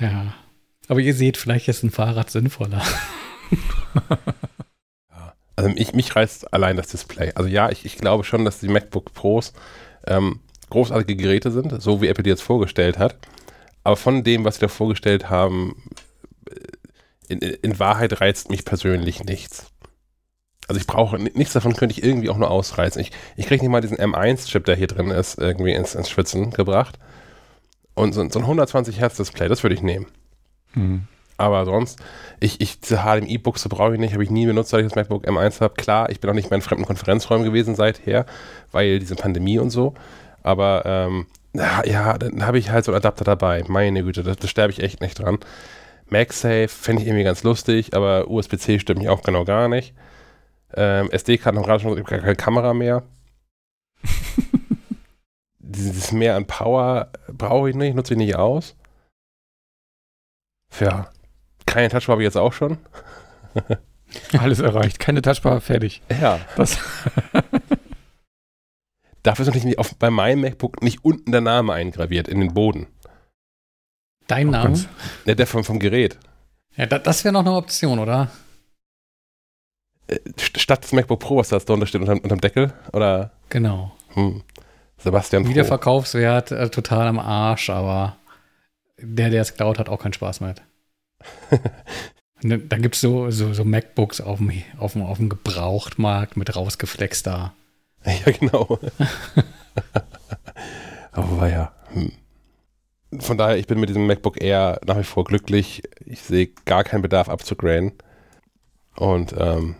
ja. 0.00 0.34
Aber 0.88 1.00
ihr 1.00 1.14
seht, 1.14 1.36
vielleicht 1.36 1.68
ist 1.68 1.82
ein 1.82 1.90
Fahrrad 1.90 2.30
sinnvoller. 2.30 2.82
Also 5.60 5.68
mich, 5.74 5.92
mich 5.92 6.16
reißt 6.16 6.54
allein 6.54 6.78
das 6.78 6.88
Display. 6.88 7.32
Also 7.34 7.46
ja, 7.46 7.68
ich, 7.68 7.84
ich 7.84 7.98
glaube 7.98 8.24
schon, 8.24 8.46
dass 8.46 8.60
die 8.60 8.68
MacBook 8.68 9.12
Pros 9.12 9.52
ähm, 10.06 10.40
großartige 10.70 11.22
Geräte 11.22 11.50
sind, 11.50 11.82
so 11.82 12.00
wie 12.00 12.08
Apple 12.08 12.22
die 12.22 12.30
jetzt 12.30 12.40
vorgestellt 12.40 12.96
hat. 12.96 13.18
Aber 13.84 13.96
von 13.96 14.24
dem, 14.24 14.44
was 14.44 14.54
sie 14.54 14.62
da 14.62 14.68
vorgestellt 14.68 15.28
haben, 15.28 15.82
äh, 16.48 17.34
in, 17.34 17.40
in 17.40 17.78
Wahrheit 17.78 18.22
reizt 18.22 18.48
mich 18.48 18.64
persönlich 18.64 19.22
nichts. 19.22 19.66
Also 20.66 20.80
ich 20.80 20.86
brauche, 20.86 21.18
nichts 21.18 21.52
davon 21.52 21.76
könnte 21.76 21.92
ich 21.92 22.02
irgendwie 22.02 22.30
auch 22.30 22.38
nur 22.38 22.50
ausreizen. 22.50 23.02
Ich, 23.02 23.12
ich 23.36 23.44
kriege 23.44 23.62
nicht 23.62 23.70
mal 23.70 23.82
diesen 23.82 23.98
M1-Chip, 23.98 24.64
der 24.64 24.76
hier 24.76 24.86
drin 24.86 25.10
ist, 25.10 25.38
irgendwie 25.38 25.74
ins, 25.74 25.94
ins 25.94 26.08
Schwitzen 26.08 26.52
gebracht. 26.52 26.98
Und 27.92 28.14
so, 28.14 28.26
so 28.30 28.38
ein 28.38 28.44
120 28.44 28.98
Hertz 28.98 29.18
Display, 29.18 29.48
das 29.48 29.62
würde 29.62 29.74
ich 29.74 29.82
nehmen. 29.82 30.06
Mhm. 30.74 31.06
Aber 31.40 31.64
sonst, 31.64 31.98
ich, 32.38 32.60
ich 32.60 32.80
diese 32.80 32.98
HDMI-Buchse 32.98 33.70
brauche 33.70 33.94
ich 33.94 33.98
nicht, 33.98 34.12
habe 34.12 34.22
ich 34.22 34.30
nie 34.30 34.44
benutzt, 34.44 34.68
seit 34.68 34.82
ich 34.82 34.88
das 34.88 34.94
MacBook 34.94 35.26
M1 35.26 35.62
habe. 35.62 35.74
Klar, 35.74 36.10
ich 36.10 36.20
bin 36.20 36.28
auch 36.28 36.34
nicht 36.34 36.50
mehr 36.50 36.56
in 36.56 36.62
fremden 36.62 36.84
Konferenzräumen 36.84 37.46
gewesen 37.46 37.74
seither, 37.74 38.26
weil 38.72 38.98
diese 38.98 39.16
Pandemie 39.16 39.58
und 39.58 39.70
so. 39.70 39.94
Aber 40.42 40.82
ähm, 40.84 41.26
ja, 41.54 42.18
dann 42.18 42.46
habe 42.46 42.58
ich 42.58 42.70
halt 42.70 42.84
so 42.84 42.92
einen 42.92 42.98
Adapter 42.98 43.24
dabei. 43.24 43.64
Meine 43.68 44.04
Güte, 44.04 44.22
da, 44.22 44.34
da 44.34 44.48
sterbe 44.48 44.70
ich 44.70 44.82
echt 44.82 45.00
nicht 45.00 45.18
dran. 45.18 45.38
MagSafe 46.10 46.68
fände 46.68 47.00
ich 47.00 47.08
irgendwie 47.08 47.24
ganz 47.24 47.42
lustig, 47.42 47.94
aber 47.94 48.28
USB-C 48.28 48.78
stimmt 48.78 48.98
mich 48.98 49.08
auch 49.08 49.22
genau 49.22 49.46
gar 49.46 49.68
nicht. 49.68 49.94
Ähm, 50.74 51.10
SD-Karten 51.10 51.56
haben 51.56 51.64
gerade 51.64 51.80
schon 51.80 52.04
keine 52.04 52.36
Kamera 52.36 52.74
mehr. 52.74 53.04
Dieses 55.58 56.12
mehr 56.12 56.36
an 56.36 56.46
Power 56.46 57.10
brauche 57.32 57.70
ich 57.70 57.76
nicht, 57.76 57.96
nutze 57.96 58.12
ich 58.12 58.18
nicht 58.18 58.36
aus. 58.36 58.76
Ja, 60.78 61.10
keine 61.70 61.88
Touchbar 61.88 62.14
habe 62.14 62.22
ich 62.22 62.26
jetzt 62.26 62.36
auch 62.36 62.52
schon. 62.52 62.78
Alles 64.38 64.60
erreicht. 64.60 64.98
Keine 64.98 65.22
Touchbar, 65.22 65.60
fertig. 65.60 66.02
Ja. 66.20 66.40
Das 66.56 66.78
Dafür 69.22 69.42
ist 69.42 69.54
natürlich 69.54 69.78
auf, 69.78 69.94
bei 69.96 70.10
meinem 70.10 70.40
MacBook 70.40 70.82
nicht 70.82 71.04
unten 71.04 71.30
der 71.30 71.42
Name 71.42 71.72
eingraviert 71.72 72.28
in 72.28 72.40
den 72.40 72.54
Boden. 72.54 72.86
Dein 74.26 74.48
oh, 74.48 74.52
Name? 74.52 74.84
Ja, 75.26 75.34
der 75.34 75.46
vom, 75.46 75.64
vom 75.64 75.78
Gerät. 75.78 76.18
Ja, 76.76 76.86
da, 76.86 76.98
das 76.98 77.24
wäre 77.24 77.32
noch 77.32 77.40
eine 77.40 77.52
Option, 77.52 77.98
oder? 77.98 78.30
Äh, 80.06 80.18
statt 80.38 80.84
des 80.84 80.92
MacBook 80.92 81.20
Pro, 81.20 81.36
was 81.36 81.48
da 81.48 81.58
drunter 81.58 81.86
steht, 81.86 82.00
unterm, 82.00 82.20
unterm 82.20 82.40
Deckel? 82.40 82.72
Oder? 82.92 83.32
Genau. 83.50 83.92
Hm. 84.14 84.42
Sebastian 84.96 85.42
Pro. 85.42 85.50
Wiederverkaufswert 85.50 86.52
äh, 86.52 86.70
total 86.70 87.08
am 87.08 87.18
Arsch, 87.18 87.68
aber 87.68 88.16
der, 88.98 89.30
der 89.30 89.42
es 89.42 89.54
klaut, 89.54 89.78
hat 89.78 89.88
auch 89.88 90.00
keinen 90.00 90.12
Spaß 90.12 90.40
mit. 90.40 90.62
da 92.42 92.78
gibt 92.78 92.94
es 92.94 93.00
so, 93.00 93.30
so, 93.30 93.52
so, 93.52 93.64
MacBooks 93.64 94.20
auf 94.20 94.38
dem, 94.38 94.52
auf, 94.78 94.94
dem, 94.94 95.02
auf 95.02 95.18
dem 95.18 95.28
Gebrauchtmarkt 95.28 96.36
mit 96.36 96.54
rausgeflexter. 96.54 97.54
Ja, 98.02 98.32
genau. 98.32 98.78
Aber 101.12 101.50
ja. 101.50 101.74
Hm. 101.92 102.12
Von 103.18 103.36
daher, 103.36 103.58
ich 103.58 103.66
bin 103.66 103.78
mit 103.78 103.90
diesem 103.90 104.06
MacBook 104.06 104.40
Air 104.40 104.80
nach 104.86 104.96
wie 104.96 105.04
vor 105.04 105.24
glücklich. 105.24 105.82
Ich 106.06 106.22
sehe 106.22 106.48
gar 106.64 106.82
keinen 106.82 107.02
Bedarf 107.02 107.28
abzugraden. 107.28 107.92
Und 108.96 109.34
ähm, 109.36 109.74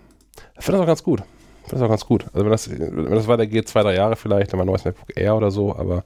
ich 0.58 0.64
finde 0.64 0.78
das 0.78 0.82
auch 0.82 0.86
ganz 0.86 1.02
gut. 1.02 1.22
Ich 1.62 1.70
finde 1.70 1.76
das 1.76 1.82
auch 1.82 1.88
ganz 1.88 2.04
gut. 2.04 2.26
Also 2.34 2.44
wenn 2.44 2.50
das, 2.50 2.70
wenn 2.70 3.10
das 3.10 3.28
weitergeht, 3.28 3.68
zwei, 3.68 3.82
drei 3.82 3.94
Jahre 3.94 4.16
vielleicht, 4.16 4.52
dann 4.52 4.58
mal 4.58 4.64
ein 4.64 4.66
neues 4.66 4.84
MacBook 4.84 5.16
Air 5.16 5.36
oder 5.36 5.50
so, 5.50 5.74
aber 5.74 6.04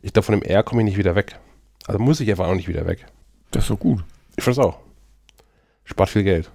ich 0.00 0.12
glaube, 0.12 0.24
von 0.24 0.38
dem 0.38 0.48
Air 0.48 0.62
komme 0.62 0.82
ich 0.82 0.86
nicht 0.86 0.98
wieder 0.98 1.14
weg. 1.14 1.38
Also 1.86 1.98
muss 1.98 2.20
ich 2.20 2.30
einfach 2.30 2.46
auch 2.46 2.54
nicht 2.54 2.68
wieder 2.68 2.86
weg. 2.86 3.06
Das 3.50 3.64
ist 3.64 3.68
so 3.68 3.76
gut. 3.76 4.04
Ich 4.36 4.44
finde 4.44 4.60
es 4.60 4.66
auch. 4.66 4.78
Spart 5.84 6.10
viel 6.10 6.22
Geld. 6.22 6.50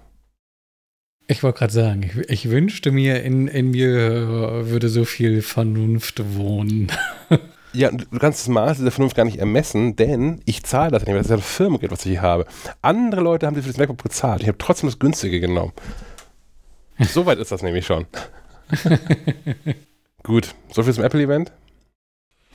Ich 1.26 1.42
wollte 1.42 1.58
gerade 1.58 1.72
sagen, 1.72 2.02
ich, 2.02 2.30
ich, 2.30 2.50
wünschte 2.50 2.90
mir, 2.90 3.22
in, 3.22 3.48
in 3.48 3.70
mir 3.70 4.66
würde 4.70 4.88
so 4.88 5.04
viel 5.04 5.42
Vernunft 5.42 6.22
wohnen. 6.36 6.90
Ja, 7.74 7.90
du 7.90 8.18
kannst 8.18 8.40
das 8.40 8.48
Maß 8.48 8.78
dieser 8.78 8.90
Vernunft 8.90 9.14
gar 9.14 9.24
nicht 9.24 9.38
ermessen, 9.38 9.94
denn 9.94 10.40
ich 10.46 10.62
zahle 10.62 10.90
das 10.90 11.04
nicht, 11.04 11.14
das 11.14 11.26
ist 11.26 11.30
ja 11.30 11.36
das 11.36 11.46
Firmengeld, 11.46 11.92
was 11.92 12.00
ich 12.06 12.12
hier 12.12 12.22
habe. 12.22 12.46
Andere 12.80 13.20
Leute 13.20 13.46
haben 13.46 13.54
das 13.54 13.64
für 13.64 13.70
das 13.70 13.78
MacBook 13.78 14.02
bezahlt. 14.02 14.40
Ich 14.40 14.48
habe 14.48 14.58
trotzdem 14.58 14.88
das 14.88 14.98
günstige 14.98 15.38
genommen. 15.38 15.72
so 16.98 17.26
weit 17.26 17.38
ist 17.38 17.52
das 17.52 17.62
nämlich 17.62 17.86
schon. 17.86 18.06
Gut, 20.22 20.54
so 20.72 20.82
viel 20.82 20.94
zum 20.94 21.04
Apple-Event. 21.04 21.52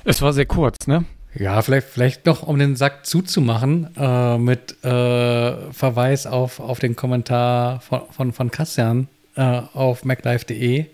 Es 0.04 0.22
war 0.22 0.34
sehr 0.34 0.46
kurz, 0.46 0.88
ne? 0.88 1.06
Ja, 1.36 1.62
vielleicht, 1.62 1.88
vielleicht 1.88 2.26
noch, 2.26 2.44
um 2.44 2.60
den 2.60 2.76
Sack 2.76 3.06
zuzumachen, 3.06 3.90
äh, 3.98 4.38
mit 4.38 4.84
äh, 4.84 5.72
Verweis 5.72 6.28
auf, 6.28 6.60
auf 6.60 6.80
den 6.80 6.96
Kommentar 6.96 7.80
von, 7.82 8.02
von, 8.12 8.34
von 8.34 8.52
Christian 8.52 9.08
äh, 9.36 9.62
auf 9.74 10.06
maclife.de, 10.06 10.86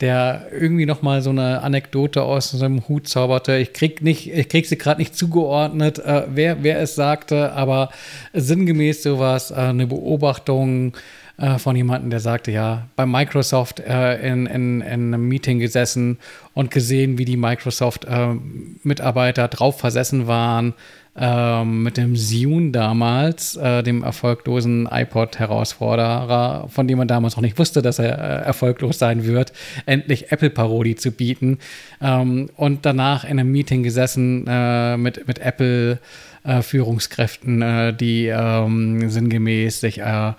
der 0.00 0.46
irgendwie 0.52 0.86
noch 0.86 1.02
mal 1.02 1.22
so 1.22 1.30
eine 1.30 1.62
Anekdote 1.62 2.22
aus 2.22 2.50
seinem 2.50 2.86
Hut 2.88 3.08
zauberte. 3.08 3.56
Ich 3.56 3.72
krieg 3.72 4.00
nicht, 4.00 4.32
ich 4.32 4.48
krieg 4.48 4.66
sie 4.66 4.78
gerade 4.78 5.00
nicht 5.00 5.16
zugeordnet, 5.16 5.98
äh, 5.98 6.22
wer, 6.28 6.62
wer 6.62 6.80
es 6.80 6.94
sagte, 6.94 7.52
aber 7.52 7.90
sinngemäß 8.32 9.02
sowas, 9.02 9.50
äh, 9.50 9.54
eine 9.54 9.88
Beobachtung 9.88 10.96
äh, 11.42 11.58
von 11.58 11.74
jemandem, 11.74 12.10
der 12.10 12.20
sagte, 12.20 12.52
ja, 12.52 12.86
bei 12.94 13.04
Microsoft 13.04 13.80
äh, 13.80 14.24
in, 14.26 14.46
in, 14.46 14.80
in 14.80 15.12
einem 15.12 15.26
Meeting 15.26 15.58
gesessen 15.58 16.18
und 16.54 16.70
gesehen, 16.70 17.18
wie 17.18 17.24
die 17.24 17.36
Microsoft-Mitarbeiter 17.36 19.48
drauf 19.48 19.80
versessen 19.80 20.28
waren, 20.28 20.74
ähm, 21.16 21.82
mit 21.82 21.96
dem 21.96 22.14
Zune 22.14 22.70
damals, 22.70 23.56
äh, 23.56 23.82
dem 23.82 24.04
erfolglosen 24.04 24.88
iPod-Herausforderer, 24.88 26.68
von 26.68 26.86
dem 26.86 26.98
man 26.98 27.08
damals 27.08 27.34
noch 27.34 27.42
nicht 27.42 27.58
wusste, 27.58 27.82
dass 27.82 27.98
er 27.98 28.18
äh, 28.18 28.44
erfolglos 28.44 29.00
sein 29.00 29.24
wird, 29.24 29.52
endlich 29.84 30.30
Apple-Parodie 30.30 30.94
zu 30.94 31.10
bieten. 31.10 31.58
Ähm, 32.00 32.50
und 32.56 32.86
danach 32.86 33.24
in 33.24 33.40
einem 33.40 33.50
Meeting 33.50 33.82
gesessen 33.82 34.46
äh, 34.46 34.96
mit, 34.96 35.26
mit 35.26 35.40
Apple-Führungskräften, 35.40 37.62
äh, 37.62 37.92
die 37.92 38.28
ähm, 38.28 39.10
sinngemäß 39.10 39.80
sich 39.80 39.98
äh, 39.98 40.34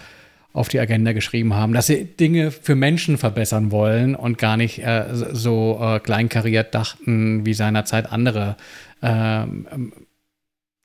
auf 0.54 0.70
die 0.70 0.80
Agenda 0.80 1.14
geschrieben 1.14 1.56
haben, 1.56 1.74
dass 1.74 1.88
sie 1.88 2.06
Dinge 2.06 2.52
für 2.52 2.76
Menschen 2.76 3.18
verbessern 3.18 3.72
wollen 3.72 4.16
und 4.16 4.38
gar 4.38 4.56
nicht 4.56 4.80
äh, 4.80 5.06
so 5.12 5.80
äh, 5.82 6.00
kleinkariert 6.00 6.76
dachten 6.76 7.46
wie 7.46 7.56
seinerzeit 7.56 8.12
andere 8.12 8.56
äh, 9.02 9.44
in, 9.44 9.94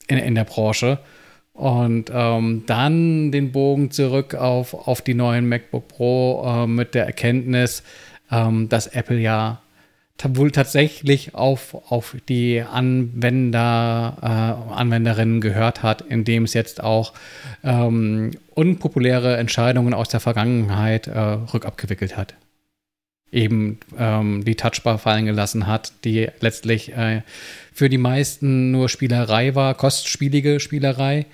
in 0.08 0.34
der 0.34 0.44
Branche. 0.44 0.98
Und 1.52 2.10
ähm, 2.14 2.62
dann 2.66 3.30
den 3.30 3.52
Bogen 3.52 3.90
zurück 3.90 4.34
auf, 4.34 4.74
auf 4.74 5.02
die 5.02 5.14
neuen 5.14 5.48
MacBook 5.48 5.88
Pro 5.88 6.44
äh, 6.46 6.66
mit 6.66 6.94
der 6.94 7.04
Erkenntnis, 7.04 7.82
ähm, 8.30 8.68
dass 8.68 8.86
Apple 8.86 9.18
ja 9.18 9.60
wohl 10.24 10.50
tatsächlich 10.50 11.34
auf, 11.34 11.74
auf 11.90 12.16
die 12.28 12.60
Anwender, 12.60 14.16
äh, 14.20 14.74
Anwenderinnen 14.74 15.40
gehört 15.40 15.82
hat, 15.82 16.02
indem 16.02 16.44
es 16.44 16.54
jetzt 16.54 16.82
auch 16.82 17.12
ähm, 17.62 18.32
unpopuläre 18.54 19.36
Entscheidungen 19.36 19.94
aus 19.94 20.08
der 20.08 20.20
Vergangenheit 20.20 21.06
äh, 21.06 21.18
rückabgewickelt 21.18 22.16
hat. 22.16 22.34
Eben 23.30 23.78
ähm, 23.98 24.44
die 24.44 24.56
Touchbar 24.56 24.98
fallen 24.98 25.26
gelassen 25.26 25.66
hat, 25.66 25.92
die 26.04 26.28
letztlich 26.40 26.96
äh, 26.96 27.22
für 27.72 27.88
die 27.88 27.98
meisten 27.98 28.70
nur 28.70 28.88
Spielerei 28.88 29.54
war, 29.54 29.74
kostspielige 29.74 30.58
Spielerei 30.60 31.26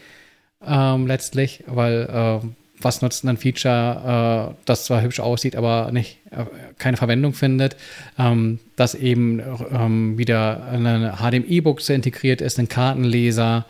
ähm, 0.67 1.07
letztlich, 1.07 1.65
weil 1.67 2.43
äh, 2.43 2.47
was 2.81 3.03
nutzt 3.03 3.25
ein 3.25 3.37
Feature, 3.37 4.53
äh, 4.53 4.63
das 4.65 4.85
zwar 4.85 5.03
hübsch 5.03 5.21
aussieht, 5.21 5.57
aber 5.57 5.91
nicht 5.93 6.19
äh, 6.31 6.45
keine 6.79 6.97
Verwendung 6.97 7.33
findet, 7.33 7.77
ähm, 8.19 8.59
dass 8.77 8.95
eben 8.95 9.41
ähm, 9.73 10.19
wieder 10.19 10.67
eine 10.67 11.17
HDMI-Buchse 11.19 11.95
integriert 11.95 12.41
ist, 12.41 12.59
ein 12.59 12.69
Kartenleser, 12.69 13.65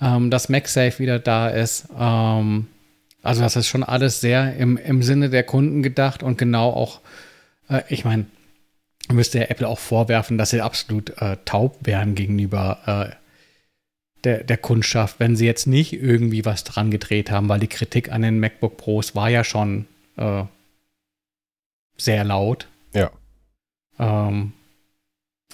ähm, 0.00 0.30
dass 0.30 0.48
MagSafe 0.48 0.98
wieder 0.98 1.18
da 1.18 1.48
ist. 1.48 1.88
Ähm, 1.98 2.66
also 3.22 3.42
das 3.42 3.56
ist 3.56 3.68
schon 3.68 3.82
alles 3.82 4.20
sehr 4.20 4.56
im, 4.56 4.76
im 4.76 5.02
Sinne 5.02 5.30
der 5.30 5.44
Kunden 5.44 5.82
gedacht 5.82 6.22
und 6.22 6.38
genau 6.38 6.70
auch, 6.70 7.00
äh, 7.68 7.82
ich 7.88 8.04
meine, 8.04 8.26
müsste 9.12 9.50
Apple 9.50 9.68
auch 9.68 9.78
vorwerfen, 9.78 10.38
dass 10.38 10.50
sie 10.50 10.62
absolut 10.62 11.10
äh, 11.20 11.36
taub 11.44 11.78
wären 11.82 12.14
gegenüber 12.14 13.10
äh, 13.10 13.23
der, 14.24 14.44
der 14.44 14.58
Kundschaft, 14.58 15.20
wenn 15.20 15.36
sie 15.36 15.46
jetzt 15.46 15.66
nicht 15.66 15.92
irgendwie 15.92 16.44
was 16.44 16.64
dran 16.64 16.90
gedreht 16.90 17.30
haben, 17.30 17.48
weil 17.48 17.60
die 17.60 17.68
Kritik 17.68 18.10
an 18.10 18.22
den 18.22 18.40
MacBook 18.40 18.76
Pros 18.76 19.14
war 19.14 19.28
ja 19.28 19.44
schon 19.44 19.86
äh, 20.16 20.44
sehr 21.96 22.24
laut. 22.24 22.68
Ja. 22.92 23.10
Ähm, 23.98 24.52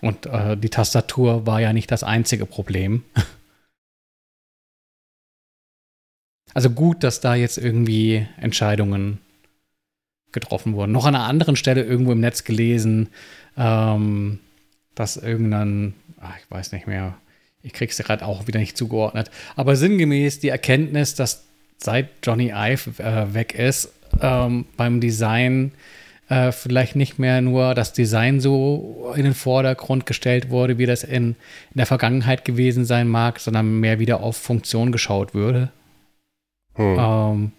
und 0.01 0.27
äh, 0.27 0.57
die 0.57 0.71
Tastatur 0.71 1.47
war 1.47 1.61
ja 1.61 1.73
nicht 1.73 1.91
das 1.91 2.05
einzige 2.05 2.47
Problem. 2.47 3.05
also 6.55 6.71
gut, 6.71 7.05
dass 7.05 7.21
da 7.21 7.35
jetzt 7.35 7.59
irgendwie 7.59 8.27
Entscheidungen 8.39 9.19
getroffen 10.33 10.75
wurden. 10.75 10.93
Noch 10.93 11.07
an 11.07 11.15
einer 11.15 11.25
anderen 11.25 11.57
Stelle 11.57 11.83
irgendwo 11.83 12.13
im 12.13 12.21
Netz 12.21 12.45
gelesen, 12.45 13.09
ähm, 13.57 14.39
dass 14.95 15.17
irgendein, 15.17 15.95
ach, 16.21 16.37
ich 16.39 16.51
weiß 16.51 16.73
nicht 16.73 16.87
mehr, 16.87 17.19
ich 17.63 17.73
krieg's 17.73 17.99
gerade 17.99 18.25
auch 18.25 18.47
wieder 18.47 18.61
nicht 18.61 18.77
zugeordnet, 18.77 19.31
aber 19.57 19.77
sinngemäß 19.77 20.41
die 20.41 20.49
Erkenntnis, 20.49 21.15
dass 21.15 21.45
seit 21.79 22.09
Johnny 22.23 22.53
Ive 22.55 23.03
äh, 23.03 23.35
weg 23.35 23.55
ist, 23.55 23.93
ähm, 24.21 24.67
beim 24.77 25.01
Design 25.01 25.73
äh, 26.29 26.53
vielleicht 26.53 26.97
nicht 26.97 27.19
mehr 27.19 27.41
nur 27.41 27.75
das 27.75 27.93
Design 27.93 28.41
so 28.41 29.13
in 29.17 29.25
den 29.25 29.35
Vordergrund 29.35 30.07
gestellt 30.07 30.51
wurde, 30.51 30.79
wie 30.79 30.87
das 30.87 31.03
in, 31.03 31.31
in 31.33 31.37
der 31.75 31.87
Vergangenheit 31.87 32.45
gewesen 32.45 32.85
sein 32.85 33.09
mag, 33.09 33.41
sondern 33.41 33.81
mehr 33.81 33.99
wieder 33.99 34.21
auf 34.21 34.37
Funktion 34.37 34.93
geschaut 34.93 35.35
würde. 35.35 35.71
Hm. 36.75 36.97
Ähm, 36.99 37.53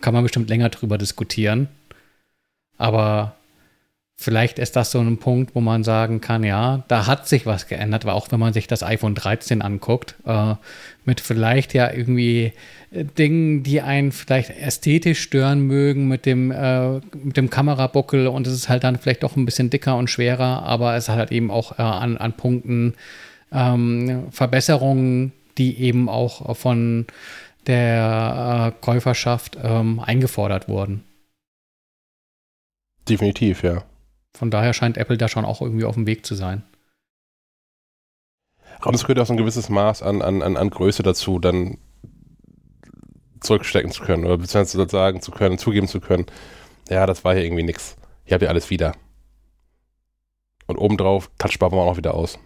kann 0.00 0.14
man 0.14 0.22
bestimmt 0.22 0.50
länger 0.50 0.68
drüber 0.68 0.98
diskutieren. 0.98 1.68
Aber 2.76 3.36
Vielleicht 4.22 4.58
ist 4.58 4.76
das 4.76 4.90
so 4.90 5.00
ein 5.00 5.16
Punkt, 5.16 5.54
wo 5.54 5.62
man 5.62 5.82
sagen 5.82 6.20
kann, 6.20 6.44
ja, 6.44 6.84
da 6.88 7.06
hat 7.06 7.26
sich 7.26 7.46
was 7.46 7.68
geändert, 7.68 8.04
weil 8.04 8.12
auch 8.12 8.30
wenn 8.30 8.38
man 8.38 8.52
sich 8.52 8.66
das 8.66 8.82
iPhone 8.82 9.14
13 9.14 9.62
anguckt, 9.62 10.14
äh, 10.26 10.56
mit 11.06 11.22
vielleicht 11.22 11.72
ja 11.72 11.90
irgendwie 11.90 12.52
äh, 12.90 13.04
Dingen, 13.04 13.62
die 13.62 13.80
einen 13.80 14.12
vielleicht 14.12 14.50
ästhetisch 14.50 15.22
stören 15.22 15.62
mögen, 15.62 16.06
mit 16.06 16.26
dem, 16.26 16.50
äh, 16.50 17.00
mit 17.14 17.38
dem 17.38 17.48
Kamerabuckel 17.48 18.26
und 18.26 18.46
es 18.46 18.52
ist 18.52 18.68
halt 18.68 18.84
dann 18.84 18.98
vielleicht 18.98 19.22
doch 19.22 19.36
ein 19.36 19.46
bisschen 19.46 19.70
dicker 19.70 19.96
und 19.96 20.10
schwerer, 20.10 20.64
aber 20.64 20.96
es 20.96 21.08
hat 21.08 21.16
halt 21.16 21.32
eben 21.32 21.50
auch 21.50 21.78
äh, 21.78 21.82
an, 21.82 22.18
an 22.18 22.34
Punkten 22.34 22.96
ähm, 23.50 24.24
Verbesserungen, 24.32 25.32
die 25.56 25.80
eben 25.80 26.10
auch 26.10 26.54
von 26.58 27.06
der 27.66 28.74
äh, 28.76 28.84
Käuferschaft 28.84 29.56
ähm, 29.64 29.98
eingefordert 29.98 30.68
wurden. 30.68 31.04
Definitiv, 33.08 33.62
ja. 33.62 33.82
Von 34.36 34.50
daher 34.50 34.72
scheint 34.72 34.96
Apple 34.96 35.18
da 35.18 35.28
schon 35.28 35.44
auch 35.44 35.60
irgendwie 35.60 35.84
auf 35.84 35.94
dem 35.94 36.06
Weg 36.06 36.24
zu 36.24 36.34
sein. 36.34 36.62
Und 38.84 38.94
es 38.94 39.02
gehört 39.02 39.18
auch 39.18 39.26
so 39.26 39.34
ein 39.34 39.36
gewisses 39.36 39.68
Maß 39.68 40.02
an, 40.02 40.22
an, 40.22 40.42
an, 40.42 40.56
an 40.56 40.70
Größe 40.70 41.02
dazu, 41.02 41.38
dann 41.38 41.78
zurückstecken 43.40 43.90
zu 43.90 44.02
können 44.02 44.24
oder 44.24 44.38
beziehungsweise 44.38 44.88
sagen 44.88 45.20
zu 45.20 45.30
können, 45.30 45.58
zugeben 45.58 45.88
zu 45.88 46.00
können, 46.00 46.26
ja, 46.88 47.06
das 47.06 47.24
war 47.24 47.34
hier 47.34 47.44
irgendwie 47.44 47.62
nix. 47.62 47.96
Hier 48.24 48.34
habt 48.34 48.42
ihr 48.42 48.48
alles 48.48 48.70
wieder. 48.70 48.94
Und 50.66 50.78
obendrauf, 50.78 51.30
Touchbar 51.38 51.72
wir 51.72 51.78
auch 51.78 51.96
wieder 51.96 52.14
aus. 52.14 52.38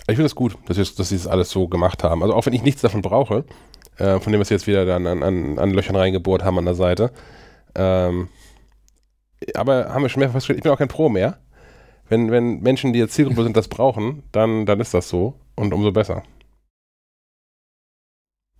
Ich 0.00 0.16
finde 0.16 0.24
es 0.24 0.32
das 0.32 0.34
gut, 0.34 0.56
dass 0.66 0.76
sie, 0.76 0.94
dass 0.96 1.08
sie 1.08 1.16
das 1.16 1.26
alles 1.26 1.50
so 1.50 1.68
gemacht 1.68 2.02
haben. 2.02 2.22
Also 2.22 2.34
auch 2.34 2.46
wenn 2.46 2.52
ich 2.52 2.62
nichts 2.62 2.80
davon 2.80 3.02
brauche, 3.02 3.44
äh, 3.98 4.18
von 4.18 4.32
dem, 4.32 4.40
was 4.40 4.48
sie 4.48 4.54
jetzt 4.54 4.66
wieder 4.66 4.84
dann 4.84 5.06
an, 5.06 5.22
an, 5.22 5.58
an 5.58 5.70
Löchern 5.70 5.94
reingebohrt 5.94 6.42
haben 6.42 6.58
an 6.58 6.64
der 6.64 6.74
Seite, 6.74 7.12
ähm, 7.74 8.28
aber 9.54 9.92
haben 9.92 10.02
wir 10.02 10.08
schon 10.08 10.20
mehrfach 10.20 10.34
festgestellt, 10.34 10.58
ich 10.58 10.62
bin 10.62 10.72
auch 10.72 10.78
kein 10.78 10.88
Pro 10.88 11.08
mehr. 11.08 11.38
Wenn, 12.08 12.30
wenn 12.30 12.60
Menschen, 12.60 12.92
die 12.92 12.98
jetzt 12.98 13.14
Zielgruppe 13.14 13.44
sind, 13.44 13.56
das 13.56 13.68
brauchen, 13.68 14.24
dann, 14.32 14.66
dann 14.66 14.80
ist 14.80 14.94
das 14.94 15.08
so 15.08 15.34
und 15.54 15.72
umso 15.72 15.92
besser. 15.92 16.22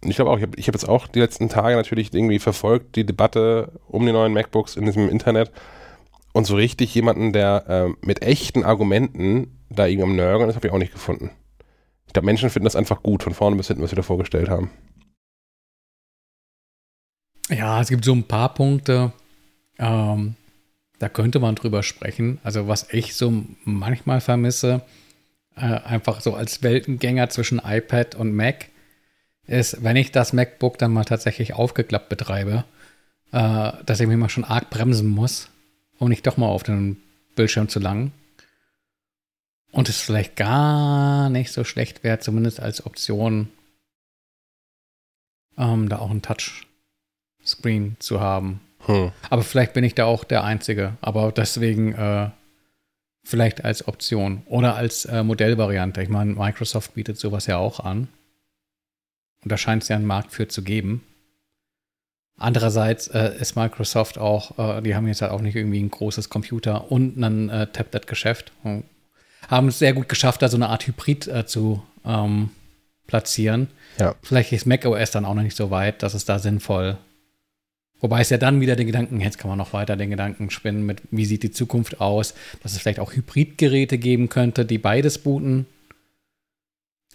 Und 0.03 0.11
ich 0.11 0.17
glaube 0.17 0.31
auch, 0.31 0.39
ich 0.39 0.43
habe 0.43 0.57
hab 0.57 0.75
jetzt 0.75 0.89
auch 0.89 1.07
die 1.09 1.19
letzten 1.19 1.49
Tage 1.49 1.77
natürlich 1.77 2.15
irgendwie 2.15 2.39
verfolgt, 2.39 2.97
die 2.97 3.05
Debatte 3.05 3.73
um 3.89 4.07
die 4.07 4.13
neuen 4.13 4.33
MacBooks 4.33 4.77
in 4.77 4.87
diesem 4.87 5.09
Internet 5.09 5.51
und 6.33 6.47
so 6.47 6.55
richtig 6.55 6.95
jemanden, 6.95 7.33
der 7.33 7.65
äh, 7.69 8.07
mit 8.07 8.23
echten 8.23 8.65
Argumenten 8.65 9.59
da 9.69 9.87
irgendwie 9.87 10.05
am 10.05 10.17
Nörgeln 10.17 10.49
ist, 10.49 10.57
habe 10.57 10.69
ich 10.69 10.73
auch 10.73 10.79
nicht 10.79 10.93
gefunden. 10.93 11.31
Ich 12.07 12.13
glaube, 12.13 12.27
Menschen 12.27 12.51
finden 12.51 12.65
das 12.65 12.77
einfach 12.77 13.03
gut, 13.03 13.23
von 13.23 13.35
vorne 13.35 13.57
bis 13.57 13.69
hinten, 13.69 13.83
was 13.83 13.93
wir 13.93 13.97
da 13.97 14.03
vorgestellt 14.03 14.49
haben. 14.49 14.71
Ja, 17.49 17.81
es 17.81 17.89
gibt 17.89 18.05
so 18.05 18.13
ein 18.13 18.25
paar 18.25 18.55
Punkte, 18.55 19.13
ähm, 19.79 20.37
da 21.01 21.09
könnte 21.09 21.41
man 21.41 21.55
drüber 21.57 21.83
sprechen. 21.83 22.39
Also 22.45 22.69
was 22.69 22.87
ich 22.93 23.15
so 23.15 23.45
manchmal 23.65 24.21
vermisse, 24.21 24.83
äh, 25.57 25.63
einfach 25.63 26.21
so 26.21 26.35
als 26.35 26.63
Weltengänger 26.63 27.31
zwischen 27.31 27.59
iPad 27.59 28.15
und 28.15 28.35
Mac, 28.35 28.67
ist, 29.47 29.83
wenn 29.83 29.97
ich 29.97 30.13
das 30.13 30.33
MacBook 30.35 30.79
dann 30.79 30.93
mal 30.93 31.05
tatsächlich 31.05 31.55
aufgeklappt 31.55 32.11
betreibe, 32.11 32.65
äh, 33.33 33.73
dass 33.85 33.99
ich 33.99 34.07
mich 34.07 34.19
mal 34.19 34.29
schon 34.29 34.45
arg 34.45 34.69
bremsen 34.69 35.09
muss, 35.09 35.49
um 35.99 36.11
nicht 36.11 36.27
doch 36.27 36.37
mal 36.37 36.47
auf 36.47 36.63
den 36.63 36.99
Bildschirm 37.35 37.69
zu 37.69 37.81
langen. 37.81 38.13
Und 39.73 39.89
es 39.89 40.03
vielleicht 40.03 40.37
gar 40.37 41.31
nicht 41.31 41.51
so 41.51 41.65
schlecht 41.65 42.05
wäre, 42.05 42.19
zumindest 42.19 42.61
als 42.61 42.85
Option, 42.85 43.49
ähm, 45.57 45.89
da 45.89 45.99
auch 45.99 46.11
ein 46.11 46.23
Touch 46.23 46.67
Screen 47.43 47.97
zu 48.01 48.21
haben. 48.21 48.61
Hm. 48.87 49.13
Aber 49.29 49.43
vielleicht 49.43 49.73
bin 49.73 49.85
ich 49.85 49.95
da 49.95 50.05
auch 50.05 50.25
der 50.25 50.45
Einzige. 50.45 50.97
Aber 51.01 51.33
deswegen 51.33 51.95
äh, 51.95 52.31
vielleicht 53.23 53.65
als 53.65 53.87
Option 53.87 54.43
oder 54.47 54.75
als 54.75 55.05
äh, 55.05 55.23
Modellvariante. 55.23 56.03
Ich 56.03 56.09
meine, 56.09 56.33
Microsoft 56.35 56.95
bietet 56.95 57.19
sowas 57.19 57.47
ja 57.47 57.59
auch 57.59 57.81
an. 57.81 58.09
Und 59.43 59.53
da 59.53 59.57
scheint 59.57 59.83
es 59.83 59.89
ja 59.89 59.97
einen 59.97 60.07
Markt 60.07 60.33
für 60.33 60.49
zu 60.49 60.63
geben. 60.63 61.03
Andererseits 62.39 63.09
äh, 63.09 63.37
ist 63.39 63.55
Microsoft 63.55 64.19
auch, 64.19 64.59
äh, 64.59 64.81
die 64.81 64.95
haben 64.95 65.07
jetzt 65.07 65.21
halt 65.21 65.31
auch 65.31 65.43
nicht 65.43 65.57
irgendwie 65.57 65.83
ein 65.83 65.91
großes 65.91 66.31
Computer 66.31 66.91
und 66.91 67.19
ein 67.19 67.51
äh, 67.51 67.67
Tablet-Geschäft. 67.67 68.53
Haben 69.49 69.69
es 69.69 69.79
sehr 69.79 69.93
gut 69.93 70.09
geschafft, 70.09 70.41
da 70.41 70.49
so 70.49 70.57
eine 70.57 70.71
Art 70.71 70.87
Hybrid 70.87 71.29
äh, 71.29 71.47
zu 71.47 71.83
ähm, 72.05 72.51
platzieren. 73.07 73.69
Ja. 73.99 74.15
Vielleicht 74.23 74.53
ist 74.53 74.67
macOS 74.67 75.11
dann 75.11 75.27
auch 75.27 75.35
noch 75.35 75.43
nicht 75.43 75.57
so 75.57 75.71
weit, 75.71 76.03
dass 76.03 76.15
es 76.15 76.25
da 76.25 76.39
sinnvoll. 76.39 76.97
Wobei 78.01 78.21
es 78.23 78.31
ja 78.31 78.39
dann 78.39 78.61
wieder 78.61 78.77
den 78.77 78.87
Gedanken, 78.87 79.21
jetzt 79.21 79.39
kann 79.39 79.49
man 79.51 79.59
noch 79.59 79.73
weiter 79.73 79.97
den 79.97 80.11
Gedanken 80.11 80.51
spinnen 80.51 80.85
mit, 80.87 81.03
wie 81.11 81.27
sieht 81.27 81.43
die 81.43 81.51
Zukunft 81.51 82.01
aus, 82.01 82.35
dass 82.63 82.73
es 82.73 82.79
vielleicht 82.79 83.01
auch 83.01 83.13
Hybridgeräte 83.13 83.99
geben 83.99 84.29
könnte, 84.29 84.65
die 84.65 84.79
beides 84.79 85.19
booten. 85.19 85.67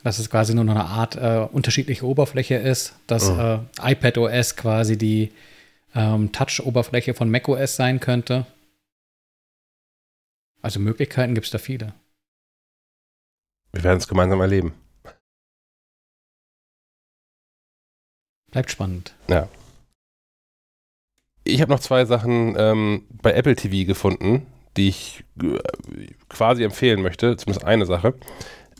Dass 0.04 0.20
es 0.20 0.30
quasi 0.30 0.54
nur 0.54 0.64
noch 0.64 0.76
eine 0.76 0.86
Art 0.86 1.16
äh, 1.16 1.48
unterschiedliche 1.52 2.06
Oberfläche 2.06 2.56
ist, 2.56 2.94
dass 3.08 3.32
Mhm. 3.32 3.40
äh, 3.82 3.92
iPadOS 3.94 4.56
quasi 4.56 4.98
die 4.98 5.32
ähm, 5.96 6.32
Touch-Oberfläche 6.32 7.16
von 7.16 7.32
macOS 7.32 7.76
sein 7.76 8.00
könnte. 8.00 8.46
Also 10.62 10.80
Möglichkeiten 10.80 11.34
gibt 11.34 11.46
es 11.46 11.52
da 11.52 11.58
viele. 11.58 11.94
Wir 13.72 13.84
werden 13.84 13.98
es 13.98 14.08
gemeinsam 14.08 14.42
erleben. 14.42 14.74
Bleibt 18.52 18.72
spannend. 18.72 19.14
Ich 21.48 21.62
habe 21.62 21.72
noch 21.72 21.80
zwei 21.80 22.06
Sachen 22.06 22.56
ähm, 22.58 23.04
bei 23.22 23.34
Apple 23.34 23.56
TV 23.56 23.88
gefunden, 23.88 24.48
die 24.76 24.90
ich 24.90 25.24
äh, 25.42 25.60
quasi 26.28 26.64
empfehlen 26.64 27.02
möchte. 27.02 27.38
Zumindest 27.38 27.66
eine 27.66 27.86
Sache. 27.86 28.16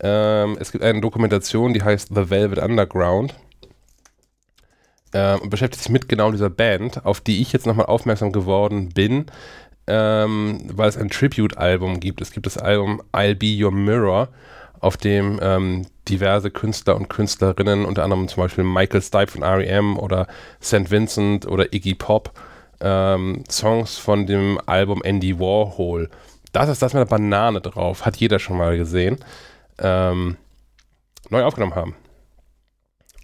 Ähm, 0.02 0.58
es 0.60 0.72
gibt 0.72 0.84
eine 0.84 1.00
Dokumentation, 1.00 1.74
die 1.74 1.84
heißt 1.84 2.10
The 2.14 2.30
Velvet 2.30 2.58
Underground. 2.58 3.36
Ähm, 5.14 5.42
und 5.42 5.50
beschäftigt 5.52 5.84
sich 5.84 5.92
mit 5.92 6.10
genau 6.10 6.32
dieser 6.32 6.50
Band, 6.50 7.06
auf 7.06 7.22
die 7.22 7.40
ich 7.42 7.54
jetzt 7.54 7.68
nochmal 7.68 7.86
aufmerksam 7.86 8.32
geworden 8.32 8.90
bin, 8.90 9.28
ähm, 9.88 10.60
weil 10.74 10.90
es 10.90 10.98
ein 10.98 11.10
Tribute-Album 11.10 12.00
gibt. 12.00 12.20
Es 12.20 12.32
gibt 12.32 12.48
das 12.48 12.58
Album 12.58 13.02
I'll 13.14 13.36
Be 13.36 13.64
Your 13.64 13.72
Mirror, 13.72 14.30
auf 14.80 14.98
dem 14.98 15.40
ähm, 15.42 15.86
diverse 16.10 16.52
Künstler 16.52 16.96
und 16.96 17.10
Künstlerinnen, 17.10 17.86
unter 17.86 18.04
anderem 18.04 18.28
zum 18.28 18.44
Beispiel 18.44 18.64
Michael 18.64 19.02
Stipe 19.02 19.28
von 19.28 19.44
R.E.M. 19.44 19.98
oder 19.98 20.28
St. 20.62 20.92
Vincent 20.92 21.48
oder 21.48 21.74
Iggy 21.74 21.96
Pop, 21.96 22.34
ähm, 22.82 23.44
Songs 23.50 23.98
von 23.98 24.26
dem 24.26 24.60
Album 24.66 25.02
Andy 25.04 25.40
Warhol. 25.40 26.10
Das 26.52 26.70
ist 26.70 26.82
das 26.82 26.94
mit 26.94 27.02
der 27.02 27.06
Banane 27.06 27.62
drauf, 27.62 28.06
hat 28.06 28.18
jeder 28.18 28.40
schon 28.40 28.58
mal 28.58 28.78
gesehen. 28.78 29.18
Ähm, 29.78 30.38
neu 31.30 31.44
aufgenommen 31.44 31.76
haben. 31.76 31.96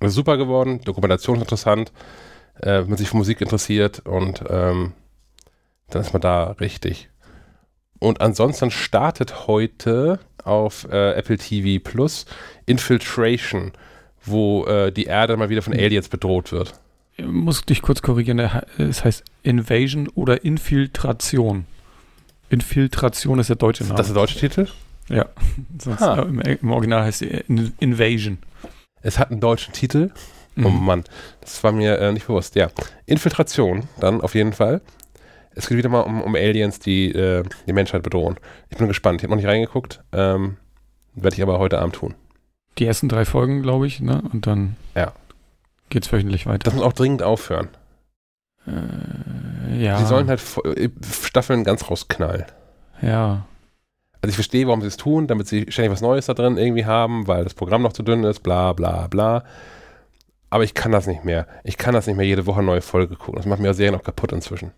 Ist 0.01 0.15
super 0.15 0.37
geworden, 0.37 0.81
Dokumentation 0.81 1.37
ist 1.37 1.43
interessant, 1.43 1.91
äh, 2.59 2.81
wenn 2.81 2.89
man 2.89 2.97
sich 2.97 3.09
für 3.09 3.17
Musik 3.17 3.39
interessiert 3.39 3.99
und 3.99 4.43
ähm, 4.49 4.93
dann 5.89 6.01
ist 6.01 6.13
man 6.13 6.21
da 6.21 6.51
richtig. 6.59 7.09
Und 7.99 8.19
ansonsten 8.19 8.71
startet 8.71 9.47
heute 9.47 10.19
auf 10.43 10.87
äh, 10.91 11.13
Apple 11.13 11.37
TV 11.37 11.83
Plus 11.83 12.25
Infiltration, 12.65 13.73
wo 14.25 14.65
äh, 14.65 14.91
die 14.91 15.05
Erde 15.05 15.37
mal 15.37 15.49
wieder 15.49 15.61
von 15.61 15.73
Aliens 15.73 16.09
bedroht 16.09 16.51
wird. 16.51 16.73
Ich 17.21 17.27
muss 17.31 17.63
dich 17.65 17.81
kurz 17.81 18.01
korrigieren, 18.01 18.39
he- 18.39 18.83
es 18.83 19.03
heißt 19.05 19.23
Invasion 19.43 20.07
oder 20.09 20.43
Infiltration. 20.43 21.65
Infiltration 22.49 23.39
ist 23.39 23.47
der 23.49 23.55
deutsche 23.55 23.83
Name. 23.83 23.95
Das 23.95 24.07
ist 24.07 24.15
der 24.15 24.21
deutsche 24.21 24.39
Titel? 24.39 24.67
ja, 25.09 25.25
sonst 25.79 26.01
Ha. 26.01 26.19
äh, 26.21 26.25
im, 26.27 26.39
im 26.41 26.71
Original 26.71 27.03
heißt 27.03 27.19
sie 27.19 27.27
In 27.47 27.73
Invasion. 27.79 28.37
Es 29.01 29.17
hat 29.19 29.31
einen 29.31 29.39
deutschen 29.39 29.73
Titel. 29.73 30.11
Oh 30.57 30.67
Mhm. 30.69 30.85
Mann, 30.85 31.03
das 31.39 31.63
war 31.63 31.71
mir 31.71 31.97
äh, 31.97 32.11
nicht 32.11 32.27
bewusst. 32.27 32.55
Ja, 32.55 32.69
Infiltration 33.05 33.83
dann 34.01 34.19
auf 34.19 34.35
jeden 34.35 34.51
Fall. 34.51 34.81
Es 35.55 35.67
geht 35.69 35.77
wieder 35.77 35.87
mal 35.89 36.01
um, 36.01 36.21
um 36.21 36.35
Aliens, 36.35 36.79
die 36.79 37.09
äh, 37.11 37.43
die 37.67 37.73
Menschheit 37.73 38.03
bedrohen. 38.03 38.35
Ich 38.69 38.77
bin 38.77 38.87
gespannt. 38.89 39.21
Ich 39.21 39.23
habe 39.23 39.31
noch 39.31 39.37
nicht 39.41 39.47
reingeguckt. 39.47 40.01
Ähm, 40.11 40.57
Werde 41.15 41.35
ich 41.37 41.41
aber 41.41 41.57
heute 41.59 41.79
Abend 41.79 41.95
tun. 41.95 42.15
Die 42.77 42.85
ersten 42.85 43.07
drei 43.09 43.23
Folgen, 43.25 43.61
glaube 43.61 43.87
ich, 43.87 44.01
ne? 44.01 44.21
Und 44.33 44.45
dann 44.47 44.75
Ja. 44.95 45.13
Geht's 45.91 46.11
wöchentlich 46.11 46.47
weiter. 46.47 46.63
Das 46.65 46.73
muss 46.73 46.83
auch 46.83 46.93
dringend 46.93 47.21
aufhören. 47.21 47.69
Äh, 48.67 49.83
ja. 49.83 49.99
Die 49.99 50.05
sollen 50.05 50.27
halt 50.27 50.41
äh, 50.65 50.89
Staffeln 51.03 51.63
ganz 51.63 51.89
rausknallen. 51.89 52.45
Ja. 53.01 53.45
Also 54.21 54.29
ich 54.29 54.35
verstehe, 54.35 54.67
warum 54.67 54.81
sie 54.81 54.87
es 54.87 54.97
tun, 54.97 55.27
damit 55.27 55.47
sie 55.47 55.65
ständig 55.69 55.91
was 55.91 56.01
Neues 56.01 56.27
da 56.27 56.33
drin 56.33 56.57
irgendwie 56.57 56.85
haben, 56.85 57.27
weil 57.27 57.43
das 57.43 57.53
Programm 57.53 57.81
noch 57.81 57.93
zu 57.93 58.03
dünn 58.03 58.23
ist, 58.23 58.41
bla 58.41 58.73
bla 58.73 59.07
bla. 59.07 59.43
Aber 60.49 60.63
ich 60.63 60.73
kann 60.73 60.91
das 60.91 61.07
nicht 61.07 61.23
mehr. 61.23 61.47
Ich 61.63 61.77
kann 61.77 61.93
das 61.93 62.07
nicht 62.07 62.17
mehr 62.17 62.25
jede 62.25 62.45
Woche 62.45 62.61
neue 62.61 62.81
Folge 62.81 63.15
gucken. 63.15 63.37
Das 63.37 63.45
macht 63.45 63.61
mir 63.61 63.73
Serien 63.73 63.95
auch 63.95 64.03
kaputt 64.03 64.31
inzwischen. 64.31 64.71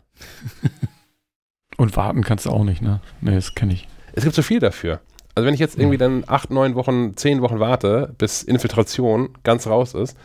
Und 1.77 1.97
warten 1.97 2.23
kannst 2.23 2.45
du 2.45 2.51
auch 2.51 2.63
nicht, 2.63 2.81
ne? 2.81 3.01
Ne, 3.21 3.35
das 3.35 3.55
kenne 3.55 3.73
ich. 3.73 3.87
Es 4.13 4.23
gibt 4.23 4.35
so 4.35 4.43
viel 4.43 4.59
dafür. 4.59 5.01
Also 5.35 5.47
wenn 5.47 5.55
ich 5.55 5.59
jetzt 5.59 5.77
irgendwie 5.77 5.97
dann 5.97 6.23
acht, 6.27 6.51
neun 6.51 6.75
Wochen, 6.75 7.17
zehn 7.17 7.41
Wochen 7.41 7.59
warte, 7.59 8.13
bis 8.19 8.43
Infiltration 8.43 9.29
ganz 9.43 9.65
raus 9.65 9.95
ist, 9.95 10.15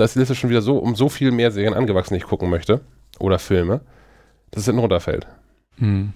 da 0.00 0.04
ist 0.06 0.14
die 0.14 0.18
Liste 0.20 0.34
schon 0.34 0.48
wieder 0.50 0.62
so 0.62 0.78
um 0.78 0.96
so 0.96 1.08
viel 1.08 1.30
mehr 1.30 1.52
Serien 1.52 1.74
angewachsen, 1.74 2.14
die 2.14 2.18
ich 2.18 2.24
gucken 2.24 2.48
möchte. 2.50 2.80
Oder 3.18 3.38
Filme, 3.38 3.82
dass 4.50 4.62
es 4.62 4.66
hinten 4.66 4.80
runterfällt. 4.80 5.26
Hm. 5.76 6.14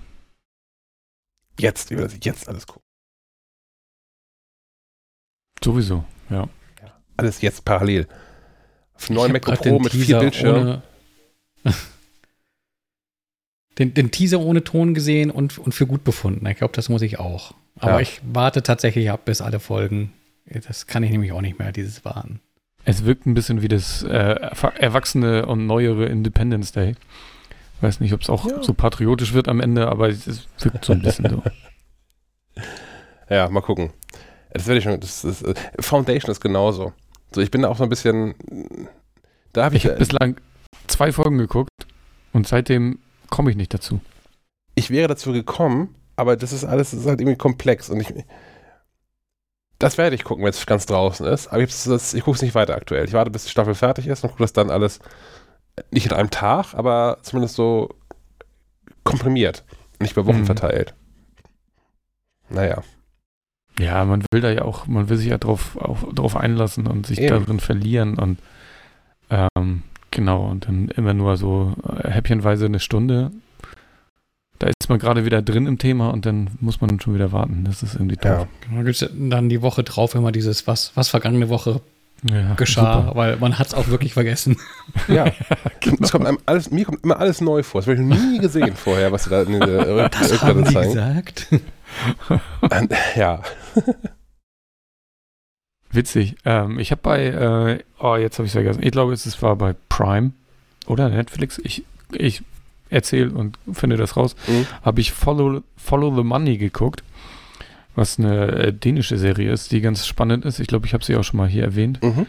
Jetzt, 1.61 1.91
ich 1.91 1.97
will 1.99 2.05
das 2.05 2.17
jetzt 2.23 2.49
alles 2.49 2.67
gucken. 2.67 2.83
Sowieso, 5.63 6.05
ja. 6.31 6.49
Alles 7.17 7.41
jetzt 7.43 7.65
parallel. 7.65 8.09
Auf 8.95 9.09
neuen 9.11 9.29
Ich 9.29 9.33
MacBook 9.35 9.57
Pro 9.57 9.65
den 9.65 9.83
mit 9.83 9.93
vier 9.93 10.05
Teaser 10.07 10.21
Bildschirmen. 10.21 10.69
ohne- 10.69 10.83
den, 13.79 13.95
den 13.95 14.11
Teaser 14.11 14.41
ohne 14.41 14.65
Ton 14.65 14.95
gesehen 14.95 15.31
und, 15.31 15.59
und 15.59 15.73
für 15.73 15.87
gut 15.87 16.05
befunden. 16.05 16.47
Ich 16.47 16.57
glaube, 16.59 16.75
das 16.75 16.89
muss 16.89 17.03
ich 17.03 17.19
auch. 17.19 17.55
Aber 17.77 17.93
Ja. 17.95 18.01
ich 18.01 18.21
warte 18.25 18.63
tatsächlich 18.63 19.11
ab, 19.11 19.25
bis 19.25 19.41
alle 19.41 19.61
Folgen. 19.61 20.13
Das 20.47 20.87
kann 20.87 21.03
ich 21.03 21.11
nämlich 21.11 21.33
auch 21.33 21.41
nicht 21.41 21.59
mehr, 21.59 21.73
dieses 21.73 22.05
Warten. 22.05 22.41
Es 22.85 23.05
wirkt 23.05 23.27
ein 23.27 23.35
bisschen 23.35 23.63
wie 23.63 23.69
das 23.69 24.03
äh, 24.03 24.37
erwachsene 24.79 25.47
und 25.47 25.67
neuere 25.67 26.07
Independence 26.07 26.73
Day. 26.73 26.95
Weiß 27.81 28.01
nicht, 28.01 28.13
ob 28.13 28.21
es 28.23 28.31
auch 28.31 28.47
Ja. 28.49 28.63
so 28.63 28.75
patriotisch 28.75 29.33
wird 29.35 29.49
am 29.49 29.61
Ende, 29.61 29.89
aber 29.89 30.09
es 30.09 30.27
es 30.27 30.47
wirkt 30.61 30.85
so 30.85 30.93
ein 30.93 31.03
bisschen 31.03 31.29
so. 31.31 31.43
Ja, 33.31 33.49
mal 33.49 33.63
gucken. 33.63 33.91
Das 34.53 34.67
werde 34.67 34.79
ich 34.79 34.85
schon. 34.85 35.01
Das 35.01 35.25
ist, 35.25 35.43
äh, 35.43 35.55
Foundation 35.81 36.31
ist 36.31 36.41
genauso. 36.41 36.93
So, 37.35 37.41
ich 37.41 37.51
bin 37.51 37.63
da 37.63 37.69
auch 37.69 37.77
so 37.79 37.85
ein 37.85 37.89
bisschen. 37.89 38.35
Da 39.53 39.65
habe 39.65 39.77
ich. 39.77 39.85
Ich 39.85 39.91
habe 39.91 39.99
bislang 39.99 40.37
zwei 40.87 41.11
Folgen 41.11 41.39
geguckt 41.39 41.71
und 42.33 42.47
seitdem 42.47 42.99
komme 43.31 43.51
ich 43.51 43.57
nicht 43.57 43.73
dazu. 43.75 44.01
ich 44.75 44.91
wäre 44.91 45.09
dazu 45.09 45.33
gekommen, 45.33 45.95
aber 46.17 46.37
das 46.37 46.53
ist 46.53 46.65
alles 46.65 46.91
das 46.91 47.01
ist 47.01 47.07
halt 47.07 47.21
irgendwie 47.21 47.39
komplex 47.39 47.89
und 47.91 48.01
ich. 48.01 48.13
Das 49.85 49.99
werde 49.99 50.17
ich 50.17 50.25
gucken, 50.25 50.43
wenn 50.45 50.51
es 50.51 50.65
ganz 50.65 50.87
draußen 50.87 51.27
ist. 51.27 51.49
Aber 51.49 51.61
ich, 51.63 51.71
ich 52.15 52.25
gucke 52.25 52.37
es 52.37 52.43
nicht 52.43 52.55
weiter 52.55 52.75
aktuell. 52.75 53.05
Ich 53.05 53.13
warte, 53.13 53.31
bis 53.31 53.45
die 53.45 53.51
Staffel 53.51 53.75
fertig 53.75 54.07
ist 54.07 54.25
und 54.25 54.31
gucke 54.31 54.43
das 54.43 54.55
dann 54.55 54.71
alles 54.71 54.99
nicht 55.91 56.07
in 56.07 56.13
einem 56.13 56.31
Tag, 56.31 56.73
aber 56.75 57.19
zumindest 57.23 57.55
so 57.57 57.91
komprimiert. 59.03 59.63
Nicht 60.01 60.13
über 60.13 60.25
Wochen 60.27 60.41
Mhm. 60.41 60.47
verteilt. 60.47 60.95
Naja. 62.49 62.83
Ja, 63.79 64.05
man 64.05 64.25
will 64.33 64.41
da 64.41 64.51
ja 64.51 64.63
auch, 64.63 64.87
man 64.87 65.09
will 65.09 65.17
sich 65.17 65.29
ja 65.29 65.37
drauf, 65.39 65.77
auch, 65.77 66.13
drauf 66.13 66.37
einlassen 66.37 66.87
und 66.87 67.07
sich 67.07 67.21
Eben. 67.21 67.29
darin 67.41 67.61
verlieren 67.61 68.19
und 68.19 68.39
ähm, 69.31 69.83
genau, 70.13 70.47
und 70.47 70.67
dann 70.69 70.89
immer 70.89 71.13
nur 71.13 71.37
so 71.37 71.75
äh, 72.03 72.09
häppchenweise 72.09 72.67
eine 72.67 72.79
Stunde. 72.81 73.33
Da 74.59 74.69
ist 74.69 74.89
man 74.89 74.99
gerade 74.99 75.25
wieder 75.25 75.43
drin 75.43 75.67
im 75.67 75.79
Thema 75.79 76.11
und 76.11 76.27
dann 76.27 76.51
muss 76.61 76.81
man 76.81 77.01
schon 77.01 77.15
wieder 77.15 77.33
warten. 77.33 77.65
Das 77.65 77.83
ist 77.83 77.95
irgendwie 77.95 78.17
Ja. 78.23 78.39
doof. 78.39 78.49
Da 78.75 78.83
gibt 78.83 79.03
es 79.03 79.11
dann 79.13 79.49
die 79.49 79.63
Woche 79.63 79.83
drauf 79.83 80.15
immer 80.15 80.31
dieses, 80.33 80.67
was, 80.67 80.93
was 80.95 81.09
vergangene 81.09 81.49
Woche 81.49 81.81
Ja, 82.23 82.55
geschah, 82.55 83.03
super. 83.03 83.17
weil 83.17 83.37
man 83.39 83.59
hat 83.59 83.67
es 83.69 83.75
auch 83.75 83.89
wirklich 83.89 84.15
vergessen. 84.15 84.57
Ja. 85.09 85.27
Es 86.01 86.13
kommt 86.13 86.25
einem 86.27 86.39
alles, 86.47 86.71
mir 86.71 86.85
kommt 86.85 87.03
immer 87.05 87.19
alles 87.19 87.41
neu 87.41 87.63
vor. 87.63 87.81
Das 87.81 87.89
habe 87.89 88.01
ich 88.01 88.07
noch 88.09 88.17
nie 88.17 88.39
gesehen 88.39 88.75
vorher, 88.77 89.11
was 89.13 89.25
sie 89.25 89.31
da 89.31 89.43
in 89.43 89.59
der 89.61 89.69
Rück- 90.11 90.31
Rückblende 90.33 90.73
zeigen. 90.73 90.93
gesagt. 90.95 91.49
Ähm, 92.71 92.89
Ja. 93.17 93.43
Witzig. 95.91 96.37
Ähm, 96.45 96.79
ich 96.79 96.91
habe 96.91 97.01
bei, 97.03 97.25
äh, 97.27 97.79
oh, 98.01 98.17
jetzt 98.17 98.39
habe 98.39 98.47
ich 98.47 98.51
es 98.51 98.55
vergessen. 98.55 98.83
Ich 98.83 98.91
glaube, 98.91 99.13
es 99.13 99.43
war 99.43 99.55
bei 99.57 99.75
Prime 99.89 100.33
oder 100.87 101.09
Netflix. 101.09 101.61
Ich, 101.63 101.85
ich 102.13 102.43
erzähle 102.95 103.31
und 103.31 103.59
finde 103.73 103.97
das 103.97 104.17
raus. 104.17 104.37
Mhm. 104.47 104.67
Habe 104.83 105.01
ich 105.01 105.13
Follow, 105.13 105.63
Follow 105.77 106.15
the 106.17 106.23
Money 106.23 106.57
geguckt, 106.57 107.03
was 107.95 108.19
eine 108.19 108.47
äh, 108.49 108.73
dänische 108.73 109.19
Serie 109.19 109.53
ist, 109.53 109.73
die 109.73 109.81
ganz 109.81 110.07
spannend 110.07 110.45
ist. 110.45 110.61
Ich 110.61 110.69
glaube, 110.69 110.87
ich 110.87 110.95
habe 110.95 111.05
sie 111.05 111.17
auch 111.17 111.25
schon 111.25 111.39
mal 111.39 111.49
hier 111.49 111.65
erwähnt. 111.65 112.03
Mhm. 112.03 112.27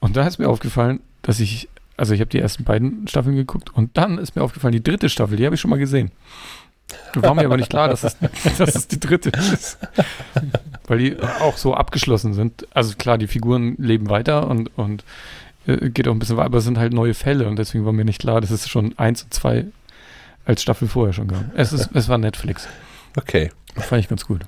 Und 0.00 0.16
da 0.16 0.26
ist 0.26 0.38
mir 0.38 0.48
aufgefallen, 0.48 1.00
dass 1.22 1.40
ich, 1.40 1.68
also 1.96 2.12
ich 2.14 2.20
habe 2.20 2.30
die 2.30 2.38
ersten 2.38 2.64
beiden 2.64 3.06
Staffeln 3.08 3.36
geguckt 3.36 3.70
und 3.74 3.96
dann 3.96 4.18
ist 4.18 4.34
mir 4.34 4.42
aufgefallen, 4.42 4.72
die 4.72 4.82
dritte 4.82 5.08
Staffel, 5.08 5.36
die 5.36 5.44
habe 5.44 5.54
ich 5.54 5.60
schon 5.60 5.70
mal 5.70 5.78
gesehen. 5.78 6.10
War 7.14 7.34
mir 7.34 7.44
aber 7.44 7.56
nicht 7.56 7.70
klar, 7.70 7.88
dass 7.88 8.04
es, 8.04 8.16
dass 8.58 8.74
es 8.74 8.88
die 8.88 9.00
dritte 9.00 9.30
ist. 9.30 9.78
Weil 10.86 10.98
die 10.98 11.16
auch 11.40 11.56
so 11.56 11.74
abgeschlossen 11.74 12.34
sind. 12.34 12.66
Also 12.74 12.96
klar, 12.96 13.18
die 13.18 13.28
Figuren 13.28 13.76
leben 13.78 14.10
weiter 14.10 14.48
und, 14.48 14.70
und 14.76 15.04
äh, 15.66 15.90
geht 15.90 16.08
auch 16.08 16.12
ein 16.12 16.18
bisschen 16.18 16.36
weiter, 16.36 16.46
aber 16.46 16.58
es 16.58 16.64
sind 16.64 16.78
halt 16.78 16.92
neue 16.92 17.14
Fälle 17.14 17.48
und 17.48 17.58
deswegen 17.58 17.84
war 17.84 17.92
mir 17.92 18.04
nicht 18.04 18.20
klar, 18.20 18.40
dass 18.40 18.50
es 18.50 18.68
schon 18.68 18.98
eins 18.98 19.22
und 19.22 19.32
zwei 19.32 19.66
als 20.44 20.62
Staffel 20.62 20.88
vorher 20.88 21.12
schon 21.12 21.28
gab. 21.28 21.44
Es, 21.56 21.72
ist, 21.72 21.90
es 21.94 22.08
war 22.08 22.18
Netflix. 22.18 22.68
Okay. 23.16 23.50
Das 23.74 23.86
fand 23.86 24.00
ich 24.02 24.08
ganz 24.08 24.26
gut. 24.26 24.42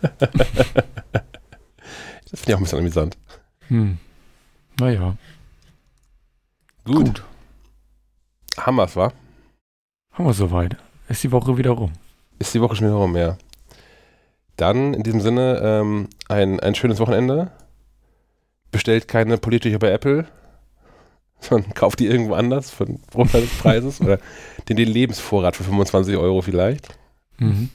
Das 0.00 0.20
finde 2.40 2.50
ich 2.50 2.54
auch 2.54 2.58
ein 2.58 2.62
bisschen 2.64 2.78
amüsant. 2.78 3.16
Hm. 3.68 3.98
Naja, 4.78 5.16
Gut. 6.84 6.96
gut. 6.96 7.22
Wir's, 8.66 8.96
wa? 8.96 9.12
Haben 10.12 10.24
wir 10.24 10.32
soweit. 10.34 10.76
Ist 11.08 11.22
die 11.22 11.32
Woche 11.32 11.56
wieder 11.58 11.70
rum. 11.70 11.92
Ist 12.38 12.54
die 12.54 12.60
Woche 12.60 12.76
schon 12.76 12.86
wieder 12.86 12.96
rum, 12.96 13.16
ja. 13.16 13.36
Dann 14.56 14.94
in 14.94 15.02
diesem 15.02 15.20
Sinne 15.20 15.60
ähm, 15.62 16.08
ein, 16.28 16.60
ein 16.60 16.74
schönes 16.74 16.98
Wochenende. 16.98 17.50
Bestellt 18.70 19.08
keine 19.08 19.38
politische 19.38 19.78
bei 19.78 19.90
Apple, 19.90 20.26
sondern 21.40 21.72
kauft 21.74 22.00
die 22.00 22.06
irgendwo 22.06 22.34
anders 22.34 22.70
von 22.70 23.00
Bruchteil 23.10 23.42
des 23.42 23.58
Preises 23.58 24.00
oder 24.00 24.18
den, 24.68 24.76
den 24.76 24.88
Lebensvorrat 24.88 25.56
für 25.56 25.64
25 25.64 26.16
Euro 26.16 26.42
vielleicht. 26.42 26.88
Mhm. 27.38 27.70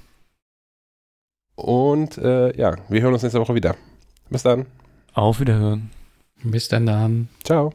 Und 1.55 2.17
äh, 2.17 2.55
ja, 2.57 2.75
wir 2.89 3.01
hören 3.01 3.13
uns 3.13 3.23
nächste 3.23 3.39
Woche 3.39 3.55
wieder. 3.55 3.75
Bis 4.29 4.43
dann. 4.43 4.65
Auf 5.13 5.39
Wiederhören. 5.39 5.91
Bis 6.43 6.67
dann 6.67 6.85
dann. 6.85 7.29
Ciao. 7.43 7.73